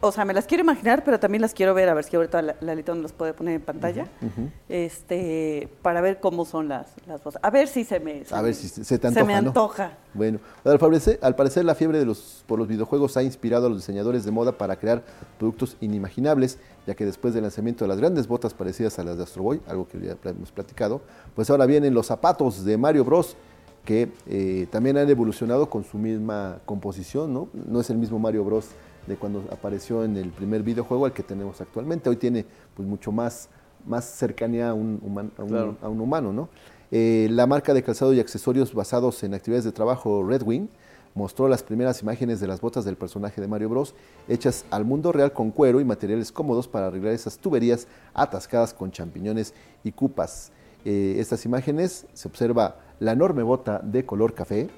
O 0.00 0.12
sea, 0.12 0.24
me 0.24 0.32
las 0.32 0.46
quiero 0.46 0.62
imaginar, 0.62 1.04
pero 1.04 1.18
también 1.18 1.42
las 1.42 1.54
quiero 1.54 1.74
ver, 1.74 1.88
a 1.88 1.94
ver 1.94 2.04
si 2.04 2.16
ahorita 2.16 2.42
la, 2.42 2.56
la 2.60 2.74
las 2.74 3.12
puede 3.12 3.34
poner 3.34 3.56
en 3.56 3.62
pantalla, 3.62 4.06
este, 4.68 5.68
para 5.82 6.00
ver 6.00 6.20
cómo 6.20 6.44
son 6.44 6.68
las, 6.68 6.88
las 7.06 7.22
botas. 7.22 7.40
A 7.42 7.50
ver 7.50 7.68
si 7.68 7.84
se 7.84 8.00
me, 8.00 8.22
a 8.30 8.42
ver 8.42 8.54
si 8.54 8.68
se, 8.68 8.98
te 8.98 9.06
antoja, 9.06 9.26
me 9.26 9.34
antoja. 9.34 9.92
Bueno, 10.14 10.38
al 10.64 10.78
parecer, 10.78 11.18
al 11.22 11.34
parecer 11.34 11.64
la 11.64 11.74
fiebre 11.74 11.98
de 11.98 12.06
los, 12.06 12.44
por 12.46 12.58
los 12.58 12.68
videojuegos 12.68 13.16
ha 13.16 13.22
inspirado 13.22 13.66
a 13.66 13.68
los 13.68 13.78
diseñadores 13.78 14.24
de 14.24 14.30
moda 14.30 14.52
para 14.52 14.76
crear 14.76 15.02
productos 15.38 15.76
inimaginables, 15.80 16.58
ya 16.86 16.94
que 16.94 17.04
después 17.04 17.34
del 17.34 17.42
lanzamiento 17.42 17.84
de 17.84 17.88
las 17.88 17.98
grandes 17.98 18.26
botas 18.26 18.54
parecidas 18.54 18.98
a 18.98 19.04
las 19.04 19.16
de 19.16 19.24
Astro 19.24 19.42
Boy, 19.42 19.60
algo 19.66 19.86
que 19.86 20.00
ya 20.00 20.16
hemos 20.24 20.50
platicado, 20.52 21.00
pues 21.34 21.50
ahora 21.50 21.66
vienen 21.66 21.94
los 21.94 22.06
zapatos 22.06 22.64
de 22.64 22.76
Mario 22.76 23.04
Bros 23.04 23.36
que 23.84 24.10
eh, 24.26 24.66
también 24.70 24.96
han 24.98 25.08
evolucionado 25.08 25.68
con 25.70 25.84
su 25.84 25.98
misma 25.98 26.60
composición, 26.66 27.32
¿no? 27.32 27.48
No 27.52 27.80
es 27.80 27.90
el 27.90 27.98
mismo 27.98 28.18
Mario 28.18 28.44
Bros 28.44 28.68
de 29.06 29.16
cuando 29.16 29.44
apareció 29.50 30.04
en 30.04 30.16
el 30.16 30.30
primer 30.30 30.62
videojuego 30.62 31.06
al 31.06 31.12
que 31.12 31.22
tenemos 31.22 31.60
actualmente. 31.60 32.08
Hoy 32.08 32.16
tiene 32.16 32.44
pues 32.74 32.88
mucho 32.88 33.12
más, 33.12 33.48
más 33.86 34.04
cercanía 34.04 34.70
a 34.70 34.74
un, 34.74 35.30
a 35.82 35.88
un, 35.88 36.00
humano, 36.00 36.32
¿no? 36.32 36.48
Eh, 36.90 37.28
la 37.30 37.46
marca 37.46 37.72
de 37.72 37.82
calzado 37.82 38.12
y 38.12 38.20
accesorios 38.20 38.74
basados 38.74 39.22
en 39.22 39.34
actividades 39.34 39.64
de 39.64 39.72
trabajo 39.72 40.24
Red 40.24 40.42
Wing 40.42 40.68
mostró 41.14 41.48
las 41.48 41.62
primeras 41.62 42.02
imágenes 42.02 42.40
de 42.40 42.46
las 42.46 42.60
botas 42.60 42.84
del 42.84 42.96
personaje 42.96 43.40
de 43.40 43.48
Mario 43.48 43.68
Bros. 43.68 43.94
hechas 44.28 44.64
al 44.70 44.84
mundo 44.84 45.12
real 45.12 45.32
con 45.32 45.50
cuero 45.50 45.80
y 45.80 45.84
materiales 45.84 46.30
cómodos 46.30 46.68
para 46.68 46.86
arreglar 46.86 47.14
esas 47.14 47.38
tuberías 47.38 47.88
atascadas 48.14 48.74
con 48.74 48.90
champiñones 48.90 49.54
y 49.82 49.92
cupas. 49.92 50.52
Eh, 50.84 51.16
estas 51.18 51.44
imágenes 51.44 52.06
se 52.12 52.28
observa 52.28 52.76
la 53.00 53.12
enorme 53.12 53.42
bota 53.42 53.80
de 53.82 54.06
color 54.06 54.34
café 54.34 54.68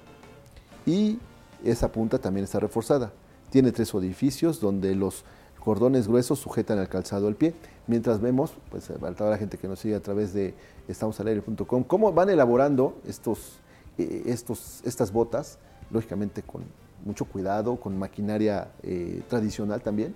y 0.87 1.19
esa 1.65 1.93
punta 1.93 2.19
también 2.19 2.45
está 2.45 2.61
reforzada. 2.61 3.13
Tiene 3.51 3.73
tres 3.73 3.95
orificios 3.95 4.61
donde 4.61 4.95
los 4.95 5.25
cordones 5.63 6.09
gruesos 6.09 6.39
sujetan 6.39 6.79
al 6.79 6.89
calzado 6.89 7.27
del 7.27 7.37
pie. 7.37 7.55
Mientras 7.87 8.21
vemos, 8.21 8.53
pues 8.71 8.91
a 8.91 8.95
toda 9.15 9.31
la 9.31 9.39
gente 9.39 9.59
que 9.59 9.69
nos 9.69 9.81
sigue 9.81 9.95
a 9.95 10.01
través 10.01 10.33
de 10.33 10.55
estamosalaire.com, 10.89 11.85
cómo 11.85 12.13
van 12.13 12.31
elaborando 12.31 12.97
estos, 13.07 13.61
eh, 13.99 14.23
estos, 14.27 14.81
estas 14.85 15.13
botas, 15.13 15.59
lógicamente 15.91 16.43
con 16.43 16.63
mucho 17.05 17.25
cuidado, 17.25 17.77
con 17.77 17.99
maquinaria 17.99 18.71
eh, 18.83 19.23
tradicional 19.29 19.83
también, 19.83 20.15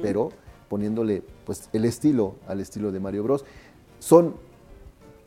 pero 0.00 0.30
poniéndole 0.68 1.22
pues 1.44 1.68
el 1.72 1.84
estilo 1.84 2.36
al 2.48 2.60
estilo 2.60 2.90
de 2.90 3.00
Mario 3.00 3.22
Bros. 3.22 3.44
Son, 3.98 4.34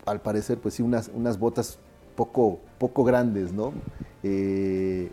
al 0.06 0.22
parecer, 0.22 0.58
pues 0.60 0.76
sí, 0.76 0.84
unas, 0.84 1.12
unas 1.14 1.38
botas 1.40 1.80
poco, 2.18 2.60
poco 2.80 3.06
grandes, 3.06 3.54
¿no? 3.54 3.72
Eh, 4.24 5.10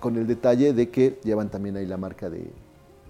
con 0.00 0.16
el 0.16 0.26
detalle 0.26 0.72
de 0.72 0.88
que 0.88 1.20
llevan 1.22 1.50
también 1.50 1.76
ahí 1.76 1.86
la 1.86 1.98
marca 1.98 2.28
de, 2.28 2.50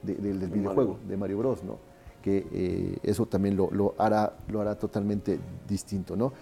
del 0.02 0.50
videojuego, 0.50 0.98
de 1.08 1.16
Mario 1.16 1.38
Bros, 1.38 1.64
¿no? 1.64 1.78
Que 2.20 2.44
eh, 2.52 2.98
eso 3.02 3.24
también 3.26 3.56
lo, 3.56 3.94
hará, 3.96 4.34
lo 4.48 4.60
hará 4.60 4.74
totalmente 4.74 5.38
distinto, 5.66 6.16
¿no? 6.16 6.32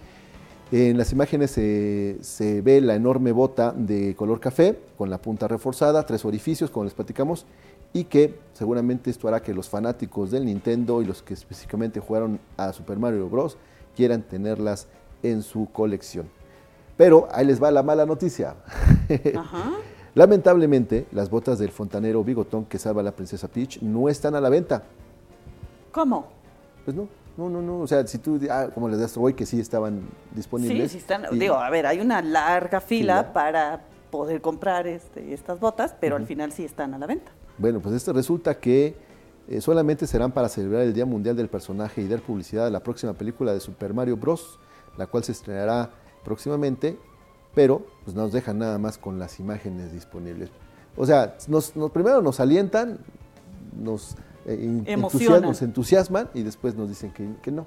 En 0.73 0.97
las 0.97 1.13
imágenes 1.13 1.51
se 1.53 2.63
ve 2.63 2.81
la 2.81 2.95
enorme 2.95 3.33
bota 3.33 3.73
de 3.73 4.17
color 4.17 4.41
café 4.41 4.77
con 4.97 5.11
la 5.11 5.19
punta 5.19 5.47
reforzada, 5.47 6.05
tres 6.05 6.25
orificios, 6.25 6.71
como 6.71 6.85
les 6.85 6.95
platicamos, 6.95 7.45
y 7.93 8.05
que 8.05 8.39
seguramente 8.55 9.11
esto 9.11 9.29
hará 9.29 9.43
que 9.43 9.53
los 9.53 9.69
fanáticos 9.69 10.31
del 10.31 10.47
Nintendo 10.47 11.03
y 11.03 11.05
los 11.05 11.23
que 11.23 11.35
específicamente 11.35 12.01
jugaron 12.01 12.41
a 12.57 12.73
Super 12.73 12.99
Mario 12.99 13.29
Bros. 13.29 13.59
quieran 13.95 14.23
tenerlas 14.23 14.89
en 15.23 15.43
su 15.43 15.69
colección. 15.71 16.27
Pero 16.97 17.29
ahí 17.33 17.47
les 17.47 17.63
va 17.63 17.71
la 17.71 17.83
mala 17.83 18.07
noticia. 18.07 18.55
Lamentablemente, 20.15 21.07
las 21.11 21.29
botas 21.29 21.59
del 21.59 21.71
fontanero 21.71 22.23
bigotón 22.23 22.67
que 22.67 22.79
salva 22.79 23.01
a 23.01 23.05
la 23.05 23.13
princesa 23.13 23.49
Peach 23.49 23.83
no 23.83 24.09
están 24.09 24.37
a 24.37 24.41
la 24.41 24.49
venta. 24.49 24.85
¿Cómo? 25.91 26.29
Pues 26.85 26.97
no, 26.97 27.09
no, 27.37 27.49
no, 27.49 27.61
no. 27.61 27.81
O 27.81 27.87
sea, 27.87 28.07
si 28.07 28.19
tú, 28.19 28.41
ah, 28.49 28.69
como 28.73 28.89
les 28.89 29.01
das 29.01 29.17
hoy 29.17 29.35
que 29.35 29.45
sí 29.45 29.59
estaban 29.59 30.03
disponibles. 30.33 30.93
Sí, 30.93 30.99
sí 30.99 30.99
están. 30.99 31.27
Digo, 31.39 31.55
a 31.55 31.69
ver, 31.69 31.87
hay 31.87 32.01
una 32.01 32.23
larga 32.23 32.81
fila, 32.81 33.33
para 33.33 33.83
poder 34.11 34.41
comprar 34.41 34.87
este, 34.87 35.35
estas 35.35 35.59
botas, 35.59 35.97
pero 35.99 36.15
al 36.15 36.27
final 36.27 36.53
sí 36.53 36.65
están 36.65 36.95
a 36.95 36.99
la 36.99 37.07
venta. 37.07 37.33
Bueno, 37.59 37.81
pues 37.81 37.97
esto 37.97 38.13
resulta 38.13 38.55
que 38.59 38.95
eh, 39.49 39.61
solamente 39.61 40.07
serán 40.07 40.31
para 40.31 40.49
celebrar 40.49 40.83
el 40.83 40.95
Día 40.95 41.05
Mundial 41.05 41.35
del 41.35 41.49
Personaje 41.49 42.01
y 42.01 42.07
dar 42.07 42.21
publicidad 42.21 42.69
a 42.69 42.71
la 42.71 42.81
próxima 42.81 43.15
película 43.15 43.53
de 43.53 43.59
Super 43.59 43.93
Mario 43.93 44.17
Bros., 44.17 44.61
la 44.97 45.09
cual 45.09 45.25
se 45.25 45.33
estrenará 45.33 45.91
próximamente, 46.25 46.99
pero 47.55 47.87
pues 48.05 48.17
nos 48.17 48.33
dejan 48.33 48.59
nada 48.59 48.79
más 48.79 48.99
con 48.99 49.19
las 49.19 49.39
imágenes 49.39 49.93
disponibles. 49.93 50.51
O 50.97 51.07
sea, 51.07 51.37
nos, 51.49 51.73
primero 51.93 52.23
nos 52.23 52.41
alientan, 52.41 52.99
nos, 53.81 54.17
eh, 54.47 54.97
nos 54.97 55.63
entusiasman 55.63 56.31
y 56.35 56.43
después 56.43 56.75
nos 56.75 56.89
dicen 56.89 57.13
que, 57.13 57.51
no. 57.51 57.67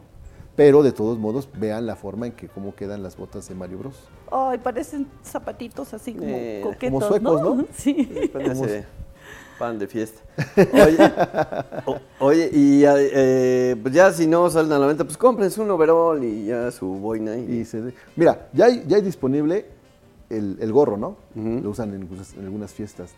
Pero 0.55 0.81
de 0.81 0.91
todos 0.91 1.19
modos, 1.19 1.47
vean 1.53 1.85
la 1.85 1.95
forma 1.95 2.25
en 2.25 2.31
que 2.31 2.47
cómo 2.47 2.73
quedan 2.73 3.03
las 3.03 3.15
botas 3.15 3.47
de 3.47 3.53
Mario 3.53 3.77
Bros. 3.77 3.95
Ay, 4.31 4.57
parecen 4.57 5.07
zapatitos 5.23 5.93
así 5.93 6.13
como 6.13 6.29
eh, 6.29 6.61
coquetos, 6.63 6.89
como 6.89 7.07
suecos, 7.07 7.41
¿no? 7.41 7.65
Sí. 7.73 8.09
Pan 9.57 9.79
de 9.79 9.87
fiesta. 9.87 10.21
Oye, 12.19 12.49
y 12.53 12.83
eh, 12.85 13.75
pues 13.81 13.93
ya 13.93 14.11
si 14.11 14.27
no 14.27 14.49
salen 14.49 14.71
a 14.71 14.79
la 14.79 14.87
venta, 14.87 15.03
pues 15.03 15.17
cómprense 15.17 15.61
un 15.61 15.71
overall 15.71 16.23
y 16.23 16.45
ya 16.45 16.71
su 16.71 16.87
boina. 16.87 17.35
Y... 17.35 17.67
mira, 18.15 18.49
ya 18.53 18.65
hay, 18.65 18.83
ya 18.87 18.97
hay 18.97 19.01
disponible 19.01 19.65
el, 20.29 20.71
gorro, 20.71 20.97
¿no? 20.97 21.17
Lo 21.35 21.69
usan 21.69 21.93
en, 21.93 22.09
algunas 22.43 22.73
fiestas 22.73 23.13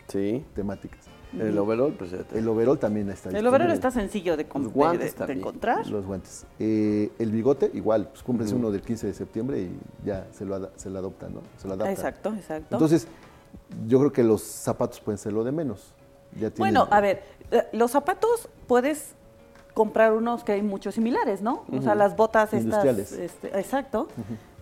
temáticas. 0.54 1.00
El 1.38 1.56
overall, 1.58 1.92
pues 1.92 2.10
ya 2.10 2.24
El 2.34 2.48
overall 2.48 2.78
también 2.78 3.08
está 3.08 3.30
El 3.30 3.46
overall 3.46 3.70
está 3.70 3.90
sencillo 3.90 4.36
de, 4.36 4.42
encontrar. 4.42 5.86
Los 5.86 6.04
guantes. 6.04 6.46
Eh, 6.58 7.12
el 7.18 7.30
bigote, 7.30 7.70
igual, 7.74 8.08
pues 8.08 8.22
cómprense 8.22 8.54
uno 8.54 8.70
del 8.70 8.82
15 8.82 9.08
de 9.08 9.14
septiembre 9.14 9.60
y 9.60 9.78
ya 10.04 10.26
se 10.32 10.44
lo, 10.44 10.70
se 10.76 10.90
lo 10.90 10.98
adoptan, 10.98 11.34
¿no? 11.34 11.42
Se 11.56 11.68
lo 11.68 11.74
adaptan. 11.74 11.92
Exacto, 11.92 12.34
exacto. 12.34 12.74
Entonces, 12.74 13.06
yo 13.86 13.98
creo 14.00 14.12
que 14.12 14.24
los 14.24 14.42
zapatos 14.42 15.00
pueden 15.00 15.18
ser 15.18 15.32
lo 15.32 15.44
de 15.44 15.52
menos. 15.52 15.94
Bueno, 16.56 16.88
a 16.90 17.00
ver, 17.00 17.22
eh, 17.50 17.66
los 17.72 17.90
zapatos 17.90 18.48
puedes 18.66 19.14
comprar 19.74 20.12
unos 20.12 20.44
que 20.44 20.52
hay 20.52 20.62
muchos 20.62 20.94
similares, 20.94 21.42
¿no? 21.42 21.64
O 21.72 21.82
sea, 21.82 21.94
las 21.94 22.16
botas 22.16 22.52
estas. 22.52 22.84
Este, 22.84 23.48
exacto. 23.58 24.08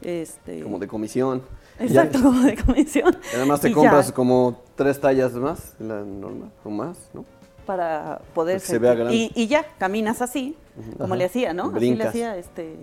este, 0.02 0.62
como 0.62 0.78
de 0.78 0.88
comisión. 0.88 1.42
Exacto, 1.78 2.20
como 2.22 2.40
de 2.40 2.56
comisión. 2.56 3.16
además 3.34 3.60
te 3.60 3.72
compras 3.72 4.12
como 4.12 4.62
tres 4.74 5.00
tallas 5.00 5.32
más, 5.34 5.74
la 5.78 6.00
norma, 6.00 6.50
o 6.64 6.70
más, 6.70 6.96
¿no? 7.12 7.24
Para 7.66 8.20
poder 8.34 8.60
se 8.60 8.78
vea 8.78 8.94
grande. 8.94 9.30
Y, 9.34 9.46
ya, 9.46 9.64
caminas 9.78 10.22
así, 10.22 10.56
como 10.98 11.14
le 11.16 11.26
hacía, 11.26 11.52
¿no? 11.52 11.72
Así 11.74 11.94
le 11.94 12.04
hacía 12.04 12.36
este 12.36 12.76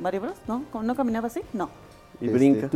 Mario 0.00 0.20
Bros, 0.22 0.36
¿no? 0.46 0.64
¿No 0.82 0.94
caminaba 0.94 1.26
así? 1.26 1.40
No. 1.52 1.70
Y 2.20 2.28
brinca. 2.28 2.70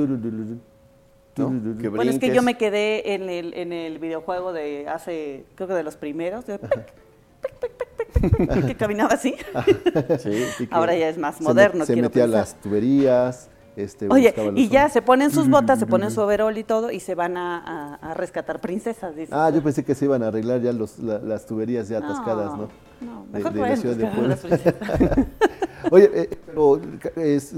Bueno, 1.48 2.10
es 2.10 2.18
que 2.18 2.34
yo 2.34 2.42
me 2.42 2.56
quedé 2.56 3.14
en 3.14 3.28
el, 3.30 3.54
en 3.54 3.72
el 3.72 3.98
videojuego 3.98 4.52
de 4.52 4.88
hace, 4.88 5.44
creo 5.54 5.68
que 5.68 5.74
de 5.74 5.82
los 5.82 5.96
primeros, 5.96 6.46
de 6.46 6.58
que 8.66 8.74
caminaba 8.74 9.14
así. 9.14 9.34
Ahora 10.70 10.94
ya 10.94 11.08
es 11.08 11.18
más 11.18 11.40
moderno. 11.40 11.84
Se, 11.86 11.96
metía 11.96 12.26
las 12.26 12.54
tuberías. 12.60 13.48
Este, 13.76 14.08
Oye, 14.10 14.34
y 14.56 14.68
ya 14.68 14.88
se 14.88 15.00
ponen 15.00 15.30
sus 15.30 15.48
botas, 15.48 15.78
se 15.78 15.86
ponen 15.86 16.10
su 16.10 16.20
overol 16.20 16.58
y 16.58 16.64
todo, 16.64 16.90
y 16.90 17.00
se 17.00 17.14
van 17.14 17.36
a, 17.36 18.14
rescatar 18.16 18.60
princesas. 18.60 19.14
Ah, 19.30 19.50
yo 19.54 19.62
pensé 19.62 19.84
que 19.84 19.94
se 19.94 20.04
iban 20.04 20.22
a 20.22 20.28
arreglar 20.28 20.60
ya 20.60 20.72
los, 20.72 20.98
las 20.98 21.46
tuberías 21.46 21.88
ya 21.88 21.98
atascadas, 21.98 22.56
¿no? 22.56 22.68
No, 23.00 23.26
mejor 23.32 23.52
de, 23.52 23.94
de 23.94 25.26
Oye, 25.90 26.10
eh, 26.12 26.38
pero 26.44 26.80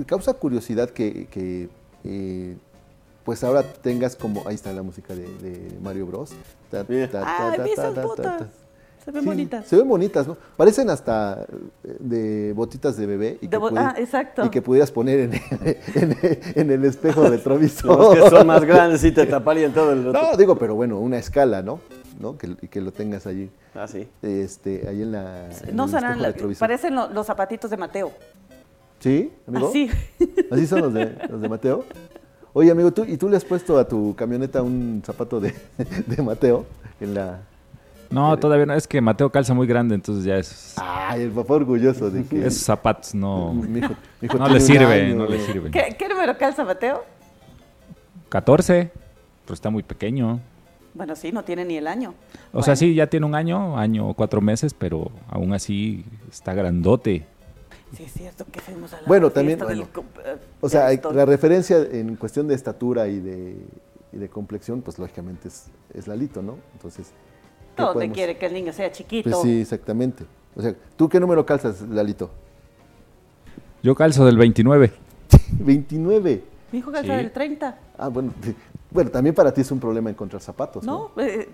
causa 0.07 0.35
curiosidad 0.35 0.91
que, 0.91 1.27
que 1.27 1.69
eh, 2.05 2.57
pues 3.25 3.43
ahora 3.45 3.63
tengas 3.63 4.17
como, 4.17 4.47
ahí 4.47 4.55
está 4.55 4.73
la 4.73 4.83
música 4.83 5.15
de, 5.15 5.79
Mario 5.83 6.07
Bros. 6.07 6.33
Ta, 6.71 6.83
botas. 6.83 8.49
Se 9.05 9.11
ven 9.11 9.25
bonitas. 9.25 9.67
Se 9.67 9.77
ven 9.77 9.89
bonitas, 9.89 10.29
¿no? 10.29 10.37
Parecen 10.57 10.89
hasta 10.89 11.45
eh, 11.83 11.97
de 11.99 12.53
botitas 12.53 12.97
de 12.97 13.07
bebé. 13.07 13.39
Y, 13.41 13.49
que, 13.49 13.59
ah, 13.77 13.95
exacto. 13.99 14.47
y 14.47 14.49
que 14.49 14.63
pudieras 14.63 14.93
poner 14.93 15.19
en, 15.19 15.33
en, 16.55 16.71
el 16.71 16.85
espejo 16.85 17.25
retrovisor. 17.29 17.99
Los 17.99 18.15
que 18.15 18.31
son 18.31 18.47
más 18.47 18.65
grandes 18.65 19.03
y 19.03 19.11
te 19.11 19.27
taparían 19.27 19.73
todo 19.73 19.93
el 19.93 20.05
No, 20.05 20.37
digo, 20.37 20.57
pero 20.57 20.77
bueno, 20.77 21.01
una 21.01 21.19
escala, 21.19 21.63
¿no? 21.63 21.81
¿no? 22.21 22.39
Que, 22.39 22.55
que 22.69 22.81
lo 22.81 22.93
tengas 22.93 23.27
allí. 23.27 23.51
Ah, 23.75 23.89
sí. 23.89 24.09
Este, 24.23 24.87
ahí 24.89 25.03
en 25.03 25.13
la. 25.13 25.49
no 25.73 25.89
serán, 25.89 26.21
parecen 26.59 26.95
los 26.95 27.27
zapatitos 27.27 27.71
de 27.71 27.77
Mateo. 27.77 28.13
¿Sí, 29.01 29.33
amigo? 29.49 29.69
Así. 29.69 29.91
¿Así 30.51 30.67
son 30.69 30.81
los 30.81 30.95
de, 30.95 31.19
los 31.29 31.41
de 31.41 31.49
Mateo? 31.49 31.85
Oye, 32.55 32.71
amigo, 32.71 32.93
¿tú, 32.93 33.05
¿y 33.07 33.17
tú 33.17 33.31
le 33.31 33.37
has 33.37 33.45
puesto 33.45 33.79
a 33.79 33.89
tu 33.89 34.15
camioneta 34.15 34.61
un 34.63 35.03
zapato 35.05 35.41
de, 35.41 35.55
Mateo 36.23 36.67
en 37.01 37.15
la, 37.15 37.41
No, 38.11 38.39
todavía 38.39 38.67
no. 38.67 38.75
Es 38.75 38.87
que 38.87 39.01
Mateo 39.01 39.31
calza 39.31 39.55
muy 39.55 39.67
grande, 39.67 39.95
entonces 39.95 40.25
ya 40.25 40.37
es. 40.37 40.75
Ay, 40.77 41.23
el 41.23 41.31
papá 41.31 41.55
orgulloso 41.55 42.11
de 42.11 42.25
que. 42.25 42.47
Esos 42.47 42.63
zapatos 42.63 43.15
no. 43.15 43.55
no 44.39 44.49
le 44.49 44.61
sirve, 44.61 45.15
no 45.15 45.27
le 45.27 45.41
sirve. 45.41 45.71
¿Qué, 45.71 45.97
¿Qué, 45.99 46.09
número 46.09 46.37
calza 46.37 46.63
Mateo? 46.63 47.05
14, 48.29 48.91
pero 49.45 49.55
está 49.55 49.71
muy 49.71 49.83
pequeño. 49.83 50.41
Bueno, 50.95 51.17
sí, 51.17 51.33
no 51.33 51.43
tiene 51.43 51.65
ni 51.65 51.79
el 51.79 51.87
año. 51.87 52.13
O 52.53 52.63
sea, 52.63 52.77
sí, 52.77 52.95
ya 52.95 53.07
tiene 53.07 53.25
un 53.25 53.35
año, 53.35 53.79
año 53.79 54.11
o 54.11 54.15
cuatro 54.15 54.43
meses, 54.43 54.75
pero 54.75 55.11
aún 55.31 55.55
así 55.55 56.05
está 56.31 56.53
grandote. 56.53 57.25
Sí, 57.97 58.05
es 58.05 58.13
cierto 58.13 58.45
que 58.51 58.61
fuimos 58.61 58.93
a 58.95 59.03
la 59.03 59.07
Bueno, 59.07 59.31
también, 59.31 59.59
bueno, 59.59 59.87
o 60.61 60.69
sea, 60.69 60.89
la 61.13 61.25
referencia 61.27 61.77
en 61.79 62.17
cuestión 62.17 62.49
de 62.49 62.55
estatura 62.55 63.07
y 63.09 63.21
de, 63.21 63.57
y 64.13 64.17
de 64.17 64.29
complexión, 64.29 64.81
pues 64.81 64.99
lógicamente 64.99 65.49
es, 65.49 65.67
es 65.93 66.07
Lalito, 66.07 66.43
¿no? 66.43 66.59
Entonces... 66.73 67.11
¿Dónde 67.77 68.11
quiere 68.11 68.37
que 68.37 68.47
el 68.47 68.55
niño 68.55 68.73
sea 68.73 68.93
chiquito? 68.93 69.31
Pues 69.31 69.43
sí, 69.43 69.61
exactamente. 69.61 70.25
O 70.55 70.63
sea, 70.63 70.75
¿tú 70.97 71.09
qué 71.09 71.19
número 71.19 71.45
calzas, 71.45 71.81
Lalito? 71.83 72.31
Yo 73.83 73.95
calzo 73.95 74.25
del 74.25 74.37
29. 74.37 74.93
29. 75.59 76.45
Mi 76.73 76.79
hijo 76.79 76.93
calza 76.93 77.17
del 77.17 77.33
30. 77.33 77.79
Ah, 77.99 78.09
bueno, 78.09 78.33
bueno, 78.91 79.11
también 79.11 79.35
para 79.35 79.53
ti 79.53 79.63
es 79.63 79.71
un 79.71 79.81
problema 79.81 80.11
encontrar 80.11 80.41
zapatos. 80.41 80.85
No, 80.85 81.11
¿no? 81.17 81.23
Eh, 81.23 81.49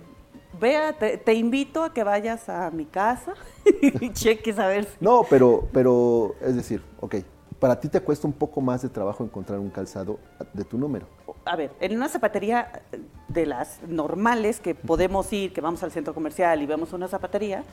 vea, 0.59 0.93
te, 0.93 1.35
invito 1.35 1.83
a 1.85 1.93
que 1.93 2.03
vayas 2.05 2.49
a 2.49 2.71
mi 2.71 2.85
casa 2.85 3.35
y 3.83 4.13
cheques 4.13 4.59
a 4.59 4.67
ver. 4.67 4.89
No, 5.01 5.25
pero, 5.29 5.69
pero, 5.73 6.35
es 6.41 6.57
decir, 6.57 6.83
ok, 7.01 7.17
para 7.59 7.79
ti 7.81 7.89
te 7.89 8.01
cuesta 8.01 8.27
un 8.27 8.33
poco 8.33 8.61
más 8.61 8.83
de 8.83 8.89
trabajo 8.89 9.25
encontrar 9.25 9.59
un 9.59 9.71
calzado 9.71 10.19
de 10.53 10.65
tu 10.65 10.79
número. 10.79 11.07
A 11.45 11.57
ver, 11.57 11.73
en 11.81 11.97
una 11.97 12.09
zapatería 12.09 12.83
de 13.29 13.47
las 13.47 13.81
normales 13.87 14.61
que 14.61 14.75
podemos 14.75 15.33
ir, 15.33 15.53
que 15.53 15.61
vamos 15.61 15.83
al 15.83 15.91
centro 15.91 16.15
comercial 16.15 16.63
y 16.63 16.67
vemos 16.67 16.93
una 16.93 17.09
zapatería, 17.09 17.65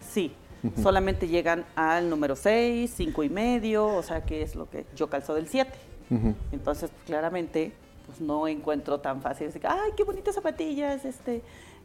sí, 0.00 0.34
solamente 0.80 1.26
llegan 1.28 1.64
al 1.74 2.08
número 2.08 2.36
6, 2.36 2.92
5 2.94 3.22
y 3.24 3.28
medio, 3.28 3.86
o 3.86 4.02
sea 4.02 4.24
que 4.24 4.42
es 4.42 4.54
lo 4.54 4.68
que 4.70 4.86
yo 4.94 5.08
calzo 5.08 5.34
del 5.34 5.48
7. 5.48 5.70
Entonces, 6.52 6.90
pues, 6.90 7.04
claramente, 7.06 7.72
pues 8.06 8.20
no 8.20 8.46
encuentro 8.46 9.00
tan 9.00 9.22
fácil 9.22 9.46
decir, 9.46 9.62
ay, 9.64 9.92
qué 9.96 10.04
bonitas 10.04 10.34
zapatillas, 10.34 11.04
este, 11.06 11.42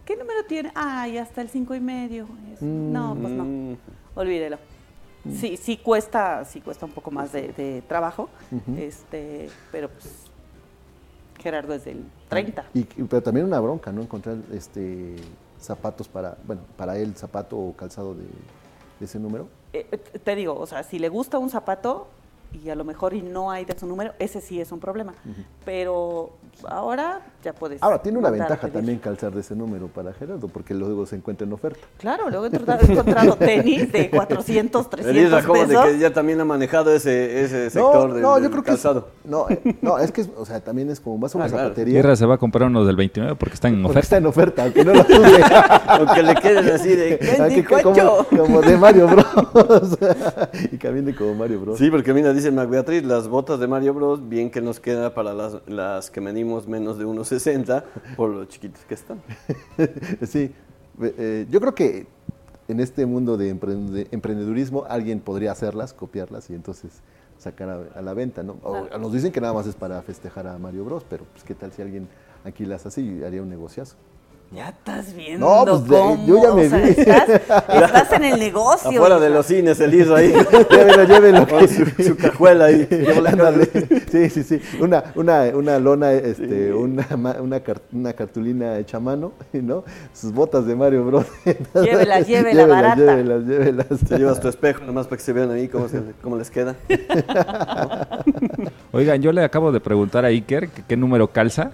¿Qué 0.07 0.15
número 0.15 0.45
tiene? 0.45 0.71
Ay, 0.73 1.17
hasta 1.17 1.41
el 1.41 1.49
cinco 1.49 1.75
y 1.75 1.81
medio. 1.81 2.29
No, 2.61 3.13
pues 3.19 3.33
no. 3.33 3.43
Mm. 3.43 3.77
Olvídelo. 4.15 4.57
Mm. 5.25 5.33
Sí, 5.33 5.57
sí 5.57 5.75
cuesta, 5.75 6.45
sí 6.45 6.61
cuesta 6.61 6.85
un 6.85 6.93
poco 6.93 7.11
más 7.11 7.33
de, 7.33 7.83
trabajo, 7.89 8.29
este, 8.77 9.49
pero 9.69 9.89
pues 9.89 10.27
Gerardo 11.39 11.73
es 11.73 11.83
del 11.83 12.05
30. 12.29 12.63
Y, 12.73 12.83
pero 12.83 13.21
también 13.21 13.45
una 13.45 13.59
bronca, 13.59 13.91
¿no? 13.91 14.01
Encontrar 14.01 14.37
este 14.53 15.17
zapatos 15.59 16.07
para, 16.07 16.37
bueno, 16.45 16.61
para 16.77 16.97
él, 16.97 17.13
zapato 17.17 17.57
o 17.57 17.73
calzado 17.75 18.15
de, 18.15 18.27
ese 19.01 19.19
número. 19.19 19.49
Eh, 19.73 19.87
eh, 19.91 19.97
te 19.97 20.35
digo, 20.35 20.57
o 20.57 20.65
sea, 20.65 20.83
si 20.83 20.99
le 20.99 21.09
gusta 21.09 21.37
un 21.37 21.49
zapato, 21.49 22.07
y 22.51 22.69
a 22.69 22.75
lo 22.75 22.83
mejor 22.83 23.13
y 23.13 23.21
no 23.21 23.51
hay 23.51 23.65
de 23.65 23.77
su 23.77 23.85
número, 23.85 24.13
ese 24.19 24.41
sí 24.41 24.59
es 24.59 24.71
un 24.71 24.79
problema. 24.79 25.13
Pero 25.65 26.31
ahora 26.67 27.21
ya 27.43 27.53
puedes. 27.53 27.81
Ahora, 27.83 28.01
tiene 28.01 28.17
una 28.17 28.29
ventaja 28.29 28.67
también 28.69 28.99
calzar 28.99 29.33
de 29.33 29.41
ese 29.41 29.55
número 29.55 29.87
para 29.87 30.13
Gerardo, 30.13 30.47
porque 30.47 30.73
luego 30.73 31.05
se 31.05 31.15
encuentra 31.15 31.45
en 31.45 31.53
oferta. 31.53 31.79
Claro, 31.97 32.29
luego 32.29 32.45
he 32.45 32.49
encontrado 32.49 33.35
tenis 33.35 33.91
de 33.91 34.09
400, 34.09 34.89
300 34.89 35.45
pesos. 35.45 35.67
de 35.69 35.75
que 35.75 35.99
ya 35.99 36.13
también 36.13 36.39
ha 36.41 36.45
manejado 36.45 36.93
ese, 36.93 37.43
ese 37.43 37.69
sector 37.69 38.09
no, 38.09 38.19
no, 38.19 38.39
yo 38.39 38.49
creo 38.49 38.63
calzado. 38.63 39.09
Que 39.23 39.29
no, 39.29 39.49
eh, 39.49 39.77
no, 39.81 39.97
es 39.99 40.11
que, 40.11 40.25
o 40.35 40.45
sea, 40.45 40.61
también 40.61 40.89
es 40.89 40.99
como 40.99 41.17
vas 41.19 41.35
a 41.35 41.37
una 41.37 41.45
ah, 41.45 41.49
zapatería. 41.49 41.95
Tierra 41.95 42.15
se 42.15 42.25
va 42.25 42.35
a 42.35 42.37
comprar 42.37 42.69
uno 42.69 42.85
del 42.85 42.95
29 42.95 43.35
porque 43.35 43.55
está 43.55 43.67
en 43.67 43.85
oferta. 43.85 43.99
está 43.99 44.17
en 44.17 44.25
oferta, 44.25 44.63
aunque 44.63 44.83
no 44.83 44.93
lo 44.93 45.03
sube. 45.03 45.43
aunque 45.87 46.23
le 46.23 46.35
queden 46.35 46.69
así 46.69 46.95
de 46.95 47.63
como, 47.83 48.25
como, 48.25 48.61
de 48.61 48.77
Mario 48.77 49.07
Bros. 49.07 49.97
y 50.71 50.77
camine 50.77 51.15
como 51.15 51.35
Mario 51.35 51.61
Bros. 51.61 51.77
Sí, 51.77 51.89
porque 51.89 52.13
mira, 52.13 52.33
dice 52.37 52.51
Mac 52.51 52.69
Beatriz, 52.69 53.03
las 53.03 53.27
botas 53.27 53.59
de 53.59 53.67
Mario 53.67 53.95
Bros, 53.95 54.29
bien 54.29 54.51
que 54.51 54.61
nos 54.61 54.79
queda 54.79 55.15
para 55.15 55.33
las, 55.33 55.57
las 55.67 56.11
que 56.11 56.21
medimos 56.21 56.67
menos 56.67 56.99
de 56.99 57.05
1,60 57.05 57.83
por 58.15 58.29
lo 58.29 58.45
chiquitos 58.45 58.85
que 58.85 58.93
están. 58.93 59.21
sí, 60.21 60.53
eh, 61.01 61.47
yo 61.49 61.59
creo 61.59 61.73
que 61.73 62.05
en 62.67 62.79
este 62.79 63.07
mundo 63.07 63.37
de 63.37 63.49
emprendedurismo 63.49 64.85
alguien 64.87 65.19
podría 65.19 65.51
hacerlas, 65.51 65.93
copiarlas 65.93 66.51
y 66.51 66.53
entonces 66.53 67.01
sacar 67.39 67.89
a, 67.95 68.01
la 68.03 68.13
venta, 68.13 68.43
¿no? 68.43 68.57
nos 68.99 69.13
dicen 69.13 69.31
que 69.31 69.41
nada 69.41 69.53
más 69.53 69.65
es 69.65 69.75
para 69.75 69.99
festejar 70.03 70.45
a 70.45 70.59
Mario 70.59 70.85
Bros, 70.85 71.03
pero 71.09 71.25
pues 71.31 71.43
qué 71.43 71.55
tal 71.55 71.71
si 71.71 71.81
alguien 71.81 72.07
aquí 72.43 72.65
las 72.65 72.85
hace 72.85 73.01
y 73.01 73.23
haría 73.23 73.41
un 73.41 73.49
negociazo. 73.49 73.95
Ya 74.49 74.69
estás 74.69 75.13
viendo 75.13 75.45
no, 75.45 75.65
pues, 75.65 75.81
cómo, 75.89 76.25
yo 76.25 76.41
ya 76.41 76.53
me 76.53 76.69
vi. 76.69 76.89
Estás, 77.01 78.13
en 78.13 78.23
el 78.23 78.39
negocio. 78.39 78.89
Afuera 78.89 79.19
de 79.19 79.29
los 79.29 79.45
cines, 79.45 79.77
el 79.81 79.93
hizo 79.93 80.15
ahí. 80.15 80.33
llévelo, 80.71 81.03
llévelo. 81.03 81.47
su, 81.67 82.03
su, 82.03 82.15
cajuela 82.15 82.65
ahí. 82.65 82.87
sí, 84.11 84.29
sí, 84.29 84.43
sí. 84.43 84.61
Una, 84.79 85.03
una, 85.15 85.43
una 85.53 85.79
lona, 85.79 86.13
este, 86.13 86.73
una, 86.73 87.05
una, 87.41 87.61
una, 87.91 88.13
cartulina 88.13 88.77
hecha 88.79 88.97
a 88.97 88.99
mano, 89.01 89.33
¿no? 89.51 89.83
Sus 90.13 90.31
botas 90.31 90.65
de 90.65 90.75
Mario 90.77 91.03
Bros. 91.03 91.25
Llévelas, 91.73 92.25
llévelas, 92.25 92.69
barata. 92.69 92.95
Llévelas, 92.95 93.43
llévelas. 93.43 93.87
Te 94.07 94.17
llevas 94.17 94.39
tu 94.39 94.47
espejo, 94.47 94.85
nomás 94.85 95.07
para 95.07 95.17
que 95.17 95.23
se 95.23 95.33
vean 95.33 95.51
ahí 95.51 95.67
cómo, 95.67 95.87
cómo 96.21 96.37
les 96.37 96.49
queda. 96.49 96.77
Oigan, 98.93 99.21
yo 99.21 99.33
le 99.33 99.43
acabo 99.43 99.73
de 99.73 99.81
preguntar 99.81 100.23
a 100.23 100.29
Iker 100.29 100.69
qué 100.69 100.95
número 100.95 101.27
calza. 101.33 101.71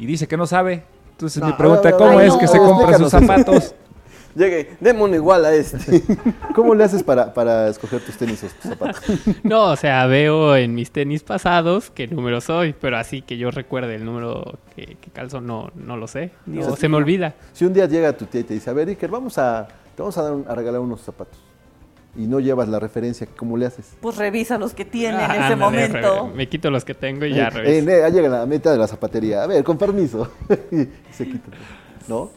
Y 0.00 0.06
dice 0.06 0.26
que 0.26 0.36
no 0.36 0.48
sabe. 0.48 0.93
Entonces 1.14 1.42
mi 1.42 1.52
pregunta, 1.52 1.92
¿cómo 1.92 2.20
es 2.20 2.34
que 2.34 2.48
se 2.48 2.58
compra 2.58 2.98
sus 2.98 3.10
zapatos? 3.10 3.74
Llegue, 4.34 4.76
démosle 4.80 5.14
igual 5.14 5.44
a 5.44 5.54
este. 5.54 6.02
¿Cómo 6.56 6.74
le 6.74 6.82
haces 6.82 7.04
para, 7.04 7.32
para 7.32 7.68
escoger 7.68 8.04
tus 8.04 8.16
tenis 8.16 8.42
o 8.42 8.48
tus 8.48 8.70
zapatos? 8.72 9.04
No, 9.44 9.66
o 9.70 9.76
sea, 9.76 10.06
veo 10.06 10.56
en 10.56 10.74
mis 10.74 10.90
tenis 10.90 11.22
pasados 11.22 11.92
qué 11.92 12.08
número 12.08 12.40
soy, 12.40 12.72
pero 12.72 12.96
así 12.96 13.22
que 13.22 13.36
yo 13.36 13.52
recuerde 13.52 13.94
el 13.94 14.04
número 14.04 14.58
que, 14.74 14.96
calzo, 15.12 15.40
no, 15.40 15.70
no 15.76 15.96
lo 15.96 16.08
sé. 16.08 16.32
O 16.66 16.74
se 16.74 16.88
me 16.88 16.96
olvida. 16.96 17.34
Si 17.52 17.64
un 17.64 17.72
día 17.72 17.86
llega 17.86 18.12
tu 18.12 18.26
tía 18.26 18.40
y 18.40 18.44
te 18.44 18.54
dice, 18.54 18.70
a 18.70 18.72
ver, 18.72 18.88
Iker, 18.88 19.08
vamos 19.08 19.38
a, 19.38 19.68
te 19.94 20.02
vamos 20.02 20.18
a, 20.18 20.22
dar 20.22 20.34
a 20.48 20.54
regalar 20.56 20.80
unos 20.80 21.00
zapatos 21.00 21.38
y 22.16 22.26
no 22.26 22.40
llevas 22.40 22.68
la 22.68 22.78
referencia, 22.78 23.26
¿cómo 23.36 23.56
le 23.56 23.66
haces? 23.66 23.96
Pues 24.00 24.16
revisa 24.16 24.58
los 24.58 24.74
que 24.74 24.84
tiene 24.84 25.24
en 25.24 25.30
ese 25.30 25.56
momento. 25.56 26.30
Me 26.34 26.48
quito 26.48 26.70
los 26.70 26.84
que 26.84 26.94
tengo 26.94 27.24
y 27.24 27.34
ya 27.34 27.50
reviso. 27.50 27.90
Eh, 27.90 28.10
llega 28.10 28.28
la 28.28 28.46
meta 28.46 28.70
de 28.70 28.78
la 28.78 28.86
zapatería. 28.86 29.42
A 29.42 29.46
ver, 29.46 29.64
con 29.64 29.76
permiso. 29.76 30.30
se 31.10 31.26
quita. 31.26 31.50
¿No? 32.08 32.30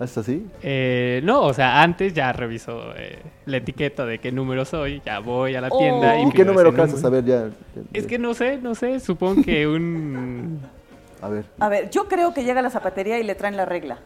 ¿Es 0.00 0.18
así? 0.18 0.46
Eh, 0.62 1.20
no, 1.22 1.42
o 1.42 1.54
sea, 1.54 1.82
antes 1.82 2.12
ya 2.12 2.32
reviso 2.32 2.92
eh, 2.96 3.18
la 3.46 3.58
etiqueta 3.58 4.04
de 4.04 4.18
qué 4.18 4.32
número 4.32 4.64
soy, 4.64 5.00
ya 5.04 5.20
voy 5.20 5.54
a 5.54 5.60
la 5.60 5.70
tienda 5.70 6.18
y... 6.18 6.26
¿Y 6.26 6.32
qué 6.32 6.44
número 6.44 6.74
calzas? 6.74 7.04
A 7.04 7.10
ver, 7.10 7.24
ya, 7.24 7.50
Es 7.92 8.06
que 8.06 8.18
no 8.18 8.34
sé, 8.34 8.58
no 8.58 8.74
sé, 8.74 8.98
supongo 8.98 9.42
que 9.42 9.68
un... 9.68 10.60
a 11.22 11.28
ver. 11.28 11.44
A 11.60 11.68
ver, 11.68 11.90
yo 11.90 12.08
creo 12.08 12.34
que 12.34 12.42
llega 12.42 12.58
a 12.58 12.62
la 12.62 12.70
zapatería 12.70 13.20
y 13.20 13.22
le 13.22 13.36
traen 13.36 13.56
la 13.56 13.66
regla. 13.66 14.00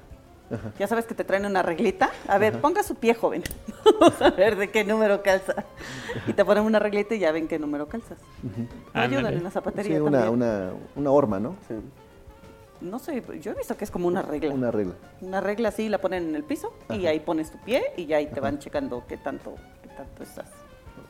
Ya 0.78 0.86
sabes 0.86 1.04
que 1.04 1.14
te 1.14 1.24
traen 1.24 1.44
una 1.44 1.62
reglita. 1.62 2.10
A 2.26 2.38
ver, 2.38 2.60
ponga 2.60 2.82
su 2.82 2.94
pie, 2.94 3.14
joven. 3.14 3.42
Vamos 4.00 4.20
a 4.22 4.30
ver 4.30 4.56
de 4.56 4.70
qué 4.70 4.84
número 4.84 5.22
calza. 5.22 5.64
Y 6.26 6.32
te 6.32 6.44
ponen 6.44 6.64
una 6.64 6.78
reglita 6.78 7.14
y 7.14 7.18
ya 7.18 7.32
ven 7.32 7.48
qué 7.48 7.58
número 7.58 7.88
calzas. 7.88 8.18
ayudan 8.94 9.34
en 9.34 9.44
la 9.44 9.50
zapatería. 9.50 9.96
Sí, 9.96 10.00
una, 10.00 10.30
una, 10.30 10.70
una, 10.96 11.10
horma, 11.10 11.38
¿no? 11.38 11.56
Sí. 11.66 11.74
No 12.80 12.98
sé, 12.98 13.22
yo 13.40 13.52
he 13.52 13.54
visto 13.54 13.76
que 13.76 13.84
es 13.84 13.90
como 13.90 14.06
una 14.06 14.22
regla. 14.22 14.54
Una 14.54 14.70
regla. 14.70 14.94
Una 15.20 15.40
regla 15.40 15.68
así, 15.68 15.88
la 15.88 15.98
ponen 15.98 16.28
en 16.28 16.36
el 16.36 16.44
piso 16.44 16.72
y 16.90 17.06
ahí 17.06 17.20
pones 17.20 17.50
tu 17.50 17.58
pie 17.58 17.82
y 17.96 18.06
ya 18.06 18.18
ahí 18.18 18.26
te 18.26 18.40
van 18.40 18.58
checando 18.58 19.04
qué 19.08 19.16
tanto, 19.16 19.54
qué 19.82 19.88
tanto 19.88 20.22
estás. 20.22 20.50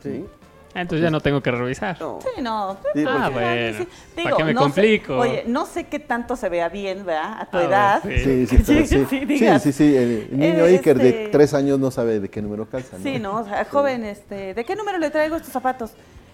Sí. 0.01 0.25
Ah, 0.73 0.81
entonces 0.81 1.01
ya 1.01 1.09
no 1.09 1.19
tengo 1.19 1.41
que 1.41 1.51
revisar. 1.51 1.97
Sí, 1.97 2.41
no. 2.41 2.77
ah, 3.07 3.29
bueno. 3.31 3.85
¿Para 4.23 4.35
qué 4.37 4.43
me 4.43 4.55
complico? 4.55 5.17
oye, 5.17 5.43
no 5.47 5.65
sé 5.65 5.85
qué 5.85 5.99
tanto 5.99 6.35
se 6.35 6.47
vea 6.47 6.69
bien, 6.69 7.05
¿verdad? 7.05 7.41
A 7.41 7.45
tu 7.49 7.57
edad. 7.57 8.01
sí. 8.03 8.45
Sí, 8.45 8.45
sí, 8.47 8.85
sí, 8.85 9.59
sí, 9.59 9.71
sí, 9.71 9.97
El 9.97 10.29
niño 10.31 10.65
Iker 10.65 10.97
de 10.97 11.09
este 11.09 11.27
tres 11.29 11.53
años 11.53 11.79
no 11.79 11.89
sabe 11.91 12.19
de 12.19 12.29
qué 12.29 12.41
número 12.41 12.67
calza. 12.67 12.97
Sí, 13.01 13.19
no, 13.19 13.37
o 13.37 13.43
sea, 13.43 13.65
joven, 13.65 14.05
este, 14.05 14.53
¿de 14.53 14.65
qué 14.65 14.75
número 14.75 14.97
le 14.99 15.09
traigo 15.09 15.35
estos 15.35 15.51
zapatos? 15.51 15.91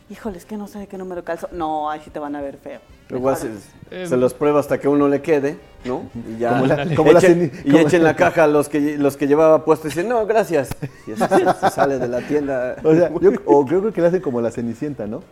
Híjoles, 0.07 0.45
que 0.45 0.55
no 0.55 0.67
sé 0.67 0.77
de 0.77 0.87
qué 0.87 0.99
número 0.99 1.23
calzo. 1.23 1.49
No, 1.51 1.89
ahí 1.89 1.99
sí 2.03 2.11
te 2.11 2.19
van 2.19 2.35
a 2.35 2.41
ver 2.41 2.57
feo. 2.57 2.79
Igual 3.09 3.37
se, 3.37 4.07
se, 4.07 4.17
los 4.17 4.35
prueba 4.35 4.59
hasta 4.59 4.79
que 4.79 4.87
uno 4.87 5.07
le 5.07 5.21
quede, 5.21 5.57
¿no? 5.83 6.03
Y 6.29 6.39
ya 6.39 6.59
como 6.95 7.11
la, 7.11 7.19
echen, 7.19 7.51
y 7.63 7.75
echen 7.75 8.03
la 8.03 8.15
caja 8.15 8.45
los 8.45 8.69
que 8.69 8.97
los 8.97 9.17
que 9.17 9.27
llevaba 9.27 9.65
puesto 9.65 9.87
y 9.87 9.89
dicen, 9.89 10.07
no, 10.07 10.25
gracias. 10.27 10.69
Y 11.07 11.11
eso 11.11 11.27
se, 11.27 11.69
sale 11.71 11.97
de 11.97 12.07
la 12.07 12.21
tienda. 12.21 12.75
O 12.83 12.93
sea, 12.93 13.11
yo 13.19 13.31
o 13.45 13.65
creo 13.65 13.91
que 13.91 14.01
le 14.01 14.07
hacen 14.07 14.21
como 14.21 14.41
la 14.41 14.51
cenicienta, 14.51 15.07
¿no? 15.07 15.23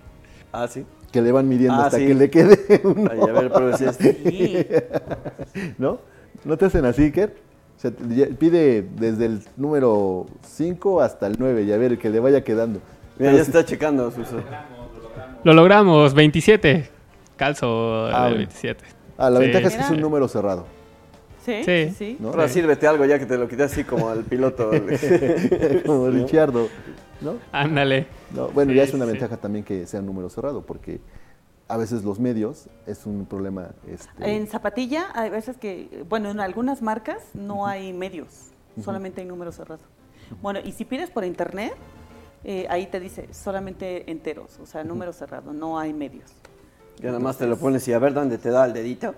Ah, 0.51 0.67
sí. 0.67 0.85
Que 1.11 1.21
le 1.21 1.31
van 1.31 1.47
midiendo 1.47 1.79
ah, 1.79 1.85
hasta 1.85 1.99
que 1.99 2.13
le 2.15 2.29
quede 2.31 2.81
uno. 2.83 3.11
Ay, 3.11 3.19
a 3.21 3.31
ver, 3.31 3.51
pero 3.51 3.77
si 3.77 3.85
este. 3.85 4.89
¿No? 5.77 5.99
¿No 6.45 6.57
te 6.57 6.65
hacen 6.65 6.85
así, 6.85 7.11
Ker? 7.11 7.35
O 7.77 7.79
sea, 7.79 7.91
pide 7.91 8.81
desde 8.81 9.25
el 9.25 9.41
número 9.55 10.25
5 10.47 11.01
hasta 11.01 11.27
el 11.27 11.35
9 11.37 11.63
y 11.63 11.73
a 11.73 11.77
ver, 11.77 11.99
que 11.99 12.09
le 12.09 12.19
vaya 12.19 12.43
quedando. 12.43 12.79
Mira, 13.17 13.33
ya 13.33 13.41
está 13.41 13.65
checando. 13.65 14.11
Suso. 14.11 14.41
Lo 15.43 15.53
logramos, 15.53 16.13
27. 16.13 16.89
Calzo 17.35 18.07
ah, 18.07 18.29
27. 18.29 18.83
Ah, 19.17 19.29
la 19.29 19.39
ventaja 19.39 19.67
es 19.67 19.75
que 19.75 19.81
es 19.81 19.89
un 19.89 20.01
número 20.01 20.27
cerrado. 20.27 20.65
Sí, 21.43 21.63
sí. 21.65 21.93
sí. 21.97 22.17
Ahora 22.23 22.47
sírvete 22.47 22.87
algo 22.87 23.03
ya 23.05 23.19
que 23.19 23.25
te 23.25 23.37
lo 23.37 23.49
quité 23.49 23.63
así 23.63 23.83
como 23.83 24.09
al 24.09 24.23
piloto. 24.23 24.71
como 25.85 26.09
Richardo, 26.09 26.69
¿no? 27.19 27.35
Ándale. 27.51 28.07
bueno, 28.53 28.71
ya 28.71 28.83
es 28.83 28.93
una 28.93 29.05
ventaja 29.05 29.37
también 29.37 29.65
que 29.65 29.85
sea 29.85 29.99
un 29.99 30.05
número 30.05 30.29
cerrado, 30.29 30.61
porque 30.61 31.01
a 31.67 31.77
veces 31.77 32.03
los 32.03 32.19
medios 32.19 32.67
es 32.87 33.05
un 33.05 33.25
problema. 33.25 33.71
Este... 33.87 34.35
En 34.35 34.47
zapatilla 34.47 35.07
hay 35.13 35.29
veces 35.29 35.57
que, 35.57 36.05
bueno, 36.07 36.31
en 36.31 36.39
algunas 36.39 36.81
marcas 36.81 37.17
no 37.33 37.67
hay 37.67 37.91
medios, 37.91 38.51
solamente 38.81 39.21
hay 39.21 39.27
números 39.27 39.55
cerrados. 39.55 39.85
Bueno, 40.41 40.59
y 40.63 40.71
si 40.71 40.85
pides 40.85 41.09
por 41.09 41.25
internet, 41.25 41.73
eh, 42.43 42.65
ahí 42.69 42.87
te 42.87 42.99
dice 42.99 43.27
solamente 43.31 44.09
enteros, 44.11 44.59
o 44.59 44.65
sea, 44.65 44.83
número 44.83 45.13
cerrado, 45.13 45.53
no 45.53 45.79
hay 45.79 45.93
medios. 45.93 46.31
Y 47.01 47.05
nada 47.07 47.19
más 47.19 47.37
te 47.37 47.47
lo 47.47 47.57
pones 47.57 47.87
y 47.87 47.93
a 47.93 47.99
ver 47.99 48.13
dónde 48.13 48.37
te 48.37 48.49
da 48.49 48.65
el 48.65 48.73
dedito. 48.73 49.15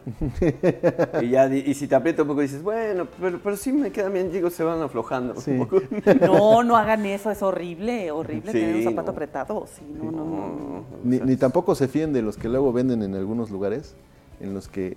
y 1.22 1.30
ya 1.30 1.54
y 1.54 1.74
si 1.74 1.88
te 1.88 1.96
aprieta 1.96 2.22
un 2.22 2.30
poco 2.30 2.42
dices, 2.42 2.64
bueno, 2.64 3.06
pero, 3.20 3.40
pero 3.44 3.58
sí 3.58 3.74
me 3.74 3.92
quedan 3.92 4.14
bien, 4.14 4.32
digo, 4.32 4.50
se 4.50 4.64
van 4.64 4.82
aflojando. 4.82 5.36
no, 6.22 6.64
no 6.64 6.78
hagan 6.78 7.06
eso, 7.06 7.32
es 7.32 7.42
horrible, 7.44 8.12
horrible 8.12 8.52
tener 8.54 8.76
un 8.78 8.84
zapato 8.84 9.12
apretado. 9.12 9.68
Sí, 9.68 9.84
no, 9.94 10.10
no, 10.10 10.26
no, 10.26 10.86
Ni, 11.04 11.20
ni, 11.20 11.36
tampoco 11.36 11.76
se 11.76 11.88
fíen 11.88 12.14
de 12.14 12.22
los 12.22 12.38
que 12.38 12.48
luego 12.48 12.72
venden 12.72 13.04
en 13.04 13.14
algunos 13.14 13.52
lugares, 13.52 13.96
en 14.40 14.54
los 14.54 14.70
que 14.70 14.96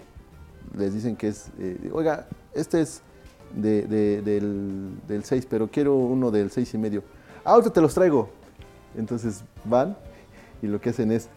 les 0.77 0.95
dicen 0.95 1.17
que 1.17 1.29
es, 1.29 1.51
eh, 1.59 1.91
oiga, 1.93 2.29
este 2.55 2.81
es 2.81 3.03
de, 3.55 3.87
del, 4.23 4.99
del 5.07 5.25
6, 5.25 5.47
pero 5.51 5.69
quiero 5.69 5.97
uno 5.97 6.31
del 6.31 6.51
6 6.51 6.75
y 6.75 6.79
medio. 6.79 7.03
Ah, 7.45 7.53
ahorita 7.53 7.73
te 7.73 7.81
los 7.81 7.95
traigo. 7.95 8.29
Entonces 8.97 9.45
van 9.65 9.97
y 10.63 10.67
lo 10.67 10.81
que 10.81 10.91
hacen 10.91 11.13
es 11.13 11.29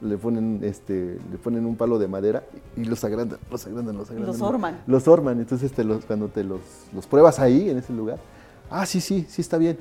le 0.00 0.16
ponen 0.16 0.60
este 0.62 1.18
le 1.30 1.38
ponen 1.38 1.66
un 1.66 1.76
palo 1.76 1.98
de 1.98 2.08
madera 2.08 2.42
y 2.76 2.84
los 2.84 3.04
agrandan, 3.04 3.38
los 3.50 3.66
agrandan, 3.66 3.96
los 3.96 4.10
agrandan. 4.10 4.32
Los 4.32 4.40
orman. 4.40 4.80
Los 4.86 5.08
orman, 5.08 5.40
entonces 5.40 5.72
te 5.72 5.84
los, 5.84 6.04
cuando 6.04 6.28
te 6.28 6.42
los, 6.42 6.60
los 6.94 7.06
pruebas 7.06 7.38
ahí 7.38 7.68
en 7.68 7.78
ese 7.78 7.92
lugar, 7.92 8.18
ah, 8.70 8.86
sí, 8.86 9.00
sí, 9.00 9.26
sí 9.28 9.42
está 9.42 9.58
bien. 9.58 9.78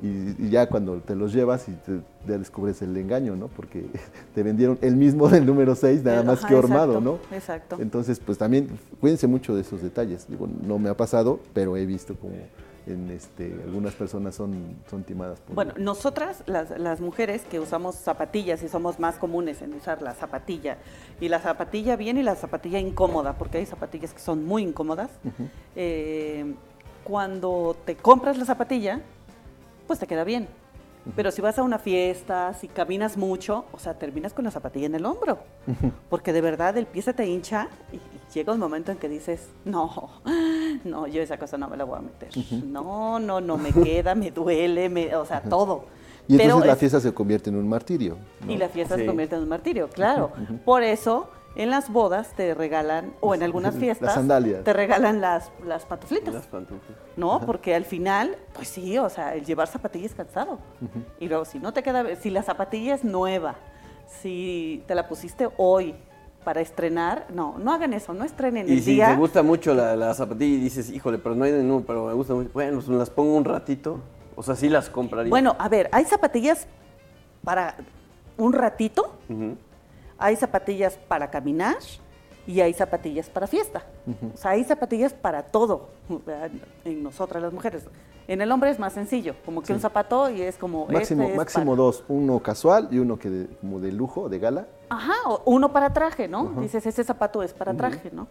Y, 0.00 0.48
ya 0.50 0.68
cuando 0.68 0.98
te 0.98 1.16
los 1.16 1.32
llevas 1.32 1.68
y 1.68 1.72
te, 1.72 2.00
ya 2.28 2.38
descubres 2.38 2.80
el 2.82 2.96
engaño, 2.96 3.34
¿no? 3.34 3.48
Porque 3.48 3.86
te 4.34 4.44
vendieron 4.44 4.78
el 4.80 4.94
mismo 4.94 5.28
del 5.28 5.44
número 5.44 5.74
6, 5.74 6.04
nada 6.04 6.22
más 6.22 6.44
que 6.44 6.54
hormado, 6.54 7.00
¿no? 7.00 7.18
Exacto. 7.32 7.78
Entonces, 7.80 8.20
pues 8.20 8.38
también 8.38 8.68
cuídense 9.00 9.26
mucho 9.26 9.56
de 9.56 9.62
esos 9.62 9.82
detalles. 9.82 10.28
Digo, 10.28 10.48
no 10.64 10.78
me 10.78 10.88
ha 10.88 10.96
pasado, 10.96 11.40
pero 11.52 11.76
he 11.76 11.84
visto 11.84 12.14
como 12.14 12.36
en 12.88 13.10
este, 13.10 13.52
algunas 13.64 13.94
personas 13.94 14.34
son, 14.34 14.76
son 14.88 15.04
timadas. 15.04 15.40
Por 15.40 15.54
bueno, 15.54 15.74
nosotras, 15.78 16.42
las, 16.46 16.70
las, 16.78 17.00
mujeres 17.00 17.42
que 17.42 17.60
usamos 17.60 17.94
zapatillas 17.94 18.62
y 18.62 18.68
somos 18.68 18.98
más 18.98 19.16
comunes 19.16 19.62
en 19.62 19.74
usar 19.74 20.02
la 20.02 20.14
zapatilla, 20.14 20.78
y 21.20 21.28
la 21.28 21.40
zapatilla 21.40 21.96
bien 21.96 22.18
y 22.18 22.22
la 22.22 22.34
zapatilla 22.34 22.78
incómoda, 22.78 23.34
porque 23.34 23.58
hay 23.58 23.66
zapatillas 23.66 24.12
que 24.12 24.20
son 24.20 24.44
muy 24.44 24.62
incómodas, 24.62 25.10
eh, 25.76 26.54
cuando 27.04 27.76
te 27.84 27.96
compras 27.96 28.36
la 28.36 28.44
zapatilla, 28.44 29.00
pues 29.86 29.98
te 29.98 30.06
queda 30.06 30.24
bien. 30.24 30.48
Pero 31.16 31.30
si 31.30 31.40
vas 31.40 31.58
a 31.58 31.62
una 31.62 31.78
fiesta, 31.78 32.52
si 32.54 32.68
caminas 32.68 33.16
mucho, 33.16 33.64
o 33.72 33.78
sea, 33.78 33.94
terminas 33.94 34.34
con 34.34 34.44
la 34.44 34.50
zapatilla 34.50 34.86
en 34.86 34.94
el 34.94 35.06
hombro. 35.06 35.38
Porque 36.10 36.32
de 36.32 36.40
verdad 36.40 36.76
el 36.76 36.86
pie 36.86 37.02
se 37.02 37.14
te 37.14 37.26
hincha 37.26 37.68
y, 37.92 38.00
llega 38.34 38.52
un 38.52 38.58
momento 38.58 38.92
en 38.92 38.98
que 38.98 39.08
dices, 39.08 39.48
no, 39.64 40.10
no, 40.84 41.06
yo 41.06 41.22
esa 41.22 41.38
cosa 41.38 41.58
no 41.58 41.68
me 41.68 41.76
la 41.76 41.84
voy 41.84 41.98
a 41.98 42.02
meter. 42.02 42.28
No, 42.64 43.18
no, 43.18 43.40
no, 43.40 43.56
me 43.56 43.72
queda, 43.72 44.14
me 44.14 44.30
duele, 44.30 44.88
me, 44.88 45.14
o 45.16 45.24
sea, 45.24 45.42
todo. 45.42 45.84
Y 46.26 46.40
entonces 46.40 46.66
la 46.66 46.76
fiesta 46.76 47.00
se 47.00 47.12
convierte 47.12 47.48
en 47.50 47.56
un 47.56 47.68
martirio. 47.68 48.18
Y 48.46 48.56
la 48.56 48.68
fiesta 48.68 48.96
se 48.96 49.06
convierte 49.06 49.36
en 49.36 49.42
un 49.42 49.48
martirio, 49.48 49.88
claro. 49.88 50.30
Por 50.64 50.82
eso 50.82 51.30
en 51.56 51.70
las 51.70 51.90
bodas 51.90 52.34
te 52.36 52.54
regalan, 52.54 53.14
o 53.20 53.34
en 53.34 53.42
algunas 53.42 53.74
fiestas, 53.78 54.14
te 54.64 54.72
regalan 54.72 55.20
las, 55.20 55.50
las 55.66 55.84
pantuflitas. 55.86 56.34
Las 56.34 56.48
¿No? 57.16 57.40
Porque 57.46 57.74
al 57.74 57.84
final, 57.84 58.36
pues 58.52 58.68
sí, 58.68 58.98
o 58.98 59.08
sea, 59.08 59.34
el 59.34 59.44
llevar 59.44 59.68
zapatillas 59.68 60.12
es 60.12 60.16
cansado. 60.16 60.58
Y 61.18 61.28
luego, 61.28 61.44
si 61.44 61.58
no 61.58 61.72
te 61.72 61.82
queda, 61.82 62.14
si 62.16 62.30
la 62.30 62.42
zapatilla 62.42 62.94
es 62.94 63.04
nueva, 63.04 63.56
si 64.06 64.84
te 64.86 64.94
la 64.94 65.08
pusiste 65.08 65.48
hoy 65.56 65.94
para 66.44 66.60
estrenar, 66.60 67.26
no, 67.34 67.56
no 67.58 67.72
hagan 67.72 67.92
eso, 67.92 68.14
no 68.14 68.24
estrenen 68.24 68.68
y 68.68 68.72
el 68.72 68.84
día. 68.84 69.04
Y 69.04 69.08
si 69.08 69.14
te 69.14 69.18
gusta 69.18 69.42
mucho 69.42 69.74
la, 69.74 69.96
la, 69.96 70.14
zapatilla 70.14 70.56
y 70.56 70.60
dices, 70.60 70.90
híjole, 70.90 71.18
pero 71.18 71.34
no 71.34 71.44
hay 71.44 71.52
no, 71.52 71.82
pero 71.86 72.06
me 72.06 72.14
gusta 72.14 72.34
mucho, 72.34 72.50
bueno, 72.52 72.80
pues 72.80 72.88
las 72.88 73.10
pongo 73.10 73.36
un 73.36 73.44
ratito, 73.44 74.00
o 74.34 74.42
sea, 74.42 74.56
sí 74.56 74.68
las 74.68 74.88
compraría. 74.88 75.30
Bueno, 75.30 75.56
a 75.58 75.68
ver, 75.68 75.88
hay 75.92 76.04
zapatillas 76.04 76.66
para 77.44 77.76
un 78.36 78.52
ratito, 78.52 79.14
hay 80.16 80.36
zapatillas 80.36 80.98
para 81.08 81.30
caminar 81.30 81.76
y 82.48 82.62
hay 82.62 82.72
zapatillas 82.72 83.28
para 83.28 83.46
fiesta. 83.46 83.84
O 84.34 84.36
sea, 84.36 84.52
hay 84.52 84.64
zapatillas 84.64 85.12
para 85.12 85.42
todo 85.42 85.90
en 86.84 87.02
nosotras 87.02 87.42
las 87.42 87.52
mujeres. 87.52 87.84
En 88.26 88.40
el 88.40 88.50
hombre 88.50 88.70
es 88.70 88.78
más 88.78 88.94
sencillo, 88.94 89.34
como 89.44 89.62
que 89.62 89.74
un 89.74 89.80
zapato 89.80 90.30
y 90.30 90.40
es 90.40 90.56
como... 90.56 90.86
Máximo, 90.86 91.24
este 91.24 91.36
máximo 91.36 91.76
dos, 91.76 92.04
uno 92.08 92.40
casual 92.40 92.88
y 92.90 92.98
uno 92.98 93.18
que 93.18 93.28
de, 93.28 93.46
como 93.60 93.80
de 93.80 93.92
lujo, 93.92 94.30
de 94.30 94.38
gala. 94.38 94.66
Ajá, 94.88 95.14
uno 95.44 95.72
para 95.72 95.92
traje, 95.92 96.26
¿no? 96.26 96.54
Dices, 96.58 96.86
ese 96.86 97.04
zapato 97.04 97.42
es 97.42 97.52
para 97.52 97.74
traje, 97.74 98.10
¿no? 98.12 98.26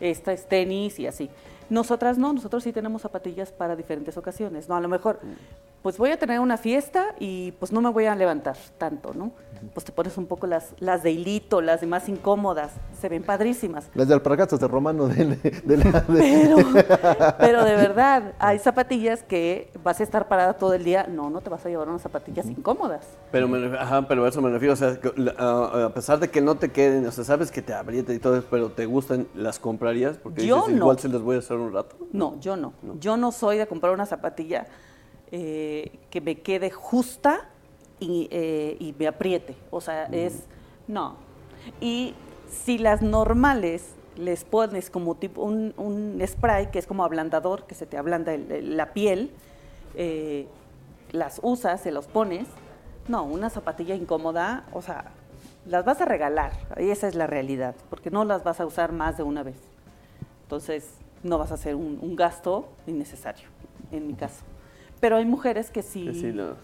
Esta 0.00 0.32
es 0.32 0.48
tenis 0.48 0.98
y 0.98 1.06
así. 1.06 1.30
Nosotras 1.70 2.18
no, 2.18 2.32
nosotros 2.32 2.64
sí 2.64 2.72
tenemos 2.72 3.02
zapatillas 3.02 3.52
para 3.52 3.76
diferentes 3.76 4.16
ocasiones, 4.16 4.68
¿no? 4.68 4.74
A 4.74 4.80
lo 4.80 4.88
mejor, 4.88 5.20
pues 5.82 5.98
voy 5.98 6.10
a 6.10 6.16
tener 6.16 6.38
una 6.40 6.56
fiesta 6.56 7.14
y 7.18 7.52
pues 7.52 7.72
no 7.72 7.80
me 7.80 7.90
voy 7.90 8.06
a 8.06 8.14
levantar 8.14 8.56
tanto, 8.78 9.12
¿no? 9.14 9.32
Pues 9.74 9.84
te 9.84 9.92
pones 9.92 10.16
un 10.18 10.26
poco 10.26 10.48
las, 10.48 10.74
las 10.80 11.04
de 11.04 11.12
hilito, 11.12 11.60
las 11.60 11.80
de 11.80 11.86
más 11.86 12.08
incómodas, 12.08 12.72
se 13.00 13.08
ven 13.08 13.22
padrísimas. 13.22 13.88
Las 13.94 14.08
de 14.08 14.14
alpargatas 14.14 14.58
de 14.58 14.66
romano 14.66 15.06
de, 15.06 15.24
la... 15.76 16.04
Pero, 16.08 16.56
pero 17.38 17.64
de 17.64 17.76
verdad, 17.76 18.34
hay 18.40 18.58
zapatillas 18.58 19.22
que 19.22 19.70
vas 19.84 20.00
a 20.00 20.02
estar 20.02 20.26
parada 20.26 20.54
todo 20.54 20.74
el 20.74 20.82
día, 20.82 21.06
no, 21.08 21.30
no 21.30 21.40
te 21.40 21.50
vas 21.50 21.64
a 21.64 21.68
llevar 21.68 21.88
unas 21.88 22.02
zapatillas 22.02 22.46
incómodas. 22.46 23.06
Pero, 23.30 23.46
me, 23.46 23.78
ajá, 23.78 24.06
pero 24.08 24.26
eso 24.26 24.42
me 24.42 24.50
refiero, 24.50 24.74
o 24.74 24.76
sea, 24.76 24.98
a, 25.38 25.90
pesar 25.94 26.18
de 26.18 26.28
que 26.28 26.40
no 26.40 26.56
te 26.56 26.70
queden, 26.70 27.06
o 27.06 27.12
sea, 27.12 27.22
sabes 27.22 27.52
que 27.52 27.62
te 27.62 27.72
aprieta 27.72 28.12
y 28.12 28.18
todo 28.18 28.36
eso, 28.36 28.46
pero 28.50 28.70
te 28.70 28.86
gustan, 28.86 29.28
¿las 29.34 29.60
comprarías? 29.60 30.16
Porque 30.16 30.44
Yo 30.44 30.62
dices, 30.62 30.76
igual 30.76 30.98
se 30.98 31.08
les 31.08 31.20
voy 31.20 31.36
a 31.36 31.38
hacer 31.38 31.56
un 31.56 31.72
rato. 31.72 31.96
No, 32.12 32.38
yo 32.40 32.56
no. 32.56 32.72
Yo 32.98 33.16
no 33.16 33.30
soy 33.30 33.58
de 33.58 33.66
comprar 33.66 33.92
una 33.92 34.06
zapatilla 34.06 34.66
eh, 35.32 35.98
que 36.10 36.20
me 36.20 36.36
quede 36.40 36.70
justa 36.70 37.48
eh, 38.00 38.76
y, 38.78 38.94
me 38.98 39.06
apriete. 39.08 39.56
O 39.70 39.80
sea, 39.80 40.04
es. 40.04 40.44
No. 40.86 41.16
Y 41.80 42.14
si 42.50 42.78
las 42.78 43.02
normales 43.02 43.94
les 44.16 44.44
pones 44.44 44.90
como 44.90 45.14
tipo 45.14 45.42
un, 45.42 46.22
spray 46.26 46.70
que 46.70 46.78
es 46.78 46.86
como 46.86 47.04
ablandador, 47.04 47.64
que 47.66 47.74
se 47.74 47.86
te 47.86 47.96
ablanda 47.96 48.36
la 48.36 48.92
piel, 48.92 49.30
eh, 49.94 50.46
las 51.12 51.40
usas, 51.42 51.80
se 51.80 51.90
los 51.90 52.06
pones. 52.06 52.46
No, 53.08 53.24
una 53.24 53.50
zapatilla 53.50 53.94
incómoda, 53.94 54.66
o 54.72 54.82
sea, 54.82 55.12
las 55.66 55.84
vas 55.84 56.00
a 56.00 56.04
regalar, 56.04 56.52
y 56.78 56.90
esa 56.90 57.08
es 57.08 57.14
la 57.14 57.26
realidad, 57.26 57.74
porque 57.90 58.10
no 58.10 58.24
las 58.24 58.44
vas 58.44 58.60
a 58.60 58.66
usar 58.66 58.92
más 58.92 59.16
de 59.16 59.22
una 59.22 59.42
vez. 59.42 59.56
Entonces, 60.44 60.94
no 61.22 61.38
vas 61.38 61.50
a 61.50 61.54
hacer 61.54 61.74
un, 61.74 62.14
gasto 62.16 62.68
innecesario, 62.86 63.48
en 63.90 64.06
mi 64.06 64.14
caso. 64.14 64.44
Pero 65.02 65.16
hay 65.16 65.24
mujeres 65.24 65.68
que 65.68 65.82
sí, 65.82 66.32
lo, 66.32 66.54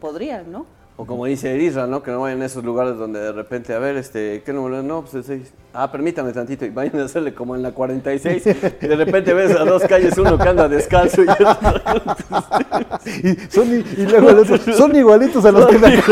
podrían, 0.00 0.50
¿no? 0.50 0.64
O 0.96 1.04
como 1.04 1.26
dice 1.26 1.54
Erisra, 1.54 1.86
¿no? 1.86 2.02
Que 2.02 2.10
no 2.10 2.22
vayan 2.22 2.40
a 2.40 2.46
esos 2.46 2.64
lugares 2.64 2.96
donde 2.96 3.20
de 3.20 3.32
repente, 3.32 3.74
a 3.74 3.78
ver, 3.78 3.98
este, 3.98 4.42
¿qué 4.46 4.54
número? 4.54 4.82
No, 4.82 5.02
pues 5.02 5.12
el 5.12 5.24
6. 5.24 5.52
Ah, 5.74 5.92
permítame 5.92 6.32
tantito. 6.32 6.64
Y 6.64 6.70
vayan 6.70 6.98
a 7.00 7.04
hacerle 7.04 7.34
como 7.34 7.54
en 7.54 7.62
la 7.62 7.72
46. 7.72 8.46
y 8.46 8.54
de 8.86 8.96
repente 8.96 9.34
ves 9.34 9.54
a 9.54 9.66
dos 9.66 9.82
calles 9.82 10.16
uno 10.16 10.38
que 10.38 10.48
anda 10.48 10.70
descalzo 10.70 11.22
y 11.22 11.26
y, 13.28 13.36
son, 13.50 13.74
y, 13.74 13.82
luego 14.06 14.42
son 14.56 14.96
igualitos 14.96 15.44
a 15.44 15.52
los 15.52 15.66
que 15.66 15.78
me 15.78 16.02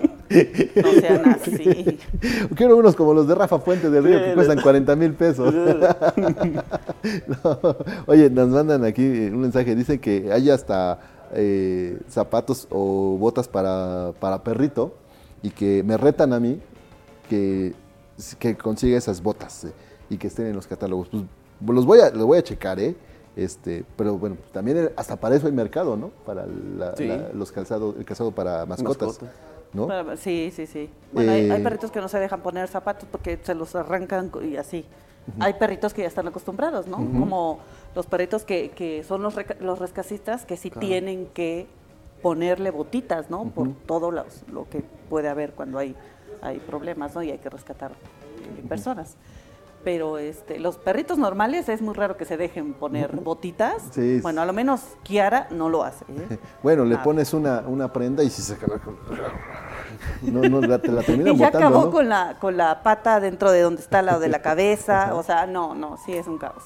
No 0.30 1.00
sean 1.00 1.28
así. 1.42 1.98
Quiero 2.54 2.76
unos 2.76 2.94
como 2.94 3.12
los 3.12 3.26
de 3.26 3.34
Rafa 3.34 3.58
Fuente 3.58 3.90
del 3.90 4.04
Río 4.04 4.24
que 4.24 4.34
cuestan 4.34 4.60
40 4.60 4.96
mil 4.96 5.14
pesos. 5.14 5.52
Oye, 8.06 8.30
nos 8.30 8.48
mandan 8.48 8.84
aquí 8.84 9.02
un 9.02 9.40
mensaje. 9.40 9.74
Dice 9.74 9.98
que 9.98 10.32
hay 10.32 10.50
hasta 10.50 11.00
eh, 11.34 11.98
zapatos 12.08 12.68
o 12.70 13.16
botas 13.18 13.48
para, 13.48 14.12
perrito 14.44 14.94
y 15.42 15.50
que 15.50 15.82
me 15.82 15.96
retan 15.96 16.32
a 16.32 16.40
mí 16.40 16.60
que, 17.28 17.74
que 18.38 18.56
consiga 18.56 18.98
esas 18.98 19.22
botas 19.22 19.64
eh, 19.64 19.72
y 20.10 20.16
que 20.16 20.28
estén 20.28 20.46
en 20.46 20.54
los 20.54 20.66
catálogos. 20.66 21.08
Pues 21.10 21.74
los 21.74 21.84
voy 21.84 22.00
a, 22.00 22.10
los 22.10 22.24
voy 22.24 22.38
a 22.38 22.42
checar, 22.42 22.78
¿eh? 22.78 22.94
Este, 23.36 23.84
pero 23.96 24.18
bueno, 24.18 24.36
también 24.52 24.90
hasta 24.96 25.16
para 25.16 25.36
eso 25.36 25.46
hay 25.46 25.52
mercado, 25.52 25.96
¿no? 25.96 26.10
Para 26.26 26.46
los 27.32 27.52
calzados, 27.52 27.94
el 27.96 28.04
calzado 28.04 28.32
para 28.32 28.66
mascotas. 28.66 29.20
¿No? 29.72 29.88
Sí, 30.16 30.52
sí, 30.54 30.66
sí. 30.66 30.90
Bueno, 31.12 31.32
hay, 31.32 31.50
eh, 31.50 31.60
perritos 31.62 31.90
que 31.90 32.00
no 32.00 32.08
se 32.08 32.18
dejan 32.18 32.40
poner 32.40 32.68
zapatos 32.68 33.08
porque 33.10 33.38
se 33.42 33.54
los 33.54 33.74
arrancan 33.74 34.30
y 34.42 34.56
así. 34.56 34.84
Hay 35.38 35.54
perritos 35.54 35.94
que 35.94 36.02
ya 36.02 36.08
están 36.08 36.26
acostumbrados, 36.26 36.86
¿no? 36.88 36.96
Como 36.96 37.60
los 37.94 38.06
perritos 38.06 38.44
que, 38.44 38.70
que 38.70 39.04
son 39.04 39.22
los, 39.22 39.34
los 39.60 39.78
rescacistas 39.78 40.44
que 40.44 40.56
sí 40.56 40.70
tienen 40.70 41.26
que 41.26 41.66
ponerle 42.22 42.70
botitas, 42.70 43.30
¿no? 43.30 43.44
Por 43.44 43.72
todo 43.86 44.10
lo, 44.10 44.24
que 44.70 44.82
puede 45.08 45.28
haber 45.28 45.52
cuando 45.52 45.78
hay 45.78 45.94
hay 46.42 46.58
problemas, 46.58 47.14
¿no? 47.14 47.22
Y 47.22 47.30
hay 47.30 47.38
que 47.38 47.50
rescatar 47.50 47.92
personas 48.68 49.16
pero 49.84 50.18
este, 50.18 50.58
los 50.58 50.76
perritos 50.76 51.18
normales 51.18 51.68
es 51.68 51.80
muy 51.80 51.94
raro 51.94 52.16
que 52.16 52.24
se 52.24 52.36
dejen 52.36 52.74
poner 52.74 53.16
botitas. 53.16 53.82
Bueno, 54.22 54.42
a 54.42 54.46
lo 54.46 54.52
menos 54.52 54.82
Kiara 55.02 55.48
no 55.50 55.68
lo 55.68 55.82
hace. 55.82 56.04
¿eh? 56.08 56.38
Bueno, 56.62 56.84
le 56.84 56.96
ah. 56.96 57.02
pones 57.02 57.32
una, 57.32 57.60
una 57.66 57.92
prenda 57.92 58.22
y 58.22 58.30
si 58.30 58.42
se 58.42 58.56
no, 60.22 60.42
no, 60.42 60.60
la, 60.60 60.78
te 60.78 60.92
la 60.92 61.02
Y 61.08 61.36
ya 61.36 61.48
acabó 61.48 61.90
con, 61.90 62.08
la, 62.08 62.36
con 62.38 62.56
la 62.56 62.82
pata 62.82 63.20
dentro 63.20 63.50
de 63.50 63.62
donde 63.62 63.80
está 63.80 64.02
la 64.02 64.18
de 64.18 64.28
la 64.28 64.42
cabeza. 64.42 65.14
o 65.14 65.22
sea, 65.22 65.46
no, 65.46 65.74
no, 65.74 65.96
sí 66.04 66.12
es 66.12 66.26
un 66.26 66.38
caos. 66.38 66.64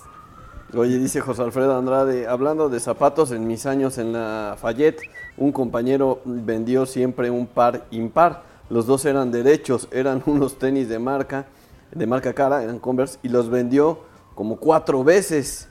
Oye, 0.77 0.99
dice 0.99 1.20
José 1.20 1.43
Alfredo 1.43 1.78
Andrade, 1.78 2.27
hablando 2.27 2.69
de 2.69 2.81
zapatos, 2.81 3.31
en 3.31 3.47
mis 3.47 3.65
años 3.65 3.97
en 3.99 4.12
la 4.12 4.57
Fayette, 4.59 5.03
un 5.36 5.53
compañero 5.53 6.20
vendió 6.24 6.85
siempre 6.85 7.31
un 7.31 7.47
par 7.47 7.85
impar. 7.93 8.43
Los 8.70 8.86
dos 8.86 9.05
eran 9.05 9.31
derechos, 9.31 9.89
eran 9.93 10.23
unos 10.27 10.59
tenis 10.59 10.89
de 10.89 10.99
marca 10.99 11.47
de 11.95 12.07
marca 12.07 12.33
cara, 12.33 12.62
eran 12.62 12.79
Converse, 12.79 13.19
y 13.23 13.29
los 13.29 13.49
vendió 13.49 14.01
como 14.35 14.57
cuatro 14.57 15.05
veces. 15.05 15.69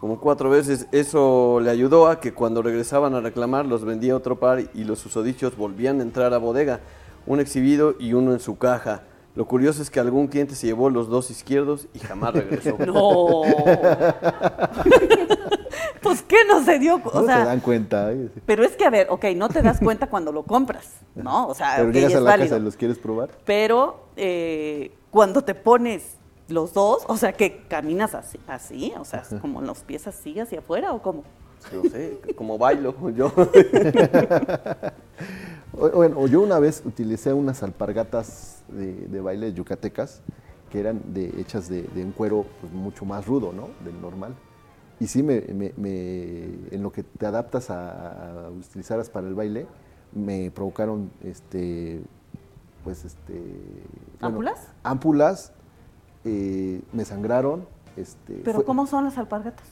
Como 0.00 0.18
cuatro 0.18 0.50
veces. 0.50 0.86
Eso 0.92 1.60
le 1.62 1.70
ayudó 1.70 2.08
a 2.08 2.20
que 2.20 2.32
cuando 2.32 2.62
regresaban 2.62 3.14
a 3.14 3.20
reclamar 3.20 3.66
los 3.66 3.84
vendía 3.84 4.16
otro 4.16 4.40
par 4.40 4.62
y 4.74 4.84
los 4.84 4.98
susodichos 4.98 5.56
volvían 5.56 6.00
a 6.00 6.02
entrar 6.02 6.32
a 6.32 6.38
bodega. 6.38 6.80
Un 7.26 7.38
exhibido 7.38 7.94
y 7.98 8.14
uno 8.14 8.32
en 8.32 8.40
su 8.40 8.56
caja. 8.56 9.02
Lo 9.36 9.46
curioso 9.46 9.82
es 9.82 9.90
que 9.90 10.00
algún 10.00 10.26
cliente 10.26 10.54
se 10.54 10.66
llevó 10.66 10.90
los 10.90 11.08
dos 11.08 11.30
izquierdos 11.30 11.86
y 11.94 12.00
jamás 12.00 12.34
regresó. 12.34 12.76
No. 12.86 13.42
pues 16.02 16.22
qué 16.22 16.38
no 16.48 16.64
se 16.64 16.78
dio, 16.78 16.96
o 16.96 17.20
no 17.20 17.26
se 17.26 17.44
dan 17.44 17.60
cuenta. 17.60 18.10
Pero 18.46 18.64
es 18.64 18.76
que 18.76 18.84
a 18.84 18.90
ver, 18.90 19.06
ok, 19.10 19.26
no 19.36 19.48
te 19.48 19.62
das 19.62 19.78
cuenta 19.78 20.08
cuando 20.08 20.32
lo 20.32 20.42
compras, 20.42 20.94
¿no? 21.14 21.46
O 21.46 21.54
sea, 21.54 21.74
pero 21.76 21.92
llegas 21.92 22.14
a 22.14 22.20
la 22.20 22.38
casa 22.38 22.56
y 22.56 22.60
los 22.60 22.76
quieres 22.76 22.98
probar. 22.98 23.30
Pero 23.44 24.06
eh, 24.16 24.90
cuando 25.10 25.42
te 25.42 25.54
pones 25.54 26.16
los 26.48 26.72
dos, 26.72 27.04
o 27.06 27.16
sea, 27.16 27.32
que 27.32 27.64
caminas 27.68 28.14
así, 28.14 28.38
así 28.46 28.92
o 28.98 29.04
sea, 29.04 29.22
como 29.40 29.62
los 29.62 29.80
pies 29.80 30.06
así 30.06 30.38
hacia 30.38 30.60
afuera 30.60 30.92
o 30.92 31.02
como. 31.02 31.24
No 31.72 31.82
sé, 31.90 32.20
como 32.36 32.56
bailo 32.56 32.94
yo. 33.14 33.30
bueno, 35.92 36.26
yo 36.26 36.40
una 36.40 36.58
vez 36.58 36.82
utilicé 36.84 37.32
unas 37.32 37.62
alpargatas 37.62 38.62
de, 38.68 39.20
baile 39.20 39.52
yucatecas 39.52 40.22
que 40.70 40.80
eran 40.80 41.02
de, 41.12 41.34
hechas 41.38 41.68
de, 41.68 41.86
un 41.96 42.12
cuero 42.12 42.46
pues, 42.60 42.72
mucho 42.72 43.04
más 43.04 43.26
rudo, 43.26 43.52
¿no? 43.52 43.68
Del 43.84 44.00
normal. 44.00 44.34
Y 45.00 45.06
sí, 45.06 45.22
me, 45.22 45.38
en 45.38 46.82
lo 46.82 46.92
que 46.92 47.02
te 47.02 47.26
adaptas 47.26 47.70
a, 47.70 48.46
a 48.46 48.50
utilizarlas 48.50 49.10
para 49.10 49.26
el 49.26 49.34
baile, 49.34 49.66
me 50.12 50.50
provocaron 50.50 51.10
este, 51.22 52.02
pues 52.84 53.04
este... 53.04 53.42
¿Ámpulas? 54.20 54.68
ámpulas, 54.82 55.52
eh, 56.24 56.82
me 56.92 57.04
sangraron. 57.04 57.66
Este, 57.96 58.40
¿Pero 58.44 58.64
cómo 58.64 58.86
son 58.86 59.04
las 59.04 59.18
alpargatas? 59.18 59.66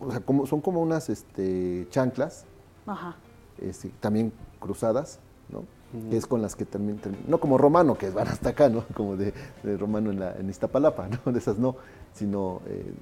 O 0.00 0.10
sea, 0.10 0.20
como, 0.20 0.46
son 0.46 0.60
como 0.60 0.80
unas 0.80 1.10
este, 1.10 1.86
chanclas, 1.90 2.44
Ajá. 2.86 3.16
Este, 3.58 3.90
también 4.00 4.32
cruzadas, 4.58 5.18
¿no? 5.50 5.64
Que 6.08 6.16
es 6.16 6.26
con 6.26 6.40
las 6.40 6.54
que 6.54 6.64
también, 6.64 7.00
no 7.26 7.40
como 7.40 7.58
romano, 7.58 7.98
que 7.98 8.10
van 8.10 8.28
hasta 8.28 8.50
acá, 8.50 8.68
¿no? 8.68 8.84
Como 8.94 9.16
de, 9.16 9.32
romano 9.76 10.10
en, 10.10 10.20
la, 10.20 10.34
en 10.36 10.48
Iztapalapa, 10.48 11.08
¿no? 11.08 11.32
De 11.32 11.38
esas 11.38 11.58
no 11.58 11.76
sino 12.12 12.60
eh, 12.66 12.92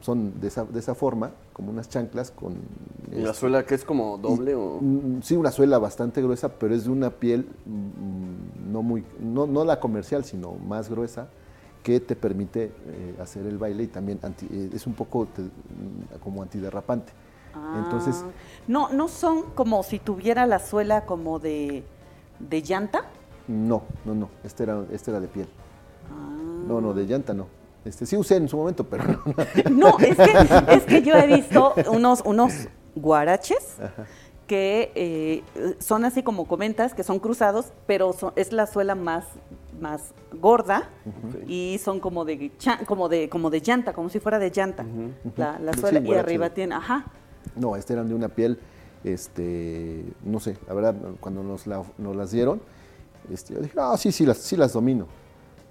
son 0.00 0.40
de 0.40 0.48
esa, 0.48 0.64
de 0.64 0.78
esa 0.78 0.94
forma, 0.94 1.32
como 1.52 1.70
unas 1.70 1.88
chanclas 1.88 2.30
con... 2.30 2.54
¿Y 3.10 3.16
la 3.16 3.30
este, 3.30 3.40
suela 3.40 3.64
que 3.64 3.74
es 3.74 3.84
como 3.84 4.18
doble? 4.18 4.54
o? 4.54 4.78
Mm, 4.80 5.22
sí, 5.22 5.34
una 5.34 5.50
suela 5.50 5.78
bastante 5.78 6.22
gruesa, 6.22 6.50
pero 6.50 6.74
es 6.74 6.84
de 6.84 6.90
una 6.90 7.10
piel 7.10 7.48
mm, 7.66 8.72
no 8.72 8.82
muy, 8.82 9.04
no, 9.18 9.46
no 9.46 9.64
la 9.64 9.80
comercial, 9.80 10.24
sino 10.24 10.52
más 10.52 10.90
gruesa, 10.90 11.28
que 11.82 12.00
te 12.00 12.14
permite 12.14 12.72
eh, 12.86 13.16
hacer 13.20 13.46
el 13.46 13.56
baile 13.56 13.84
y 13.84 13.86
también 13.86 14.20
eh, 14.24 14.70
es 14.72 14.86
un 14.86 14.94
poco 14.94 15.24
mm, 15.24 16.18
como 16.22 16.42
antiderrapante. 16.42 17.12
Ah. 17.54 17.82
Entonces... 17.84 18.24
No, 18.68 18.90
no 18.90 19.08
son 19.08 19.50
como 19.54 19.82
si 19.82 19.98
tuviera 19.98 20.46
la 20.46 20.58
suela 20.58 21.06
como 21.06 21.38
de, 21.38 21.82
de 22.38 22.62
llanta. 22.62 23.04
No, 23.48 23.82
no, 24.04 24.14
no, 24.14 24.28
este 24.44 24.64
era, 24.64 24.84
este 24.92 25.10
era 25.10 25.20
de 25.20 25.28
piel. 25.28 25.48
Ah. 26.10 26.64
No, 26.68 26.80
no, 26.80 26.92
de 26.92 27.06
llanta 27.06 27.32
no. 27.32 27.59
Este, 27.84 28.04
sí 28.06 28.16
usé 28.16 28.36
en 28.36 28.48
su 28.48 28.56
momento, 28.56 28.84
pero 28.84 29.04
no. 29.04 29.22
No, 29.70 29.98
es 29.98 30.16
que, 30.16 30.74
es 30.74 30.84
que 30.84 31.02
yo 31.02 31.14
he 31.14 31.26
visto 31.26 31.74
unos, 31.90 32.22
unos 32.24 32.68
guaraches 32.94 33.76
que 34.46 34.90
eh, 34.96 35.44
son 35.78 36.04
así 36.04 36.22
como 36.22 36.46
comentas, 36.46 36.92
que 36.92 37.04
son 37.04 37.20
cruzados, 37.20 37.72
pero 37.86 38.14
es 38.34 38.52
la 38.52 38.66
suela 38.66 38.96
más, 38.96 39.24
más 39.80 40.12
gorda 40.32 40.90
y 41.46 41.78
son 41.82 42.00
como 42.00 42.24
de, 42.24 42.50
como, 42.86 43.08
de, 43.08 43.28
como 43.28 43.50
de 43.50 43.60
llanta, 43.60 43.92
como 43.92 44.08
si 44.08 44.18
fuera 44.18 44.40
de 44.40 44.50
llanta. 44.50 44.84
la, 45.36 45.72
suela 45.74 46.00
y 46.00 46.14
arriba 46.14 46.50
tiene, 46.50 46.74
ajá. 46.74 47.06
No, 47.54 47.76
este 47.76 47.92
eran 47.92 48.08
de 48.08 48.14
una 48.14 48.28
piel, 48.28 48.58
este, 49.04 50.04
no 50.24 50.40
sé, 50.40 50.56
la 50.66 50.74
verdad, 50.74 50.96
cuando 51.20 51.42
nos, 51.42 51.66
nos 51.66 52.16
las 52.16 52.32
dieron, 52.32 52.60
este, 53.32 53.54
yo 53.54 53.60
dije, 53.60 53.74
ah, 53.78 53.96
sí, 53.96 54.10
sí 54.10 54.26
las, 54.26 54.38
sí 54.38 54.56
las 54.56 54.72
domino. 54.72 55.06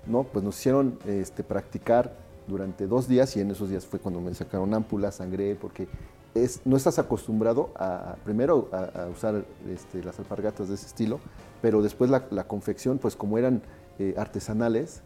¿No? 0.05 0.23
Pues 0.23 0.43
nos 0.43 0.57
hicieron 0.59 0.99
este, 1.05 1.43
practicar 1.43 2.15
durante 2.47 2.87
dos 2.87 3.07
días 3.07 3.35
y 3.37 3.41
en 3.41 3.51
esos 3.51 3.69
días 3.69 3.85
fue 3.85 3.99
cuando 3.99 4.19
me 4.21 4.33
sacaron 4.33 4.73
ámpulas, 4.73 5.15
sangré, 5.15 5.55
porque 5.55 5.87
es, 6.33 6.61
no 6.65 6.77
estás 6.77 6.99
acostumbrado 6.99 7.71
a, 7.75 8.15
primero 8.23 8.69
a, 8.71 9.07
usar 9.07 9.45
este, 9.69 10.03
las 10.03 10.19
alpargatas 10.19 10.69
de 10.69 10.75
ese 10.75 10.87
estilo, 10.87 11.19
pero 11.61 11.81
después 11.81 12.09
la, 12.09 12.43
confección, 12.45 12.97
pues 12.97 13.15
como 13.15 13.37
eran 13.37 13.61
eh, 13.99 14.15
artesanales, 14.17 15.01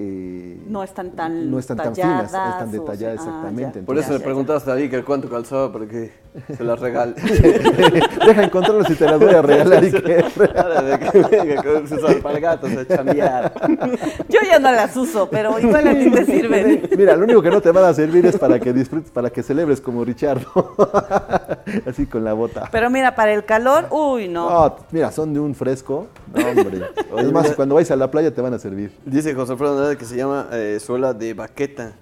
eh, 0.00 0.56
no 0.68 0.84
están 0.84 1.10
tan 1.10 1.50
no 1.50 1.58
están 1.58 1.76
tan 1.76 1.92
finas, 1.92 2.26
están 2.26 2.70
detalladas 2.70 3.18
ah, 3.18 3.24
exactamente. 3.24 3.82
Por 3.82 3.98
eso 3.98 4.12
le 4.12 4.20
preguntaste 4.20 4.70
a 4.70 4.74
Iker 4.74 5.02
cuánto 5.02 5.28
calzaba 5.28 5.72
para 5.72 5.88
que 5.88 6.12
se 6.56 6.62
las 6.62 6.78
regale. 6.78 7.14
Deja 8.26 8.44
encontrarlo 8.44 8.84
si 8.84 8.94
te 8.94 9.06
las 9.06 9.18
voy 9.18 9.34
a 9.34 9.42
regalar. 9.42 9.80
que 9.90 11.22
venga 11.30 11.62
con 11.64 11.88
sus 11.88 12.04
alpargatas 12.04 12.76
a 12.76 12.86
chambear. 12.86 13.52
Yo 14.28 14.38
ya 14.48 14.60
no 14.60 14.70
las 14.70 14.96
uso, 14.96 15.28
pero 15.28 15.58
igual 15.58 15.88
a 15.88 15.94
ti 15.94 16.10
te 16.12 16.24
sirven. 16.24 16.88
Mira, 16.96 17.16
lo 17.16 17.24
único 17.24 17.42
que 17.42 17.50
no 17.50 17.60
te 17.60 17.72
van 17.72 17.84
a 17.86 17.92
servir 17.92 18.24
es 18.24 18.38
para 18.38 18.60
que 18.60 18.72
disfrutes, 18.72 19.10
para 19.10 19.30
que 19.30 19.42
celebres 19.42 19.80
como 19.80 20.04
Richard. 20.04 20.46
Así 21.86 22.06
con 22.06 22.22
la 22.22 22.34
bota. 22.34 22.68
Pero 22.70 22.88
mira, 22.88 23.16
para 23.16 23.32
el 23.32 23.44
calor, 23.44 23.86
uy, 23.90 24.28
no. 24.28 24.48
no 24.48 24.76
mira, 24.92 25.10
son 25.10 25.34
de 25.34 25.40
un 25.40 25.56
fresco. 25.56 26.06
No, 26.32 26.46
hombre. 26.46 26.82
Es 27.16 27.32
más, 27.32 27.50
cuando 27.52 27.74
vais 27.74 27.90
a 27.90 27.96
la 27.96 28.08
playa 28.10 28.32
te 28.32 28.40
van 28.40 28.54
a 28.54 28.60
servir. 28.60 28.92
Dice 29.04 29.34
José 29.34 29.56
Fernando 29.56 29.87
que 29.96 30.04
se 30.04 30.16
llama 30.16 30.48
eh, 30.52 30.78
suela 30.80 31.14
de 31.14 31.34
baqueta. 31.34 31.94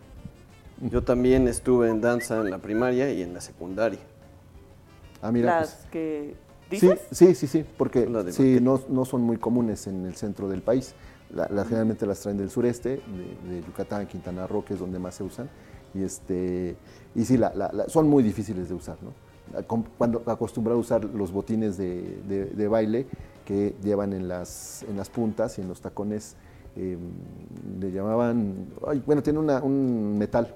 Yo 0.80 1.02
también 1.02 1.48
estuve 1.48 1.88
en 1.88 2.00
danza 2.00 2.40
en 2.40 2.50
la 2.50 2.58
primaria 2.58 3.10
y 3.10 3.22
en 3.22 3.32
la 3.32 3.40
secundaria. 3.40 4.00
Ah, 5.22 5.32
mira. 5.32 5.60
Las 5.60 5.74
pues. 5.74 5.88
que 5.90 6.34
dices? 6.70 7.00
Sí, 7.10 7.34
sí, 7.34 7.46
sí, 7.46 7.64
porque 7.76 8.08
sí, 8.30 8.58
no, 8.60 8.80
no, 8.88 9.04
son 9.04 9.22
muy 9.22 9.38
comunes 9.38 9.86
en 9.86 10.04
el 10.04 10.16
centro 10.16 10.48
del 10.48 10.62
país. 10.62 10.94
generalmente 11.30 12.06
las 12.06 12.20
traen 12.20 12.36
del 12.36 12.50
sureste, 12.50 13.00
de, 13.48 13.62
Yucatán, 13.66 14.06
Quintana 14.06 14.46
Roo, 14.46 14.64
que 14.64 14.74
es 14.74 14.80
donde 14.80 14.98
más 14.98 15.14
se 15.14 15.24
usan. 15.24 15.48
Y, 15.94 16.02
este, 16.02 16.76
y 17.14 17.24
sí, 17.24 17.38
son 17.88 18.08
muy 18.08 18.22
difíciles 18.22 18.68
de 18.68 18.74
usar. 18.74 18.98
¿no? 19.02 19.12
Cuando 19.96 20.22
acostumbrado 20.26 20.78
a 20.78 20.80
usar 20.80 21.04
los 21.04 21.32
botines 21.32 21.76
de, 21.78 22.52
de, 22.54 22.68
baile 22.68 23.06
que 23.44 23.74
llevan 23.82 24.12
en 24.12 24.28
las, 24.28 24.82
en 24.88 24.96
las 24.96 25.08
puntas 25.08 25.58
y 25.58 25.62
en 25.62 25.68
los 25.68 25.80
tacones 25.80 26.36
Em, 26.76 26.98
le 27.80 27.90
llamaban, 27.90 28.68
bueno, 29.06 29.22
tiene 29.22 29.38
un 29.38 30.18
metal, 30.18 30.54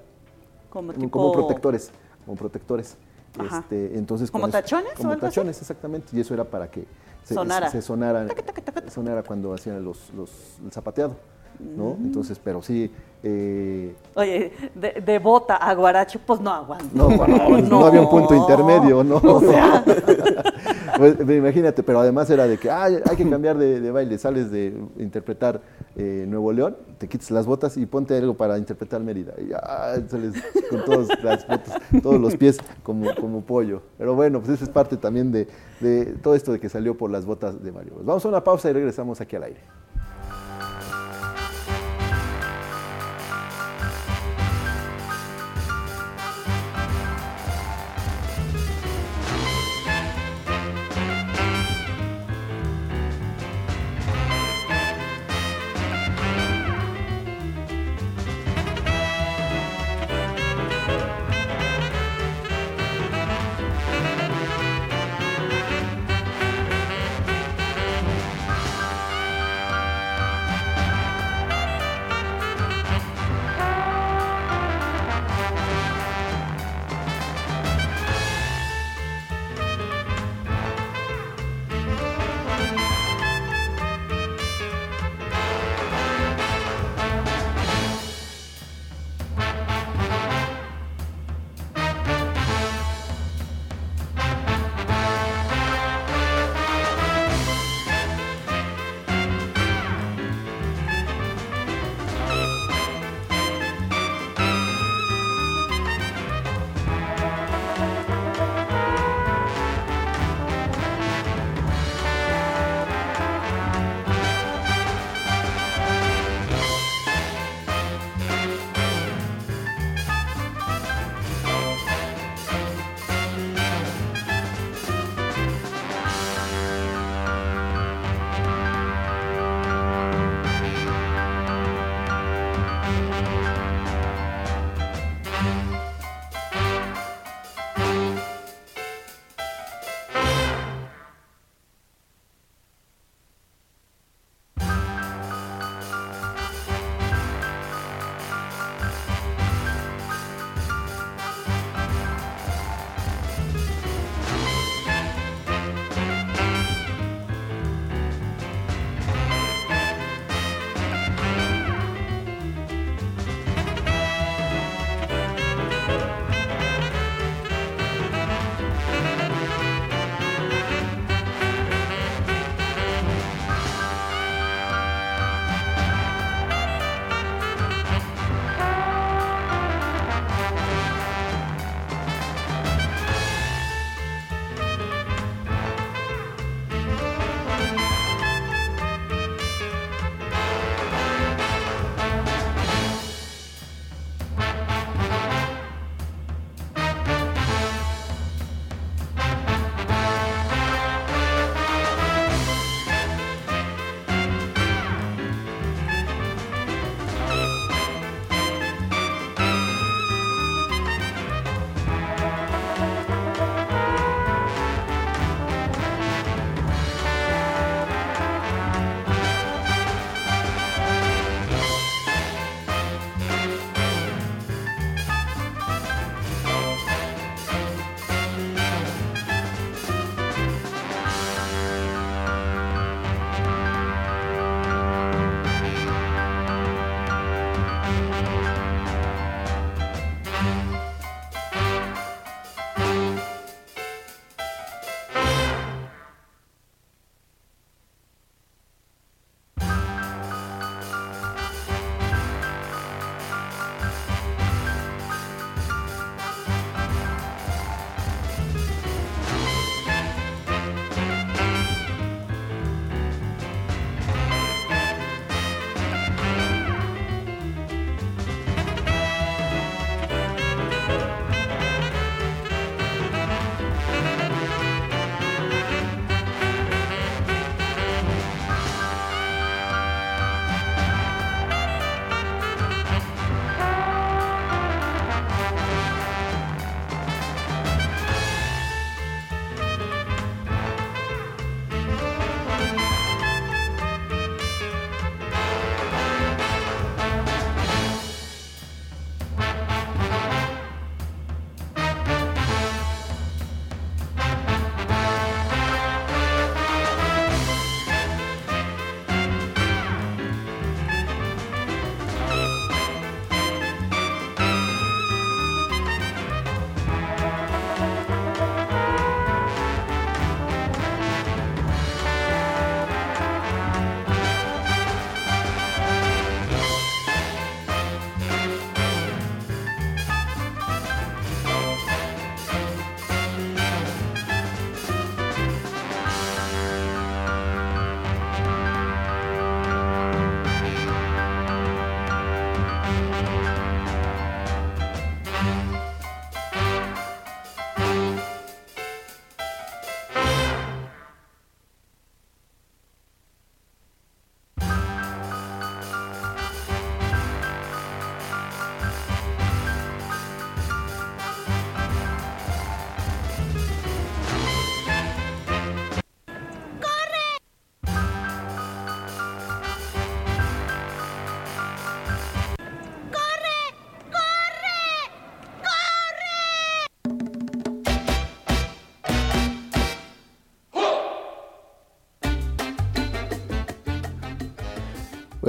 como, 0.69 1.31
protectores, 1.31 1.91
como 2.25 2.37
protectores. 2.37 2.95
Este, 3.43 3.97
entonces, 3.97 4.29
¿Como 4.29 4.47
tachones? 4.49 4.93
Como 4.97 5.17
tachones, 5.17 5.59
exactamente, 5.59 6.15
y 6.15 6.19
eso 6.19 6.33
era 6.33 6.43
para 6.43 6.69
que 6.69 6.85
se 7.23 7.33
sonara, 7.33 7.71
se, 7.71 7.81
sonara, 7.81 8.27
sonara 8.89 9.23
cuando 9.23 9.53
hacían 9.53 9.83
los, 9.83 10.11
los, 10.13 10.29
el 10.63 10.71
zapateado. 10.71 11.15
¿No? 11.59 11.97
Entonces, 12.03 12.39
pero 12.43 12.61
sí. 12.61 12.91
Eh, 13.23 13.93
Oye, 14.15 14.51
de, 14.73 15.19
bota 15.19 15.55
a 15.55 15.75
guaracho, 15.75 16.19
pues 16.25 16.41
no 16.41 16.51
aguanta. 16.51 16.85
No, 16.93 17.09
no, 17.61 17.85
había 17.85 18.01
un 18.01 18.09
punto 18.09 18.33
intermedio, 18.33 19.03
¿no? 19.03 19.17
O 19.23 19.39
sea. 19.39 19.83
pues, 20.97 21.19
imagínate, 21.19 21.83
pero 21.83 21.99
además 21.99 22.29
era 22.29 22.47
de 22.47 22.57
que 22.57 22.69
hay 22.71 23.01
que 23.15 23.29
cambiar 23.29 23.57
de, 23.57 23.91
baile, 23.91 24.17
sales 24.17 24.49
de 24.49 24.73
interpretar 24.97 25.61
eh, 25.95 26.25
Nuevo 26.27 26.51
León, 26.51 26.77
te 26.97 27.07
quites 27.07 27.29
las 27.31 27.45
botas 27.45 27.77
y 27.77 27.85
ponte 27.85 28.17
algo 28.17 28.33
para 28.33 28.57
interpretar 28.57 29.01
Mérida. 29.01 29.33
Y 29.37 29.49
ya 29.49 29.59
sales 30.09 30.33
con 30.69 30.83
todos, 30.85 31.07
las 31.23 31.47
botas, 31.47 31.79
todos 32.01 32.19
los 32.19 32.35
pies 32.37 32.57
como, 32.81 33.13
como 33.15 33.41
pollo. 33.41 33.83
Pero 33.97 34.15
bueno, 34.15 34.39
pues 34.39 34.53
esa 34.53 34.63
es 34.63 34.69
parte 34.69 34.97
también 34.97 35.31
de, 35.31 35.47
de 35.79 36.05
todo 36.23 36.33
esto 36.33 36.51
de 36.51 36.59
que 36.59 36.69
salió 36.69 36.97
por 36.97 37.11
las 37.11 37.25
botas 37.25 37.63
de 37.63 37.71
Mario. 37.71 37.93
Vamos 38.03 38.25
a 38.25 38.29
una 38.29 38.43
pausa 38.43 38.69
y 38.69 38.73
regresamos 38.73 39.21
aquí 39.21 39.35
al 39.35 39.43
aire. 39.43 39.61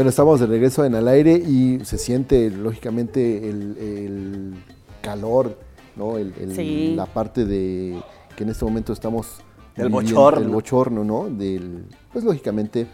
Bueno, 0.03 0.11
estamos 0.11 0.41
de 0.41 0.47
regreso 0.47 0.85
en 0.85 0.97
al 0.97 1.07
aire 1.07 1.35
y 1.37 1.79
se 1.85 1.97
siente 1.97 2.51
lógicamente 2.51 3.49
el, 3.49 4.57
calor, 5.01 5.57
¿no? 5.95 6.17
La 6.19 7.07
parte 7.07 7.45
de 7.45 8.03
que 8.35 8.43
en 8.43 8.51
este 8.51 8.65
momento 8.65 8.93
estamos 8.93 9.39
el 9.77 9.91
bochorno. 9.91 10.41
El 10.41 10.49
bochorno, 10.49 11.05
¿no? 11.05 11.31
Del, 11.31 11.85
pues 12.13 12.25
lógicamente 12.25 12.89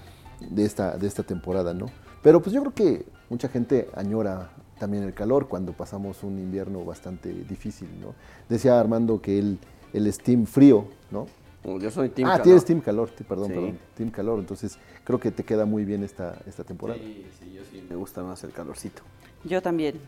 de 0.51 0.66
esta, 0.66 0.98
de 0.98 1.06
esta 1.06 1.22
temporada, 1.22 1.72
¿no? 1.72 1.86
Pero 2.22 2.43
pues 2.43 2.52
yo 2.52 2.60
creo 2.60 2.74
que 2.74 3.06
mucha 3.30 3.48
gente 3.48 3.89
añora 3.94 4.51
también 4.78 5.02
el 5.02 5.14
calor 5.14 5.48
cuando 5.48 5.72
pasamos 5.72 6.22
un 6.22 6.39
invierno 6.39 6.85
bastante 6.85 7.32
difícil, 7.32 7.89
¿no? 8.02 8.12
Decía 8.51 8.78
Armando 8.78 9.22
que 9.22 9.39
él, 9.39 9.59
el 9.94 10.06
es 10.06 10.18
team 10.18 10.44
frío, 10.44 10.85
¿no? 11.10 11.24
Yo 11.64 11.90
soy 11.90 12.09
team 12.09 12.28
ah, 12.28 12.32
calor. 12.32 12.44
tienes 12.44 12.64
team 12.64 12.80
calor, 12.80 13.10
perdón, 13.10 13.48
perdón, 13.48 13.78
team 13.94 14.10
calor, 14.10 14.39
entonces 14.39 14.78
creo 15.05 15.18
que 15.18 15.30
te 15.30 15.44
queda 15.44 15.66
muy 15.66 15.85
bien 15.85 16.02
esta, 16.05 16.39
esta 16.47 16.64
temporada. 16.64 16.98
Sí, 16.98 17.26
sí, 17.39 17.52
yo 17.52 17.62
sí 17.70 17.85
me 17.89 17.97
gusta 17.97 18.22
más 18.22 18.43
el 18.44 18.52
calorcito. 18.52 19.02
Yo 19.44 19.60
también. 19.62 20.01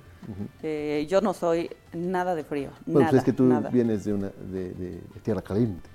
Eh, 0.62 1.06
yo 1.08 1.20
no 1.20 1.34
soy 1.34 1.70
nada 1.92 2.34
de 2.34 2.44
frío. 2.44 2.70
Bueno, 2.86 3.08
pues 3.10 3.20
es 3.20 3.24
que 3.24 3.32
tú 3.32 3.52
vienes 3.72 4.04
de 4.04 4.12
una 4.12 4.28
de, 4.28 4.72
de, 4.72 5.00
tierra 5.22 5.42
caliente. 5.42 5.88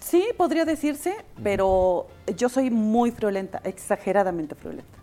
Sí, 0.00 0.24
podría 0.36 0.64
decirse, 0.64 1.14
pero 1.42 2.06
yo 2.36 2.48
soy 2.48 2.70
muy 2.70 3.10
friolenta, 3.10 3.60
exageradamente 3.64 4.54
friolenta. 4.54 4.98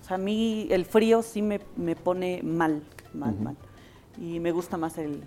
O 0.00 0.04
sea, 0.04 0.16
a 0.16 0.18
mí 0.18 0.68
el 0.70 0.84
frío 0.84 1.22
sí 1.22 1.42
me, 1.42 1.60
me 1.76 1.96
pone 1.96 2.42
mal, 2.42 2.82
mal, 3.14 3.34
mal. 3.38 3.56
Y 4.20 4.40
me 4.40 4.50
gusta 4.52 4.76
más 4.76 4.98
el, 4.98 5.22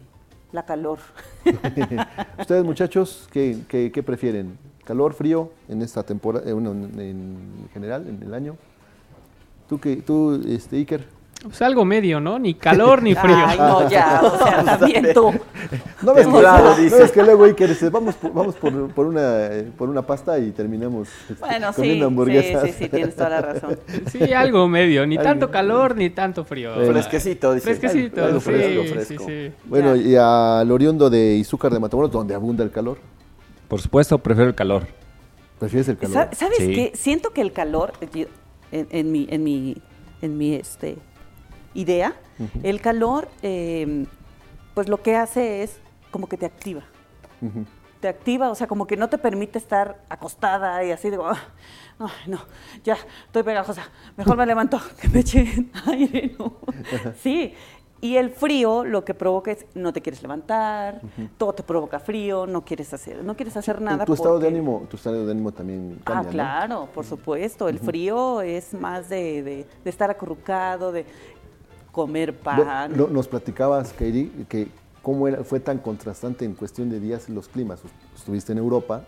la 0.52 0.65
calor. 0.65 0.99
Ustedes 2.40 2.64
muchachos, 2.64 3.28
¿qué, 3.32 3.60
qué, 3.68 4.03
prefieren? 4.03 4.57
¿Calor, 4.84 5.14
frío 5.14 5.52
en 5.68 5.82
esta 5.82 6.03
temporada, 6.03 6.49
eh, 6.49 6.52
en, 6.52 7.68
general, 7.73 8.07
en 8.07 8.22
el 8.23 8.34
año? 8.34 8.57
¿Tú, 9.69 9.80
qué, 9.80 9.98
tú 9.98 10.41
este, 10.48 10.78
Iker? 10.78 11.06
Pues 11.43 11.59
algo 11.63 11.85
medio, 11.85 12.19
¿no? 12.19 12.38
Ni 12.38 12.53
calor 12.53 13.01
ni 13.01 13.15
frío. 13.15 13.35
Ay, 13.35 13.57
no, 13.57 13.89
ya, 13.89 14.22
o 14.22 14.38
sea, 14.38 14.63
también 14.77 15.11
tú. 15.11 15.34
No 16.03 16.13
ves, 16.13 16.27
claro, 16.27 16.76
no 16.77 16.97
ves 16.97 17.11
que 17.11 17.23
luego 17.23 17.45
Iker 17.45 17.69
dice, 17.69 17.89
vamos, 17.89 18.13
por, 18.13 18.31
vamos 18.31 18.55
por, 18.55 18.93
por, 18.93 19.07
una, 19.07 19.49
por 19.76 19.89
una 19.89 20.03
pasta 20.03 20.38
y 20.38 20.51
terminamos 20.51 21.07
este, 21.30 21.34
bueno, 21.39 21.73
comiendo 21.73 22.05
sí, 22.05 22.07
hamburguesas. 22.07 22.61
Sí, 22.61 22.72
sí, 22.73 22.84
sí, 22.84 22.89
tienes 22.89 23.15
toda 23.15 23.30
la 23.30 23.41
razón. 23.41 23.80
Sí, 24.11 24.34
algo 24.34 24.68
medio, 24.68 25.07
ni 25.07 25.18
tanto 25.18 25.49
calor 25.49 25.95
ni 25.95 26.11
tanto 26.11 26.45
frío. 26.45 26.73
Fresquecito, 26.76 27.55
dice. 27.55 27.63
Fresquecito, 27.63 28.23
algo 28.23 28.39
fresco, 28.39 28.93
fresco. 28.93 29.26
Sí, 29.26 29.49
sí. 29.49 29.51
Bueno, 29.65 29.95
y 29.95 30.15
al 30.15 30.72
oriundo 30.72 31.09
de 31.09 31.35
Izúcar 31.38 31.73
de 31.73 31.80
Matamoros, 31.80 32.11
donde 32.11 32.35
abunda 32.35 32.63
el 32.63 32.69
calor. 32.69 32.99
Por 33.68 33.81
supuesto, 33.81 34.19
prefiero 34.19 34.49
el 34.49 34.55
calor. 34.55 34.84
¿Prefieres 35.57 35.88
el 35.89 35.97
calor? 35.97 36.30
¿Sabes 36.34 36.59
qué? 36.59 36.91
Siento 36.93 37.31
que 37.31 37.41
el 37.41 37.51
calor, 37.51 37.93
en, 38.72 38.88
en 38.91 39.11
mi, 39.11 39.27
en 39.30 39.43
mi, 39.43 39.77
en 40.22 40.38
mi, 40.38 40.53
este 40.53 40.97
idea, 41.73 42.15
el 42.64 42.81
calor, 42.81 43.27
eh, 43.41 44.06
pues 44.73 44.89
lo 44.89 45.02
que 45.02 45.15
hace 45.15 45.64
es 45.64 45.80
como 46.11 46.27
que 46.27 46.38
te 46.38 46.45
activa. 46.45 46.84
Te 47.99 48.07
activa, 48.07 48.49
o 48.49 48.56
sea, 48.56 48.68
como 48.68 48.88
que 48.88 48.98
no 48.98 49.10
te 49.10 49.18
permite 49.18 49.57
estar 49.57 50.03
acostada 50.10 50.84
y 50.84 50.91
así 50.91 51.10
de, 51.10 51.18
oh, 51.18 51.34
no, 52.27 52.39
ya, 52.84 52.98
estoy 53.26 53.43
pegajosa, 53.43 53.84
mejor 54.18 54.38
me 54.38 54.45
levanto, 54.45 54.80
que 55.02 55.07
me 55.10 55.19
echen 55.19 55.72
aire, 55.88 56.35
no. 56.39 56.57
Sí, 57.22 57.53
y 58.02 58.18
el 58.18 58.31
frío 58.31 58.84
lo 58.84 59.06
que 59.06 59.14
provoca 59.14 59.52
es 59.52 59.68
no 59.76 59.93
te 59.93 60.02
quieres 60.02 60.23
levantar, 60.23 61.02
todo 61.38 61.53
te 61.53 61.61
provoca 61.61 61.99
frío, 61.99 62.48
no 62.48 62.65
quieres 62.65 62.91
hacer, 62.95 63.23
no 63.23 63.35
quieres 63.35 63.56
hacer 63.56 63.80
nada. 63.80 64.06
Tu 64.06 64.14
estado 64.14 64.39
de 64.39 64.48
ánimo, 64.48 64.88
tu 64.89 64.98
estado 64.98 65.23
de 65.23 65.31
ánimo 65.31 65.52
también 65.52 66.02
cambia. 66.03 66.27
Ah, 66.27 66.31
claro, 66.31 66.89
por 66.91 67.06
supuesto. 67.06 67.69
El 67.69 67.77
frío 67.77 68.41
es 68.41 68.73
más 68.73 69.07
de, 69.07 69.43
de, 69.43 69.68
de, 69.84 69.89
estar 69.89 70.10
acurrucado, 70.10 70.91
de 70.91 71.06
comer 71.91 72.38
pan. 72.38 72.91
nos 72.95 73.27
platicabas, 73.27 73.93
Kairi, 73.93 74.45
que 74.47 74.68
cómo 75.01 75.27
era, 75.27 75.43
fue 75.43 75.59
tan 75.59 75.80
contrastante 75.80 76.45
en 76.45 76.53
cuestión 76.53 76.89
de 76.89 76.99
días 76.99 77.30
los 77.30 77.47
climas. 77.47 77.81
Estuviste 78.15 78.51
en 78.51 78.59
Europa, 78.59 79.03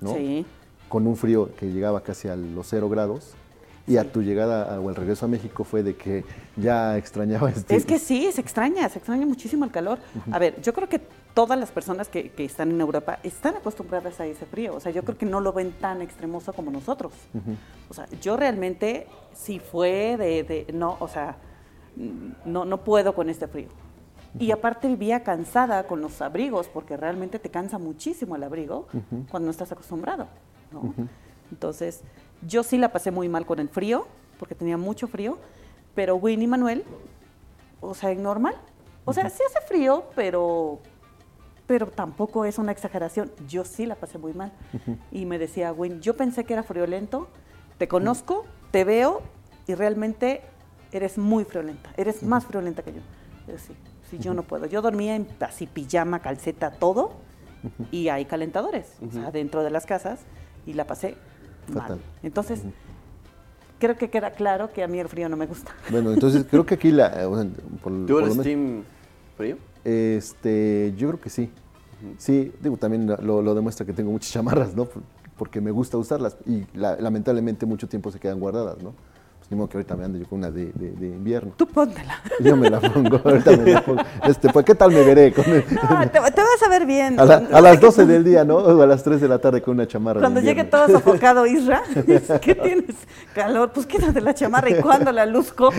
¿no? 0.00 0.14
Sí. 0.14 0.44
Con 0.88 1.06
un 1.06 1.16
frío 1.16 1.50
que 1.56 1.66
llegaba 1.66 2.02
casi 2.02 2.28
a 2.28 2.36
los 2.36 2.68
cero 2.68 2.88
grados. 2.88 3.34
Y 3.86 3.98
a 3.98 4.10
tu 4.10 4.22
llegada 4.22 4.80
o 4.80 4.88
el 4.88 4.96
regreso 4.96 5.26
a 5.26 5.28
México 5.28 5.62
fue 5.62 5.82
de 5.82 5.94
que 5.94 6.24
ya 6.56 6.96
extrañaba 6.96 7.50
este... 7.50 7.76
Es 7.76 7.84
que 7.84 7.98
sí, 7.98 8.32
se 8.32 8.40
extraña, 8.40 8.88
se 8.88 8.96
extraña 8.96 9.26
muchísimo 9.26 9.66
el 9.66 9.70
calor. 9.70 9.98
A 10.30 10.38
ver, 10.38 10.58
yo 10.62 10.72
creo 10.72 10.88
que 10.88 11.02
todas 11.34 11.58
las 11.58 11.70
personas 11.70 12.08
que, 12.08 12.32
están 12.38 12.70
en 12.70 12.80
Europa 12.80 13.18
están 13.22 13.56
acostumbradas 13.56 14.20
a 14.20 14.26
ese 14.26 14.46
frío. 14.46 14.74
O 14.74 14.80
sea, 14.80 14.90
yo 14.90 15.02
creo 15.02 15.18
que 15.18 15.26
no 15.26 15.40
lo 15.40 15.52
ven 15.52 15.72
tan 15.72 16.00
extremoso 16.00 16.54
como 16.54 16.70
nosotros. 16.70 17.12
O 17.90 17.92
sea, 17.92 18.08
yo 18.22 18.38
realmente 18.38 19.06
sí 19.34 19.58
fue 19.58 20.16
de, 20.16 20.44
de, 20.44 20.72
no, 20.72 20.96
o 20.98 21.08
sea, 21.08 21.36
no, 22.44 22.64
no 22.64 22.84
puedo 22.84 23.14
con 23.14 23.28
este 23.30 23.46
frío. 23.46 23.68
Y 24.38 24.50
aparte 24.50 24.88
vivía 24.88 25.22
cansada 25.22 25.86
con 25.86 26.00
los 26.00 26.20
abrigos, 26.20 26.68
porque 26.68 26.96
realmente 26.96 27.38
te 27.38 27.50
cansa 27.50 27.78
muchísimo 27.78 28.34
el 28.34 28.42
abrigo 28.42 28.88
cuando 29.30 29.46
no 29.46 29.50
estás 29.50 29.70
acostumbrado. 29.70 30.26
Entonces, 31.52 32.02
yo 32.42 32.64
sí 32.64 32.78
la 32.78 32.90
pasé 32.90 33.10
muy 33.10 33.28
mal 33.28 33.46
con 33.46 33.60
el 33.60 33.68
frío, 33.68 34.06
porque 34.38 34.56
tenía 34.56 34.76
mucho 34.76 35.06
frío, 35.06 35.38
pero 35.94 36.16
Winnie 36.16 36.48
Manuel, 36.48 36.84
o 37.80 37.94
sea, 37.94 38.12
normal. 38.14 38.56
O 39.04 39.12
sea, 39.12 39.30
sí 39.30 39.42
hace 39.48 39.64
frío, 39.66 40.04
pero, 40.16 40.80
pero 41.66 41.86
tampoco 41.86 42.44
es 42.44 42.58
una 42.58 42.72
exageración. 42.72 43.30
Yo 43.46 43.64
sí 43.64 43.86
la 43.86 43.94
pasé 43.94 44.18
muy 44.18 44.32
mal. 44.32 44.52
Y 45.12 45.26
me 45.26 45.38
decía, 45.38 45.72
Win, 45.72 46.00
yo 46.00 46.16
pensé 46.16 46.44
que 46.44 46.54
era 46.54 46.64
friolento, 46.64 47.28
te 47.78 47.86
conozco, 47.86 48.46
te 48.72 48.82
veo 48.82 49.22
y 49.66 49.74
realmente 49.74 50.42
eres 50.96 51.18
muy 51.18 51.44
friolenta, 51.44 51.90
eres 51.96 52.22
más 52.22 52.44
friolenta 52.46 52.82
que 52.82 52.92
yo. 52.92 53.00
sí, 53.58 53.74
sí, 54.10 54.18
yo 54.18 54.34
no 54.34 54.42
puedo. 54.42 54.66
Yo 54.66 54.82
dormía 54.82 55.16
en 55.16 55.26
así 55.40 55.66
pijama, 55.66 56.20
calceta, 56.20 56.70
todo, 56.70 57.12
y 57.90 58.08
hay 58.08 58.24
calentadores, 58.26 58.86
o 59.06 59.10
sea, 59.10 59.30
dentro 59.30 59.62
de 59.62 59.70
las 59.70 59.86
casas, 59.86 60.20
y 60.66 60.74
la 60.74 60.86
pasé 60.86 61.16
mal. 61.72 61.98
Entonces, 62.22 62.62
creo 63.78 63.96
que 63.96 64.10
queda 64.10 64.30
claro 64.30 64.72
que 64.72 64.82
a 64.82 64.88
mí 64.88 64.98
el 64.98 65.08
frío 65.08 65.28
no 65.28 65.36
me 65.36 65.46
gusta. 65.46 65.72
Bueno, 65.90 66.12
entonces 66.12 66.46
creo 66.50 66.64
que 66.64 66.74
aquí 66.74 66.90
la... 66.90 67.24
Eh, 67.24 67.50
¿Tú 68.06 68.18
eres 68.18 68.38
team 68.40 68.82
frío? 69.36 69.56
Este, 69.84 70.94
yo 70.96 71.08
creo 71.08 71.20
que 71.20 71.30
sí. 71.30 71.50
Sí, 72.18 72.52
digo, 72.60 72.76
también 72.76 73.06
lo, 73.06 73.54
demuestra 73.54 73.86
que 73.86 73.92
tengo 73.92 74.10
muchas 74.10 74.30
chamarras, 74.32 74.74
¿no? 74.74 74.88
Porque 75.36 75.60
me 75.60 75.70
gusta 75.70 75.98
usarlas 75.98 76.36
y 76.46 76.64
lamentablemente 76.74 77.66
mucho 77.66 77.88
tiempo 77.88 78.10
se 78.10 78.20
quedan 78.20 78.38
guardadas, 78.38 78.82
¿no? 78.82 78.94
Pues 79.48 79.70
que 79.70 79.76
ahorita 79.76 79.94
me 79.96 80.04
ando 80.04 80.18
yo 80.18 80.26
con 80.26 80.38
una 80.38 80.50
de, 80.50 80.72
de, 80.74 81.06
invierno. 81.06 81.52
Tú 81.56 81.66
póntela. 81.66 82.18
Yo 82.40 82.56
me 82.56 82.70
la 82.70 82.80
pongo, 82.80 83.20
ahorita 83.22 83.56
me 83.56 83.72
la 83.72 83.84
pongo. 83.84 84.02
Este, 84.24 84.48
pues, 84.48 84.64
¿qué 84.64 84.74
tal 84.74 84.90
me 84.90 85.02
veré? 85.02 85.32
Con 85.32 85.44
no, 85.44 86.10
te, 86.10 86.18
vas 86.18 86.62
a 86.64 86.68
ver 86.70 86.86
bien. 86.86 87.20
A, 87.20 87.60
las 87.60 87.80
12 87.80 88.06
del 88.06 88.24
día, 88.24 88.44
¿no? 88.44 88.56
O 88.56 88.82
a 88.82 88.86
las 88.86 89.02
3 89.02 89.20
de 89.20 89.28
la 89.28 89.38
tarde 89.38 89.60
con 89.60 89.74
una 89.74 89.86
chamarra. 89.86 90.20
Cuando 90.20 90.40
llegue 90.40 90.64
todo 90.64 90.88
sofocado, 90.88 91.46
Isra, 91.54 91.82
¿qué 92.40 92.54
tienes? 92.54 92.96
Calor, 93.34 93.70
pues 93.72 93.86
quítate 93.86 94.20
la 94.20 94.34
chamarra 94.34 94.70
y 94.70 94.80
cuando 94.80 95.12
la 95.12 95.26
luzco. 95.26 95.70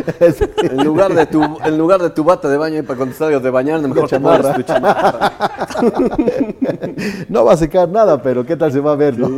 en, 0.62 0.84
lugar 0.84 1.14
de 1.14 1.26
tu, 1.26 1.42
en 1.42 1.78
lugar 1.78 2.02
de 2.02 2.12
tu 2.12 2.24
bata 2.24 2.48
de 2.48 2.58
baño 2.58 2.80
y 2.80 2.82
para 2.84 2.98
cuando 2.98 3.16
salgas 3.16 3.42
de 3.42 3.50
bañar, 3.50 3.82
mejor 3.82 4.08
chamarra. 4.08 4.54
tu 4.54 4.62
chamarra. 4.62 5.34
no 7.30 7.46
va 7.46 7.54
a 7.54 7.58
secar 7.58 7.90
nada, 7.90 8.22
pero 8.22 8.46
¿qué 8.46 8.56
tal 8.56 8.72
se 8.72 8.80
va 8.80 8.92
a 8.94 8.96
ver, 8.96 9.18
no? 9.18 9.38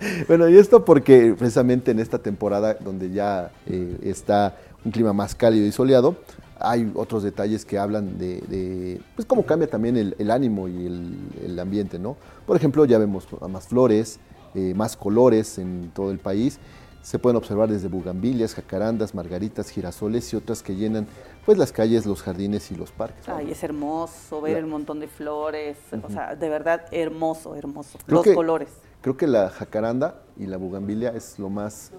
bueno, 0.28 0.48
y 0.48 0.56
esto 0.56 0.84
porque 0.84 1.34
precisamente 1.38 1.90
en 1.90 2.00
esta 2.00 2.18
temporada 2.18 2.74
donde 2.74 3.10
ya 3.10 3.50
eh, 3.66 3.98
está 4.02 4.56
un 4.84 4.92
clima 4.92 5.12
más 5.12 5.34
cálido 5.34 5.66
y 5.66 5.72
soleado, 5.72 6.16
hay 6.58 6.90
otros 6.94 7.22
detalles 7.22 7.64
que 7.64 7.78
hablan 7.78 8.18
de, 8.18 9.00
pues 9.14 9.26
cómo 9.26 9.44
cambia 9.44 9.68
también 9.68 9.96
el, 9.96 10.30
ánimo 10.30 10.68
y 10.68 10.86
el, 10.86 11.58
ambiente, 11.58 11.98
¿no? 11.98 12.16
Por 12.46 12.56
ejemplo, 12.56 12.84
ya 12.84 12.98
vemos 12.98 13.26
más 13.48 13.68
flores, 13.68 14.20
eh, 14.54 14.74
más 14.74 14.96
colores 14.96 15.58
en 15.58 15.90
todo 15.94 16.10
el 16.10 16.18
país. 16.18 16.58
Se 17.02 17.18
pueden 17.18 17.38
observar 17.38 17.70
desde 17.70 17.88
bugambilias, 17.88 18.54
jacarandas, 18.54 19.14
margaritas, 19.14 19.70
girasoles 19.70 20.30
y 20.34 20.36
otras 20.36 20.62
que 20.62 20.76
llenan 20.76 21.06
pues 21.46 21.56
las 21.56 21.72
calles, 21.72 22.04
los 22.04 22.20
jardines 22.20 22.70
y 22.70 22.74
los 22.74 22.92
parques. 22.92 23.26
Ay, 23.26 23.50
es 23.50 23.62
hermoso 23.62 24.42
ver 24.42 24.58
el 24.58 24.66
montón 24.66 25.00
de 25.00 25.08
flores, 25.08 25.78
o 26.02 26.10
sea, 26.10 26.36
de 26.36 26.48
verdad 26.50 26.84
hermoso, 26.90 27.56
hermoso. 27.56 27.98
los 28.06 28.26
colores. 28.26 28.68
Creo 29.00 29.16
que 29.16 29.26
la 29.26 29.48
jacaranda 29.48 30.22
y 30.36 30.46
la 30.46 30.58
bugambilia 30.58 31.10
es 31.10 31.38
lo 31.38 31.48
más, 31.48 31.90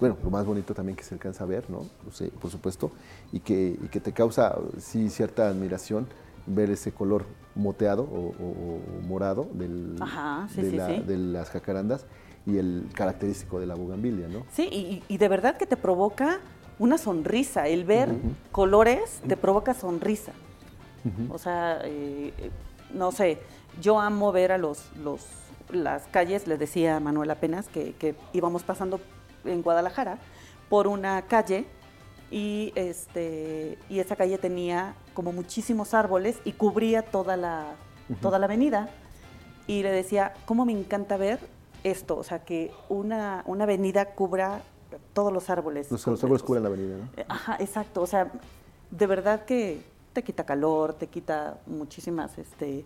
bueno, 0.00 0.16
lo 0.22 0.30
más 0.30 0.46
bonito 0.46 0.74
también 0.74 0.96
que 0.96 1.04
se 1.04 1.14
alcanza 1.14 1.44
a 1.44 1.46
ver, 1.46 1.68
¿no? 1.68 1.84
por 2.40 2.50
supuesto, 2.50 2.90
y 3.32 3.40
que, 3.40 3.78
que 3.90 4.00
te 4.00 4.12
causa, 4.12 4.56
sí, 4.78 5.10
cierta 5.10 5.48
admiración 5.48 6.06
ver 6.46 6.70
ese 6.70 6.92
color 6.92 7.26
moteado 7.54 8.02
o, 8.04 8.80
morado 9.06 9.48
del, 9.52 9.96
de, 9.96 11.16
las 11.16 11.50
jacarandas 11.50 12.06
y 12.46 12.58
el 12.58 12.88
característico 12.94 13.58
de 13.58 13.66
la 13.66 13.74
bugambilia, 13.74 14.28
¿no? 14.28 14.44
Sí, 14.52 15.02
y, 15.08 15.16
de 15.16 15.28
verdad 15.28 15.56
que 15.56 15.66
te 15.66 15.76
provoca 15.76 16.40
una 16.78 16.98
sonrisa, 16.98 17.66
el 17.68 17.84
ver 17.84 18.10
colores 18.52 19.20
te 19.26 19.36
provoca 19.36 19.74
sonrisa. 19.74 20.32
O 21.30 21.38
sea, 21.38 21.80
eh, 21.84 22.32
eh, 22.36 22.50
no 22.92 23.12
sé, 23.12 23.38
yo 23.80 24.00
amo 24.00 24.32
ver 24.32 24.50
a 24.52 24.58
los, 24.58 24.90
las 25.70 26.06
calles, 26.08 26.46
les 26.46 26.58
decía 26.58 27.00
Manuel 27.00 27.30
apenas 27.30 27.68
que, 27.68 28.14
íbamos 28.32 28.62
pasando 28.62 29.00
en 29.44 29.62
Guadalajara, 29.62 30.18
por 30.68 30.86
una 30.86 31.22
calle 31.22 31.66
y 32.30 32.72
este 32.74 33.78
y 33.88 34.00
esa 34.00 34.16
calle 34.16 34.36
tenía 34.36 34.94
como 35.14 35.32
muchísimos 35.32 35.94
árboles 35.94 36.38
y 36.44 36.52
cubría 36.52 37.02
toda 37.02 37.36
la 37.36 37.74
toda 38.20 38.38
la 38.38 38.46
avenida. 38.46 38.88
Y 39.68 39.82
le 39.82 39.90
decía 39.90 40.34
cómo 40.44 40.64
me 40.64 40.72
encanta 40.72 41.16
ver 41.16 41.40
esto 41.82 42.16
o 42.16 42.24
sea 42.24 42.40
que 42.40 42.72
una, 42.88 43.42
una 43.46 43.64
avenida 43.64 44.06
cubra 44.06 44.62
todos 45.12 45.32
los 45.32 45.50
árboles 45.50 45.90
los, 45.90 46.06
árboles 46.06 46.42
cubren 46.42 46.62
la 46.62 46.68
avenida 46.68 46.96
¿no? 46.96 47.08
Eh, 47.16 47.24
ajá 47.28 47.56
exacto. 47.60 48.02
O 48.02 48.06
sea 48.06 48.30
de 48.90 49.06
verdad 49.06 49.44
que 49.44 49.82
te 50.12 50.22
quita 50.22 50.44
calor 50.44 50.94
te 50.94 51.08
quita 51.08 51.58
muchísimas 51.66 52.38
este 52.38 52.84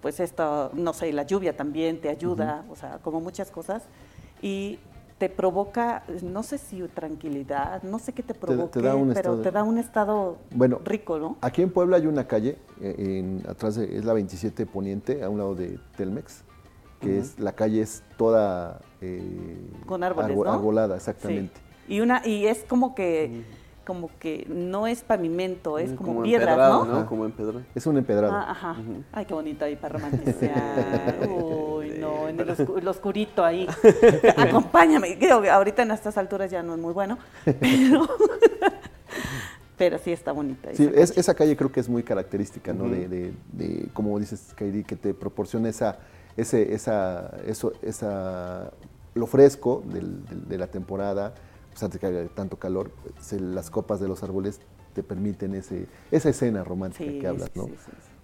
pues 0.00 0.20
esto 0.20 0.70
no 0.74 0.92
sé 0.92 1.12
la 1.12 1.24
lluvia 1.24 1.56
también 1.56 2.00
te 2.00 2.08
ayuda 2.08 2.64
o 2.70 2.76
sea 2.76 2.98
como 2.98 3.20
muchas 3.20 3.50
cosas 3.50 3.84
y 4.40 4.78
te 5.22 5.28
provoca, 5.28 6.02
no 6.20 6.42
sé 6.42 6.58
si 6.58 6.82
tranquilidad, 6.88 7.84
no 7.84 8.00
sé 8.00 8.12
qué 8.12 8.24
te 8.24 8.34
provoca, 8.34 8.72
pero 8.72 9.36
te 9.40 9.52
da 9.52 9.62
un 9.62 9.78
estado 9.78 10.38
bueno, 10.50 10.80
rico, 10.84 11.16
¿no? 11.20 11.36
Aquí 11.42 11.62
en 11.62 11.70
Puebla 11.70 11.98
hay 11.98 12.08
una 12.08 12.26
calle, 12.26 12.58
eh, 12.80 13.20
en, 13.20 13.48
atrás 13.48 13.76
es 13.76 14.04
la 14.04 14.14
27 14.14 14.66
Poniente, 14.66 15.22
a 15.22 15.28
un 15.28 15.38
lado 15.38 15.54
de 15.54 15.78
Telmex, 15.96 16.42
que 16.98 17.20
es 17.20 17.38
la 17.38 17.52
calle 17.52 17.82
es 17.82 18.02
toda 18.16 18.80
eh, 19.00 19.60
con 19.86 20.02
árboles, 20.02 20.36
arbolada, 20.44 20.96
exactamente. 20.96 21.60
Y 21.86 22.00
una 22.00 22.26
y 22.26 22.46
es 22.46 22.64
como 22.64 22.96
que 22.96 23.44
como 23.84 24.10
que 24.18 24.46
no 24.48 24.86
es 24.86 25.02
pavimento, 25.02 25.78
es 25.78 25.92
como, 25.92 26.22
piedras, 26.22 26.56
¿no? 26.56 26.84
¿no? 26.84 27.06
Como 27.06 27.24
empedrado. 27.24 27.62
Es 27.74 27.86
un 27.86 27.96
empedrado. 27.96 28.32
Ah, 28.32 28.50
ajá. 28.50 28.76
Ay, 29.12 29.24
qué 29.24 29.34
bonito 29.34 29.64
ahí 29.64 29.76
para 29.76 29.98
romantizar. 29.98 31.28
Uy, 31.28 31.98
no, 31.98 32.28
en 32.28 32.38
el, 32.40 32.88
oscurito 32.88 33.44
ahí. 33.44 33.66
Acompáñame. 34.36 35.18
Creo 35.18 35.42
que 35.42 35.50
ahorita 35.50 35.82
en 35.82 35.90
estas 35.90 36.16
alturas 36.16 36.50
ya 36.50 36.62
no 36.62 36.74
es 36.74 36.80
muy 36.80 36.92
bueno, 36.92 37.18
pero, 37.44 38.08
pero 39.76 39.98
sí 39.98 40.12
está 40.12 40.32
bonita. 40.32 40.70
Sí, 40.74 40.88
esa, 40.94 41.18
esa 41.18 41.34
calle 41.34 41.56
creo 41.56 41.72
que 41.72 41.80
es 41.80 41.88
muy 41.88 42.02
característica, 42.02 42.72
¿no? 42.72 42.88
de, 42.88 43.08
de, 43.08 43.34
de, 43.52 43.88
como 43.92 44.18
dices, 44.18 44.52
Kairi, 44.54 44.84
que 44.84 44.96
te 44.96 45.12
proporciona 45.12 45.68
esa, 45.68 45.98
ese, 46.36 46.72
esa, 46.72 47.32
eso, 47.46 47.72
esa, 47.82 48.70
lo 49.14 49.26
fresco 49.26 49.82
del, 49.86 50.48
de 50.48 50.58
la 50.58 50.68
temporada, 50.68 51.34
pues 51.72 51.82
antes 51.82 52.00
que 52.00 52.06
haga 52.06 52.26
tanto 52.28 52.58
calor, 52.58 52.90
las 53.40 53.70
copas 53.70 54.00
de 54.00 54.08
los 54.08 54.22
árboles 54.22 54.60
te 54.94 55.02
permiten 55.02 55.54
ese, 55.54 55.86
esa 56.10 56.28
escena 56.28 56.64
romántica 56.64 57.10
que 57.10 57.26
hablas, 57.26 57.50
¿no? 57.54 57.68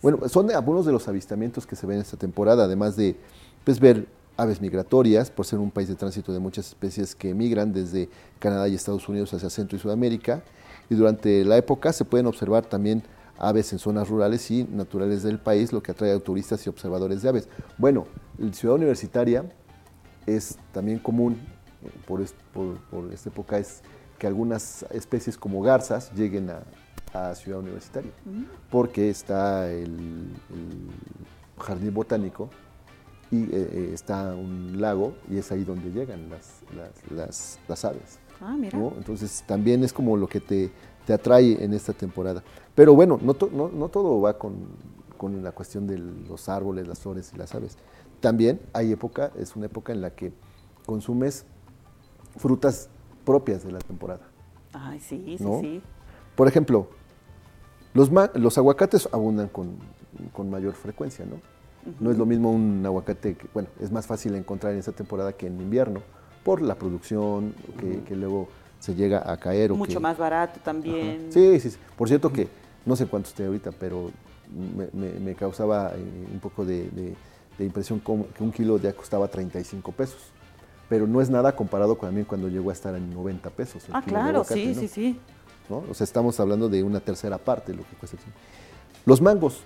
bueno, 0.02 0.28
son 0.28 0.50
algunos 0.50 0.86
de 0.86 0.92
los 0.92 1.08
avistamientos 1.08 1.66
que 1.66 1.76
se 1.76 1.86
ven 1.86 1.98
esta 1.98 2.16
temporada, 2.16 2.64
además 2.64 2.96
de 2.96 3.16
pues, 3.64 3.80
ver 3.80 4.06
aves 4.36 4.60
migratorias, 4.60 5.30
por 5.30 5.46
ser 5.46 5.58
un 5.58 5.70
país 5.70 5.88
de 5.88 5.96
tránsito 5.96 6.32
de 6.32 6.38
muchas 6.38 6.68
especies 6.68 7.14
que 7.14 7.30
emigran 7.30 7.72
desde 7.72 8.08
Canadá 8.38 8.68
y 8.68 8.74
Estados 8.74 9.08
Unidos 9.08 9.34
hacia 9.34 9.50
Centro 9.50 9.76
y 9.76 9.80
Sudamérica. 9.80 10.42
Y 10.88 10.94
durante 10.94 11.44
la 11.44 11.56
época 11.56 11.92
se 11.92 12.04
pueden 12.04 12.26
observar 12.26 12.64
también 12.64 13.02
aves 13.36 13.72
en 13.72 13.80
zonas 13.80 14.08
rurales 14.08 14.48
y 14.52 14.64
naturales 14.64 15.24
del 15.24 15.38
país, 15.40 15.72
lo 15.72 15.82
que 15.82 15.90
atrae 15.90 16.12
a 16.12 16.20
turistas 16.20 16.64
y 16.66 16.70
observadores 16.70 17.22
de 17.22 17.28
aves. 17.28 17.48
Bueno, 17.78 18.06
la 18.38 18.52
ciudad 18.52 18.76
universitaria 18.76 19.44
es 20.24 20.56
también 20.72 21.00
común 21.00 21.40
por, 22.06 22.24
por, 22.52 23.12
esta 23.12 23.28
época 23.28 23.58
es 23.58 23.82
que 24.18 24.26
algunas 24.26 24.84
especies 24.90 25.36
como 25.36 25.62
garzas 25.62 26.12
lleguen 26.14 26.50
a, 26.50 26.62
Ciudad 27.34 27.60
Universitaria, 27.60 28.12
mm. 28.26 28.44
porque 28.70 29.08
está 29.08 29.68
el, 29.72 30.28
jardín 31.58 31.92
botánico 31.92 32.50
y 33.30 33.44
eh, 33.44 33.48
eh, 33.52 33.90
está 33.92 34.34
un 34.34 34.80
lago 34.80 35.14
y 35.28 35.38
es 35.38 35.50
ahí 35.50 35.64
donde 35.64 35.90
llegan 35.90 36.28
las, 36.30 36.60
las, 37.10 37.58
las, 37.66 37.84
aves. 37.84 38.18
Ah, 38.40 38.54
mira. 38.56 38.78
Entonces 38.96 39.42
también 39.46 39.82
es 39.82 39.92
como 39.92 40.16
lo 40.16 40.28
que 40.28 40.38
te, 40.38 40.70
te 41.06 41.14
atrae 41.14 41.64
en 41.64 41.72
esta 41.72 41.94
temporada. 41.94 42.42
Pero 42.74 42.94
bueno, 42.94 43.18
no, 43.20 43.34
no, 43.50 43.68
no 43.70 43.88
todo 43.88 44.20
va 44.20 44.38
con, 44.38 44.68
con, 45.16 45.42
la 45.42 45.52
cuestión 45.52 45.86
de 45.86 45.98
los 45.98 46.48
árboles, 46.50 46.86
las 46.86 47.00
flores 47.00 47.32
y 47.34 47.38
las 47.38 47.54
aves. 47.54 47.78
También 48.20 48.60
hay 48.72 48.92
época, 48.92 49.32
es 49.38 49.56
una 49.56 49.66
época 49.66 49.92
en 49.92 50.02
la 50.02 50.10
que 50.10 50.32
consumes 50.84 51.46
frutas 52.36 52.88
propias 53.24 53.64
de 53.64 53.72
la 53.72 53.78
temporada. 53.78 54.22
Ay, 54.72 55.00
sí, 55.00 55.36
sí, 55.38 55.44
sí. 55.60 55.82
Por 56.34 56.48
ejemplo, 56.48 56.88
los, 57.94 58.10
los 58.34 58.58
aguacates 58.58 59.08
abundan 59.12 59.48
con, 59.48 59.76
con, 60.32 60.50
mayor 60.50 60.74
frecuencia, 60.74 61.24
¿no? 61.24 61.40
No 62.00 62.10
es 62.10 62.18
lo 62.18 62.26
mismo 62.26 62.50
un 62.50 62.84
aguacate 62.84 63.34
que, 63.34 63.46
bueno, 63.54 63.68
es 63.80 63.90
más 63.90 64.06
fácil 64.06 64.34
encontrar 64.34 64.72
en 64.72 64.78
esta 64.78 64.92
temporada 64.92 65.32
que 65.32 65.46
en 65.46 65.60
invierno, 65.60 66.00
por 66.44 66.60
la 66.60 66.74
producción 66.74 67.54
que, 68.06 68.14
luego 68.14 68.48
se 68.78 68.94
llega 68.94 69.30
a 69.30 69.36
caer. 69.38 69.72
Mucho 69.72 70.00
más 70.00 70.18
barato 70.18 70.60
también. 70.62 71.26
Sí, 71.30 71.58
sí, 71.60 71.76
Por 71.96 72.08
cierto 72.08 72.32
que, 72.32 72.48
no 72.84 72.94
sé 72.94 73.06
cuánto 73.06 73.28
esté 73.30 73.46
ahorita, 73.46 73.72
pero 73.72 74.10
me, 74.92 75.34
causaba 75.34 75.92
eh, 75.94 76.28
un 76.32 76.40
poco 76.40 76.64
de, 76.64 76.88
de 77.58 77.64
impresión 77.64 77.98
como 77.98 78.28
que 78.28 78.42
un 78.42 78.52
kilo 78.52 78.78
ya 78.78 78.92
costaba 78.92 79.28
35 79.28 79.92
pesos 79.92 80.32
pero 80.88 81.06
no 81.06 81.20
es 81.20 81.28
nada 81.30 81.54
comparado 81.54 81.96
también 81.96 82.24
cuando 82.24 82.48
llegó 82.48 82.70
a 82.70 82.72
estar 82.72 82.94
en 82.94 83.12
90 83.12 83.50
pesos. 83.50 83.84
Ah, 83.92 84.02
claro, 84.02 84.44
sí, 84.44 84.74
sí, 84.74 84.88
sí. 84.88 85.20
O 85.68 85.92
sea, 85.92 86.04
estamos 86.04 86.40
hablando 86.40 86.68
de 86.68 86.82
una 86.82 87.00
tercera 87.00 87.36
parte 87.36 87.72
de 87.72 87.78
lo 87.78 87.84
que 87.84 87.94
cuesta. 87.96 88.16
Los 89.04 89.20
mangos, 89.20 89.60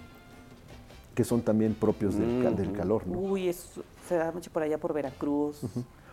que 1.14 1.22
son 1.22 1.42
también 1.42 1.74
propios 1.74 2.16
del, 2.18 2.72
calor. 2.72 3.06
¿no? 3.06 3.18
Uy, 3.18 3.48
eso 3.48 3.82
se 4.08 4.16
da 4.16 4.32
mucho 4.32 4.50
por 4.50 4.62
allá 4.62 4.78
por 4.78 4.92
Veracruz. 4.92 5.60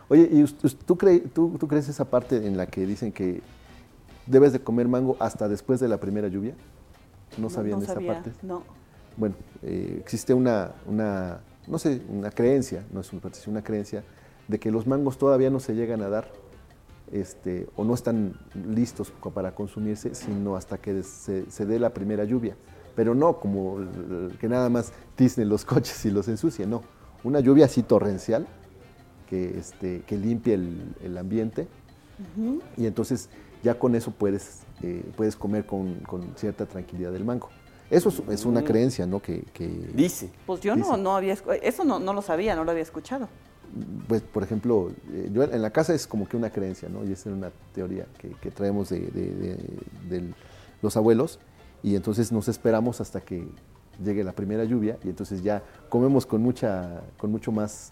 Oye, 0.09 0.29
¿y 0.31 0.43
tú, 0.43 0.69
tú, 1.57 1.67
crees 1.67 1.89
esa 1.89 2.05
parte 2.05 2.45
en 2.45 2.57
la 2.57 2.67
que 2.67 2.85
dicen 2.85 3.11
que 3.11 3.41
debes 4.27 4.53
de 4.53 4.59
comer 4.59 4.87
mango 4.87 5.17
hasta 5.19 5.47
después 5.47 5.79
de 5.79 5.87
la 5.87 5.99
primera 5.99 6.27
lluvia? 6.27 6.53
¿No 7.37 7.49
sabían 7.49 7.81
esa 7.81 7.99
parte? 7.99 8.31
No. 8.43 8.63
Bueno, 9.17 9.35
eh, 9.63 9.97
existe 9.99 10.33
una, 10.33 10.71
una, 10.85 11.41
no 11.67 11.79
sé, 11.79 12.01
una 12.09 12.29
creencia, 12.29 12.83
no 12.91 13.01
es 13.01 13.11
una 13.11 13.21
una 13.47 13.63
creencia 13.63 14.03
de 14.49 14.59
que 14.59 14.71
los 14.71 14.87
mangos 14.87 15.17
todavía 15.17 15.49
no 15.49 15.59
se 15.59 15.75
llegan 15.75 16.01
a 16.01 16.09
dar 16.09 16.27
este, 17.11 17.67
o 17.75 17.83
no 17.83 17.93
están 17.93 18.33
listos 18.53 19.13
para 19.33 19.55
consumirse, 19.55 20.13
sino 20.15 20.55
hasta 20.55 20.79
que 20.79 21.01
se, 21.03 21.65
dé 21.65 21.79
la 21.79 21.91
primera 21.91 22.23
lluvia. 22.23 22.55
Pero 22.95 23.15
no 23.15 23.39
como 23.39 23.77
que 24.39 24.49
nada 24.49 24.69
más 24.69 24.91
tiznen 25.15 25.47
los 25.47 25.65
coches 25.73 26.03
y 26.05 26.11
los 26.11 26.27
ensucie, 26.27 26.65
no. 26.65 26.83
Una 27.23 27.39
lluvia 27.39 27.65
así 27.65 27.83
torrencial 27.83 28.47
que, 29.29 29.57
este, 29.57 30.01
que 30.01 30.17
limpie 30.17 30.55
el, 30.55 31.17
ambiente 31.17 31.67
y 32.75 32.85
entonces 32.85 33.29
ya 33.63 33.77
con 33.77 33.95
eso 33.95 34.11
puedes, 34.11 34.61
eh, 34.81 35.03
puedes 35.15 35.35
comer 35.35 35.65
con, 35.65 36.01
cierta 36.35 36.65
tranquilidad 36.65 37.15
el 37.15 37.23
mango. 37.23 37.49
Eso 37.89 38.11
es, 38.29 38.45
una 38.45 38.61
mm. 38.61 38.65
creencia, 38.65 39.05
¿no? 39.05 39.19
Que, 39.19 39.43
dice. 39.93 40.29
Pues 40.45 40.61
yo 40.61 40.75
no, 40.75 40.97
no 40.97 41.15
había, 41.15 41.35
eso 41.61 41.85
no, 41.85 41.99
no 41.99 42.13
lo 42.13 42.21
sabía, 42.21 42.55
no 42.55 42.63
lo 42.63 42.71
había 42.71 42.83
escuchado 42.83 43.27
pues, 44.07 44.21
por 44.21 44.43
ejemplo, 44.43 44.91
eh, 45.11 45.29
yo 45.31 45.43
en 45.43 45.61
la 45.61 45.69
casa 45.71 45.93
es 45.93 46.07
como 46.07 46.27
que 46.27 46.37
una 46.37 46.49
creencia, 46.49 46.89
¿no? 46.89 47.05
Y 47.05 47.11
es 47.11 47.25
una 47.25 47.51
teoría 47.73 48.05
que, 48.17 48.51
traemos 48.51 48.89
de, 48.89 50.33
los 50.81 50.97
abuelos, 50.97 51.39
y 51.83 51.95
entonces 51.95 52.31
nos 52.31 52.47
esperamos 52.47 53.01
hasta 53.01 53.21
que 53.21 53.47
llegue 54.03 54.23
la 54.23 54.33
primera 54.33 54.63
lluvia, 54.63 54.97
y 55.03 55.09
entonces 55.09 55.43
ya 55.43 55.63
comemos 55.89 56.25
con, 56.25 56.41
mucha, 56.41 57.01
con 57.17 57.31
mucho 57.31 57.51
más 57.51 57.91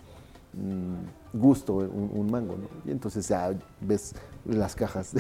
mm, 0.54 1.38
gusto 1.38 1.76
un, 1.76 2.32
mango, 2.32 2.56
¿no? 2.58 2.68
Y 2.86 2.92
entonces 2.92 3.28
ya 3.28 3.54
ves 3.82 4.16
las 4.46 4.76
cajas 4.76 5.14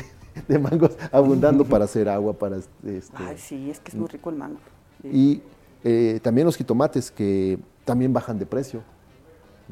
de, 0.47 0.59
mangos 0.59 0.97
abundando 1.11 1.65
para 1.65 1.85
hacer 1.85 2.09
agua, 2.09 2.33
para... 2.33 2.57
Este, 2.57 3.01
Ay, 3.13 3.37
sí, 3.37 3.69
es 3.69 3.79
que 3.79 3.91
es 3.91 3.95
muy 3.95 4.07
rico 4.07 4.29
el 4.29 4.37
mango. 4.37 4.59
Y 5.03 5.41
eh, 5.83 6.19
también 6.23 6.45
los 6.45 6.55
jitomates 6.55 7.11
que 7.11 7.59
también 7.85 8.11
bajan 8.11 8.39
de 8.39 8.45
precio. 8.45 8.81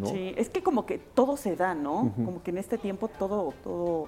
Sí, 0.03 0.33
es 0.35 0.49
que 0.49 0.61
como 0.61 0.85
que 0.85 0.97
todo 0.97 1.37
se 1.37 1.55
da, 1.55 1.73
¿no? 1.73 2.11
Como 2.15 2.43
que 2.43 2.51
en 2.51 2.57
este 2.57 2.77
tiempo 2.77 3.07
todo, 3.07 3.53
todo, 3.63 4.07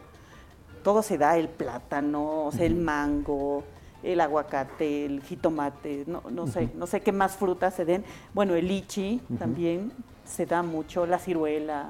todo 0.83 1.01
se 1.01 1.17
da, 1.17 1.37
el 1.37 1.47
plátano, 1.47 2.45
o 2.45 2.51
sea, 2.51 2.65
el 2.65 2.75
mango, 2.75 3.63
el 4.03 4.19
aguacate, 4.19 5.05
el 5.05 5.21
jitomate, 5.21 6.03
no, 6.07 6.23
no 6.29 6.47
sé, 6.47 6.69
no 6.75 6.87
sé 6.87 7.01
qué 7.01 7.11
más 7.11 7.37
frutas 7.37 7.73
se 7.73 7.85
den. 7.85 8.03
Bueno, 8.33 8.55
el 8.55 8.67
lichi 8.67 9.21
también 9.39 9.91
se 10.25 10.45
da 10.45 10.61
mucho, 10.61 11.05
la 11.05 11.19
ciruela. 11.19 11.89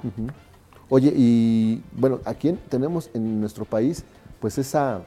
Oye, 0.90 1.12
y 1.16 1.84
bueno, 1.92 2.20
aquí 2.24 2.52
tenemos 2.70 3.10
en 3.14 3.42
nuestro 3.42 3.66
país, 3.66 4.06
pues 4.40 4.60
esa, 4.60 5.02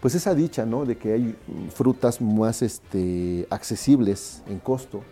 pues 0.00 0.16
esa 0.16 0.34
dicha, 0.34 0.66
¿no? 0.66 0.84
De 0.84 0.98
que 0.98 1.12
hay 1.12 1.36
frutas 1.72 2.20
más 2.20 2.60
este, 2.62 3.46
accesibles 3.50 4.42
en 4.48 4.58
costo 4.58 5.02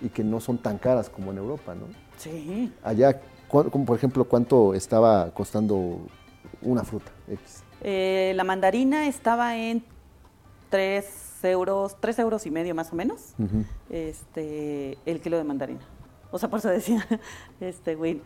y 0.00 0.08
que 0.08 0.24
no 0.24 0.40
son 0.40 0.58
tan 0.58 0.78
caras 0.78 1.08
como 1.08 1.30
en 1.30 1.38
Europa, 1.38 1.74
¿no? 1.74 1.86
Sí. 2.16 2.72
Allá, 2.82 3.20
como 3.48 3.84
por 3.84 3.96
ejemplo, 3.96 4.24
¿cuánto 4.24 4.74
estaba 4.74 5.30
costando 5.32 6.00
una 6.62 6.84
fruta 6.84 7.10
X? 7.28 7.64
Eh, 7.82 8.32
la 8.36 8.44
mandarina 8.44 9.06
estaba 9.06 9.56
en 9.56 9.82
3 10.68 11.44
euros, 11.44 11.96
3 12.00 12.18
euros 12.20 12.46
y 12.46 12.50
medio 12.50 12.74
más 12.74 12.92
o 12.92 12.96
menos, 12.96 13.34
este, 13.88 14.98
el 15.06 15.20
kilo 15.20 15.36
de 15.38 15.44
mandarina. 15.44 15.80
O 16.30 16.38
sea, 16.38 16.48
por 16.48 16.60
eso 16.60 16.68
decía, 16.68 17.06
este, 17.60 17.96
Win. 17.96 18.22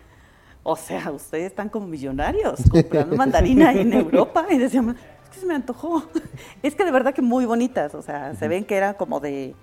O 0.63 0.77
sea, 0.77 1.11
ustedes 1.11 1.47
están 1.47 1.69
como 1.69 1.87
millonarios 1.87 2.63
comprando 2.71 3.17
mandarina 3.17 3.73
en 3.73 3.93
Europa 3.93 4.47
y 4.51 4.59
decíamos, 4.59 4.97
es 5.25 5.31
que 5.31 5.41
se 5.41 5.47
me 5.47 5.55
antojó. 5.55 6.03
Es 6.63 6.75
que 6.75 6.85
de 6.85 6.91
verdad 6.91 7.13
que 7.13 7.21
muy 7.21 7.45
bonitas, 7.45 7.95
o 7.95 8.01
sea, 8.01 8.35
se 8.35 8.49
ven 8.49 8.65
que 8.65 8.75
eran 8.75 8.95
como 8.95 9.21
de, 9.21 9.55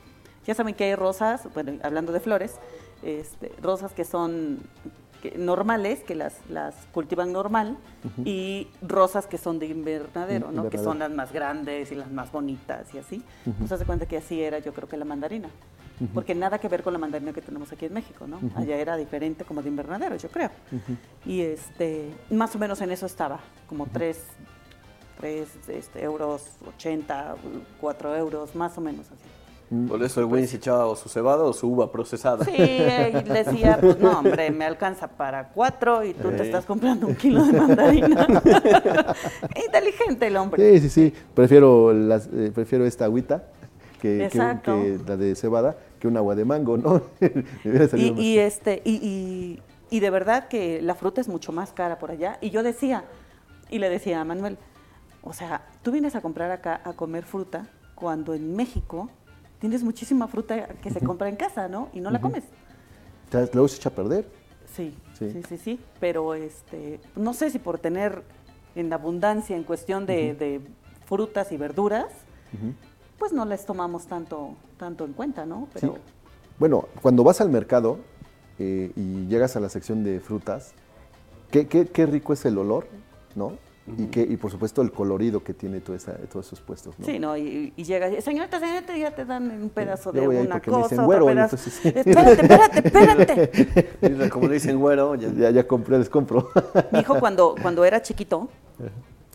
ya 0.45 0.53
saben 0.53 0.73
que 0.73 0.85
hay 0.85 0.95
rosas, 0.95 1.47
bueno, 1.53 1.73
hablando 1.83 2.11
de 2.11 2.19
flores, 2.19 2.55
este, 3.03 3.51
rosas 3.61 3.93
que 3.93 4.05
son 4.05 4.59
normales, 5.37 5.99
que 6.01 6.15
las, 6.15 6.37
las 6.49 6.75
cultivan 6.93 7.31
normal, 7.31 7.77
y 8.25 8.67
rosas 8.81 9.27
que 9.27 9.37
son 9.37 9.59
de 9.59 9.67
invernadero, 9.67 10.51
¿no? 10.51 10.69
Que 10.69 10.77
son 10.77 10.99
las 10.99 11.11
más 11.11 11.31
grandes 11.31 11.91
y 11.91 11.95
las 11.95 12.11
más 12.11 12.31
bonitas 12.31 12.93
y 12.93 12.97
así. 12.97 13.23
Uh 13.45 13.51
-huh. 13.51 13.77
se 13.77 13.85
cuenta 13.85 14.05
que 14.07 14.17
así 14.17 14.41
era 14.41 14.59
yo 14.59 14.73
creo 14.73 14.87
que 14.89 14.97
la 14.97 15.05
mandarina. 15.05 15.49
Porque 16.15 16.33
nada 16.33 16.57
que 16.57 16.67
ver 16.67 16.81
con 16.81 16.93
la 16.93 16.99
mandarina 16.99 17.31
que 17.31 17.43
tenemos 17.43 17.71
aquí 17.71 17.85
en 17.85 17.93
México, 17.93 18.25
¿no? 18.25 18.39
Allá 18.55 18.75
era 18.75 18.97
diferente 18.97 19.45
como 19.45 19.61
de 19.61 19.69
invernadero, 19.69 20.15
yo 20.15 20.29
creo. 20.29 20.49
Y 21.27 21.41
este, 21.41 22.09
más 22.31 22.55
o 22.55 22.59
menos 22.59 22.81
en 22.81 22.89
eso 22.89 23.05
estaba, 23.05 23.39
como 23.67 23.85
3, 23.85 24.17
3 25.19 25.49
este, 25.67 26.03
euros, 26.03 26.43
80, 26.75 27.35
4 27.79 28.15
euros, 28.15 28.55
más 28.55 28.75
o 28.79 28.81
menos 28.81 29.05
así. 29.11 29.29
Por 29.87 30.03
eso 30.03 30.19
el 30.19 30.25
Win 30.25 30.49
se 30.49 30.57
echaba 30.57 30.93
su 30.97 31.07
cebada 31.07 31.43
o 31.43 31.53
su 31.53 31.69
uva 31.69 31.89
procesada. 31.89 32.43
Sí, 32.43 32.51
decía, 32.57 33.77
pues 33.81 33.97
no, 33.99 34.19
hombre, 34.19 34.51
me 34.51 34.65
alcanza 34.65 35.07
para 35.07 35.47
cuatro 35.47 36.03
y 36.03 36.13
tú 36.13 36.29
te 36.31 36.43
estás 36.43 36.65
comprando 36.65 37.07
un 37.07 37.15
kilo 37.15 37.45
de 37.45 37.53
mandarina. 37.53 38.27
Inteligente 39.65 40.27
el 40.27 40.35
hombre. 40.35 40.79
Sí, 40.79 40.79
sí, 40.81 40.89
sí. 40.89 41.13
Prefiero, 41.33 41.93
las, 41.93 42.27
eh, 42.33 42.51
prefiero 42.53 42.85
esta 42.85 43.05
agüita 43.05 43.45
que, 44.01 44.29
que, 44.29 44.57
que, 44.61 44.99
la 45.07 45.15
de 45.15 45.35
cebada 45.35 45.77
que 45.99 46.07
un 46.09 46.17
agua 46.17 46.35
de 46.35 46.43
mango, 46.43 46.75
¿no? 46.77 47.03
y, 47.95 48.21
y, 48.21 48.39
este, 48.39 48.81
y, 48.83 48.95
y, 48.95 49.61
y 49.89 49.99
de 50.01 50.09
verdad 50.09 50.49
que 50.49 50.81
la 50.81 50.95
fruta 50.95 51.21
es 51.21 51.29
mucho 51.29 51.53
más 51.53 51.71
cara 51.71 51.97
por 51.97 52.11
allá. 52.11 52.37
Y 52.41 52.49
yo 52.49 52.61
decía, 52.61 53.05
y 53.69 53.79
le 53.79 53.89
decía 53.89 54.19
a 54.19 54.25
Manuel, 54.25 54.57
o 55.23 55.31
sea, 55.31 55.65
tú 55.81 55.93
vienes 55.93 56.15
a 56.15 56.21
comprar 56.21 56.51
acá 56.51 56.81
a 56.83 56.91
comer 56.91 57.23
fruta 57.23 57.67
cuando 57.95 58.33
en 58.33 58.53
México 58.53 59.09
tienes 59.61 59.83
muchísima 59.83 60.27
fruta 60.27 60.67
que 60.81 60.89
se 60.89 60.99
compra 60.99 61.29
en 61.29 61.37
casa, 61.37 61.69
¿no? 61.69 61.89
Y 61.93 62.01
no 62.01 62.09
la 62.11 62.19
comes. 62.19 62.43
Luego 63.53 63.67
se 63.67 63.77
echa 63.77 63.89
a 63.89 63.93
perder. 63.93 64.27
Sí, 64.75 64.93
sí, 65.17 65.31
sí, 65.31 65.43
sí, 65.47 65.57
sí, 65.57 65.79
Pero 65.99 66.33
este, 66.33 66.99
no 67.15 67.33
sé 67.33 67.49
si 67.49 67.59
por 67.59 67.77
tener 67.77 68.23
en 68.75 68.91
abundancia 68.91 69.55
en 69.55 69.63
cuestión 69.63 70.05
de, 70.05 70.33
de 70.33 70.61
frutas 71.05 71.51
y 71.51 71.57
verduras, 71.57 72.07
pues 73.17 73.31
no 73.31 73.45
les 73.45 73.65
tomamos 73.65 74.07
tanto, 74.07 74.55
tanto 74.77 75.05
en 75.05 75.13
cuenta, 75.13 75.45
¿no? 75.45 75.67
Pero... 75.73 75.93
Sí. 75.93 76.01
Bueno, 76.57 76.87
cuando 77.01 77.23
vas 77.23 77.41
al 77.41 77.49
mercado 77.49 77.99
eh, 78.59 78.91
y 78.95 79.27
llegas 79.27 79.55
a 79.55 79.59
la 79.59 79.69
sección 79.69 80.03
de 80.03 80.19
frutas, 80.19 80.73
qué, 81.51 81.67
qué, 81.67 81.87
qué 81.87 82.05
rico 82.05 82.33
es 82.33 82.45
el 82.45 82.57
olor, 82.57 82.87
¿no? 83.35 83.53
Y, 83.97 84.05
que, 84.07 84.21
y 84.21 84.37
por 84.37 84.51
supuesto 84.51 84.81
el 84.81 84.91
colorido 84.91 85.43
que 85.43 85.53
tiene 85.53 85.81
toda 85.81 85.97
esa, 85.97 86.13
todos 86.13 86.45
esos 86.47 86.61
puestos. 86.61 86.97
¿no? 86.99 87.05
Sí, 87.05 87.17
no, 87.17 87.35
y, 87.35 87.73
y 87.75 87.83
llega, 87.83 88.09
señorita, 88.21 88.59
señorita, 88.59 88.95
ya 88.95 89.13
te 89.15 89.25
dan 89.25 89.49
un 89.49 89.69
pedazo 89.69 90.11
de 90.11 90.27
una 90.27 90.61
cosa, 90.61 90.77
me 90.77 90.83
dicen 90.83 91.05
güero, 91.05 91.25
otro 91.25 91.35
pedazo. 91.35 91.55
Entonces, 91.55 91.85
espérate, 91.95 92.85
espérate, 92.85 93.41
espérate. 93.43 94.29
Como 94.29 94.47
le 94.47 94.53
dicen 94.53 94.79
güero, 94.79 95.15
ya, 95.15 95.29
ya, 95.29 95.49
ya 95.49 95.67
compré, 95.67 95.97
les 95.97 96.09
compro. 96.09 96.49
Mi 96.91 96.99
hijo 96.99 97.19
cuando, 97.19 97.55
cuando 97.61 97.83
era 97.83 98.01
chiquito, 98.01 98.49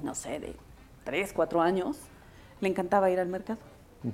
no 0.02 0.14
sé, 0.14 0.38
de 0.38 0.54
tres, 1.04 1.32
cuatro 1.32 1.60
años, 1.60 1.98
le 2.60 2.68
encantaba 2.68 3.10
ir 3.10 3.18
al 3.18 3.28
mercado. 3.28 3.58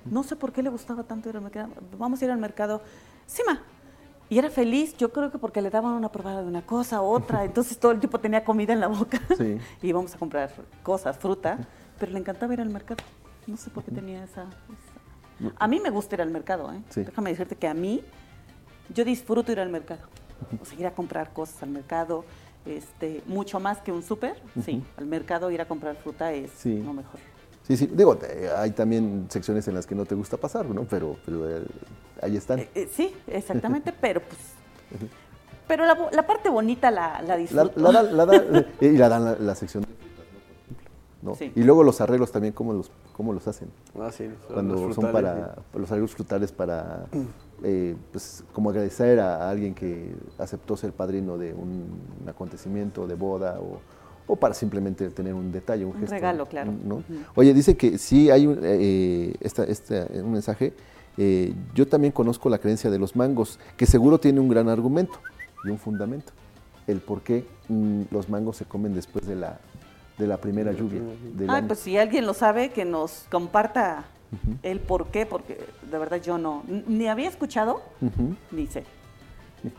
No 0.07 0.23
sé 0.23 0.37
por 0.37 0.53
qué 0.53 0.63
le 0.63 0.71
gustaba 0.71 1.03
tanto 1.03 1.29
ir 1.29 1.37
al 1.37 1.43
mercado. 1.43 1.69
Vamos 1.99 2.23
a 2.23 2.25
ir 2.25 2.31
al 2.31 2.39
mercado. 2.39 2.81
Sí, 3.27 3.43
ma, 3.47 3.61
y 4.33 4.39
era 4.39 4.49
feliz, 4.49 4.97
yo 4.97 5.13
creo 5.13 5.31
que 5.31 5.37
porque 5.37 5.61
le 5.61 5.69
daban 5.69 5.93
una 5.93 6.11
probada 6.11 6.41
de 6.41 6.49
una 6.49 6.63
cosa, 6.63 7.03
otra, 7.03 7.45
entonces 7.45 7.77
todo 7.77 7.93
el 7.93 8.01
tiempo 8.01 8.19
tenía 8.19 8.43
comida 8.43 8.73
en 8.73 8.81
la 8.81 8.87
boca. 8.87 9.21
Sí. 9.37 9.59
y 9.83 9.89
íbamos 9.89 10.15
a 10.15 10.19
comprar 10.19 10.51
cosas, 10.83 11.19
fruta, 11.19 11.59
pero 11.99 12.13
le 12.13 12.19
encantaba 12.19 12.55
ir 12.55 12.63
al 12.63 12.71
mercado. 12.71 13.05
No 13.47 13.59
sé 13.59 13.69
por 13.69 13.85
qué 13.85 13.91
tenía 13.91 14.25
esa... 14.25 14.45
esa... 14.45 15.53
A 15.59 15.69
mí 15.69 15.81
me 15.81 15.91
gusta 15.91 16.15
ir 16.15 16.23
al 16.23 16.31
mercado, 16.31 16.73
¿eh? 16.73 16.81
Sí. 16.89 17.05
Déjame 17.05 17.29
decirte 17.29 17.57
que 17.57 17.69
a 17.69 17.75
mí, 17.75 18.03
yo 18.89 19.05
disfruto 19.05 19.53
ir 19.53 19.61
al 19.61 19.69
mercado. 19.69 20.01
O 20.63 20.65
sea, 20.65 20.79
ir 20.81 20.87
a 20.87 20.95
comprar 20.95 21.35
cosas 21.35 21.63
al 21.63 21.69
mercado, 21.69 22.25
este, 22.65 23.23
mucho 23.27 23.61
más 23.61 23.83
que 23.83 23.93
un 23.93 24.03
súper, 24.03 24.41
sí. 24.65 24.83
Al 24.97 25.05
mercado 25.05 25.51
ir 25.51 25.61
a 25.61 25.69
comprar 25.69 25.95
fruta 25.97 26.33
es 26.33 26.51
sí. 26.53 26.81
lo 26.81 26.95
mejor. 26.95 27.21
Sí, 27.67 27.77
sí, 27.77 27.89
digo, 27.93 28.19
hay 28.57 28.73
también 28.73 29.27
secciones 29.29 29.69
en 29.69 29.75
las 29.75 29.87
que 29.87 29.95
no 29.95 30.05
te 30.05 30.15
gusta 30.15 30.37
pasar, 30.37 30.67
¿no? 30.67 30.85
Pero, 30.85 31.17
pero 31.25 31.49
eh, 31.49 31.65
ahí 32.21 32.37
están. 32.37 32.59
Eh, 32.59 32.69
eh, 32.75 32.89
sí, 32.93 33.15
exactamente, 33.27 33.93
pero 34.01 34.21
pues... 34.21 34.39
Pero 35.69 35.87
la, 35.87 35.97
la, 36.13 36.27
parte 36.27 36.51
bonita 36.51 36.91
la, 36.91 37.23
la 37.23 37.37
disfruto. 37.37 37.73
La, 37.81 38.03
la, 38.03 38.27
la 38.27 38.67
y 38.81 38.97
la 38.97 39.09
dan 39.09 39.47
la, 39.47 39.55
sección 39.55 39.85
de 39.85 39.89
frutas, 39.89 40.27
¿no? 41.23 41.35
Sí. 41.37 41.53
Y 41.55 41.63
luego 41.63 41.85
los 41.85 42.01
arreglos 42.01 42.33
también, 42.33 42.53
¿cómo 42.53 42.73
los, 42.73 42.91
cómo 43.17 43.33
los 43.33 43.47
hacen? 43.47 43.71
Ah, 43.99 44.11
sí. 44.11 44.29
Cuando 44.53 44.93
son 44.93 45.13
para, 45.13 45.55
los 45.73 45.91
arreglos 45.91 46.15
frutales 46.15 46.53
para, 46.53 47.07
eh, 47.63 47.97
pues, 48.11 48.45
como 48.53 48.71
agradecer 48.71 49.21
a, 49.21 49.37
a, 49.37 49.51
alguien 49.51 49.73
que 49.73 50.15
aceptó 50.37 50.77
ser 50.77 50.93
padrino 50.93 51.39
de 51.39 51.55
un, 51.55 51.89
un 52.21 52.29
acontecimiento, 52.29 53.07
de 53.07 53.15
boda 53.15 53.61
o 53.61 53.81
o 54.27 54.37
para 54.37 54.55
simplemente 54.55 55.09
tener 55.11 55.35
un 55.35 55.51
detalle, 55.53 55.85
un, 55.85 55.93
un 55.95 56.01
gesto. 56.01 56.15
regalo, 56.15 56.47
claro. 56.47 56.73
¿no? 56.85 56.97
Uh 56.97 57.01
-huh. 57.01 57.25
Oye, 57.35 57.53
dice 57.55 57.77
que 57.77 57.99
sí 57.99 58.31
hay 58.31 58.47
un, 58.47 58.59
eh, 58.63 59.35
esta, 59.41 59.65
esta, 59.65 60.07
un 60.15 60.33
mensaje. 60.33 60.73
Eh, 61.19 61.53
yo 61.75 61.87
también 61.87 62.13
conozco 62.13 62.49
la 62.49 62.59
creencia 62.59 62.91
de 62.91 62.99
los 62.99 63.15
mangos, 63.17 63.59
que 63.77 63.85
seguro 63.87 64.19
tiene 64.19 64.41
un 64.41 64.49
gran 64.49 64.69
argumento 64.69 65.19
y 65.65 65.69
un 65.69 65.79
fundamento. 65.79 66.33
El 66.87 67.01
por 67.01 67.21
qué 67.23 67.45
mm, 67.69 68.03
los 68.11 68.29
mangos 68.29 68.57
se 68.57 68.65
comen 68.65 68.95
después 68.95 69.27
de 69.27 69.37
la, 69.37 69.59
de 70.19 70.27
la 70.27 70.39
primera 70.39 70.73
lluvia. 70.73 71.01
Ay, 71.49 71.63
pues 71.67 71.81
si 71.81 71.97
alguien 71.99 72.25
lo 72.27 72.35
sabe, 72.35 72.71
que 72.71 72.85
nos 72.85 73.27
comparta 73.31 74.05
uh 74.33 74.37
-huh. 74.37 74.57
el 74.63 74.81
por 74.81 75.09
qué, 75.09 75.27
porque 75.27 75.59
de 75.91 75.99
verdad 75.99 76.21
yo 76.23 76.39
no, 76.39 76.63
ni 76.87 77.07
había 77.09 77.29
escuchado, 77.29 77.83
uh 78.01 78.07
-huh. 78.07 78.37
ni 78.51 78.67
sé. 78.67 78.85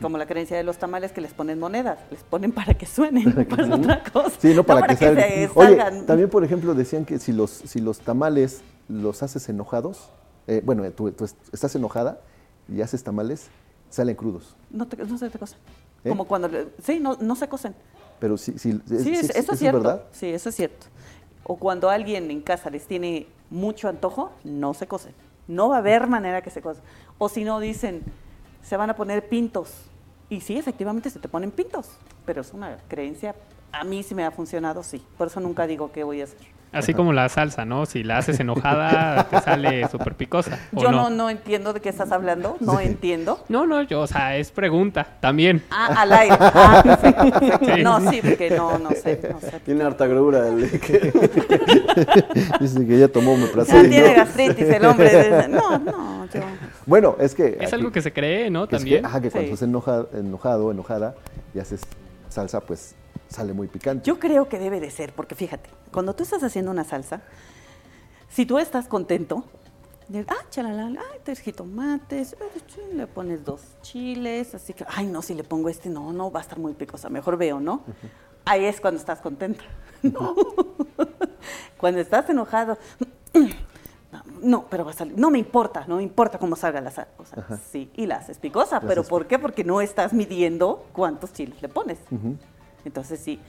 Como 0.00 0.16
la 0.16 0.26
creencia 0.26 0.56
de 0.56 0.62
los 0.62 0.78
tamales 0.78 1.12
que 1.12 1.20
les 1.20 1.34
ponen 1.34 1.58
monedas, 1.58 1.98
les 2.10 2.22
ponen 2.22 2.52
para 2.52 2.74
que 2.74 2.86
suenen, 2.86 3.32
para 3.48 3.74
otra 3.74 4.02
cosa. 4.02 4.32
Sí, 4.38 4.54
no 4.54 4.64
para, 4.64 4.80
no, 4.80 4.86
para 4.86 4.96
que, 4.96 5.14
que 5.14 5.48
se 5.48 5.50
Oye, 5.54 5.76
salgan. 5.76 6.06
también, 6.06 6.30
por 6.30 6.42
ejemplo, 6.42 6.74
decían 6.74 7.04
que 7.04 7.18
si 7.18 7.32
los, 7.32 7.50
si 7.50 7.80
los 7.80 8.00
tamales 8.00 8.62
los 8.88 9.22
haces 9.22 9.48
enojados, 9.48 10.10
eh, 10.46 10.62
bueno, 10.64 10.90
tú, 10.90 11.10
tú, 11.12 11.24
estás 11.52 11.74
enojada 11.74 12.20
y 12.68 12.80
haces 12.80 13.04
tamales, 13.04 13.48
salen 13.90 14.16
crudos. 14.16 14.56
No, 14.70 14.86
te, 14.86 14.96
no 14.96 15.18
se 15.18 15.30
te 15.30 15.38
cosen. 15.38 15.58
¿Eh? 16.04 16.08
Como 16.08 16.26
cuando, 16.26 16.48
sí, 16.82 17.00
no, 17.00 17.16
no 17.20 17.36
se 17.36 17.48
cosen. 17.48 17.74
Pero 18.20 18.36
sí, 18.36 18.54
sí, 18.58 18.80
eso, 18.90 19.32
eso 19.34 19.52
es 19.52 19.58
cierto. 19.58 19.78
verdad. 19.80 20.04
Sí, 20.12 20.28
eso 20.28 20.48
es 20.48 20.54
cierto. 20.54 20.86
O 21.44 21.56
cuando 21.56 21.90
alguien 21.90 22.30
en 22.30 22.40
casa 22.40 22.70
les 22.70 22.86
tiene 22.86 23.26
mucho 23.50 23.88
antojo, 23.88 24.32
no 24.44 24.72
se 24.74 24.86
cosen. 24.86 25.12
No 25.46 25.68
va 25.68 25.76
a 25.76 25.78
haber 25.80 26.06
manera 26.06 26.40
que 26.42 26.50
se 26.50 26.62
cosen. 26.62 26.82
O 27.18 27.28
si 27.28 27.44
no, 27.44 27.60
dicen, 27.60 28.02
se 28.64 28.76
van 28.76 28.90
a 28.90 28.96
poner 28.96 29.28
pintos 29.28 29.70
y 30.28 30.40
sí, 30.40 30.56
efectivamente 30.56 31.10
se 31.10 31.18
te 31.18 31.28
ponen 31.28 31.50
pintos, 31.50 31.88
pero 32.24 32.40
es 32.40 32.52
una 32.52 32.78
creencia. 32.88 33.34
A 33.72 33.84
mí 33.84 34.02
sí 34.02 34.14
me 34.14 34.24
ha 34.24 34.30
funcionado, 34.30 34.82
sí. 34.82 35.04
Por 35.18 35.28
eso 35.28 35.40
nunca 35.40 35.66
digo 35.66 35.92
qué 35.92 36.02
voy 36.02 36.22
a 36.22 36.24
hacer. 36.24 36.38
Así 36.72 36.92
como 36.92 37.12
la 37.12 37.28
salsa, 37.28 37.64
¿no? 37.64 37.86
Si 37.86 38.02
la 38.02 38.18
haces 38.18 38.40
enojada, 38.40 39.24
te 39.30 39.40
sale 39.42 39.88
súper 39.88 40.16
picosa. 40.16 40.58
Yo 40.72 40.90
no? 40.90 41.08
no? 41.08 41.10
No, 41.10 41.30
entiendo 41.30 41.72
de 41.72 41.80
qué 41.80 41.88
estás 41.88 42.10
hablando, 42.10 42.56
no 42.58 42.78
sí. 42.78 42.86
entiendo. 42.86 43.44
No, 43.48 43.64
no, 43.64 43.82
yo, 43.82 44.00
o 44.00 44.06
sea, 44.08 44.36
es 44.36 44.50
pregunta 44.50 45.06
también. 45.20 45.62
Ah, 45.70 45.94
al 45.98 46.12
aire. 46.12 46.36
Ah, 46.40 46.98
sí. 47.00 47.14
Sí. 47.74 47.82
No, 47.82 48.10
sí, 48.10 48.20
porque 48.22 48.50
no, 48.50 48.78
no 48.78 48.90
sé. 48.90 49.20
No 49.30 49.38
sé. 49.38 49.60
Tiene 49.60 49.84
harta 49.84 50.08
grura. 50.08 50.48
El... 50.48 50.68
Dice 52.60 52.86
que 52.86 52.98
ya 52.98 53.06
tomó 53.06 53.36
mi 53.36 53.46
Ya 53.46 53.64
tiene 53.64 54.08
¿no? 54.08 54.14
gastritis 54.16 54.68
el 54.68 54.84
hombre. 54.84 55.48
No, 55.48 55.78
no, 55.78 56.13
yo... 56.32 56.40
Bueno, 56.86 57.16
es 57.18 57.34
que... 57.34 57.56
Es 57.60 57.66
aquí, 57.66 57.74
algo 57.74 57.92
que 57.92 58.02
se 58.02 58.12
cree, 58.12 58.50
¿no? 58.50 58.66
Que 58.66 58.76
También. 58.76 58.96
Es 58.96 59.00
que, 59.02 59.06
ajá, 59.06 59.20
que 59.20 59.30
cuando 59.30 59.52
estás 59.52 59.62
enoja, 59.62 60.06
enojado, 60.12 60.70
enojada 60.70 61.14
y 61.54 61.58
haces 61.58 61.82
salsa, 62.28 62.60
pues 62.60 62.94
sale 63.28 63.52
muy 63.52 63.68
picante. 63.68 64.06
Yo 64.06 64.18
creo 64.18 64.48
que 64.48 64.58
debe 64.58 64.80
de 64.80 64.90
ser, 64.90 65.12
porque 65.12 65.34
fíjate, 65.34 65.70
cuando 65.92 66.14
tú 66.14 66.22
estás 66.22 66.42
haciendo 66.42 66.70
una 66.70 66.84
salsa, 66.84 67.22
si 68.28 68.46
tú 68.46 68.58
estás 68.58 68.88
contento, 68.88 69.44
ah, 70.28 70.44
chalala, 70.50 71.00
ay, 71.12 71.20
tres 71.22 71.40
jitomates, 71.40 72.36
le 72.92 73.06
pones 73.06 73.44
dos 73.44 73.60
chiles, 73.82 74.54
así 74.54 74.74
que, 74.74 74.84
ay, 74.88 75.06
no, 75.06 75.22
si 75.22 75.34
le 75.34 75.44
pongo 75.44 75.68
este, 75.68 75.88
no, 75.88 76.12
no, 76.12 76.30
va 76.30 76.40
a 76.40 76.42
estar 76.42 76.58
muy 76.58 76.74
picosa, 76.74 77.08
mejor 77.08 77.36
veo, 77.36 77.60
¿no? 77.60 77.74
Uh 77.74 77.90
-huh. 77.90 78.10
Ahí 78.46 78.64
es 78.66 78.80
cuando 78.80 79.00
estás 79.00 79.20
contenta. 79.20 79.64
No. 80.02 80.34
cuando 81.78 81.98
estás 81.98 82.28
enojado, 82.28 82.76
no, 84.42 84.66
pero 84.68 84.84
va 84.84 84.90
a 84.90 84.94
salir, 84.94 85.18
no 85.18 85.30
me 85.30 85.38
importa, 85.38 85.84
no 85.86 85.96
me 85.96 86.02
importa 86.02 86.38
cómo 86.38 86.56
salga 86.56 86.80
la 86.80 86.90
Ajá. 86.90 87.58
sí, 87.70 87.90
y 87.94 88.06
la 88.06 88.16
haces 88.16 88.38
picosa, 88.38 88.80
pero 88.80 89.02
¿por 89.04 89.26
qué? 89.26 89.38
Porque 89.38 89.64
no 89.64 89.80
estás 89.80 90.12
midiendo 90.12 90.84
cuántos 90.92 91.32
chiles 91.32 91.60
le 91.62 91.68
pones. 91.68 91.98
Uh 92.10 92.16
-huh. 92.16 92.36
Entonces 92.84 93.20
sí, 93.20 93.40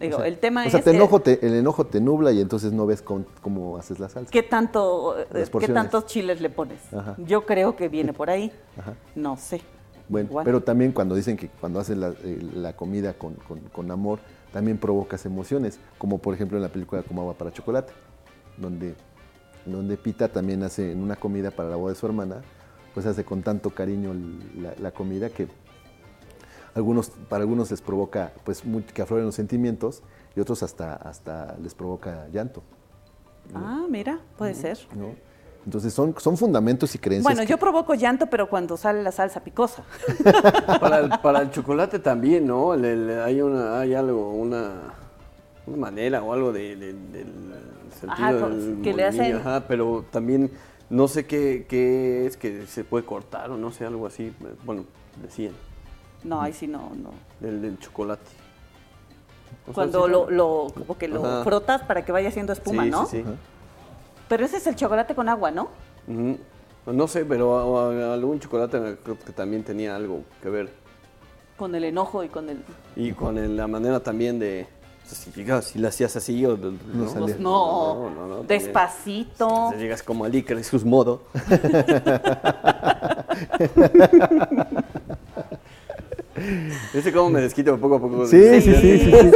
digo, 0.00 0.16
o 0.16 0.20
sea, 0.20 0.28
el 0.28 0.38
tema 0.38 0.62
o 0.62 0.66
es... 0.66 0.72
sea, 0.72 0.82
te 0.82 0.90
enojo, 0.90 1.20
te, 1.20 1.44
el 1.46 1.54
enojo 1.54 1.86
te 1.86 2.00
nubla 2.00 2.32
y 2.32 2.40
entonces 2.40 2.72
no 2.72 2.86
ves 2.86 3.02
con, 3.02 3.26
cómo 3.42 3.76
haces 3.76 3.98
la 4.00 4.08
salsa. 4.08 4.30
¿Qué, 4.30 4.42
tanto, 4.42 5.16
¿Qué 5.58 5.68
tantos 5.68 6.06
chiles 6.06 6.40
le 6.40 6.50
pones? 6.50 6.80
Ajá. 6.92 7.14
Yo 7.18 7.44
creo 7.46 7.76
que 7.76 7.88
viene 7.88 8.12
por 8.12 8.30
ahí, 8.30 8.52
Ajá. 8.78 8.94
no 9.14 9.36
sé. 9.36 9.60
Bueno, 10.10 10.28
pero 10.44 10.60
también 10.60 10.90
cuando 10.90 11.14
dicen 11.14 11.36
que 11.36 11.48
cuando 11.48 11.78
haces 11.78 11.96
la, 11.96 12.12
eh, 12.24 12.72
comida 12.74 13.14
con, 13.14 13.36
con, 13.72 13.90
amor, 13.92 14.18
también 14.52 14.76
provocas 14.76 15.24
emociones, 15.24 15.78
como 15.98 16.18
por 16.18 16.34
ejemplo 16.34 16.58
en 16.58 16.62
la 16.64 16.68
película 16.68 17.04
Como 17.04 17.20
agua 17.20 17.34
para 17.34 17.52
chocolate, 17.52 17.92
donde, 18.56 18.96
donde 19.66 19.96
Pita 19.96 20.28
también 20.28 20.62
hace 20.62 20.92
en 20.92 21.02
una 21.02 21.16
comida 21.16 21.50
para 21.50 21.68
la 21.68 21.76
boda 21.76 21.92
de 21.92 21.98
su 21.98 22.06
hermana, 22.06 22.42
pues 22.94 23.06
hace 23.06 23.24
con 23.24 23.42
tanto 23.42 23.70
cariño 23.70 24.14
la, 24.78 24.90
comida 24.90 25.30
que 25.30 25.48
algunos, 26.74 27.10
para 27.28 27.42
algunos 27.42 27.70
les 27.70 27.80
provoca 27.80 28.32
pues 28.44 28.62
que 28.94 29.02
afloren 29.02 29.26
los 29.26 29.34
sentimientos 29.34 30.02
y 30.34 30.40
otros 30.40 30.62
hasta, 30.62 30.94
hasta 30.94 31.56
les 31.62 31.74
provoca 31.74 32.28
llanto. 32.32 32.62
Ah, 33.54 33.86
mira, 33.88 34.20
puede 34.36 34.54
ser. 34.54 34.78
Entonces 35.64 35.92
son, 35.92 36.14
son 36.18 36.36
fundamentos 36.36 36.94
y 36.94 36.98
creencias. 36.98 37.24
Bueno, 37.34 37.48
yo 37.48 37.58
provoco 37.58 37.94
llanto, 37.94 38.28
pero 38.28 38.48
cuando 38.48 38.76
sale 38.76 39.02
la 39.02 39.12
salsa 39.12 39.44
picosa. 39.44 39.82
para, 40.80 41.40
el, 41.40 41.50
chocolate 41.50 41.98
también, 41.98 42.46
¿no? 42.46 42.72
hay 42.72 43.42
una, 43.42 43.78
hay 43.78 43.94
algo, 43.94 44.30
una, 44.30 44.94
manera 45.76 46.22
o 46.22 46.32
algo 46.32 46.52
de, 46.52 46.76
del 46.76 46.96
sentido 47.98 48.48
del 48.48 48.82
que 48.82 48.92
le 48.92 49.04
hacen... 49.04 49.36
Ajá, 49.36 49.64
pero 49.66 50.04
también 50.10 50.50
no 50.90 51.06
sé 51.06 51.26
qué, 51.26 51.66
qué 51.68 52.26
es 52.26 52.36
que 52.36 52.66
se 52.66 52.84
puede 52.84 53.04
cortar 53.04 53.50
o 53.50 53.56
no 53.56 53.70
sé, 53.70 53.86
algo 53.86 54.06
así. 54.06 54.32
Bueno, 54.64 54.84
decían. 55.22 55.54
No, 56.24 56.40
ahí 56.42 56.52
sí 56.52 56.66
no, 56.66 56.90
no. 56.96 57.12
Del, 57.40 57.78
chocolate. 57.78 58.22
Cuando 59.72 60.08
lo, 60.08 60.30
lo, 60.30 60.66
como 60.74 60.98
que 60.98 61.08
lo 61.08 61.44
frotas 61.44 61.82
para 61.82 62.04
que 62.04 62.12
vaya 62.12 62.28
haciendo 62.28 62.52
espuma, 62.52 62.84
¿no? 62.86 63.06
Sí, 63.06 63.22
sí. 63.22 63.24
Pero 64.28 64.44
ese 64.44 64.58
es 64.58 64.66
el 64.66 64.76
chocolate 64.76 65.14
con 65.14 65.28
agua, 65.28 65.50
¿no? 65.50 65.68
No 66.86 67.08
sé, 67.08 67.24
pero 67.24 68.12
algún 68.12 68.40
chocolate 68.40 68.96
creo 69.02 69.18
que 69.18 69.32
también 69.32 69.62
tenía 69.62 69.94
algo 69.94 70.22
que 70.42 70.50
ver. 70.50 70.70
Con 71.56 71.74
el 71.74 71.84
enojo 71.84 72.24
y 72.24 72.28
con 72.28 72.48
el... 72.48 72.62
Y 72.96 73.12
con 73.12 73.56
la 73.56 73.66
manera 73.66 74.00
también 74.00 74.38
de... 74.38 74.66
Si, 75.14 75.30
si 75.62 75.78
lo 75.78 75.88
hacías 75.88 76.16
así 76.16 76.44
o 76.46 76.56
no, 76.56 76.72
pues 77.12 77.38
no, 77.38 78.10
no, 78.10 78.26
no, 78.26 78.42
despacito. 78.42 79.72
llegas 79.76 80.02
como 80.02 80.24
al 80.24 80.32
Iker 80.32 80.56
sus 80.64 80.84
modo. 80.84 81.22
Ese 86.94 87.12
cómo 87.12 87.30
me 87.30 87.40
desquito 87.40 87.78
poco 87.78 87.96
a 87.96 88.00
poco. 88.00 88.26
Sí, 88.26 88.60
sí, 88.60 88.74
sí. 88.74 88.98
sí, 88.98 89.30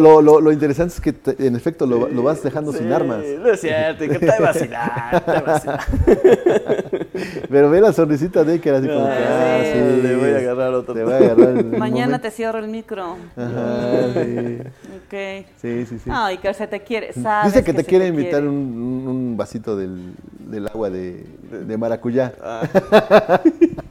lo, 0.00 0.52
interesante 0.52 0.94
es 0.94 1.00
que 1.00 1.14
en 1.38 1.56
efecto 1.56 1.86
lo, 1.86 2.22
vas 2.22 2.42
dejando 2.42 2.72
sin 2.72 2.92
armas. 2.92 3.22
No 3.38 3.50
es 3.50 3.60
cierto, 3.60 4.06
que 4.06 4.18
te 4.18 4.40
vacilar, 4.40 5.24
te 5.24 5.40
vacilar. 5.40 5.80
Pero 7.50 7.70
ve 7.70 7.80
la 7.80 7.92
sonrisita 7.92 8.44
de 8.44 8.60
que 8.60 8.68
era 8.68 8.78
así 8.78 8.88
como 8.88 9.06
que, 9.06 9.12
ah, 9.12 9.62
sí, 9.62 10.02
le 10.02 10.16
voy 10.16 10.30
a 10.30 10.36
agarrar 10.38 10.74
otro. 10.74 10.94
Te 10.94 11.04
voy 11.04 11.12
a 11.12 11.16
agarrar 11.16 11.64
Mañana 11.64 12.18
te 12.20 12.30
cierro 12.30 12.58
el 12.58 12.68
micro. 12.68 13.16
Ajá, 13.36 14.12
sí. 14.14 14.58
Ok. 14.96 15.46
Sí, 15.60 15.86
sí, 15.86 15.98
sí. 15.98 16.10
Ay, 16.10 16.38
que 16.38 16.52
se 16.54 16.66
te 16.66 16.80
quiere, 16.80 17.12
Dice 17.44 17.64
que, 17.64 17.72
te 17.72 17.84
quiere 17.84 18.08
invitar 18.08 18.42
Un, 18.42 19.04
un, 19.06 19.36
vasito 19.36 19.76
del, 19.76 20.14
del 20.38 20.66
agua 20.66 20.90
de, 20.90 21.24
de 21.66 21.76
maracuyá. 21.76 22.32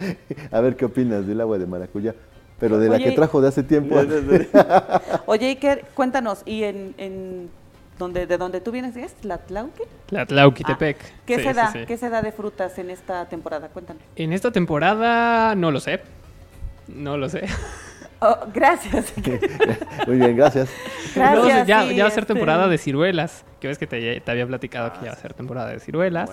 Ah. 0.00 0.14
A 0.58 0.60
ver 0.60 0.76
qué 0.76 0.84
opinas 0.84 1.26
del 1.26 1.40
agua 1.40 1.58
de 1.58 1.66
maracuyá. 1.66 2.14
Pero 2.58 2.78
de 2.78 2.88
la 2.88 2.98
que 2.98 3.12
trajo 3.12 3.40
de 3.40 3.48
hace 3.48 3.62
tiempo. 3.62 3.94
Oye, 5.26 5.46
Iker, 5.46 5.84
cuéntanos, 5.94 6.42
¿y 6.44 6.64
en, 6.64 6.92
en 6.98 7.50
donde, 7.98 8.26
de 8.26 8.36
donde 8.36 8.60
tú 8.60 8.72
vienes 8.72 8.96
es? 8.96 9.14
¿Tlatlauqui? 9.14 9.84
Tlatlauquitepec. 10.06 10.96
Ah, 11.00 11.20
¿qué, 11.24 11.42
se 11.42 11.52
da, 11.52 11.72
¿Qué 11.86 11.96
se 11.96 12.10
da 12.10 12.20
de 12.20 12.32
frutas 12.32 12.76
en 12.78 12.90
esta 12.90 13.26
temporada? 13.26 13.68
Cuéntanos. 13.68 14.02
En 14.16 14.32
esta 14.32 14.50
temporada 14.50 15.54
no 15.54 15.70
lo 15.70 15.78
sé. 15.80 16.00
No 16.88 17.16
lo 17.16 17.28
sé. 17.28 17.46
Oh, 18.20 18.36
gracias. 18.52 19.12
Muy 20.08 20.16
bien, 20.16 20.36
gracias. 20.36 20.68
gracias 21.14 21.68
ya, 21.68 21.84
va 21.84 22.08
a 22.08 22.10
ser 22.10 22.24
este. 22.24 22.34
temporada 22.34 22.66
de 22.66 22.76
ciruelas. 22.76 23.44
Que 23.60 23.68
ves 23.68 23.78
que 23.78 23.86
te, 23.86 24.22
había 24.26 24.44
platicado 24.44 24.92
que 24.92 25.04
ya 25.04 25.12
va 25.12 25.12
a 25.12 25.20
ser 25.20 25.34
temporada 25.34 25.70
de 25.70 25.78
ciruelas. 25.78 26.28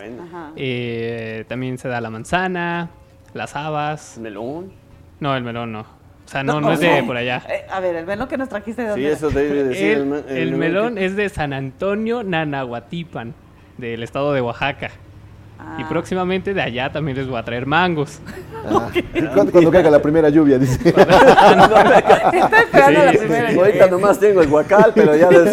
Eh, 0.55 1.45
también 1.47 1.77
se 1.77 1.87
da 1.87 2.01
la 2.01 2.09
manzana, 2.09 2.89
las 3.35 3.55
habas. 3.55 4.17
¿Melón? 4.17 4.71
No, 5.19 5.35
el 5.35 5.43
melón 5.43 5.71
no. 5.71 5.81
O 5.81 6.27
sea, 6.27 6.43
no, 6.43 6.59
no, 6.59 6.71
es 6.71 6.79
de 6.79 7.03
por 7.03 7.15
allá. 7.15 7.43
Eh, 7.47 7.65
a 7.69 7.79
ver, 7.79 7.95
el 7.95 8.05
melón 8.07 8.27
que 8.27 8.37
nos 8.37 8.49
trajiste 8.49 8.81
de 8.81 8.87
dónde. 8.89 9.05
Sí, 9.05 9.11
eso 9.11 9.29
debe 9.29 9.63
decir. 9.65 9.97
El, 9.97 10.37
el, 10.37 10.55
melón, 10.55 10.97
es 10.97 11.15
de 11.15 11.29
San 11.29 11.53
Antonio 11.53 12.23
Nanahuatipan, 12.23 13.35
del 13.77 14.01
estado 14.01 14.33
de 14.33 14.41
Oaxaca. 14.41 14.89
Y 15.77 15.83
ah. 15.83 15.85
próximamente 15.87 16.53
de 16.53 16.61
allá 16.61 16.91
también 16.91 17.17
les 17.17 17.27
voy 17.27 17.37
a 17.37 17.43
traer 17.43 17.65
mangos. 17.65 18.19
Ah. 18.67 18.89
Cuando, 19.51 19.69
caiga 19.69 19.91
la 19.91 20.01
primera 20.01 20.27
lluvia, 20.29 20.57
dice. 20.57 20.89
Estoy 20.89 21.03
esperando 22.63 23.05
la 23.05 23.11
primera 23.11 23.51
lluvia. 23.51 23.63
Ahorita 23.63 23.87
nomás 23.91 24.19
tengo 24.19 24.41
el 24.41 24.47
guacal, 24.47 24.91
pero 24.95 25.15
ya 25.15 25.29
les... 25.29 25.51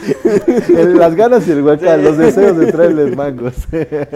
las 0.94 1.14
ganas 1.14 1.46
y 1.48 1.52
el 1.52 1.62
guacal, 1.62 2.02
los 2.02 2.16
deseos 2.16 2.56
de 2.56 2.72
traerles 2.72 3.16
mangos. 3.16 3.54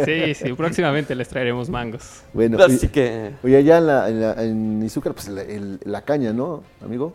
sí, 0.05 0.35
sí, 0.35 0.53
próximamente 0.53 1.15
les 1.15 1.29
traeremos 1.29 1.69
mangos. 1.69 2.23
Bueno, 2.33 2.59
así 2.63 2.89
que. 2.89 3.33
Oye, 3.43 3.57
allá 3.57 3.79
en, 3.79 3.87
la, 4.21 4.43
en, 4.43 4.83
Izúcar, 4.83 5.15
pues 5.15 5.29
la, 5.29 6.03
caña, 6.03 6.33
¿no, 6.33 6.63
amigo? 6.83 7.15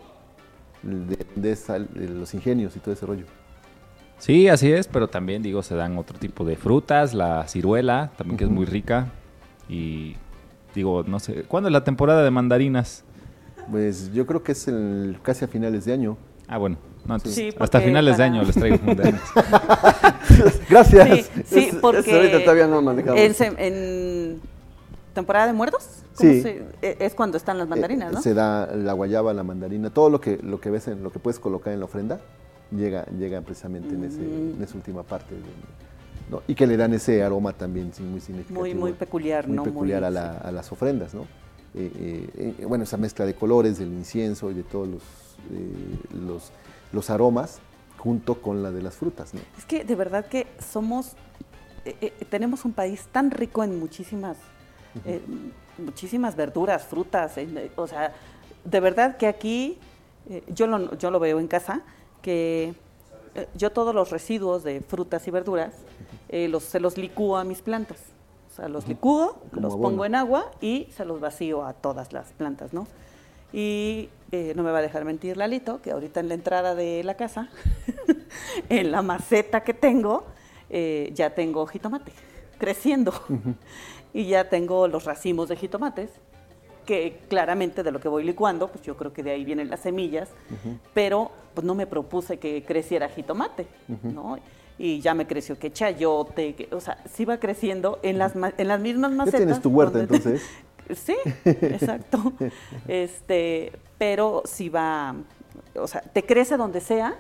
De, 0.83 1.57
los 2.09 2.33
ingenios 2.33 2.75
y 2.75 2.79
todo 2.79 2.93
ese 2.93 3.05
rollo. 3.05 3.25
Sí, 4.17 4.49
así 4.49 4.71
es, 4.71 4.87
pero 4.87 5.07
también 5.07 5.41
digo, 5.41 5.63
se 5.63 5.75
dan 5.75 5.97
otro 5.97 6.17
tipo 6.19 6.43
de 6.43 6.55
frutas, 6.55 7.13
la 7.13 7.47
ciruela, 7.47 8.11
también 8.17 8.37
que 8.37 8.43
es 8.43 8.49
muy 8.49 8.65
rica. 8.65 9.07
Y 9.69 10.15
digo, 10.75 11.03
no 11.07 11.19
sé, 11.19 11.43
¿cuándo 11.43 11.69
es 11.69 11.73
la 11.73 11.83
temporada 11.83 12.23
de 12.23 12.31
mandarinas? 12.31 13.03
Pues 13.71 14.11
yo 14.13 14.25
creo 14.25 14.43
que 14.43 14.51
es 14.51 14.67
el, 14.67 15.17
casi 15.21 15.45
a 15.45 15.47
finales 15.47 15.85
de 15.85 15.93
año. 15.93 16.17
Ah, 16.47 16.57
bueno. 16.57 16.77
Hasta 17.60 17.81
finales 17.81 18.18
de 18.18 18.23
año 18.23 18.44
les 18.44 18.56
traigo 18.56 18.77
Gracias. 20.69 21.30
Sí, 21.45 21.72
porque 21.81 22.41
todavía 22.44 22.68
no 22.68 22.81
En, 23.15 24.41
temporada 25.14 25.48
de 25.48 25.53
muertos 25.53 26.03
sí. 26.14 26.44
E, 26.81 26.98
es 26.99 27.14
cuando 27.14 27.38
están 27.38 27.57
las 27.57 27.68
mandarinas, 27.68 28.14
¿no? 28.14 28.22
Se 28.22 28.34
da 28.34 28.68
la 28.68 28.94
guayaba, 28.94 29.34
la 29.34 29.44
mandarina, 29.44 29.90
todo 29.90 30.10
lo 30.10 30.22
que 30.22 30.38
lo 30.38 30.61
que 30.61 30.69
ves 30.69 30.88
en, 30.88 31.03
lo 31.03 31.11
que 31.11 31.19
puedes 31.19 31.40
colocar 31.40 31.73
en 31.73 31.80
la 31.80 31.86
ofrenda 31.86 32.19
llega 32.72 33.06
llega 33.18 33.41
precisamente 33.41 33.95
en, 33.95 34.03
ese, 34.03 34.19
mm. 34.19 34.57
en 34.57 34.64
esa 34.64 34.76
última 34.76 35.03
parte. 35.03 35.36
¿no? 36.30 36.44
Y 36.48 36.53
que 36.53 36.68
le 36.68 36.77
dan 36.77 36.94
ese 36.94 37.23
aroma 37.23 37.53
también 37.53 37.91
muy 37.99 38.22
significativo. 38.22 38.60
Muy, 38.60 38.76
muy 38.76 38.94
peculiar, 38.94 39.48
muy 39.48 39.65
peculiar 39.65 40.03
a, 40.03 40.11
las 40.11 40.72
ofrendas, 40.72 41.14
¿no? 41.14 41.26
Eh, 41.76 42.56
eh, 42.60 42.65
bueno, 42.65 42.84
esa 42.84 42.98
mezcla 42.98 43.26
de 43.26 43.34
colores, 43.34 43.80
del 43.80 43.90
incienso 43.90 44.49
y 44.52 44.53
de 44.53 44.64
todos 44.64 44.88
los 44.88 45.03
eh, 45.52 46.18
los, 46.26 46.52
los 46.91 47.09
aromas 47.09 47.59
junto 47.97 48.41
con 48.41 48.63
la 48.63 48.71
de 48.71 48.81
las 48.81 48.95
frutas. 48.95 49.33
Es 49.57 49.65
que 49.65 49.83
de 49.83 49.95
verdad 49.95 50.25
que 50.25 50.47
somos, 50.59 51.13
eh, 51.85 51.95
eh, 52.01 52.25
tenemos 52.29 52.65
un 52.65 52.73
país 52.73 53.07
tan 53.11 53.31
rico 53.31 53.63
en 53.63 53.79
muchísimas, 53.79 54.37
muchísimas 55.77 56.35
verduras, 56.35 56.83
frutas, 56.83 57.35
o 57.75 57.87
sea, 57.87 58.13
de 58.63 58.79
verdad 58.79 59.17
que 59.17 59.27
aquí, 59.27 59.77
yo, 60.47 60.67
lo, 60.67 60.97
yo 60.97 61.11
lo 61.11 61.19
veo 61.19 61.39
en 61.39 61.47
casa, 61.47 61.81
que 62.21 62.73
yo 63.55 63.71
todos 63.71 63.93
los 63.93 64.09
residuos 64.09 64.63
de 64.63 64.81
frutas 64.81 65.27
y 65.27 65.31
verduras 65.31 65.73
los, 66.31 66.63
se 66.63 66.79
los 66.79 66.97
licúo 66.97 67.37
a 67.37 67.43
mis 67.43 67.61
plantas. 67.61 67.99
O 68.51 68.55
sea, 68.55 68.67
los 68.67 68.87
licúo, 68.87 69.37
los 69.51 69.75
pongo 69.75 70.05
en 70.05 70.15
agua 70.15 70.51
y 70.59 70.87
se 70.95 71.05
los 71.05 71.19
vacío 71.19 71.63
a 71.65 71.73
todas 71.73 72.11
las 72.13 72.31
plantas, 72.33 72.73
¿no? 72.73 72.87
Y 73.51 74.09
eh, 74.31 74.53
no 74.55 74.63
me 74.63 74.71
va 74.71 74.80
a 74.80 74.81
dejar 74.81 75.05
mentir 75.05 75.38
Lalito, 75.38 75.81
que 75.81 75.91
ahorita 75.91 76.19
en 76.19 76.27
la 76.27 76.34
entrada 76.35 76.76
de 76.76 77.03
la 77.03 77.15
casa, 77.15 77.49
en 78.69 78.91
la 78.91 79.01
maceta 79.01 79.61
que 79.61 79.73
tengo, 79.73 80.26
eh, 80.69 81.11
ya 81.13 81.31
tengo 81.31 81.65
jitomate 81.65 82.11
creciendo. 82.59 83.13
Y 84.13 84.26
ya 84.26 84.49
tengo 84.49 84.88
los 84.88 85.05
racimos 85.05 85.49
de 85.49 85.55
jitomates, 85.55 86.09
que 86.85 87.19
claramente 87.30 87.84
de 87.84 87.91
lo 87.91 87.99
que 87.99 88.07
voy 88.07 88.23
licuando, 88.23 88.67
pues 88.67 88.84
yo 88.84 88.97
creo 88.97 89.13
que 89.13 89.23
de 89.23 89.31
ahí 89.31 89.45
vienen 89.45 89.69
las 89.69 89.81
semillas, 89.81 90.30
pero 90.93 91.31
pues 91.53 91.65
no 91.65 91.73
me 91.76 91.88
propuse 91.88 92.38
que 92.38 92.63
creciera 92.63 93.07
jitomate, 93.09 93.67
¿no? 94.03 94.38
Y 94.77 94.99
ya 94.99 95.13
me 95.13 95.27
creció 95.27 95.59
que 95.59 95.71
chayote, 95.71 96.69
o 96.71 96.80
sea, 96.80 96.97
sí 97.11 97.26
va 97.26 97.38
creciendo 97.38 97.99
en 98.01 98.17
las, 98.17 98.34
en 98.35 98.67
las 98.67 98.80
mismas 98.80 99.11
macetas. 99.11 99.39
¿Ya 99.39 99.45
tienes 99.45 99.61
tu 99.61 99.69
huerta 99.69 99.99
entonces? 99.99 100.41
Sí, 100.95 101.15
exacto. 101.45 102.33
este, 102.87 103.71
pero 103.97 104.43
si 104.45 104.69
va, 104.69 105.15
o 105.75 105.87
sea, 105.87 106.01
te 106.01 106.23
crece 106.23 106.57
donde 106.57 106.81
sea, 106.81 107.15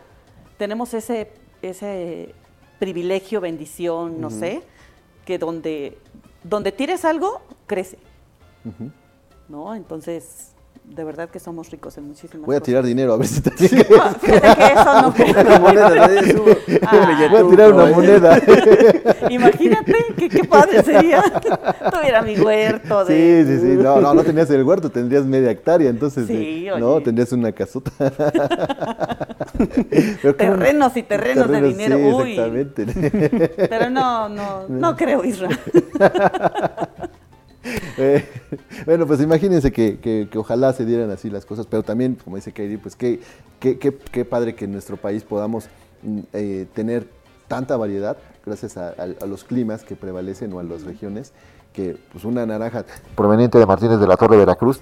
tenemos 0.57 0.93
ese, 0.93 1.31
ese 1.61 2.33
privilegio, 2.79 3.41
bendición, 3.41 4.19
no 4.19 4.29
sé, 4.29 4.63
que 5.25 5.37
donde, 5.37 5.97
donde 6.43 6.71
tires 6.71 7.05
algo, 7.05 7.41
crece. 7.67 7.99
¿No? 9.47 9.75
Entonces, 9.75 10.53
de 10.89 11.03
verdad 11.03 11.29
que 11.29 11.39
somos 11.39 11.69
ricos 11.69 11.97
en 11.97 12.05
muchísimas 12.05 12.45
Voy 12.47 12.55
a 12.55 12.61
tirar 12.61 12.83
dinero 12.83 13.13
a 13.13 13.17
ver 13.17 13.27
si 13.27 13.41
te 13.41 13.51
Fíjate 13.69 14.19
que 14.19 14.73
eso 14.73 15.01
no 15.01 15.13
Una 15.41 15.59
moneda, 15.59 15.87
ah, 16.87 17.27
Voy 17.29 17.39
a 17.39 17.49
tirar 17.49 17.73
una 17.73 17.85
moneda. 17.85 18.41
Imagínate 19.29 19.93
que 20.17 20.29
qué 20.29 20.43
padre 20.43 20.83
sería. 20.83 21.23
Tuviera 21.91 22.21
mi 22.21 22.37
huerto. 22.39 23.05
De... 23.05 23.43
Sí, 23.45 23.51
sí, 23.51 23.59
sí. 23.61 23.75
No, 23.81 24.01
no, 24.01 24.13
no 24.13 24.23
tenías 24.23 24.49
el 24.49 24.63
huerto, 24.63 24.89
tendrías 24.89 25.25
media 25.25 25.51
hectárea, 25.51 25.89
entonces. 25.89 26.27
Sí, 26.27 26.67
eh, 26.67 26.73
No, 26.79 27.01
tendrías 27.01 27.31
una 27.31 27.51
casota. 27.51 27.91
terrenos 30.37 30.97
y 30.97 31.03
terrenos, 31.03 31.49
de 31.49 31.61
dinero. 31.61 31.97
Sí, 32.23 32.31
exactamente. 32.31 33.67
Pero 33.69 33.89
no, 33.89 34.29
no, 34.29 34.67
no 34.67 34.95
creo, 34.95 35.23
Israel. 35.23 35.59
Eh, 37.97 38.23
bueno, 38.85 39.05
pues 39.05 39.19
imagínense 39.19 39.71
que, 39.73 40.29
ojalá 40.37 40.71
se 40.71 40.85
dieran 40.85 41.11
así 41.11 41.29
las 41.29 41.45
cosas, 41.45 41.65
pero 41.65 41.83
también, 41.83 42.17
como 42.23 42.37
dice 42.37 42.53
Kairi, 42.53 42.77
pues 42.77 42.95
qué, 42.95 43.19
qué, 43.59 43.77
qué, 43.77 44.25
padre 44.25 44.55
que 44.55 44.65
en 44.65 44.71
nuestro 44.71 44.95
país 44.95 45.23
podamos 45.23 45.67
mm, 46.01 46.19
eh, 46.31 46.65
tener 46.73 47.07
tanta 47.49 47.75
variedad 47.75 48.17
gracias 48.45 48.77
a, 48.77 48.93
los 49.27 49.43
climas 49.43 49.83
que 49.83 49.95
prevalecen 49.95 50.53
o 50.53 50.59
a 50.59 50.63
las 50.63 50.83
regiones, 50.83 51.33
que 51.73 51.97
pues 52.11 52.23
una 52.23 52.45
naranja 52.45 52.85
proveniente 53.15 53.57
de 53.57 53.65
Martínez 53.65 53.99
de 53.99 54.07
la 54.07 54.15
Torre, 54.15 54.37
Veracruz, 54.37 54.79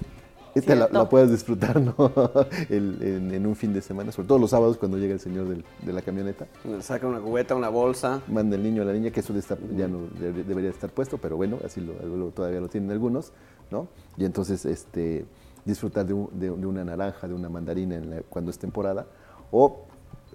esta 0.58 0.74
la, 0.74 1.08
puedes 1.08 1.30
disfrutar 1.30 1.80
¿no? 1.80 1.94
en, 2.68 3.46
un 3.46 3.56
fin 3.56 3.72
de 3.72 3.80
semana, 3.80 4.12
sobre 4.12 4.28
todo 4.28 4.38
los 4.38 4.50
sábados 4.50 4.76
cuando 4.76 4.98
llega 4.98 5.14
el 5.14 5.20
señor 5.20 5.46
de 5.48 5.92
la 5.92 6.02
camioneta. 6.02 6.46
Saca 6.80 7.06
una 7.06 7.20
cubeta, 7.20 7.54
una 7.54 7.68
bolsa. 7.68 8.22
Manda 8.28 8.56
el 8.56 8.62
niño 8.62 8.82
a 8.82 8.84
la 8.84 8.92
niña, 8.92 9.10
que 9.10 9.20
eso 9.20 9.34
ya 9.76 9.88
no 9.88 10.00
debería 10.18 10.70
estar 10.70 10.90
puesto, 10.90 11.18
pero 11.18 11.36
bueno, 11.36 11.58
así 11.64 11.80
lo, 11.80 12.30
todavía 12.30 12.60
lo 12.60 12.68
tienen 12.68 12.90
algunos, 12.90 13.32
¿no? 13.70 13.88
Y 14.16 14.24
entonces 14.24 14.64
este, 14.64 15.24
disfrutar 15.64 16.06
de, 16.06 16.14
una 16.14 16.84
naranja, 16.84 17.28
de 17.28 17.34
una 17.34 17.48
mandarina 17.48 18.00
cuando 18.28 18.50
es 18.50 18.58
temporada, 18.58 19.06
o 19.50 19.86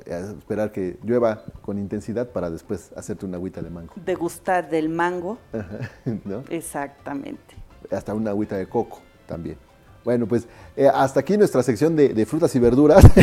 eh, 0.06 0.34
esperar 0.38 0.72
que 0.72 0.98
llueva 1.04 1.44
con 1.62 1.78
intensidad 1.78 2.30
para 2.30 2.50
después 2.50 2.92
hacerte 2.96 3.26
una 3.26 3.38
agüita 3.38 3.62
de 3.62 3.70
mango. 3.70 3.94
Degustar 3.96 4.70
del 4.70 4.90
mango. 4.90 5.38
¿no? 6.26 6.44
Exactamente. 6.50 7.56
Hasta 7.92 8.14
una 8.14 8.32
agüita 8.32 8.58
de 8.58 8.68
coco 8.68 9.02
también. 9.28 9.58
Bueno, 10.04 10.28
pues 10.28 10.48
eh, 10.76 10.90
hasta 10.94 11.22
aquí 11.22 11.38
nuestra 11.38 11.64
sección 11.64 11.96
de, 11.96 12.26
frutas 12.26 12.54
y 12.56 12.60
verduras. 12.60 13.06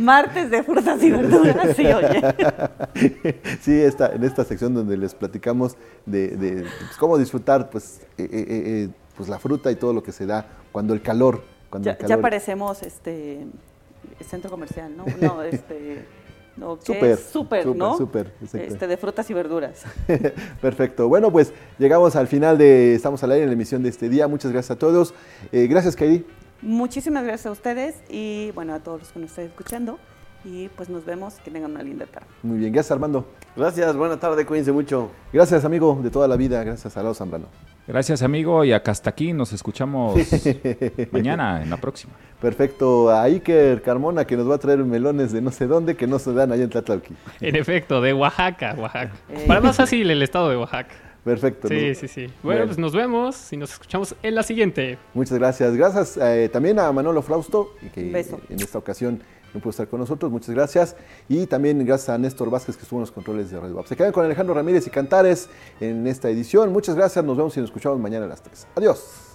Martes 0.00 0.50
de 0.50 0.62
frutas 0.62 1.02
y 1.02 1.10
verduras, 1.10 1.76
sí, 1.76 1.86
oye. 1.86 2.22
Sí, 3.60 3.72
esta, 3.80 4.14
en 4.14 4.22
esta 4.24 4.44
sección 4.44 4.74
donde 4.74 4.96
les 4.96 5.14
platicamos 5.14 5.76
de, 6.06 6.64
pues, 6.78 6.96
cómo 6.98 7.18
disfrutar 7.18 7.70
pues, 7.70 8.00
eh, 8.18 8.28
eh, 8.30 8.88
pues 9.16 9.28
la 9.28 9.38
fruta 9.38 9.70
y 9.70 9.76
todo 9.76 9.92
lo 9.92 10.02
que 10.02 10.12
se 10.12 10.26
da 10.26 10.46
cuando 10.70 10.94
el 10.94 11.02
calor. 11.02 11.42
Cuando 11.68 11.86
ya, 11.86 11.92
el 11.92 11.98
calor... 11.98 12.10
ya 12.10 12.22
parecemos 12.22 12.82
este 12.82 13.46
centro 14.28 14.50
comercial, 14.50 14.96
¿no? 14.96 15.04
No, 15.20 15.42
este 15.44 16.04
súper, 16.82 17.16
súper, 17.16 17.66
¿no? 17.66 17.96
Súper, 17.96 18.32
este, 18.52 18.86
de 18.86 18.96
frutas 18.96 19.28
y 19.30 19.34
verduras. 19.34 19.84
Perfecto. 20.60 21.08
Bueno, 21.08 21.30
pues 21.30 21.52
llegamos 21.78 22.16
al 22.16 22.26
final 22.26 22.58
de 22.58 22.94
Estamos 22.94 23.22
al 23.22 23.32
aire 23.32 23.44
en 23.44 23.50
la 23.50 23.54
emisión 23.54 23.82
de 23.82 23.88
este 23.88 24.08
día. 24.08 24.28
Muchas 24.28 24.52
gracias 24.52 24.72
a 24.72 24.78
todos. 24.78 25.14
Eh, 25.52 25.66
gracias, 25.66 25.96
Kairi. 25.96 26.24
Muchísimas 26.62 27.24
gracias 27.24 27.46
a 27.46 27.50
ustedes 27.52 27.96
y 28.08 28.50
bueno, 28.52 28.74
a 28.74 28.80
todos 28.80 29.00
los 29.00 29.12
que 29.12 29.20
nos 29.20 29.30
estén 29.30 29.46
escuchando. 29.46 29.98
Y 30.44 30.68
pues 30.68 30.88
nos 30.88 31.04
vemos, 31.04 31.34
que 31.44 31.50
tengan 31.50 31.72
una 31.72 31.82
linda 31.82 32.06
tarde. 32.06 32.26
Muy 32.42 32.58
bien, 32.58 32.72
gracias 32.72 32.92
Armando. 32.92 33.26
Gracias, 33.56 33.96
buena 33.96 34.18
tarde, 34.20 34.46
cuídense 34.46 34.72
mucho. 34.72 35.10
Gracias 35.32 35.64
amigo 35.64 35.98
de 36.00 36.10
toda 36.10 36.28
la 36.28 36.36
vida, 36.36 36.62
gracias 36.62 36.96
a 36.96 37.02
Lado 37.02 37.14
Zambrano. 37.14 37.48
Gracias 37.88 38.20
amigo 38.20 38.66
y 38.66 38.72
acá 38.72 38.90
hasta 38.90 39.08
aquí 39.08 39.32
nos 39.32 39.54
escuchamos 39.54 40.14
mañana 41.10 41.62
en 41.62 41.70
la 41.70 41.78
próxima. 41.78 42.12
Perfecto, 42.38 43.08
a 43.08 43.22
Iker 43.22 43.80
Carmona 43.80 44.26
que 44.26 44.36
nos 44.36 44.48
va 44.48 44.56
a 44.56 44.58
traer 44.58 44.84
melones 44.84 45.32
de 45.32 45.40
no 45.40 45.50
sé 45.50 45.66
dónde 45.66 45.96
que 45.96 46.06
no 46.06 46.18
se 46.18 46.34
dan 46.34 46.52
allá 46.52 46.64
en 46.64 46.68
Tlatlauqui. 46.68 47.14
En 47.40 47.56
efecto, 47.56 48.02
de 48.02 48.12
Oaxaca, 48.12 48.74
Oaxaca. 48.76 49.12
Eh. 49.30 49.44
Para 49.46 49.62
más 49.62 49.78
fácil 49.78 50.10
el 50.10 50.22
estado 50.22 50.50
de 50.50 50.58
Oaxaca. 50.58 50.94
Perfecto. 51.24 51.68
Sí, 51.68 51.94
sí, 51.94 52.08
sí. 52.08 52.26
Bueno, 52.42 52.66
pues 52.66 52.76
nos 52.76 52.92
vemos 52.92 53.50
y 53.54 53.56
nos 53.56 53.72
escuchamos 53.72 54.14
en 54.22 54.34
la 54.34 54.42
siguiente. 54.42 54.98
Muchas 55.14 55.38
gracias. 55.38 55.74
Gracias 55.74 56.18
eh, 56.18 56.50
también 56.52 56.78
a 56.78 56.92
Manolo 56.92 57.22
Frausto, 57.22 57.74
que 57.94 58.10
en 58.10 58.60
esta 58.60 58.78
ocasión 58.78 59.22
no 59.54 59.60
pudo 59.60 59.70
estar 59.70 59.88
con 59.88 60.00
nosotros. 60.00 60.30
Muchas 60.30 60.54
gracias. 60.54 60.96
Y 61.28 61.46
también 61.46 61.84
gracias 61.84 62.10
a 62.10 62.18
Néstor 62.18 62.50
Vázquez 62.50 62.76
que 62.76 62.82
estuvo 62.82 62.98
en 62.98 63.02
los 63.02 63.12
controles 63.12 63.50
de 63.50 63.60
Radio 63.60 63.76
Web. 63.76 63.86
Se 63.86 63.96
quedan 63.96 64.12
con 64.12 64.24
Alejandro 64.24 64.54
Ramírez 64.54 64.86
y 64.86 64.90
Cantares 64.90 65.48
en 65.80 66.06
esta 66.06 66.28
edición. 66.28 66.72
Muchas 66.72 66.94
gracias. 66.94 67.24
Nos 67.24 67.36
vemos 67.36 67.56
y 67.56 67.60
nos 67.60 67.68
escuchamos 67.70 67.98
mañana 67.98 68.26
a 68.26 68.28
las 68.28 68.42
3. 68.42 68.66
Adiós. 68.76 69.28